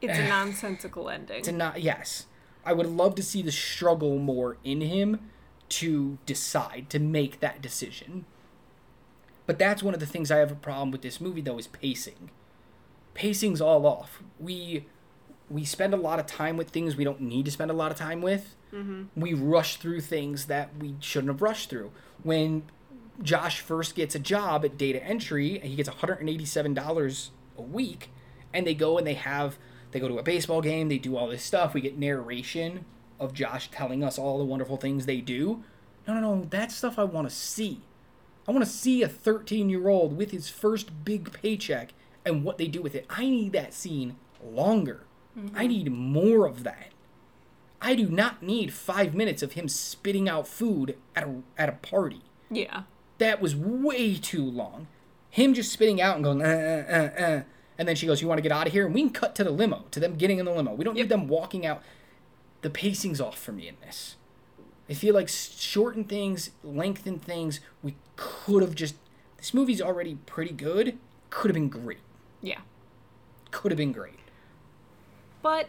It's 0.00 0.18
a 0.18 0.28
nonsensical 0.28 1.08
ending. 1.08 1.38
it's 1.38 1.48
a 1.48 1.52
not 1.52 1.80
yes. 1.82 2.26
I 2.64 2.72
would 2.72 2.86
love 2.86 3.14
to 3.16 3.22
see 3.22 3.42
the 3.42 3.52
struggle 3.52 4.18
more 4.18 4.56
in 4.64 4.80
him 4.80 5.30
to 5.70 6.18
decide 6.26 6.86
to 6.90 6.98
make 6.98 7.40
that 7.40 7.60
decision. 7.62 8.24
But 9.46 9.58
that's 9.58 9.82
one 9.82 9.94
of 9.94 10.00
the 10.00 10.06
things 10.06 10.30
I 10.30 10.36
have 10.38 10.52
a 10.52 10.56
problem 10.56 10.90
with 10.90 11.02
this 11.02 11.20
movie 11.20 11.40
though 11.40 11.58
is 11.58 11.66
pacing. 11.66 12.30
Pacing's 13.14 13.60
all 13.60 13.86
off. 13.86 14.22
We 14.38 14.86
we 15.50 15.64
spend 15.64 15.92
a 15.92 15.96
lot 15.96 16.18
of 16.18 16.26
time 16.26 16.56
with 16.56 16.70
things 16.70 16.96
we 16.96 17.04
don't 17.04 17.20
need 17.20 17.44
to 17.44 17.50
spend 17.50 17.70
a 17.70 17.74
lot 17.74 17.90
of 17.90 17.98
time 17.98 18.22
with. 18.22 18.54
Mm-hmm. 18.72 19.20
We 19.20 19.34
rush 19.34 19.76
through 19.76 20.00
things 20.02 20.46
that 20.46 20.70
we 20.78 20.94
shouldn't 21.00 21.32
have 21.32 21.42
rushed 21.42 21.68
through. 21.68 21.90
When 22.22 22.62
Josh 23.22 23.60
first 23.60 23.94
gets 23.94 24.14
a 24.14 24.18
job 24.18 24.64
at 24.64 24.76
data 24.76 25.02
entry 25.02 25.56
and 25.56 25.64
he 25.64 25.76
gets 25.76 25.88
$187 25.88 27.30
a 27.56 27.62
week 27.62 28.10
and 28.52 28.66
they 28.66 28.74
go 28.74 28.98
and 28.98 29.06
they 29.06 29.14
have 29.14 29.58
they 29.92 30.00
go 30.00 30.08
to 30.08 30.18
a 30.18 30.22
baseball 30.22 30.62
game, 30.62 30.88
they 30.88 30.98
do 30.98 31.16
all 31.16 31.28
this 31.28 31.42
stuff, 31.42 31.74
we 31.74 31.80
get 31.82 31.98
narration 31.98 32.86
of 33.20 33.34
Josh 33.34 33.70
telling 33.70 34.02
us 34.02 34.18
all 34.18 34.38
the 34.38 34.44
wonderful 34.44 34.78
things 34.78 35.04
they 35.04 35.20
do. 35.20 35.62
No, 36.08 36.14
no, 36.14 36.34
no, 36.34 36.44
that's 36.48 36.74
stuff 36.74 36.98
I 36.98 37.04
want 37.04 37.28
to 37.28 37.34
see. 37.34 37.82
I 38.48 38.50
want 38.50 38.64
to 38.64 38.70
see 38.70 39.02
a 39.02 39.08
13 39.08 39.68
year 39.68 39.88
old 39.88 40.16
with 40.16 40.30
his 40.30 40.48
first 40.48 41.04
big 41.04 41.32
paycheck 41.32 41.92
and 42.24 42.42
what 42.42 42.58
they 42.58 42.66
do 42.66 42.82
with 42.82 42.94
it. 42.94 43.06
I 43.08 43.28
need 43.28 43.52
that 43.52 43.74
scene 43.74 44.16
longer. 44.42 45.04
I 45.36 45.40
mm-hmm. 45.40 45.66
need 45.66 45.92
more 45.92 46.46
of 46.46 46.64
that. 46.64 46.88
I 47.80 47.94
do 47.94 48.08
not 48.08 48.42
need 48.42 48.72
five 48.72 49.14
minutes 49.14 49.42
of 49.42 49.52
him 49.52 49.68
spitting 49.68 50.28
out 50.28 50.46
food 50.46 50.96
at 51.14 51.24
a, 51.24 51.34
at 51.58 51.68
a 51.68 51.72
party. 51.72 52.22
yeah. 52.50 52.82
That 53.22 53.40
was 53.40 53.54
way 53.54 54.16
too 54.16 54.42
long. 54.44 54.88
Him 55.30 55.54
just 55.54 55.70
spitting 55.70 56.00
out 56.00 56.16
and 56.16 56.24
going, 56.24 56.42
uh, 56.42 56.44
uh, 56.44 56.92
uh, 56.92 57.22
uh. 57.22 57.42
And 57.78 57.86
then 57.86 57.94
she 57.94 58.04
goes, 58.04 58.20
You 58.20 58.26
want 58.26 58.38
to 58.38 58.42
get 58.42 58.50
out 58.50 58.66
of 58.66 58.72
here? 58.72 58.84
And 58.84 58.92
we 58.92 59.00
can 59.00 59.10
cut 59.10 59.36
to 59.36 59.44
the 59.44 59.52
limo, 59.52 59.84
to 59.92 60.00
them 60.00 60.16
getting 60.16 60.40
in 60.40 60.44
the 60.44 60.50
limo. 60.50 60.74
We 60.74 60.82
don't 60.84 60.96
Yep. 60.96 61.04
need 61.04 61.08
them 61.08 61.28
walking 61.28 61.64
out. 61.64 61.84
The 62.62 62.68
pacing's 62.68 63.20
off 63.20 63.38
for 63.38 63.52
me 63.52 63.68
in 63.68 63.76
this. 63.80 64.16
I 64.90 64.94
feel 64.94 65.14
like 65.14 65.28
shorten 65.28 66.02
things, 66.02 66.50
lengthen 66.64 67.20
things. 67.20 67.60
We 67.80 67.94
could 68.16 68.60
have 68.60 68.74
just. 68.74 68.96
This 69.36 69.54
movie's 69.54 69.80
already 69.80 70.16
pretty 70.26 70.52
good. 70.52 70.98
Could 71.30 71.48
have 71.50 71.54
been 71.54 71.68
great. 71.68 72.00
Yeah. 72.40 72.62
Could 73.52 73.70
have 73.70 73.78
been 73.78 73.92
great. 73.92 74.18
But 75.42 75.68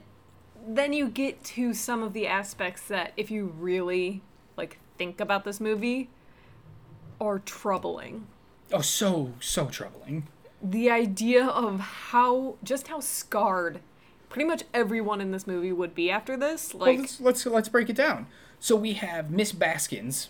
then 0.67 0.91
you 0.91 1.07
get 1.07 1.43
to 1.43 1.75
some 1.75 2.01
of 2.01 2.13
the 2.13 2.25
aspects 2.25 2.81
that 2.88 3.13
if 3.15 3.30
you 3.30 3.53
really 3.59 4.23
like 4.57 4.80
think 4.97 5.21
about 5.21 5.43
this 5.45 5.59
movie 5.59 6.09
are 7.25 7.39
troubling. 7.39 8.27
Oh, 8.71 8.81
so, 8.81 9.33
so 9.39 9.67
troubling. 9.67 10.27
The 10.61 10.89
idea 10.89 11.45
of 11.45 11.79
how 11.79 12.55
just 12.63 12.87
how 12.87 12.99
scarred 12.99 13.81
pretty 14.29 14.47
much 14.47 14.63
everyone 14.73 15.21
in 15.21 15.31
this 15.31 15.45
movie 15.45 15.71
would 15.71 15.93
be 15.93 16.09
after 16.09 16.35
this, 16.37 16.73
Well, 16.73 16.87
like 16.87 16.99
let's, 16.99 17.21
let's 17.21 17.45
let's 17.45 17.69
break 17.69 17.89
it 17.89 17.95
down. 17.95 18.27
So 18.59 18.75
we 18.75 18.93
have 18.93 19.29
Miss 19.29 19.51
Baskins, 19.51 20.29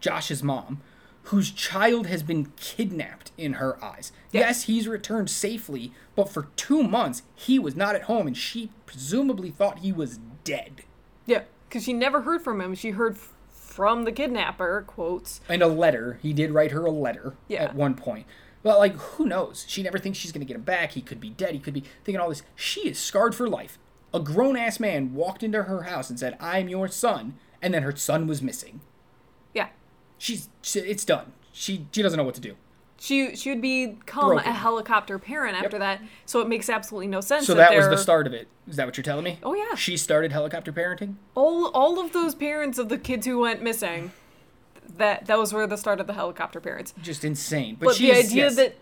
Josh's 0.00 0.42
mom, 0.42 0.80
whose 1.24 1.50
child 1.50 2.06
has 2.06 2.22
been 2.22 2.52
kidnapped 2.56 3.30
in 3.36 3.54
her 3.54 3.82
eyes. 3.84 4.10
Yeah. 4.32 4.40
Yes, 4.40 4.64
he's 4.64 4.88
returned 4.88 5.28
safely, 5.30 5.92
but 6.16 6.28
for 6.28 6.48
two 6.56 6.82
months 6.82 7.22
he 7.34 7.58
was 7.58 7.76
not 7.76 7.94
at 7.94 8.02
home, 8.04 8.26
and 8.26 8.36
she 8.36 8.70
presumably 8.86 9.50
thought 9.50 9.80
he 9.80 9.92
was 9.92 10.18
dead. 10.44 10.82
yeah, 11.26 11.42
cuz 11.70 11.84
she 11.84 11.92
never 11.92 12.22
heard 12.22 12.42
from 12.42 12.60
him. 12.60 12.74
She 12.74 12.90
heard 12.90 13.16
from 13.74 14.04
the 14.04 14.12
kidnapper, 14.12 14.84
quotes. 14.86 15.40
And 15.48 15.60
a 15.62 15.66
letter. 15.66 16.20
He 16.22 16.32
did 16.32 16.52
write 16.52 16.70
her 16.70 16.86
a 16.86 16.90
letter 16.92 17.34
Yeah. 17.48 17.64
at 17.64 17.74
one 17.74 17.94
point. 17.94 18.24
But 18.62 18.78
like, 18.78 18.94
who 18.94 19.26
knows? 19.26 19.64
She 19.68 19.82
never 19.82 19.98
thinks 19.98 20.16
she's 20.18 20.30
gonna 20.30 20.44
get 20.44 20.54
him 20.54 20.62
back. 20.62 20.92
He 20.92 21.02
could 21.02 21.20
be 21.20 21.30
dead. 21.30 21.54
He 21.54 21.58
could 21.58 21.74
be 21.74 21.84
thinking 22.04 22.20
all 22.20 22.28
this. 22.28 22.42
She 22.54 22.88
is 22.88 22.98
scarred 22.98 23.34
for 23.34 23.48
life. 23.48 23.78
A 24.14 24.20
grown 24.20 24.56
ass 24.56 24.78
man 24.78 25.12
walked 25.12 25.42
into 25.42 25.64
her 25.64 25.82
house 25.82 26.08
and 26.08 26.18
said, 26.20 26.36
"I'm 26.40 26.68
your 26.68 26.86
son," 26.86 27.34
and 27.60 27.74
then 27.74 27.82
her 27.82 27.94
son 27.96 28.26
was 28.28 28.40
missing. 28.40 28.80
Yeah. 29.52 29.68
she's 30.18 30.48
she, 30.62 30.78
it's 30.78 31.04
done. 31.04 31.32
She 31.52 31.86
she 31.90 32.00
doesn't 32.02 32.16
know 32.16 32.24
what 32.24 32.36
to 32.36 32.40
do. 32.40 32.54
She 33.04 33.36
she 33.36 33.50
would 33.50 33.60
become 33.60 34.28
Broken. 34.30 34.48
a 34.48 34.54
helicopter 34.54 35.18
parent 35.18 35.62
after 35.62 35.78
that, 35.78 36.00
so 36.24 36.40
it 36.40 36.48
makes 36.48 36.70
absolutely 36.70 37.06
no 37.06 37.20
sense. 37.20 37.46
So 37.46 37.52
that 37.52 37.76
was 37.76 37.86
the 37.86 37.98
start 37.98 38.26
of 38.26 38.32
it. 38.32 38.48
Is 38.66 38.76
that 38.76 38.86
what 38.86 38.96
you're 38.96 39.04
telling 39.04 39.24
me? 39.24 39.38
Oh, 39.42 39.52
yeah. 39.52 39.74
She 39.74 39.98
started 39.98 40.32
helicopter 40.32 40.72
parenting. 40.72 41.16
all 41.34 41.66
all 41.66 41.98
of 41.98 42.14
those 42.14 42.34
parents 42.34 42.78
of 42.78 42.88
the 42.88 42.96
kids 42.96 43.26
who 43.26 43.40
went 43.40 43.60
missing 43.60 44.12
that 44.96 45.26
that 45.26 45.36
was 45.36 45.52
where 45.52 45.66
the 45.66 45.76
start 45.76 46.00
of 46.00 46.06
the 46.06 46.14
helicopter 46.14 46.60
parents 46.60 46.94
Just 47.02 47.26
insane. 47.26 47.76
But, 47.78 47.88
but 47.88 47.96
the 47.98 48.12
idea 48.12 48.44
yes. 48.44 48.56
that 48.56 48.76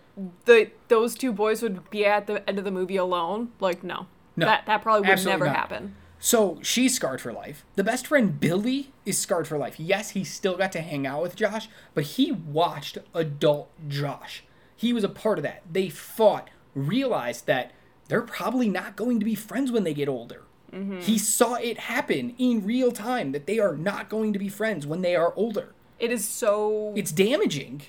the 0.45 0.71
those 0.87 1.15
two 1.15 1.33
boys 1.33 1.61
would 1.61 1.89
be 1.89 2.05
at 2.05 2.25
the 2.25 2.47
end 2.47 2.57
of 2.57 2.63
the 2.63 2.71
movie 2.71 2.95
alone 2.95 3.51
like 3.59 3.83
no, 3.83 4.07
No, 4.37 4.45
that 4.45 4.65
that 4.67 4.81
probably 4.81 5.09
would 5.09 5.25
never 5.25 5.47
not. 5.47 5.55
happen 5.57 5.95
So 6.25 6.57
she's 6.61 6.95
scarred 6.95 7.19
for 7.19 7.33
life. 7.33 7.65
The 7.75 7.83
best 7.83 8.07
friend 8.07 8.39
Billy 8.39 8.93
is 9.05 9.17
scarred 9.19 9.45
for 9.45 9.57
life. 9.57 9.77
Yes, 9.77 10.11
he 10.11 10.23
still 10.23 10.55
got 10.55 10.71
to 10.71 10.79
hang 10.79 11.05
out 11.05 11.21
with 11.21 11.35
Josh, 11.35 11.67
but 11.93 12.05
he 12.05 12.31
watched 12.31 12.97
adult 13.13 13.69
Josh. 13.89 14.45
He 14.73 14.93
was 14.93 15.03
a 15.03 15.09
part 15.09 15.37
of 15.37 15.43
that. 15.43 15.63
They 15.69 15.89
fought, 15.89 16.49
realized 16.73 17.45
that 17.47 17.73
they're 18.07 18.21
probably 18.21 18.69
not 18.69 18.95
going 18.95 19.19
to 19.19 19.25
be 19.25 19.35
friends 19.35 19.69
when 19.69 19.83
they 19.83 19.93
get 19.93 20.07
older. 20.07 20.43
Mm-hmm. 20.71 20.99
He 21.01 21.17
saw 21.17 21.55
it 21.55 21.77
happen 21.77 22.35
in 22.37 22.65
real 22.65 22.93
time 22.93 23.33
that 23.33 23.45
they 23.45 23.59
are 23.59 23.75
not 23.75 24.07
going 24.07 24.31
to 24.31 24.39
be 24.39 24.47
friends 24.47 24.87
when 24.87 25.01
they 25.01 25.17
are 25.17 25.33
older. 25.35 25.73
it 25.99 26.09
is 26.09 26.23
so 26.25 26.93
It's 26.95 27.11
damaging. 27.11 27.81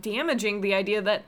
damaging 0.00 0.62
the 0.62 0.72
idea 0.72 1.02
that 1.02 1.24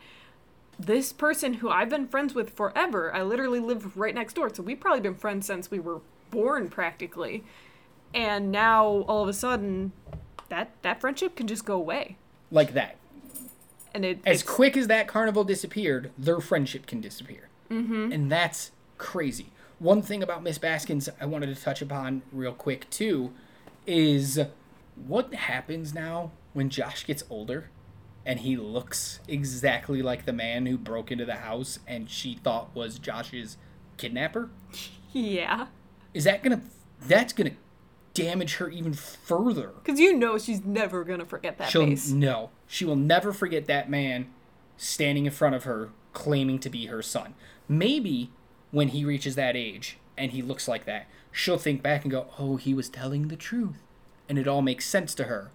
this 0.78 1.12
person 1.12 1.54
who 1.54 1.68
I've 1.68 1.90
been 1.90 2.08
friends 2.08 2.34
with 2.34 2.48
forever, 2.48 3.14
I 3.14 3.22
literally 3.22 3.60
live 3.60 3.94
right 3.98 4.14
next 4.14 4.32
door, 4.32 4.52
so 4.54 4.62
we've 4.62 4.80
probably 4.80 5.00
been 5.02 5.14
friends 5.14 5.46
since 5.46 5.70
we 5.70 5.80
were 5.80 6.00
born 6.30 6.68
practically. 6.68 7.44
And 8.14 8.50
now 8.50 9.04
all 9.08 9.22
of 9.22 9.28
a 9.28 9.32
sudden 9.32 9.92
that 10.48 10.70
that 10.82 11.00
friendship 11.00 11.36
can 11.36 11.46
just 11.46 11.64
go 11.64 11.74
away. 11.74 12.16
Like 12.50 12.74
that. 12.74 12.96
And 13.94 14.04
it 14.04 14.20
as 14.26 14.42
quick 14.42 14.76
as 14.76 14.88
that 14.88 15.08
carnival 15.08 15.44
disappeared, 15.44 16.10
their 16.18 16.40
friendship 16.40 16.86
can 16.86 17.00
disappear. 17.00 17.48
Mm-hmm. 17.70 18.12
And 18.12 18.30
that's 18.30 18.70
crazy. 18.98 19.50
One 19.78 20.02
thing 20.02 20.22
about 20.22 20.42
Miss 20.42 20.58
Baskins 20.58 21.08
I 21.20 21.26
wanted 21.26 21.54
to 21.54 21.60
touch 21.60 21.82
upon 21.82 22.22
real 22.32 22.52
quick 22.52 22.88
too 22.90 23.32
is 23.86 24.40
what 25.06 25.34
happens 25.34 25.94
now 25.94 26.30
when 26.52 26.70
Josh 26.70 27.06
gets 27.06 27.24
older 27.28 27.70
and 28.24 28.40
he 28.40 28.56
looks 28.56 29.20
exactly 29.28 30.02
like 30.02 30.24
the 30.24 30.32
man 30.32 30.66
who 30.66 30.76
broke 30.76 31.12
into 31.12 31.24
the 31.24 31.36
house 31.36 31.78
and 31.86 32.10
she 32.10 32.34
thought 32.34 32.74
was 32.74 32.98
Josh's 32.98 33.56
kidnapper? 33.96 34.50
yeah. 35.12 35.66
Is 36.16 36.24
that 36.24 36.42
gonna 36.42 36.62
that's 37.06 37.34
gonna 37.34 37.52
damage 38.14 38.56
her 38.56 38.70
even 38.70 38.94
further? 38.94 39.72
Because 39.84 40.00
you 40.00 40.14
know 40.16 40.38
she's 40.38 40.64
never 40.64 41.04
gonna 41.04 41.26
forget 41.26 41.58
that 41.58 41.68
She'll 41.70 41.84
face. 41.84 42.10
no. 42.10 42.48
She 42.66 42.86
will 42.86 42.96
never 42.96 43.34
forget 43.34 43.66
that 43.66 43.90
man 43.90 44.32
standing 44.78 45.26
in 45.26 45.32
front 45.32 45.54
of 45.54 45.64
her 45.64 45.90
claiming 46.14 46.58
to 46.60 46.70
be 46.70 46.86
her 46.86 47.02
son. 47.02 47.34
Maybe 47.68 48.30
when 48.70 48.88
he 48.88 49.04
reaches 49.04 49.34
that 49.34 49.56
age 49.56 49.98
and 50.16 50.30
he 50.32 50.40
looks 50.40 50.66
like 50.66 50.86
that, 50.86 51.06
she'll 51.30 51.58
think 51.58 51.82
back 51.82 52.02
and 52.02 52.10
go, 52.10 52.28
"Oh, 52.38 52.56
he 52.56 52.72
was 52.72 52.88
telling 52.88 53.28
the 53.28 53.36
truth." 53.36 53.82
And 54.26 54.38
it 54.38 54.48
all 54.48 54.62
makes 54.62 54.86
sense 54.86 55.14
to 55.16 55.24
her. 55.24 55.50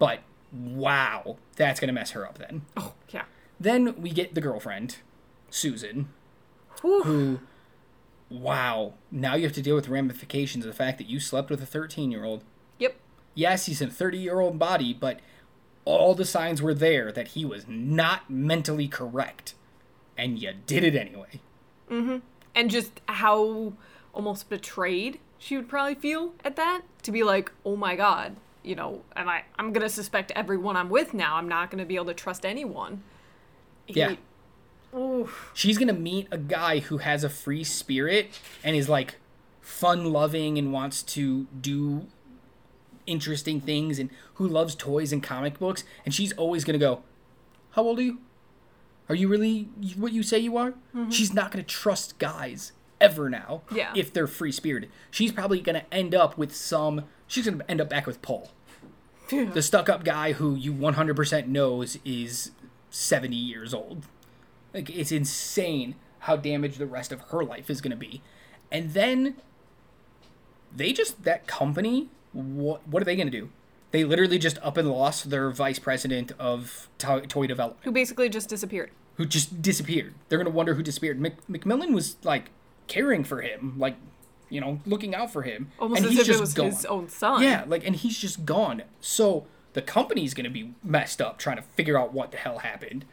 But 0.00 0.20
wow, 0.52 1.36
that's 1.54 1.78
going 1.78 1.86
to 1.86 1.92
mess 1.94 2.10
her 2.10 2.26
up 2.26 2.38
then. 2.38 2.62
Oh 2.76 2.94
yeah. 3.10 3.26
Then 3.60 3.94
we 4.02 4.10
get 4.10 4.34
the 4.34 4.40
girlfriend, 4.40 4.96
Susan, 5.50 6.08
who 6.82 7.38
wow, 8.30 8.94
now 9.10 9.34
you 9.34 9.42
have 9.44 9.52
to 9.54 9.62
deal 9.62 9.74
with 9.74 9.88
ramifications 9.88 10.64
of 10.64 10.70
the 10.70 10.76
fact 10.76 10.98
that 10.98 11.08
you 11.08 11.18
slept 11.20 11.50
with 11.50 11.62
a 11.62 11.66
13-year-old 11.78 12.44
Yep. 12.78 12.96
yes, 13.34 13.66
he's 13.66 13.82
a 13.82 13.86
30 13.88 14.18
year 14.18 14.40
old 14.40 14.58
body, 14.58 14.94
but 14.94 15.20
all 15.84 16.14
the 16.14 16.24
signs 16.24 16.62
were 16.62 16.74
there 16.74 17.10
that 17.12 17.28
he 17.28 17.44
was 17.44 17.66
not 17.68 18.30
mentally 18.30 18.86
correct. 18.88 19.54
And 20.16 20.38
you 20.38 20.52
did 20.66 20.84
it 20.84 20.94
anyway. 20.94 21.40
Mm 21.90 22.04
hmm. 22.04 22.16
And 22.54 22.70
just 22.70 23.00
how 23.08 23.72
almost 24.14 24.48
betrayed 24.48 25.18
she 25.38 25.56
would 25.56 25.68
probably 25.68 25.94
feel 25.94 26.34
at 26.44 26.56
that 26.56 26.82
to 27.02 27.10
be 27.12 27.22
like, 27.22 27.50
oh 27.64 27.76
my 27.76 27.96
god, 27.96 28.36
you 28.62 28.74
know, 28.74 29.02
am 29.16 29.28
I? 29.28 29.44
I'm 29.58 29.72
gonna 29.72 29.88
suspect 29.88 30.30
everyone 30.36 30.76
I'm 30.76 30.90
with 30.90 31.14
now. 31.14 31.36
I'm 31.36 31.48
not 31.48 31.70
gonna 31.70 31.86
be 31.86 31.94
able 31.96 32.06
to 32.06 32.14
trust 32.14 32.44
anyone. 32.44 33.02
He- 33.86 33.94
Yeah. 34.00 34.16
Oof. 34.96 35.50
She's 35.54 35.78
gonna 35.78 35.92
meet 35.92 36.28
a 36.30 36.38
guy 36.38 36.80
who 36.80 36.98
has 36.98 37.24
a 37.24 37.28
free 37.28 37.64
spirit 37.64 38.38
and 38.64 38.74
is 38.74 38.88
like 38.88 39.16
fun 39.60 40.12
loving 40.12 40.58
and 40.58 40.72
wants 40.72 41.02
to 41.02 41.46
do 41.58 42.06
interesting 43.06 43.60
things 43.60 43.98
and 43.98 44.10
who 44.34 44.46
loves 44.46 44.74
toys 44.74 45.12
and 45.12 45.22
comic 45.22 45.58
books. 45.58 45.84
And 46.04 46.14
she's 46.14 46.32
always 46.32 46.64
gonna 46.64 46.78
go, 46.78 47.02
How 47.72 47.82
old 47.82 47.98
are 47.98 48.02
you? 48.02 48.18
Are 49.08 49.14
you 49.14 49.28
really 49.28 49.68
what 49.96 50.12
you 50.12 50.22
say 50.22 50.38
you 50.38 50.56
are? 50.56 50.70
Mm-hmm. 50.94 51.10
She's 51.10 51.32
not 51.32 51.50
gonna 51.50 51.64
trust 51.64 52.18
guys 52.18 52.72
ever 53.00 53.30
now. 53.30 53.62
Yeah. 53.72 53.92
If 53.96 54.12
they're 54.12 54.26
free 54.26 54.52
spirited. 54.52 54.90
She's 55.10 55.32
probably 55.32 55.60
gonna 55.60 55.84
end 55.90 56.14
up 56.14 56.36
with 56.36 56.54
some 56.54 57.04
she's 57.26 57.46
gonna 57.46 57.64
end 57.68 57.80
up 57.80 57.88
back 57.88 58.06
with 58.06 58.22
Paul. 58.22 58.50
The 59.30 59.62
stuck 59.62 59.88
up 59.88 60.02
guy 60.02 60.32
who 60.32 60.56
you 60.56 60.72
100% 60.72 61.46
knows 61.46 61.98
is 62.04 62.50
70 62.90 63.36
years 63.36 63.72
old. 63.72 64.04
Like 64.72 64.90
it's 64.90 65.12
insane 65.12 65.94
how 66.20 66.36
damaged 66.36 66.78
the 66.78 66.86
rest 66.86 67.12
of 67.12 67.20
her 67.30 67.42
life 67.44 67.70
is 67.70 67.80
going 67.80 67.90
to 67.92 67.96
be. 67.96 68.22
And 68.70 68.92
then 68.92 69.36
they 70.74 70.92
just 70.92 71.24
that 71.24 71.46
company 71.46 72.08
what 72.32 72.86
what 72.86 73.02
are 73.02 73.04
they 73.04 73.16
going 73.16 73.30
to 73.30 73.36
do? 73.40 73.50
They 73.90 74.04
literally 74.04 74.38
just 74.38 74.58
up 74.62 74.76
and 74.76 74.88
lost 74.88 75.30
their 75.30 75.50
vice 75.50 75.80
president 75.80 76.32
of 76.38 76.88
to- 76.98 77.22
toy 77.26 77.46
development 77.48 77.84
Who 77.84 77.90
basically 77.90 78.28
just 78.28 78.48
disappeared. 78.48 78.90
who 79.16 79.26
just 79.26 79.60
disappeared. 79.60 80.14
They're 80.28 80.38
going 80.38 80.50
to 80.50 80.56
wonder 80.56 80.74
who 80.74 80.82
disappeared. 80.82 81.20
Mc- 81.20 81.46
MacMillan 81.48 81.92
was 81.92 82.16
like 82.22 82.50
caring 82.86 83.24
for 83.24 83.40
him, 83.40 83.74
like 83.78 83.96
you 84.48 84.60
know, 84.60 84.80
looking 84.84 85.14
out 85.14 85.32
for 85.32 85.42
him. 85.42 85.70
Almost 85.78 85.98
and 85.98 86.06
as 86.06 86.12
he's 86.12 86.20
if 86.20 86.26
it 86.26 86.28
just 86.28 86.40
was 86.40 86.54
gone. 86.54 86.66
his 86.66 86.84
own 86.86 87.08
son. 87.08 87.42
Yeah, 87.42 87.64
like, 87.66 87.86
and 87.86 87.94
he's 87.94 88.18
just 88.18 88.44
gone. 88.44 88.82
So 89.00 89.46
the 89.74 89.82
company's 89.82 90.34
gonna 90.34 90.50
be 90.50 90.74
messed 90.82 91.20
up 91.20 91.38
trying 91.38 91.56
to 91.56 91.62
figure 91.62 91.98
out 91.98 92.12
what 92.12 92.30
the 92.32 92.36
hell 92.36 92.58
happened, 92.58 93.04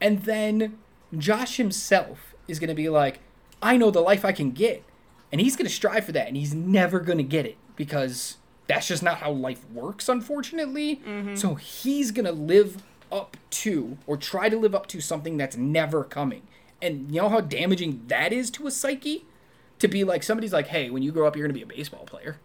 and 0.00 0.22
then 0.22 0.78
Josh 1.16 1.56
himself 1.56 2.34
is 2.48 2.58
gonna 2.58 2.74
be 2.74 2.88
like, 2.88 3.20
"I 3.60 3.76
know 3.76 3.90
the 3.90 4.00
life 4.00 4.24
I 4.24 4.32
can 4.32 4.50
get," 4.50 4.82
and 5.30 5.40
he's 5.40 5.56
gonna 5.56 5.68
strive 5.68 6.06
for 6.06 6.12
that, 6.12 6.28
and 6.28 6.36
he's 6.36 6.54
never 6.54 7.00
gonna 7.00 7.22
get 7.22 7.46
it 7.46 7.56
because 7.76 8.36
that's 8.66 8.88
just 8.88 9.02
not 9.02 9.18
how 9.18 9.30
life 9.30 9.68
works, 9.70 10.08
unfortunately. 10.08 10.96
Mm-hmm. 11.06 11.36
So 11.36 11.54
he's 11.54 12.10
gonna 12.10 12.32
live 12.32 12.82
up 13.10 13.36
to 13.50 13.98
or 14.06 14.16
try 14.16 14.48
to 14.48 14.56
live 14.58 14.74
up 14.74 14.86
to 14.88 15.00
something 15.00 15.36
that's 15.36 15.56
never 15.56 16.04
coming, 16.04 16.42
and 16.80 17.14
you 17.14 17.20
know 17.20 17.28
how 17.28 17.40
damaging 17.40 18.04
that 18.08 18.32
is 18.32 18.50
to 18.52 18.66
a 18.66 18.70
psyche. 18.70 19.24
To 19.78 19.88
be 19.88 20.04
like 20.04 20.22
somebody's 20.22 20.52
like, 20.52 20.68
hey, 20.68 20.90
when 20.90 21.02
you 21.02 21.10
grow 21.10 21.26
up, 21.26 21.36
you're 21.36 21.46
gonna 21.46 21.54
be 21.54 21.62
a 21.62 21.66
baseball 21.66 22.04
player 22.04 22.38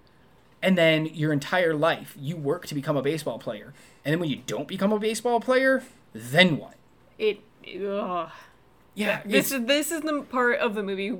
and 0.62 0.78
then 0.78 1.06
your 1.06 1.32
entire 1.32 1.74
life 1.74 2.16
you 2.20 2.36
work 2.36 2.66
to 2.68 2.76
become 2.76 2.98
a 2.98 3.02
baseball 3.02 3.38
player 3.38 3.74
and 4.04 4.12
then 4.12 4.20
when 4.20 4.30
you 4.30 4.42
don't 4.48 4.68
become 4.68 4.92
a 4.92 5.00
baseball 5.00 5.40
player 5.40 5.84
then 6.14 6.58
what 6.58 6.76
It. 7.18 7.42
Ugh. 7.66 8.30
Yeah 8.98 9.22
This 9.26 9.52
is 9.52 9.66
this 9.66 9.92
is 9.92 10.02
the 10.02 10.22
part 10.24 10.60
of 10.60 10.76
the 10.76 10.84
movie 10.84 11.20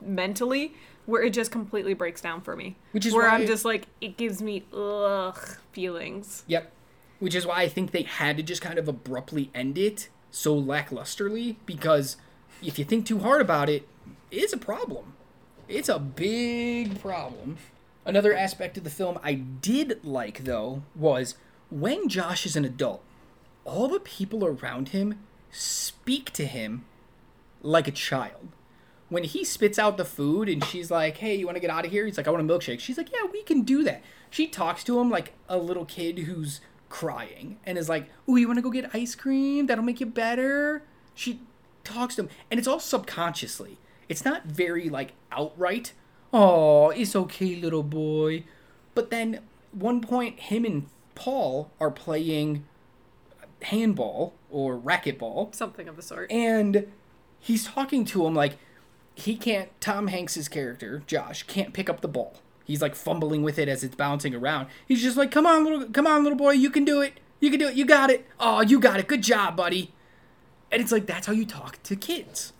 mentally 0.00 0.74
where 1.06 1.22
it 1.22 1.30
just 1.30 1.50
completely 1.50 1.94
breaks 1.94 2.20
down 2.20 2.40
for 2.42 2.54
me. 2.54 2.76
Which 2.92 3.06
is 3.06 3.14
where 3.14 3.28
I'm 3.28 3.46
just 3.46 3.64
like 3.64 3.86
it 4.00 4.16
gives 4.16 4.40
me 4.42 4.64
ugh 4.74 5.38
feelings. 5.72 6.44
yep 6.46 6.72
which 7.18 7.34
is 7.34 7.44
why 7.44 7.62
i 7.62 7.68
think 7.68 7.90
they 7.90 8.02
had 8.02 8.36
to 8.36 8.42
just 8.44 8.62
kind 8.62 8.78
of 8.78 8.86
abruptly 8.88 9.50
end 9.54 9.76
it 9.76 10.08
so 10.30 10.54
lacklusterly 10.54 11.56
because 11.66 12.16
if 12.62 12.78
you 12.78 12.84
think 12.84 13.04
too 13.06 13.18
hard 13.18 13.40
about 13.40 13.68
it 13.68 13.88
it's 14.30 14.52
a 14.52 14.56
problem 14.58 15.14
it's 15.66 15.88
a 15.88 15.98
big 15.98 17.00
problem 17.00 17.56
another 18.04 18.32
aspect 18.34 18.76
of 18.78 18.84
the 18.84 18.90
film 18.90 19.18
i 19.22 19.34
did 19.34 19.98
like 20.04 20.44
though 20.44 20.82
was 20.94 21.34
when 21.70 22.08
josh 22.08 22.46
is 22.46 22.54
an 22.56 22.64
adult 22.64 23.02
all 23.64 23.88
the 23.88 24.00
people 24.00 24.44
around 24.44 24.90
him 24.90 25.18
speak 25.50 26.30
to 26.32 26.46
him 26.46 26.84
like 27.62 27.88
a 27.88 27.92
child. 27.92 28.48
When 29.08 29.24
he 29.24 29.42
spits 29.44 29.78
out 29.78 29.96
the 29.96 30.04
food 30.04 30.48
and 30.48 30.62
she's 30.62 30.90
like, 30.90 31.16
"Hey, 31.18 31.34
you 31.34 31.46
want 31.46 31.56
to 31.56 31.60
get 31.60 31.70
out 31.70 31.84
of 31.86 31.90
here?" 31.90 32.04
He's 32.04 32.16
like, 32.18 32.28
"I 32.28 32.30
want 32.30 32.48
a 32.48 32.52
milkshake." 32.52 32.80
She's 32.80 32.98
like, 32.98 33.10
"Yeah, 33.10 33.26
we 33.32 33.42
can 33.42 33.62
do 33.62 33.82
that." 33.84 34.02
She 34.30 34.46
talks 34.46 34.84
to 34.84 35.00
him 35.00 35.08
like 35.10 35.32
a 35.48 35.56
little 35.58 35.86
kid 35.86 36.18
who's 36.20 36.60
crying 36.90 37.58
and 37.64 37.78
is 37.78 37.88
like, 37.88 38.10
"Oh, 38.26 38.36
you 38.36 38.46
want 38.46 38.58
to 38.58 38.62
go 38.62 38.70
get 38.70 38.94
ice 38.94 39.14
cream? 39.14 39.66
That'll 39.66 39.84
make 39.84 40.00
you 40.00 40.06
better." 40.06 40.82
She 41.14 41.40
talks 41.84 42.16
to 42.16 42.24
him, 42.24 42.28
and 42.50 42.58
it's 42.58 42.68
all 42.68 42.80
subconsciously. 42.80 43.78
It's 44.10 44.24
not 44.24 44.44
very 44.44 44.88
like 44.90 45.12
outright. 45.32 45.94
Oh, 46.32 46.90
it's 46.90 47.16
okay, 47.16 47.56
little 47.56 47.82
boy. 47.82 48.44
But 48.94 49.08
then 49.10 49.40
one 49.72 50.02
point, 50.02 50.38
him 50.40 50.66
and 50.66 50.86
Paul 51.14 51.70
are 51.80 51.90
playing 51.90 52.66
handball 53.62 54.34
or 54.50 54.76
racquetball 54.78 55.54
Something 55.54 55.88
of 55.88 55.96
the 55.96 56.02
sort. 56.02 56.30
and 56.30 56.86
he's 57.40 57.64
talking 57.64 58.04
to 58.04 58.26
him 58.26 58.34
like 58.34 58.58
he 59.14 59.36
can't 59.36 59.68
tom 59.80 60.06
hanks's 60.08 60.48
character 60.48 61.02
josh 61.06 61.42
can't 61.44 61.72
pick 61.72 61.88
up 61.88 62.00
the 62.00 62.08
ball. 62.08 62.40
He's 62.64 62.82
like 62.82 62.94
fumbling 62.94 63.42
with 63.42 63.58
it 63.58 63.68
as 63.68 63.82
it's 63.82 63.94
bouncing 63.94 64.34
around. 64.34 64.68
He's 64.86 65.02
just 65.02 65.16
like 65.16 65.30
come 65.30 65.46
on 65.46 65.64
little 65.64 65.84
come 65.86 66.06
on 66.06 66.22
little 66.22 66.38
boy 66.38 66.52
you 66.52 66.70
can 66.70 66.84
do 66.84 67.00
it. 67.00 67.14
You 67.40 67.50
can 67.50 67.60
do 67.60 67.68
it. 67.68 67.74
You 67.74 67.86
got 67.86 68.10
it. 68.10 68.26
Oh 68.38 68.60
you 68.60 68.78
got 68.78 69.00
it. 69.00 69.08
Good 69.08 69.22
job 69.22 69.56
buddy. 69.56 69.92
And 70.70 70.82
it's 70.82 70.92
like 70.92 71.06
that's 71.06 71.26
how 71.26 71.32
you 71.32 71.46
talk 71.46 71.82
to 71.84 71.96
kids. 71.96 72.52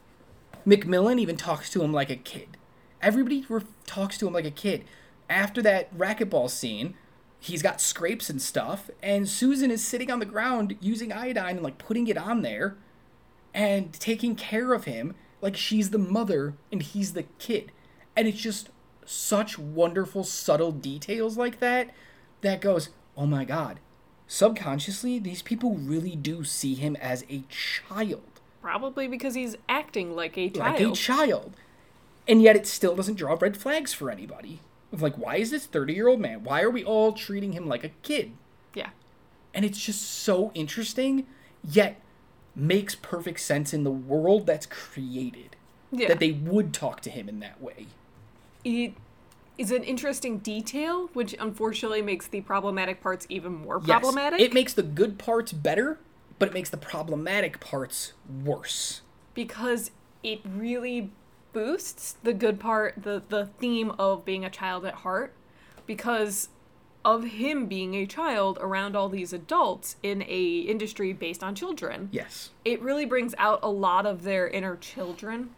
MacMillan 0.66 1.18
even 1.18 1.36
talks 1.36 1.70
to 1.70 1.82
him 1.82 1.92
like 1.92 2.10
a 2.10 2.16
kid. 2.16 2.56
Everybody 3.00 3.44
re- 3.48 3.62
talks 3.86 4.18
to 4.18 4.26
him 4.26 4.32
like 4.32 4.44
a 4.44 4.50
kid. 4.50 4.84
After 5.28 5.62
that 5.62 5.96
racquetball 5.96 6.50
scene 6.50 6.94
he's 7.40 7.62
got 7.62 7.80
scrapes 7.80 8.28
and 8.28 8.42
stuff 8.42 8.90
and 9.02 9.28
susan 9.28 9.70
is 9.70 9.84
sitting 9.84 10.10
on 10.10 10.18
the 10.18 10.26
ground 10.26 10.76
using 10.80 11.12
iodine 11.12 11.56
and 11.56 11.62
like 11.62 11.78
putting 11.78 12.08
it 12.08 12.16
on 12.16 12.42
there 12.42 12.76
and 13.54 13.92
taking 13.94 14.34
care 14.34 14.72
of 14.72 14.84
him 14.84 15.14
like 15.40 15.56
she's 15.56 15.90
the 15.90 15.98
mother 15.98 16.54
and 16.72 16.82
he's 16.82 17.12
the 17.12 17.24
kid. 17.38 17.72
And 18.16 18.26
it's 18.26 18.40
just 18.40 18.70
such 19.04 19.58
wonderful, 19.58 20.24
subtle 20.24 20.72
details 20.72 21.36
like 21.36 21.60
that 21.60 21.90
that 22.40 22.60
goes, 22.60 22.90
oh 23.16 23.26
my 23.26 23.44
god. 23.44 23.80
Subconsciously, 24.26 25.18
these 25.18 25.40
people 25.40 25.74
really 25.76 26.14
do 26.14 26.44
see 26.44 26.74
him 26.74 26.96
as 26.96 27.24
a 27.30 27.44
child. 27.48 28.40
Probably 28.60 29.08
because 29.08 29.34
he's 29.34 29.56
acting 29.68 30.14
like 30.14 30.36
a 30.36 30.50
child. 30.50 30.80
Like 30.80 30.80
a 30.80 30.92
child. 30.92 31.54
And 32.26 32.42
yet 32.42 32.56
it 32.56 32.66
still 32.66 32.94
doesn't 32.94 33.14
draw 33.14 33.38
red 33.40 33.56
flags 33.56 33.94
for 33.94 34.10
anybody. 34.10 34.60
Of 34.92 35.00
like, 35.00 35.16
why 35.16 35.36
is 35.36 35.50
this 35.50 35.64
30 35.66 35.94
year 35.94 36.08
old 36.08 36.20
man? 36.20 36.44
Why 36.44 36.60
are 36.60 36.70
we 36.70 36.84
all 36.84 37.12
treating 37.12 37.52
him 37.52 37.66
like 37.66 37.84
a 37.84 37.90
kid? 38.02 38.32
yeah. 38.74 38.90
and 39.54 39.64
it's 39.64 39.80
just 39.80 40.02
so 40.02 40.52
interesting 40.54 41.26
yet 41.64 42.00
makes 42.58 42.94
perfect 42.94 43.40
sense 43.40 43.72
in 43.72 43.84
the 43.84 43.90
world 43.90 44.46
that's 44.46 44.66
created 44.66 45.56
Yeah. 45.90 46.08
that 46.08 46.18
they 46.18 46.32
would 46.32 46.74
talk 46.74 47.00
to 47.02 47.10
him 47.10 47.28
in 47.28 47.40
that 47.40 47.60
way 47.60 47.86
it 48.64 48.94
is 49.56 49.70
an 49.72 49.82
interesting 49.82 50.38
detail, 50.38 51.08
which 51.14 51.34
unfortunately 51.38 52.02
makes 52.02 52.28
the 52.28 52.40
problematic 52.42 53.00
parts 53.00 53.26
even 53.28 53.52
more 53.54 53.80
problematic. 53.80 54.38
Yes, 54.38 54.48
it 54.48 54.54
makes 54.54 54.74
the 54.74 54.82
good 54.82 55.18
parts 55.18 55.52
better 55.52 55.98
but 56.38 56.48
it 56.48 56.54
makes 56.54 56.70
the 56.70 56.76
problematic 56.76 57.60
parts 57.60 58.12
worse 58.44 59.02
because 59.34 59.90
it 60.22 60.40
really 60.44 61.10
boosts 61.52 62.16
the 62.22 62.32
good 62.32 62.60
part, 62.60 63.02
the 63.02 63.22
the 63.28 63.46
theme 63.58 63.92
of 63.98 64.24
being 64.24 64.44
a 64.44 64.50
child 64.50 64.84
at 64.84 64.94
heart, 64.94 65.32
because 65.86 66.48
of 67.04 67.24
him 67.24 67.66
being 67.66 67.94
a 67.94 68.06
child 68.06 68.58
around 68.60 68.96
all 68.96 69.08
these 69.08 69.32
adults 69.32 69.96
in 70.02 70.22
a 70.22 70.58
industry 70.60 71.12
based 71.12 71.42
on 71.42 71.54
children. 71.54 72.08
yes 72.12 72.50
It 72.64 72.80
really 72.82 73.04
brings 73.06 73.34
out 73.38 73.60
a 73.62 73.70
lot 73.70 74.04
of 74.06 74.22
their 74.24 74.48
inner 74.48 74.76
children. 74.76 75.50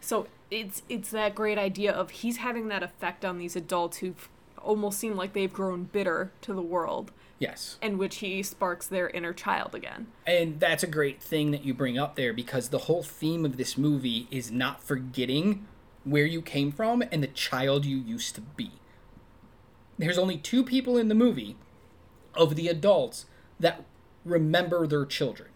So 0.00 0.26
it's 0.50 0.82
it's 0.88 1.10
that 1.10 1.34
great 1.34 1.58
idea 1.58 1.92
of 1.92 2.10
he's 2.10 2.38
having 2.38 2.68
that 2.68 2.82
effect 2.82 3.24
on 3.24 3.38
these 3.38 3.56
adults 3.56 3.98
who 3.98 4.14
almost 4.58 4.98
seem 4.98 5.16
like 5.16 5.32
they've 5.32 5.52
grown 5.52 5.84
bitter 5.84 6.32
to 6.40 6.52
the 6.52 6.62
world, 6.62 7.12
yes 7.38 7.78
in 7.82 7.98
which 7.98 8.16
he 8.16 8.42
sparks 8.42 8.86
their 8.86 9.08
inner 9.10 9.32
child 9.32 9.74
again. 9.74 10.06
and 10.26 10.58
that's 10.58 10.82
a 10.82 10.86
great 10.88 11.20
thing 11.22 11.50
that 11.50 11.64
you 11.64 11.74
bring 11.74 11.98
up 11.98 12.16
there 12.16 12.32
because 12.32 12.70
the 12.70 12.78
whole 12.78 13.02
theme 13.02 13.44
of 13.44 13.56
this 13.56 13.76
movie 13.76 14.26
is 14.30 14.50
not 14.50 14.82
forgetting 14.82 15.66
where 16.04 16.26
you 16.26 16.40
came 16.40 16.72
from 16.72 17.02
and 17.12 17.22
the 17.22 17.28
child 17.28 17.84
you 17.84 17.96
used 17.96 18.34
to 18.34 18.40
be 18.40 18.70
there's 19.98 20.18
only 20.18 20.36
two 20.38 20.62
people 20.62 20.96
in 20.96 21.08
the 21.08 21.14
movie 21.14 21.56
of 22.34 22.54
the 22.54 22.68
adults 22.68 23.26
that 23.58 23.84
remember 24.24 24.86
their 24.86 25.06
children. 25.06 25.48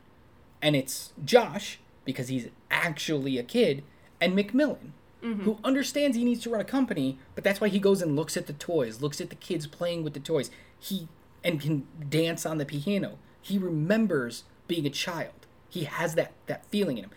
And 0.62 0.76
it's 0.76 1.12
Josh, 1.24 1.78
because 2.04 2.28
he's 2.28 2.48
actually 2.70 3.38
a 3.38 3.42
kid, 3.42 3.82
and 4.20 4.36
MacMillan, 4.36 4.92
mm-hmm. 5.22 5.42
who 5.42 5.58
understands 5.64 6.16
he 6.16 6.24
needs 6.24 6.42
to 6.42 6.50
run 6.50 6.60
a 6.60 6.64
company, 6.64 7.18
but 7.34 7.44
that's 7.44 7.60
why 7.60 7.68
he 7.68 7.78
goes 7.78 8.02
and 8.02 8.16
looks 8.16 8.36
at 8.36 8.46
the 8.46 8.52
toys, 8.52 9.00
looks 9.00 9.20
at 9.20 9.30
the 9.30 9.36
kids 9.36 9.66
playing 9.66 10.04
with 10.04 10.14
the 10.14 10.20
toys. 10.20 10.50
He 10.78 11.08
and 11.42 11.60
can 11.60 11.86
dance 12.08 12.44
on 12.44 12.58
the 12.58 12.66
piano. 12.66 13.18
He 13.40 13.58
remembers 13.58 14.44
being 14.68 14.86
a 14.86 14.90
child. 14.90 15.46
He 15.68 15.84
has 15.84 16.14
that 16.14 16.32
that 16.46 16.66
feeling 16.66 16.98
in 16.98 17.04
him. 17.04 17.10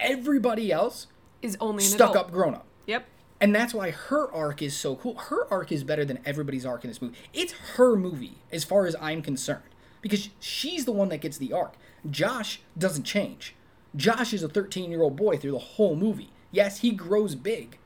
Everybody 0.00 0.72
else 0.72 1.06
Is 1.42 1.56
only 1.60 1.84
an 1.84 1.90
stuck 1.90 2.10
adult. 2.10 2.26
up 2.26 2.32
grown 2.32 2.54
up. 2.54 2.66
Yep. 2.86 3.06
And 3.40 3.54
that's 3.54 3.72
why 3.72 3.90
her 3.90 4.32
arc 4.32 4.62
is 4.62 4.76
so 4.76 4.96
cool. 4.96 5.14
Her 5.14 5.46
arc 5.52 5.70
is 5.70 5.84
better 5.84 6.04
than 6.04 6.18
everybody's 6.26 6.66
arc 6.66 6.84
in 6.84 6.90
this 6.90 7.00
movie. 7.00 7.16
It's 7.32 7.52
her 7.76 7.94
movie, 7.96 8.38
as 8.50 8.64
far 8.64 8.86
as 8.86 8.96
I'm 9.00 9.22
concerned, 9.22 9.62
because 10.00 10.30
she's 10.40 10.84
the 10.84 10.92
one 10.92 11.08
that 11.10 11.20
gets 11.20 11.38
the 11.38 11.52
arc. 11.52 11.74
Josh 12.10 12.60
doesn't 12.76 13.04
change. 13.04 13.54
Josh 13.94 14.32
is 14.32 14.42
a 14.42 14.48
13 14.48 14.90
year 14.90 15.02
old 15.02 15.16
boy 15.16 15.36
through 15.36 15.52
the 15.52 15.58
whole 15.58 15.94
movie. 15.94 16.30
Yes, 16.50 16.80
he 16.80 16.90
grows 16.92 17.34
big, 17.34 17.78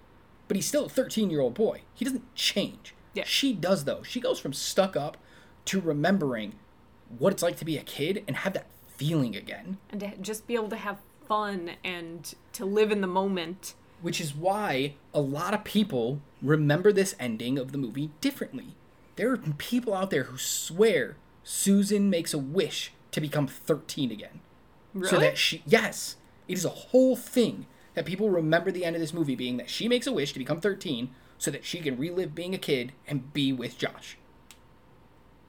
but 0.49 0.57
he's 0.57 0.67
still 0.67 0.87
a 0.87 0.89
13 0.89 1.31
year 1.31 1.41
old 1.41 1.55
boy. 1.55 1.83
He 1.95 2.05
doesn't 2.05 2.35
change. 2.35 2.95
Yeah. 3.15 3.25
She 3.27 3.53
does, 3.53 3.85
though. 3.85 4.03
She 4.03 4.21
goes 4.21 4.39
from 4.41 4.53
stuck 4.55 4.97
up 4.97 5.17
to 5.67 5.81
remembering 5.81 6.55
what 7.19 7.33
it's 7.33 7.43
like 7.43 7.57
to 7.59 7.65
be 7.65 7.77
a 7.77 7.83
kid 7.83 8.25
and 8.27 8.37
have 8.39 8.55
that 8.55 8.67
feeling 8.97 9.37
again. 9.37 9.79
and 9.91 10.01
to 10.01 10.17
just 10.19 10.47
be 10.47 10.55
able 10.55 10.71
to 10.71 10.77
have 10.77 10.99
fun 11.27 11.73
and 11.85 12.35
to 12.53 12.65
live 12.65 12.91
in 12.91 13.01
the 13.01 13.07
moment. 13.07 13.75
Which 14.03 14.21
is 14.21 14.35
why 14.35 14.95
a 15.15 15.21
lot 15.21 15.55
of 15.55 15.65
people 15.65 16.21
remember 16.43 16.93
this 16.93 17.15
ending 17.19 17.59
of 17.59 17.73
the 17.73 17.79
movie 17.79 18.11
differently. 18.21 18.75
There 19.17 19.33
are 19.33 19.37
people 19.37 19.95
out 19.95 20.11
there 20.11 20.25
who 20.25 20.37
swear 20.37 21.17
Susan 21.45 22.11
makes 22.11 22.35
a 22.35 22.39
wish 22.39 22.93
to 23.13 23.21
become 23.21 23.47
13 23.47 24.11
again. 24.11 24.41
Really? 24.93 25.09
So 25.09 25.19
that 25.19 25.39
she, 25.39 25.63
yes, 25.65 26.17
it 26.49 26.59
is 26.59 26.65
a 26.65 26.71
whole 26.71 27.17
thing 27.17 27.67
that 27.95 28.07
people 28.07 28.31
remember 28.31 28.71
the 28.71 28.85
end 28.85 28.97
of 28.97 29.01
this 29.01 29.15
movie 29.15 29.37
being 29.37 29.57
that 29.59 29.71
she 29.71 29.89
makes 29.89 30.07
a 30.07 30.13
wish 30.13 30.33
to 30.33 30.39
become 30.39 30.61
13 30.61 31.11
so 31.39 31.51
that 31.51 31.65
she 31.65 31.81
can 31.81 31.97
relive 31.97 32.35
being 32.35 32.55
a 32.55 32.59
kid 32.59 32.93
and 33.07 33.33
be 33.33 33.53
with 33.53 33.79
Josh. 33.79 34.17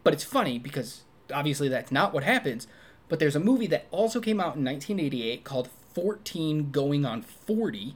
But 0.04 0.14
it's 0.14 0.24
funny 0.24 0.60
because 0.60 1.04
obviously 1.34 1.70
that's 1.70 1.92
not 1.92 2.14
what 2.14 2.24
happens. 2.24 2.68
But 3.10 3.20
there's 3.20 3.36
a 3.36 3.40
movie 3.40 3.68
that 3.68 3.88
also 3.92 4.20
came 4.20 4.40
out 4.40 4.56
in 4.56 4.66
1988 4.66 5.44
called 5.44 5.70
14 5.94 6.72
Going 6.72 7.06
on 7.06 7.22
40, 7.22 7.96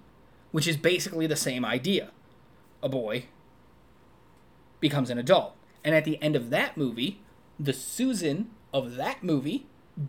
which 0.52 0.68
is 0.68 0.78
basically 0.78 1.28
the 1.28 1.36
same 1.36 1.66
idea. 1.66 2.12
A 2.82 2.90
boy 2.90 3.26
becomes 4.80 5.10
an 5.10 5.18
adult. 5.18 5.56
And 5.84 5.96
at 5.96 6.06
the 6.06 6.22
end 6.22 6.36
of 6.36 6.50
that 6.50 6.78
movie, 6.78 7.22
the 7.60 7.74
Susan 7.74 8.50
of 8.74 8.96
that 8.96 9.24
movie 9.24 9.66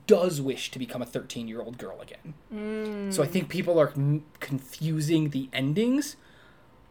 does 0.06 0.40
wish 0.40 0.70
to 0.70 0.78
become 0.78 1.00
a 1.00 1.06
13 1.06 1.48
year 1.48 1.60
old 1.60 1.78
girl 1.78 2.00
again. 2.00 2.34
Mm. 2.52 3.12
So 3.12 3.22
I 3.22 3.26
think 3.26 3.48
people 3.48 3.80
are 3.80 3.90
m- 3.96 4.24
confusing 4.40 5.30
the 5.30 5.48
endings, 5.52 6.16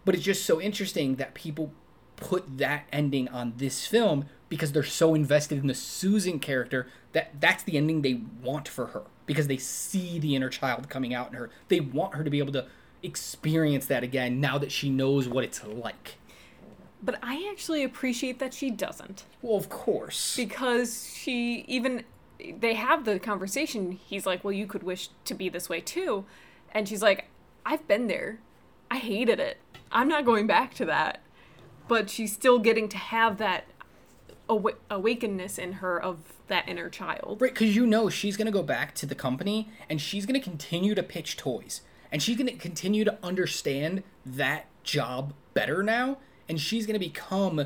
but 0.03 0.15
it's 0.15 0.24
just 0.24 0.45
so 0.45 0.60
interesting 0.60 1.15
that 1.18 1.34
people 1.34 1.72
put 2.15 2.57
that 2.57 2.86
ending 2.91 3.28
on 3.30 3.53
this 3.57 3.86
film 3.86 4.26
because 4.49 4.72
they're 4.72 4.84
so 4.84 5.14
invested 5.14 5.60
in 5.60 5.68
the 5.68 5.76
Susan 5.76 6.40
character 6.40 6.88
that 7.11 7.40
that's 7.40 7.64
the 7.64 7.78
ending 7.78 8.02
they 8.02 8.22
want 8.41 8.68
for 8.68 8.88
her 8.88 9.03
because 9.26 9.48
they 9.48 9.57
see 9.57 10.18
the 10.18 10.36
inner 10.36 10.49
child 10.49 10.90
coming 10.90 11.14
out 11.14 11.28
in 11.28 11.34
her. 11.34 11.52
They 11.68 11.80
want 11.80 12.15
her 12.15 12.24
to 12.24 12.30
be 12.30 12.40
able 12.40 12.53
to 12.53 12.65
experience 13.03 13.86
that 13.88 14.03
again 14.03 14.40
now 14.41 14.57
that 14.57 14.72
she 14.72 14.90
knows 14.90 15.28
what 15.28 15.44
it's 15.44 15.64
like. 15.65 16.15
But 17.02 17.19
I 17.22 17.48
actually 17.52 17.84
appreciate 17.84 18.40
that 18.40 18.53
she 18.53 18.72
doesn't. 18.72 19.24
Well, 19.41 19.56
of 19.57 19.69
course. 19.69 20.36
because 20.36 21.11
she 21.15 21.64
even 21.68 22.03
they 22.60 22.74
have 22.76 23.06
the 23.06 23.19
conversation. 23.19 23.91
He's 23.94 24.26
like 24.26 24.44
well 24.44 24.52
you 24.53 24.68
could 24.68 24.84
wish 24.84 25.10
to 25.26 25.34
be 25.34 25.49
this 25.49 25.69
way 25.69 25.82
too. 25.82 26.26
And 26.72 26.88
she's 26.88 27.02
like 27.02 27.26
i've 27.65 27.88
been 27.88 28.07
there. 28.07 28.40
I 28.90 28.98
hated 28.98 29.40
it. 29.40 29.57
I'm 29.91 30.07
not 30.07 30.26
going 30.26 30.48
back 30.48 30.74
to 30.76 30.86
that. 30.86 31.22
But 31.88 32.10
she's 32.10 32.34
still 32.34 32.60
getting 32.60 32.90
to 32.90 32.98
have 32.98 33.38
that 33.38 33.65
awa- 34.49 34.76
awakenness 34.91 35.57
in 35.57 35.74
her 35.74 36.02
of 36.02 36.18
that 36.48 36.68
inner 36.68 36.90
child. 36.90 37.41
Right, 37.41 37.53
because 37.53 37.76
you 37.76 37.86
know 37.86 38.10
she's 38.10 38.36
gonna 38.38 38.52
go 38.52 38.64
back 38.64 38.94
to 38.95 39.06
the 39.06 39.15
company 39.15 39.69
and 39.90 40.02
she's 40.02 40.26
gonna 40.26 40.40
continue 40.41 40.95
to 40.95 41.03
pitch 41.03 41.38
toys, 41.38 41.82
and 42.12 42.22
she's 42.22 42.38
gonna 42.38 42.54
continue 42.54 43.04
to 43.04 43.18
understand 43.24 44.04
that 44.26 44.68
job 44.84 45.34
better 45.54 45.84
now, 45.84 46.18
and 46.48 46.60
she's 46.60 46.86
gonna 46.86 47.00
become 47.00 47.66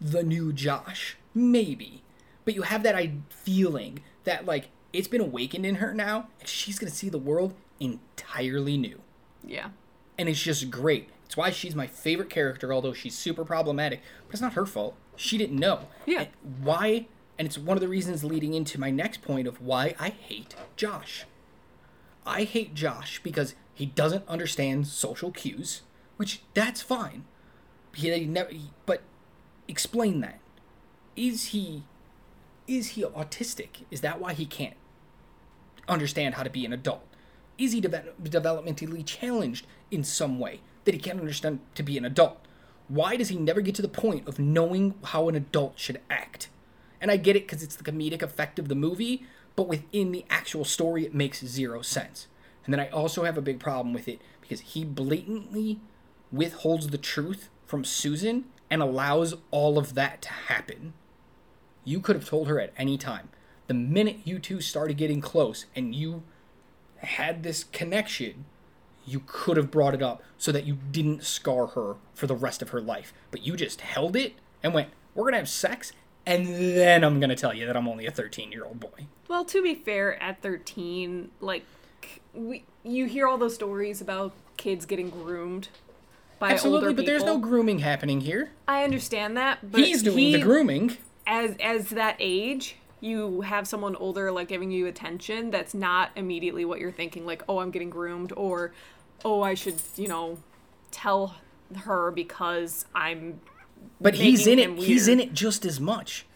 the 0.00 0.22
new 0.22 0.52
Josh, 0.52 1.16
maybe. 1.34 2.02
But 2.44 2.54
you 2.54 2.62
have 2.62 2.82
that 2.82 2.94
I 2.94 3.12
feeling 3.28 4.00
that 4.24 4.46
like 4.46 4.70
it's 4.92 5.08
been 5.08 5.20
awakened 5.20 5.66
in 5.66 5.76
her 5.76 5.94
now, 5.94 6.28
and 6.40 6.48
she's 6.48 6.78
gonna 6.78 6.90
see 6.90 7.08
the 7.08 7.18
world 7.18 7.54
entirely 7.80 8.76
new, 8.76 9.00
yeah 9.44 9.70
and 10.18 10.28
it's 10.28 10.40
just 10.40 10.70
great. 10.70 11.08
It's 11.24 11.36
why 11.36 11.50
she's 11.50 11.74
my 11.74 11.86
favorite 11.86 12.30
character, 12.30 12.72
although 12.72 12.92
she's 12.92 13.16
super 13.16 13.44
problematic. 13.44 14.02
But 14.26 14.34
it's 14.34 14.42
not 14.42 14.52
her 14.52 14.66
fault. 14.66 14.94
She 15.16 15.38
didn't 15.38 15.58
know. 15.58 15.88
Yeah. 16.06 16.20
And 16.20 16.28
why? 16.62 17.06
And 17.38 17.46
it's 17.46 17.58
one 17.58 17.76
of 17.76 17.80
the 17.80 17.88
reasons 17.88 18.22
leading 18.22 18.54
into 18.54 18.78
my 18.78 18.90
next 18.90 19.22
point 19.22 19.48
of 19.48 19.60
why 19.60 19.94
I 19.98 20.10
hate 20.10 20.54
Josh. 20.76 21.24
I 22.24 22.44
hate 22.44 22.74
Josh 22.74 23.20
because 23.22 23.54
he 23.74 23.86
doesn't 23.86 24.26
understand 24.28 24.86
social 24.86 25.30
cues, 25.30 25.82
which 26.16 26.42
that's 26.54 26.82
fine. 26.82 27.24
He 27.94 28.24
never. 28.26 28.50
he- 28.50 28.70
but 28.86 29.02
explain 29.68 30.20
that. 30.20 30.40
Is 31.16 31.46
he? 31.46 31.84
Is 32.66 32.88
he 32.88 33.02
autistic? 33.02 33.84
Is 33.90 34.00
that 34.02 34.20
why 34.20 34.32
he 34.34 34.46
can't 34.46 34.76
understand 35.88 36.34
how 36.34 36.42
to 36.42 36.50
be 36.50 36.64
an 36.64 36.72
adult? 36.72 37.02
Is 37.58 37.72
he 37.72 37.80
deve- 37.80 38.14
developmentally 38.22 39.04
challenged 39.04 39.66
in 39.90 40.04
some 40.04 40.38
way 40.38 40.60
that 40.84 40.94
he 40.94 41.00
can't 41.00 41.20
understand 41.20 41.60
to 41.74 41.82
be 41.82 41.98
an 41.98 42.04
adult? 42.04 42.38
Why 42.88 43.16
does 43.16 43.28
he 43.28 43.36
never 43.36 43.60
get 43.60 43.74
to 43.76 43.82
the 43.82 43.88
point 43.88 44.26
of 44.28 44.38
knowing 44.38 44.94
how 45.04 45.28
an 45.28 45.34
adult 45.34 45.78
should 45.78 46.00
act? 46.10 46.48
And 47.00 47.10
I 47.10 47.16
get 47.16 47.36
it 47.36 47.46
because 47.46 47.62
it's 47.62 47.76
the 47.76 47.84
comedic 47.84 48.22
effect 48.22 48.58
of 48.58 48.68
the 48.68 48.74
movie, 48.74 49.24
but 49.56 49.68
within 49.68 50.12
the 50.12 50.24
actual 50.30 50.64
story, 50.64 51.04
it 51.04 51.14
makes 51.14 51.44
zero 51.44 51.82
sense. 51.82 52.26
And 52.64 52.72
then 52.72 52.80
I 52.80 52.88
also 52.90 53.24
have 53.24 53.36
a 53.38 53.42
big 53.42 53.58
problem 53.58 53.92
with 53.92 54.08
it 54.08 54.20
because 54.40 54.60
he 54.60 54.84
blatantly 54.84 55.80
withholds 56.30 56.88
the 56.88 56.98
truth 56.98 57.48
from 57.66 57.84
Susan 57.84 58.44
and 58.70 58.82
allows 58.82 59.34
all 59.50 59.78
of 59.78 59.94
that 59.94 60.22
to 60.22 60.28
happen. 60.30 60.94
You 61.84 62.00
could 62.00 62.16
have 62.16 62.28
told 62.28 62.48
her 62.48 62.60
at 62.60 62.72
any 62.76 62.96
time. 62.96 63.28
The 63.66 63.74
minute 63.74 64.18
you 64.24 64.38
two 64.38 64.60
started 64.60 64.96
getting 64.96 65.20
close 65.20 65.66
and 65.74 65.94
you 65.94 66.22
had 66.98 67.42
this 67.42 67.64
connection, 67.64 68.44
you 69.04 69.22
could 69.26 69.56
have 69.56 69.70
brought 69.70 69.94
it 69.94 70.02
up 70.02 70.22
so 70.38 70.52
that 70.52 70.64
you 70.64 70.78
didn't 70.90 71.24
scar 71.24 71.68
her 71.68 71.96
for 72.14 72.26
the 72.26 72.34
rest 72.34 72.62
of 72.62 72.70
her 72.70 72.80
life. 72.80 73.12
But 73.30 73.44
you 73.44 73.56
just 73.56 73.80
held 73.80 74.14
it 74.16 74.34
and 74.62 74.72
went, 74.72 74.90
We're 75.14 75.24
going 75.24 75.32
to 75.32 75.38
have 75.38 75.48
sex, 75.48 75.92
and 76.24 76.46
then 76.46 77.02
I'm 77.04 77.18
going 77.18 77.30
to 77.30 77.36
tell 77.36 77.52
you 77.54 77.66
that 77.66 77.76
I'm 77.76 77.88
only 77.88 78.06
a 78.06 78.10
13 78.10 78.52
year 78.52 78.64
old 78.64 78.80
boy. 78.80 79.06
well 79.28 79.44
to 79.46 79.62
be 79.62 79.74
fair 79.74 80.22
at 80.22 80.40
13 80.42 81.30
like 81.40 81.64
we 82.34 82.64
you 82.84 83.06
hear 83.06 83.26
all 83.26 83.38
those 83.38 83.54
stories 83.54 84.00
about 84.00 84.32
kids 84.56 84.86
getting 84.86 85.10
groomed 85.10 85.68
by 86.38 86.50
Absolutely, 86.52 86.94
but 86.94 87.06
there's 87.06 87.24
no 87.24 87.38
grooming 87.38 87.78
happening 87.80 88.20
here. 88.20 88.50
i 88.66 88.82
understand 88.84 89.36
that 89.36 89.58
but 89.70 89.80
He's 89.80 90.02
doing 90.02 90.18
he- 90.18 90.32
the 90.32 90.40
grooming. 90.42 90.96
as 91.26 91.56
as 91.62 91.90
that 91.90 92.16
age 92.18 92.76
you 93.00 93.40
have 93.42 93.66
someone 93.66 93.96
older 93.96 94.30
like 94.32 94.48
giving 94.48 94.70
you 94.70 94.86
attention 94.86 95.50
that's 95.50 95.74
not 95.74 96.10
immediately 96.16 96.64
what 96.64 96.78
you're 96.80 96.92
thinking 96.92 97.24
like 97.26 97.42
oh 97.48 97.58
i'm 97.58 97.70
getting 97.70 97.90
groomed 97.90 98.32
or 98.36 98.72
oh 99.24 99.42
i 99.42 99.54
should 99.54 99.80
you 99.96 100.08
know 100.08 100.38
tell 100.90 101.36
her 101.84 102.10
because 102.10 102.84
i'm 102.94 103.40
But 104.00 104.14
he's 104.14 104.46
in 104.46 104.58
it. 104.58 104.68
him 104.70 104.76
He's 104.76 105.08
in 105.08 105.18
it 105.20 105.32
just 105.34 105.64
as 105.64 105.80
much. 105.80 106.26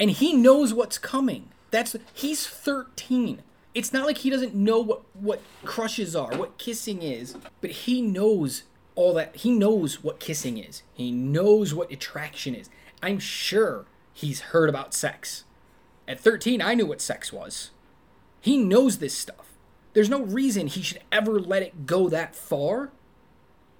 And 0.00 0.10
he 0.10 0.32
knows 0.32 0.72
what's 0.72 0.96
coming. 0.98 1.50
That's 1.70 1.94
he's 2.14 2.46
13. 2.46 3.42
It's 3.74 3.92
not 3.92 4.06
like 4.06 4.18
he 4.18 4.30
doesn't 4.30 4.54
know 4.54 4.80
what 4.80 5.02
what 5.14 5.42
crushes 5.64 6.16
are, 6.16 6.34
what 6.36 6.58
kissing 6.58 7.02
is, 7.02 7.36
but 7.60 7.70
he 7.70 8.02
knows 8.02 8.64
all 8.94 9.14
that. 9.14 9.36
He 9.36 9.50
knows 9.50 10.02
what 10.02 10.18
kissing 10.18 10.58
is. 10.58 10.82
He 10.92 11.10
knows 11.12 11.72
what 11.72 11.90
attraction 11.92 12.54
is. 12.54 12.68
I'm 13.02 13.18
sure 13.18 13.86
he's 14.12 14.40
heard 14.40 14.68
about 14.68 14.92
sex. 14.92 15.44
At 16.08 16.20
13, 16.20 16.60
I 16.60 16.74
knew 16.74 16.86
what 16.86 17.00
sex 17.00 17.32
was. 17.32 17.70
He 18.40 18.56
knows 18.56 18.98
this 18.98 19.14
stuff. 19.14 19.54
There's 19.92 20.08
no 20.08 20.22
reason 20.22 20.66
he 20.66 20.82
should 20.82 21.00
ever 21.12 21.38
let 21.38 21.62
it 21.62 21.86
go 21.86 22.08
that 22.08 22.34
far 22.34 22.90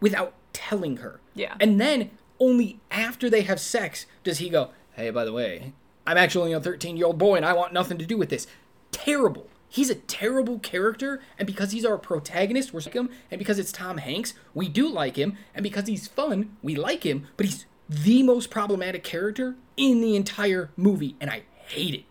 without 0.01 0.35
telling 0.53 0.99
her. 0.99 1.21
Yeah. 1.35 1.57
And 1.61 1.81
then 1.81 2.11
only 2.39 2.81
after 2.91 3.29
they 3.29 3.43
have 3.43 3.61
sex 3.61 4.07
does 4.25 4.39
he 4.39 4.49
go, 4.49 4.71
"Hey, 4.93 5.11
by 5.11 5.25
the 5.25 5.33
way, 5.33 5.73
I'm 6.07 6.17
actually 6.17 6.53
a 6.53 6.61
13 6.61 6.97
year 6.97 7.07
old 7.07 7.19
boy 7.19 7.37
and 7.37 7.45
I 7.45 7.53
want 7.53 7.73
nothing 7.73 7.99
to 7.99 8.07
do 8.07 8.17
with 8.17 8.29
this." 8.29 8.47
Terrible. 8.93 9.49
He's 9.71 9.89
a 9.89 9.95
terrible 9.95 10.59
character, 10.59 11.21
and 11.39 11.47
because 11.47 11.71
he's 11.73 11.85
our 11.87 11.97
protagonist, 11.97 12.75
we're 12.75 12.81
like 12.81 12.93
him, 12.95 13.09
and 13.31 13.39
because 13.39 13.59
it's 13.59 13.73
Tom 13.73 13.99
Hanks, 13.99 14.35
we 14.53 14.69
do 14.69 14.89
like 14.89 15.17
him, 15.17 15.37
and 15.55 15.63
because 15.63 15.87
he's 15.87 16.09
fun, 16.09 16.57
we 16.61 16.75
like 16.75 17.05
him, 17.05 17.29
but 17.37 17.47
he's 17.47 17.65
the 17.89 18.23
most 18.25 18.51
problematic 18.51 19.05
character 19.05 19.55
in 19.77 20.01
the 20.01 20.17
entire 20.17 20.71
movie, 20.77 21.15
and 21.21 21.31
I 21.31 21.43
hate 21.67 21.95
it. 21.95 22.05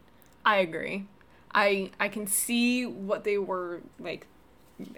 i 0.46 0.56
agree 0.58 1.06
i 1.54 1.92
i 2.00 2.08
can 2.08 2.26
see 2.28 2.86
what 2.86 3.24
they 3.26 3.38
were 3.38 3.82
like 4.00 4.26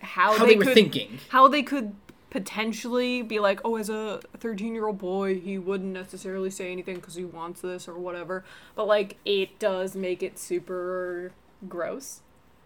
how, 0.01 0.38
How 0.38 0.45
they 0.45 0.55
were 0.55 0.65
could, 0.65 0.73
thinking. 0.75 1.17
how 1.29 1.47
they 1.47 1.63
could 1.63 1.95
potentially 2.29 3.21
be 3.23 3.39
like 3.39 3.59
oh 3.65 3.75
as 3.77 3.89
a 3.89 4.19
13 4.38 4.73
year 4.75 4.85
old 4.88 4.97
boy 4.99 5.39
he 5.39 5.57
wouldn't 5.57 5.93
necessarily 5.93 6.49
say 6.49 6.71
anything 6.71 6.95
because 6.95 7.15
he 7.15 7.25
wants 7.25 7.61
this 7.61 7.88
or 7.88 7.95
whatever 7.95 8.43
but 8.75 8.85
like 8.88 9.17
it 9.25 9.57
does 9.59 9.95
make 9.95 10.21
it 10.23 10.38
super 10.38 11.31
gross 11.67 12.21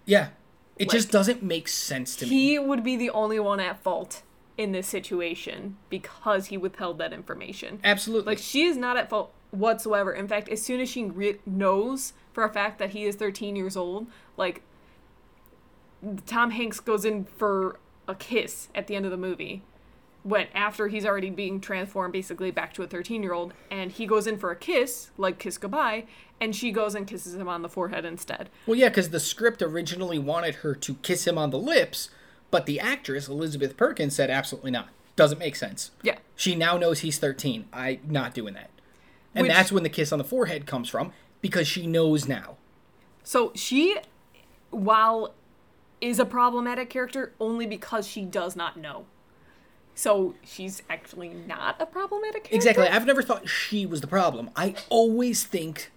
Yeah. 0.05 0.29
It 0.77 0.89
just 0.89 1.09
doesn't 1.09 1.41
make 1.41 1.67
sense 1.67 2.15
to 2.17 2.25
me. 2.25 2.31
he 2.31 2.59
would 2.59 2.83
be 2.83 2.97
the 2.97 3.09
only 3.09 3.39
one 3.39 3.59
at 3.61 3.81
fault 3.81 4.23
in 4.57 4.71
this 4.71 4.87
situation 4.87 5.77
because 5.89 6.47
he 6.47 6.57
withheld 6.57 6.97
that 6.97 7.13
information. 7.13 7.79
Absolutely. 7.83 8.31
Like 8.33 8.37
she 8.39 8.63
is 8.63 8.75
not 8.77 8.97
at 8.97 9.09
fault 9.09 9.33
whatsoever. 9.51 10.11
In 10.13 10.27
fact, 10.27 10.49
as 10.49 10.61
soon 10.61 10.81
as 10.81 10.89
she 10.89 11.05
re- 11.05 11.39
knows 11.45 12.13
for 12.33 12.43
a 12.43 12.49
fact 12.49 12.79
that 12.79 12.89
he 12.89 13.05
is 13.05 13.15
13 13.15 13.55
years 13.55 13.77
old, 13.77 14.07
like 14.35 14.61
Tom 16.25 16.51
Hanks 16.51 16.79
goes 16.79 17.05
in 17.05 17.25
for 17.25 17.79
a 18.07 18.15
kiss 18.15 18.69
at 18.75 18.87
the 18.87 18.95
end 18.95 19.05
of 19.05 19.11
the 19.11 19.17
movie. 19.17 19.63
When 20.25 20.47
after 20.55 20.87
he's 20.87 21.05
already 21.05 21.29
being 21.29 21.61
transformed 21.61 22.11
basically 22.11 22.49
back 22.49 22.73
to 22.73 22.81
a 22.81 22.87
13 22.87 23.21
year 23.21 23.31
old, 23.31 23.53
and 23.69 23.91
he 23.91 24.07
goes 24.07 24.25
in 24.25 24.39
for 24.39 24.49
a 24.49 24.55
kiss, 24.55 25.11
like 25.19 25.37
kiss 25.37 25.59
goodbye, 25.59 26.05
and 26.41 26.55
she 26.55 26.71
goes 26.71 26.95
and 26.95 27.05
kisses 27.05 27.35
him 27.35 27.47
on 27.47 27.61
the 27.61 27.69
forehead 27.69 28.05
instead. 28.05 28.49
Well, 28.65 28.75
yeah, 28.75 28.89
because 28.89 29.11
the 29.11 29.19
script 29.19 29.61
originally 29.61 30.17
wanted 30.17 30.55
her 30.55 30.73
to 30.73 30.95
kiss 30.95 31.27
him 31.27 31.37
on 31.37 31.51
the 31.51 31.59
lips, 31.59 32.09
but 32.49 32.65
the 32.65 32.79
actress 32.79 33.27
Elizabeth 33.27 33.77
Perkins 33.77 34.15
said 34.15 34.31
absolutely 34.31 34.71
not. 34.71 34.89
Doesn't 35.15 35.37
make 35.37 35.55
sense. 35.55 35.91
Yeah. 36.01 36.17
She 36.35 36.55
now 36.55 36.75
knows 36.75 37.01
he's 37.01 37.19
13. 37.19 37.67
I 37.71 37.99
not 38.03 38.33
doing 38.33 38.55
that. 38.55 38.71
And 39.35 39.43
Which- 39.43 39.51
that's 39.51 39.71
when 39.71 39.83
the 39.83 39.89
kiss 39.89 40.11
on 40.11 40.17
the 40.17 40.25
forehead 40.25 40.65
comes 40.65 40.89
from 40.89 41.13
because 41.39 41.67
she 41.67 41.85
knows 41.85 42.27
now. 42.27 42.57
So 43.23 43.51
she, 43.53 43.99
while 44.71 45.35
is 46.01 46.17
a 46.17 46.25
problematic 46.25 46.89
character 46.89 47.33
only 47.39 47.67
because 47.67 48.07
she 48.07 48.25
does 48.25 48.55
not 48.55 48.75
know. 48.75 49.05
So 49.95 50.35
she's 50.43 50.83
actually 50.89 51.29
not 51.29 51.81
a 51.81 51.85
problematic 51.85 52.43
character. 52.43 52.55
Exactly. 52.55 52.87
I've 52.87 53.05
never 53.05 53.23
thought 53.23 53.49
she 53.49 53.85
was 53.85 54.01
the 54.01 54.07
problem. 54.07 54.51
I 54.55 54.75
always 54.89 55.45
think 55.45 55.91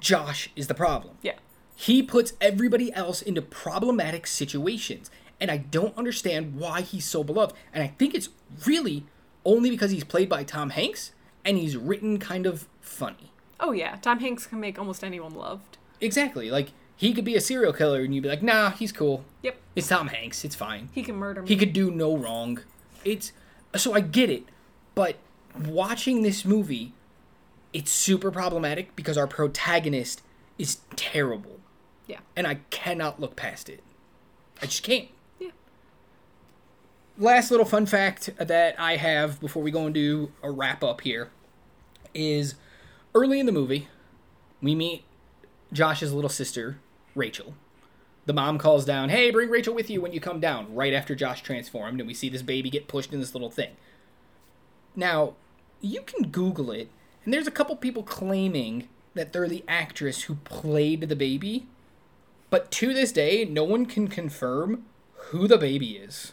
Josh 0.00 0.50
is 0.56 0.66
the 0.66 0.74
problem. 0.74 1.16
Yeah. 1.22 1.36
He 1.76 2.02
puts 2.02 2.34
everybody 2.40 2.92
else 2.92 3.22
into 3.22 3.40
problematic 3.40 4.26
situations. 4.26 5.10
And 5.40 5.50
I 5.50 5.56
don't 5.56 5.96
understand 5.96 6.56
why 6.56 6.80
he's 6.80 7.04
so 7.04 7.24
beloved. 7.24 7.54
And 7.72 7.82
I 7.82 7.88
think 7.88 8.14
it's 8.14 8.28
really 8.66 9.04
only 9.44 9.70
because 9.70 9.90
he's 9.90 10.04
played 10.04 10.28
by 10.28 10.44
Tom 10.44 10.70
Hanks 10.70 11.12
and 11.44 11.58
he's 11.58 11.76
written 11.76 12.18
kind 12.18 12.46
of 12.46 12.66
funny. 12.80 13.32
Oh 13.60 13.72
yeah, 13.72 13.96
Tom 13.96 14.20
Hanks 14.20 14.46
can 14.46 14.60
make 14.60 14.78
almost 14.78 15.04
anyone 15.04 15.34
loved. 15.34 15.78
Exactly. 16.00 16.50
Like, 16.50 16.70
he 16.96 17.12
could 17.12 17.24
be 17.24 17.34
a 17.34 17.40
serial 17.40 17.72
killer 17.72 18.02
and 18.02 18.14
you'd 18.14 18.22
be 18.22 18.28
like, 18.28 18.42
nah, 18.42 18.70
he's 18.70 18.92
cool. 18.92 19.24
Yep. 19.42 19.56
It's 19.76 19.88
Tom 19.88 20.08
Hanks. 20.08 20.44
It's 20.44 20.54
fine. 20.54 20.88
He 20.92 21.02
can 21.02 21.16
murder 21.16 21.42
me. 21.42 21.48
He 21.48 21.56
could 21.56 21.72
do 21.72 21.90
no 21.90 22.16
wrong. 22.16 22.60
It's 23.04 23.32
so 23.76 23.94
I 23.94 24.00
get 24.00 24.30
it, 24.30 24.44
but 24.94 25.16
watching 25.58 26.22
this 26.22 26.44
movie, 26.44 26.92
it's 27.72 27.90
super 27.90 28.30
problematic 28.30 28.94
because 28.96 29.18
our 29.18 29.26
protagonist 29.26 30.22
is 30.58 30.78
terrible, 30.96 31.60
yeah. 32.06 32.20
and 32.36 32.46
I 32.46 32.56
cannot 32.70 33.20
look 33.20 33.36
past 33.36 33.68
it. 33.68 33.82
I 34.62 34.66
just 34.66 34.82
can't. 34.82 35.08
Yeah. 35.38 35.50
Last 37.18 37.50
little 37.50 37.66
fun 37.66 37.86
fact 37.86 38.30
that 38.38 38.78
I 38.78 38.96
have 38.96 39.40
before 39.40 39.62
we 39.62 39.70
go 39.70 39.86
into 39.86 40.32
a 40.42 40.50
wrap 40.50 40.84
up 40.84 41.00
here 41.00 41.30
is 42.14 42.54
early 43.14 43.40
in 43.40 43.46
the 43.46 43.52
movie, 43.52 43.88
we 44.62 44.74
meet 44.74 45.04
Josh's 45.72 46.12
little 46.12 46.30
sister, 46.30 46.78
Rachel. 47.14 47.54
The 48.26 48.32
mom 48.32 48.58
calls 48.58 48.84
down, 48.84 49.10
hey, 49.10 49.30
bring 49.30 49.50
Rachel 49.50 49.74
with 49.74 49.90
you 49.90 50.00
when 50.00 50.12
you 50.12 50.20
come 50.20 50.40
down, 50.40 50.74
right 50.74 50.94
after 50.94 51.14
Josh 51.14 51.42
transformed, 51.42 52.00
and 52.00 52.08
we 52.08 52.14
see 52.14 52.28
this 52.28 52.42
baby 52.42 52.70
get 52.70 52.88
pushed 52.88 53.12
in 53.12 53.20
this 53.20 53.34
little 53.34 53.50
thing. 53.50 53.76
Now, 54.96 55.34
you 55.80 56.02
can 56.02 56.30
Google 56.30 56.70
it, 56.70 56.88
and 57.24 57.34
there's 57.34 57.46
a 57.46 57.52
couple 57.52 57.76
people 57.76 58.02
claiming 58.02 58.88
that 59.14 59.32
they're 59.32 59.48
the 59.48 59.64
actress 59.68 60.22
who 60.22 60.36
played 60.36 61.02
the 61.02 61.16
baby, 61.16 61.66
but 62.48 62.70
to 62.72 62.94
this 62.94 63.12
day, 63.12 63.44
no 63.44 63.64
one 63.64 63.84
can 63.84 64.08
confirm 64.08 64.86
who 65.14 65.46
the 65.46 65.58
baby 65.58 65.92
is. 65.96 66.32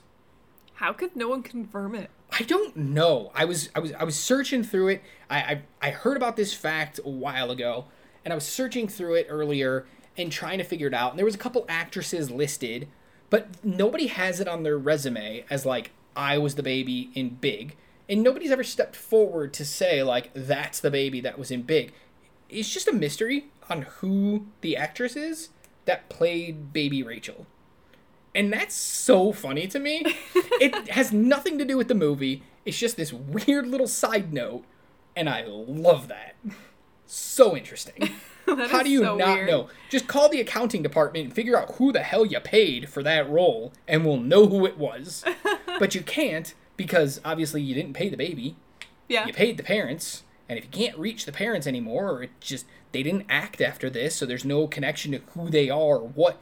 How 0.75 0.93
could 0.93 1.15
no 1.15 1.29
one 1.29 1.43
confirm 1.43 1.95
it? 1.95 2.09
I 2.31 2.43
don't 2.43 2.75
know. 2.75 3.31
I 3.35 3.45
was 3.45 3.69
I 3.75 3.79
was 3.79 3.91
I 3.93 4.03
was 4.03 4.17
searching 4.17 4.63
through 4.63 4.87
it. 4.89 5.03
I, 5.29 5.37
I 5.39 5.61
I 5.81 5.89
heard 5.91 6.17
about 6.17 6.37
this 6.37 6.53
fact 6.53 6.99
a 7.03 7.09
while 7.09 7.51
ago, 7.51 7.85
and 8.23 8.31
I 8.31 8.35
was 8.35 8.45
searching 8.45 8.87
through 8.87 9.15
it 9.15 9.27
earlier 9.29 9.85
and 10.17 10.31
trying 10.31 10.57
to 10.57 10.63
figure 10.63 10.87
it 10.87 10.93
out. 10.93 11.11
And 11.11 11.19
there 11.19 11.25
was 11.25 11.35
a 11.35 11.39
couple 11.39 11.65
actresses 11.69 12.31
listed, 12.31 12.87
but 13.29 13.47
nobody 13.63 14.07
has 14.07 14.39
it 14.39 14.47
on 14.47 14.63
their 14.63 14.77
resume 14.77 15.45
as 15.49 15.65
like 15.65 15.91
I 16.15 16.37
was 16.37 16.55
the 16.55 16.63
baby 16.63 17.09
in 17.13 17.29
Big, 17.35 17.75
and 18.09 18.21
nobody's 18.21 18.51
ever 18.51 18.63
stepped 18.63 18.95
forward 18.95 19.53
to 19.53 19.65
say 19.65 20.03
like 20.03 20.31
that's 20.33 20.79
the 20.79 20.91
baby 20.91 21.21
that 21.21 21.39
was 21.39 21.51
in 21.51 21.61
Big. 21.63 21.93
It's 22.49 22.73
just 22.73 22.87
a 22.87 22.93
mystery 22.93 23.45
on 23.69 23.83
who 23.83 24.47
the 24.59 24.75
actress 24.75 25.15
is 25.15 25.49
that 25.85 26.09
played 26.09 26.73
baby 26.73 27.01
Rachel. 27.01 27.47
And 28.33 28.51
that's 28.51 28.75
so 28.75 29.31
funny 29.33 29.67
to 29.67 29.79
me. 29.79 30.03
it 30.35 30.89
has 30.89 31.11
nothing 31.11 31.57
to 31.57 31.65
do 31.65 31.77
with 31.77 31.87
the 31.87 31.95
movie. 31.95 32.43
It's 32.65 32.77
just 32.77 32.97
this 32.97 33.11
weird 33.11 33.67
little 33.67 33.87
side 33.87 34.31
note, 34.33 34.63
and 35.15 35.29
I 35.29 35.45
love 35.47 36.07
that. 36.07 36.35
So 37.13 37.57
interesting. 37.57 38.09
How 38.45 38.83
do 38.83 38.89
you 38.89 39.01
so 39.01 39.17
not 39.17 39.35
weird. 39.35 39.49
know? 39.49 39.67
Just 39.89 40.07
call 40.07 40.29
the 40.29 40.39
accounting 40.39 40.81
department 40.81 41.25
and 41.25 41.33
figure 41.33 41.57
out 41.57 41.75
who 41.75 41.91
the 41.91 42.03
hell 42.03 42.25
you 42.25 42.39
paid 42.39 42.87
for 42.87 43.03
that 43.03 43.29
role, 43.29 43.73
and 43.85 44.05
we'll 44.05 44.15
know 44.15 44.47
who 44.47 44.65
it 44.65 44.77
was. 44.77 45.25
but 45.79 45.93
you 45.93 46.03
can't 46.03 46.53
because 46.77 47.19
obviously 47.25 47.61
you 47.61 47.75
didn't 47.75 47.95
pay 47.95 48.07
the 48.07 48.15
baby. 48.15 48.55
Yeah. 49.09 49.27
You 49.27 49.33
paid 49.33 49.57
the 49.57 49.63
parents, 49.63 50.23
and 50.47 50.57
if 50.57 50.63
you 50.63 50.71
can't 50.71 50.97
reach 50.97 51.25
the 51.25 51.33
parents 51.33 51.67
anymore, 51.67 52.11
or 52.11 52.23
it 52.23 52.31
just 52.39 52.65
they 52.93 53.03
didn't 53.03 53.25
act 53.27 53.59
after 53.59 53.89
this, 53.89 54.15
so 54.15 54.25
there's 54.25 54.45
no 54.45 54.65
connection 54.65 55.11
to 55.11 55.17
who 55.33 55.49
they 55.49 55.69
are 55.69 55.97
or 55.97 56.07
what. 56.07 56.41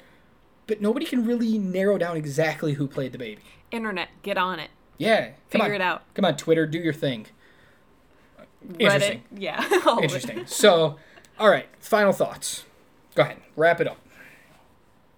But 0.68 0.82
nobody 0.82 1.08
can 1.08 1.26
really 1.26 1.58
narrow 1.58 1.98
down 1.98 2.16
exactly 2.16 2.74
who 2.74 2.88
played 2.88 3.12
the 3.12 3.18
baby. 3.18 3.42
Internet, 3.72 4.10
get 4.22 4.38
on 4.38 4.60
it. 4.60 4.70
Yeah, 5.00 5.30
come 5.50 5.62
Figure 5.62 5.66
on. 5.66 5.72
it 5.72 5.82
out. 5.82 6.04
Come 6.14 6.26
on, 6.26 6.38
Twitter, 6.38 6.68
do 6.68 6.78
your 6.78 6.94
thing. 6.94 7.26
Interesting. 8.78 9.24
Reddit, 9.34 9.40
yeah. 9.42 9.58
all 9.86 10.00
of 10.00 10.04
it. 10.04 10.04
Interesting. 10.04 10.46
So, 10.48 10.98
all 11.40 11.50
right, 11.50 11.68
final 11.80 12.14
thoughts. 12.14 12.66
Go 13.16 13.24
ahead, 13.24 13.38
wrap 13.56 13.80
it 13.82 13.88
up. 13.88 13.98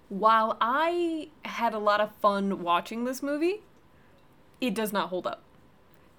While 0.09 0.57
I 0.59 1.29
had 1.45 1.73
a 1.73 1.79
lot 1.79 2.01
of 2.01 2.13
fun 2.15 2.61
watching 2.63 3.05
this 3.05 3.23
movie, 3.23 3.61
it 4.59 4.73
does 4.73 4.91
not 4.91 5.09
hold 5.09 5.25
up. 5.25 5.41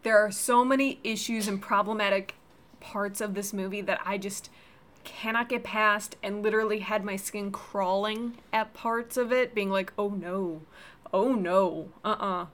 There 0.03 0.19
are 0.19 0.31
so 0.31 0.65
many 0.65 0.99
issues 1.05 1.47
and 1.47 1.61
problematic 1.61 2.35
parts 2.81 3.21
of 3.21 3.35
this 3.35 3.53
movie 3.53 3.83
that 3.83 4.01
I 4.05 4.19
just 4.19 4.51
cannot 5.05 5.49
get 5.49 5.63
past 5.65 6.17
and 6.23 6.43
literally 6.43 6.81
had 6.81 7.05
my 7.05 7.17
skin 7.17 7.51
crawling 7.53 8.39
at 8.53 8.75
parts 8.75 9.17
of 9.17 9.33
it, 9.33 9.55
being 9.55 9.71
like, 9.71 9.93
oh 9.99 10.09
no, 10.09 10.63
oh 11.13 11.35
no, 11.35 11.89
uh 12.05 12.17
uh 12.19 12.47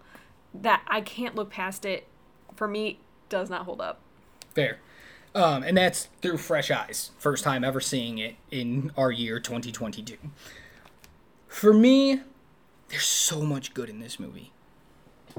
That 0.53 0.83
I 0.87 1.01
can't 1.01 1.35
look 1.35 1.51
past 1.51 1.85
it. 1.85 2.07
For 2.55 2.69
me, 2.69 3.01
does 3.29 3.49
not 3.49 3.65
hold 3.65 3.81
up. 3.81 4.01
Fair. 4.59 4.79
Um, 5.37 5.63
and 5.63 5.77
that's 5.77 6.09
through 6.21 6.39
fresh 6.39 6.69
eyes. 6.69 7.13
First 7.17 7.45
time 7.45 7.63
ever 7.63 7.81
seeing 7.81 8.19
it 8.19 8.35
in 8.51 8.91
our 8.97 9.13
year 9.13 9.39
2022. 9.39 10.17
For 11.47 11.73
me, 11.73 12.23
there's 12.89 13.05
so 13.05 13.43
much 13.43 13.73
good 13.73 13.89
in 13.89 14.01
this 14.01 14.19
movie. 14.19 14.51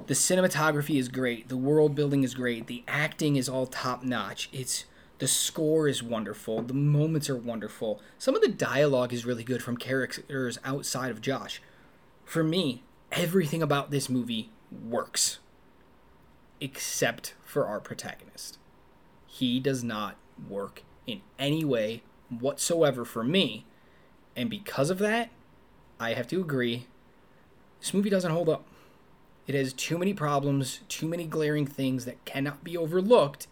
The 0.07 0.13
cinematography 0.13 0.97
is 0.97 1.09
great, 1.09 1.49
the 1.49 1.57
world 1.57 1.95
building 1.95 2.23
is 2.23 2.33
great, 2.33 2.67
the 2.67 2.85
acting 2.87 3.35
is 3.35 3.49
all 3.49 3.65
top 3.65 4.03
notch. 4.03 4.47
It's 4.53 4.85
the 5.17 5.27
score 5.27 5.89
is 5.89 6.01
wonderful, 6.01 6.61
the 6.61 6.73
moments 6.73 7.29
are 7.29 7.35
wonderful. 7.35 7.99
Some 8.17 8.35
of 8.37 8.41
the 8.41 8.47
dialogue 8.47 9.11
is 9.11 9.25
really 9.25 9.43
good 9.43 9.61
from 9.61 9.75
characters 9.75 10.59
outside 10.63 11.11
of 11.11 11.19
Josh. 11.19 11.61
For 12.23 12.41
me, 12.41 12.83
everything 13.11 13.61
about 13.61 13.91
this 13.91 14.07
movie 14.07 14.49
works 14.71 15.39
except 16.61 17.33
for 17.43 17.65
our 17.65 17.81
protagonist 17.81 18.58
he 19.39 19.59
does 19.59 19.85
not 19.85 20.17
work 20.49 20.83
in 21.07 21.21
any 21.37 21.63
way 21.63 22.03
whatsoever 22.29 23.05
for 23.05 23.23
me. 23.23 23.65
And 24.35 24.49
because 24.49 24.89
of 24.89 24.99
that, 24.99 25.29
I 25.97 26.13
have 26.13 26.27
to 26.27 26.41
agree, 26.41 26.87
this 27.79 27.93
movie 27.93 28.09
doesn't 28.09 28.31
hold 28.31 28.49
up. 28.49 28.67
It 29.47 29.55
has 29.55 29.71
too 29.71 29.97
many 29.97 30.13
problems, 30.13 30.81
too 30.89 31.07
many 31.07 31.25
glaring 31.25 31.65
things 31.65 32.03
that 32.05 32.23
cannot 32.25 32.63
be 32.63 32.75
overlooked. 32.77 33.47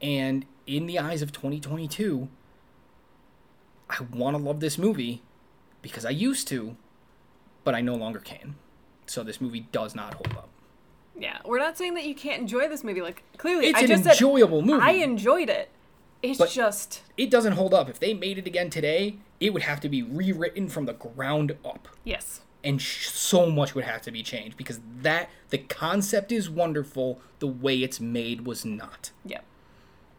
And 0.00 0.44
in 0.66 0.86
the 0.86 0.98
eyes 0.98 1.22
of 1.22 1.32
2022, 1.32 2.28
I 3.88 4.02
want 4.12 4.36
to 4.36 4.42
love 4.42 4.58
this 4.58 4.76
movie 4.76 5.22
because 5.82 6.04
I 6.04 6.10
used 6.10 6.48
to, 6.48 6.76
but 7.62 7.74
I 7.76 7.80
no 7.80 7.94
longer 7.94 8.18
can. 8.18 8.56
So 9.06 9.22
this 9.22 9.40
movie 9.40 9.68
does 9.70 9.94
not 9.94 10.14
hold 10.14 10.32
up. 10.36 10.51
Yeah, 11.18 11.38
we're 11.44 11.58
not 11.58 11.76
saying 11.76 11.94
that 11.94 12.04
you 12.04 12.14
can't 12.14 12.40
enjoy 12.40 12.68
this 12.68 12.82
movie. 12.82 13.02
Like 13.02 13.22
clearly, 13.36 13.66
It's 13.66 13.78
I 13.78 13.82
an 13.82 13.88
just 13.88 14.04
said 14.04 14.12
enjoyable 14.12 14.62
movie. 14.62 14.82
I 14.82 14.92
enjoyed 14.92 15.48
it. 15.50 15.68
It's 16.22 16.38
But- 16.38 16.50
just 16.50 17.02
it 17.16 17.30
doesn't 17.30 17.52
hold 17.52 17.74
up. 17.74 17.88
If 17.90 17.98
they 17.98 18.14
made 18.14 18.38
it 18.38 18.46
again 18.46 18.70
today, 18.70 19.16
it 19.40 19.52
would 19.52 19.62
have 19.62 19.80
to 19.80 19.88
be 19.88 20.02
rewritten 20.02 20.68
from 20.68 20.86
the 20.86 20.92
ground 20.94 21.56
up. 21.64 21.88
yes. 22.04 22.40
And 22.64 22.80
sh- 22.80 23.08
so 23.08 23.50
much 23.50 23.74
would 23.74 23.82
have 23.82 24.02
to 24.02 24.12
be 24.12 24.22
changed 24.22 24.56
because 24.56 24.78
that 25.00 25.28
the 25.50 25.58
concept 25.58 26.30
is 26.30 26.48
wonderful, 26.48 27.20
the 27.40 27.48
way 27.48 27.78
it's 27.82 27.98
made 27.98 28.46
was 28.46 28.64
not. 28.64 29.10
Yep. 29.24 29.44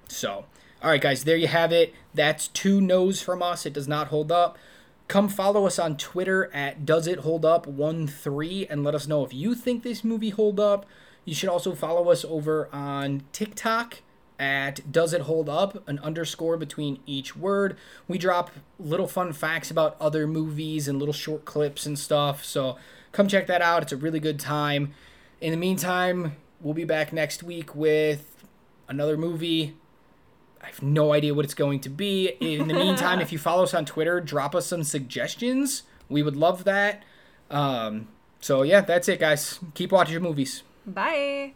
So, 0.09 0.45
all 0.81 0.89
right, 0.89 0.99
guys, 0.99 1.23
there 1.23 1.37
you 1.37 1.47
have 1.47 1.71
it. 1.71 1.93
That's 2.13 2.49
two 2.49 2.81
no's 2.81 3.21
from 3.21 3.41
us. 3.41 3.65
It 3.65 3.71
does 3.71 3.87
not 3.87 4.07
hold 4.07 4.29
up. 4.29 4.57
Come 5.13 5.29
follow 5.29 5.67
us 5.67 5.77
on 5.77 5.95
Twitter 5.95 6.49
at 6.55 6.87
Does 6.87 7.05
It 7.05 7.19
Hold 7.19 7.45
Up 7.45 7.67
One 7.67 8.07
Three 8.07 8.65
and 8.65 8.83
let 8.83 8.95
us 8.95 9.07
know 9.07 9.23
if 9.23 9.31
you 9.31 9.53
think 9.53 9.83
this 9.83 10.03
movie 10.03 10.31
hold 10.31 10.59
up. 10.59 10.87
You 11.23 11.35
should 11.35 11.49
also 11.49 11.75
follow 11.75 12.09
us 12.09 12.25
over 12.25 12.67
on 12.73 13.21
TikTok 13.31 13.99
at 14.39 14.91
Does 14.91 15.13
It 15.13 15.21
Hold 15.21 15.49
Up, 15.49 15.87
an 15.87 15.99
underscore 15.99 16.57
between 16.57 16.97
each 17.05 17.35
word. 17.35 17.77
We 18.07 18.17
drop 18.17 18.49
little 18.79 19.07
fun 19.07 19.33
facts 19.33 19.69
about 19.69 19.97
other 20.01 20.25
movies 20.25 20.87
and 20.87 20.97
little 20.97 21.13
short 21.13 21.45
clips 21.45 21.85
and 21.85 21.99
stuff. 21.99 22.43
So 22.43 22.77
come 23.11 23.27
check 23.27 23.45
that 23.45 23.61
out. 23.61 23.83
It's 23.83 23.91
a 23.91 23.97
really 23.97 24.19
good 24.19 24.39
time. 24.39 24.95
In 25.39 25.51
the 25.51 25.57
meantime, 25.57 26.37
we'll 26.59 26.73
be 26.73 26.85
back 26.85 27.13
next 27.13 27.43
week 27.43 27.75
with 27.75 28.43
another 28.87 29.15
movie. 29.15 29.75
I 30.63 30.67
have 30.67 30.81
no 30.81 31.11
idea 31.11 31.33
what 31.33 31.43
it's 31.43 31.53
going 31.53 31.81
to 31.81 31.89
be. 31.89 32.29
In 32.39 32.67
the 32.67 32.73
meantime, 32.73 33.19
if 33.19 33.31
you 33.31 33.37
follow 33.49 33.63
us 33.63 33.73
on 33.73 33.85
Twitter, 33.85 34.21
drop 34.21 34.55
us 34.55 34.65
some 34.65 34.83
suggestions. 34.83 35.83
We 36.09 36.23
would 36.23 36.37
love 36.37 36.63
that. 36.63 37.03
Um, 37.51 38.07
so, 38.39 38.63
yeah, 38.63 38.81
that's 38.81 39.09
it, 39.09 39.19
guys. 39.19 39.59
Keep 39.73 39.91
watching 39.91 40.13
your 40.13 40.21
movies. 40.21 40.63
Bye. 40.85 41.53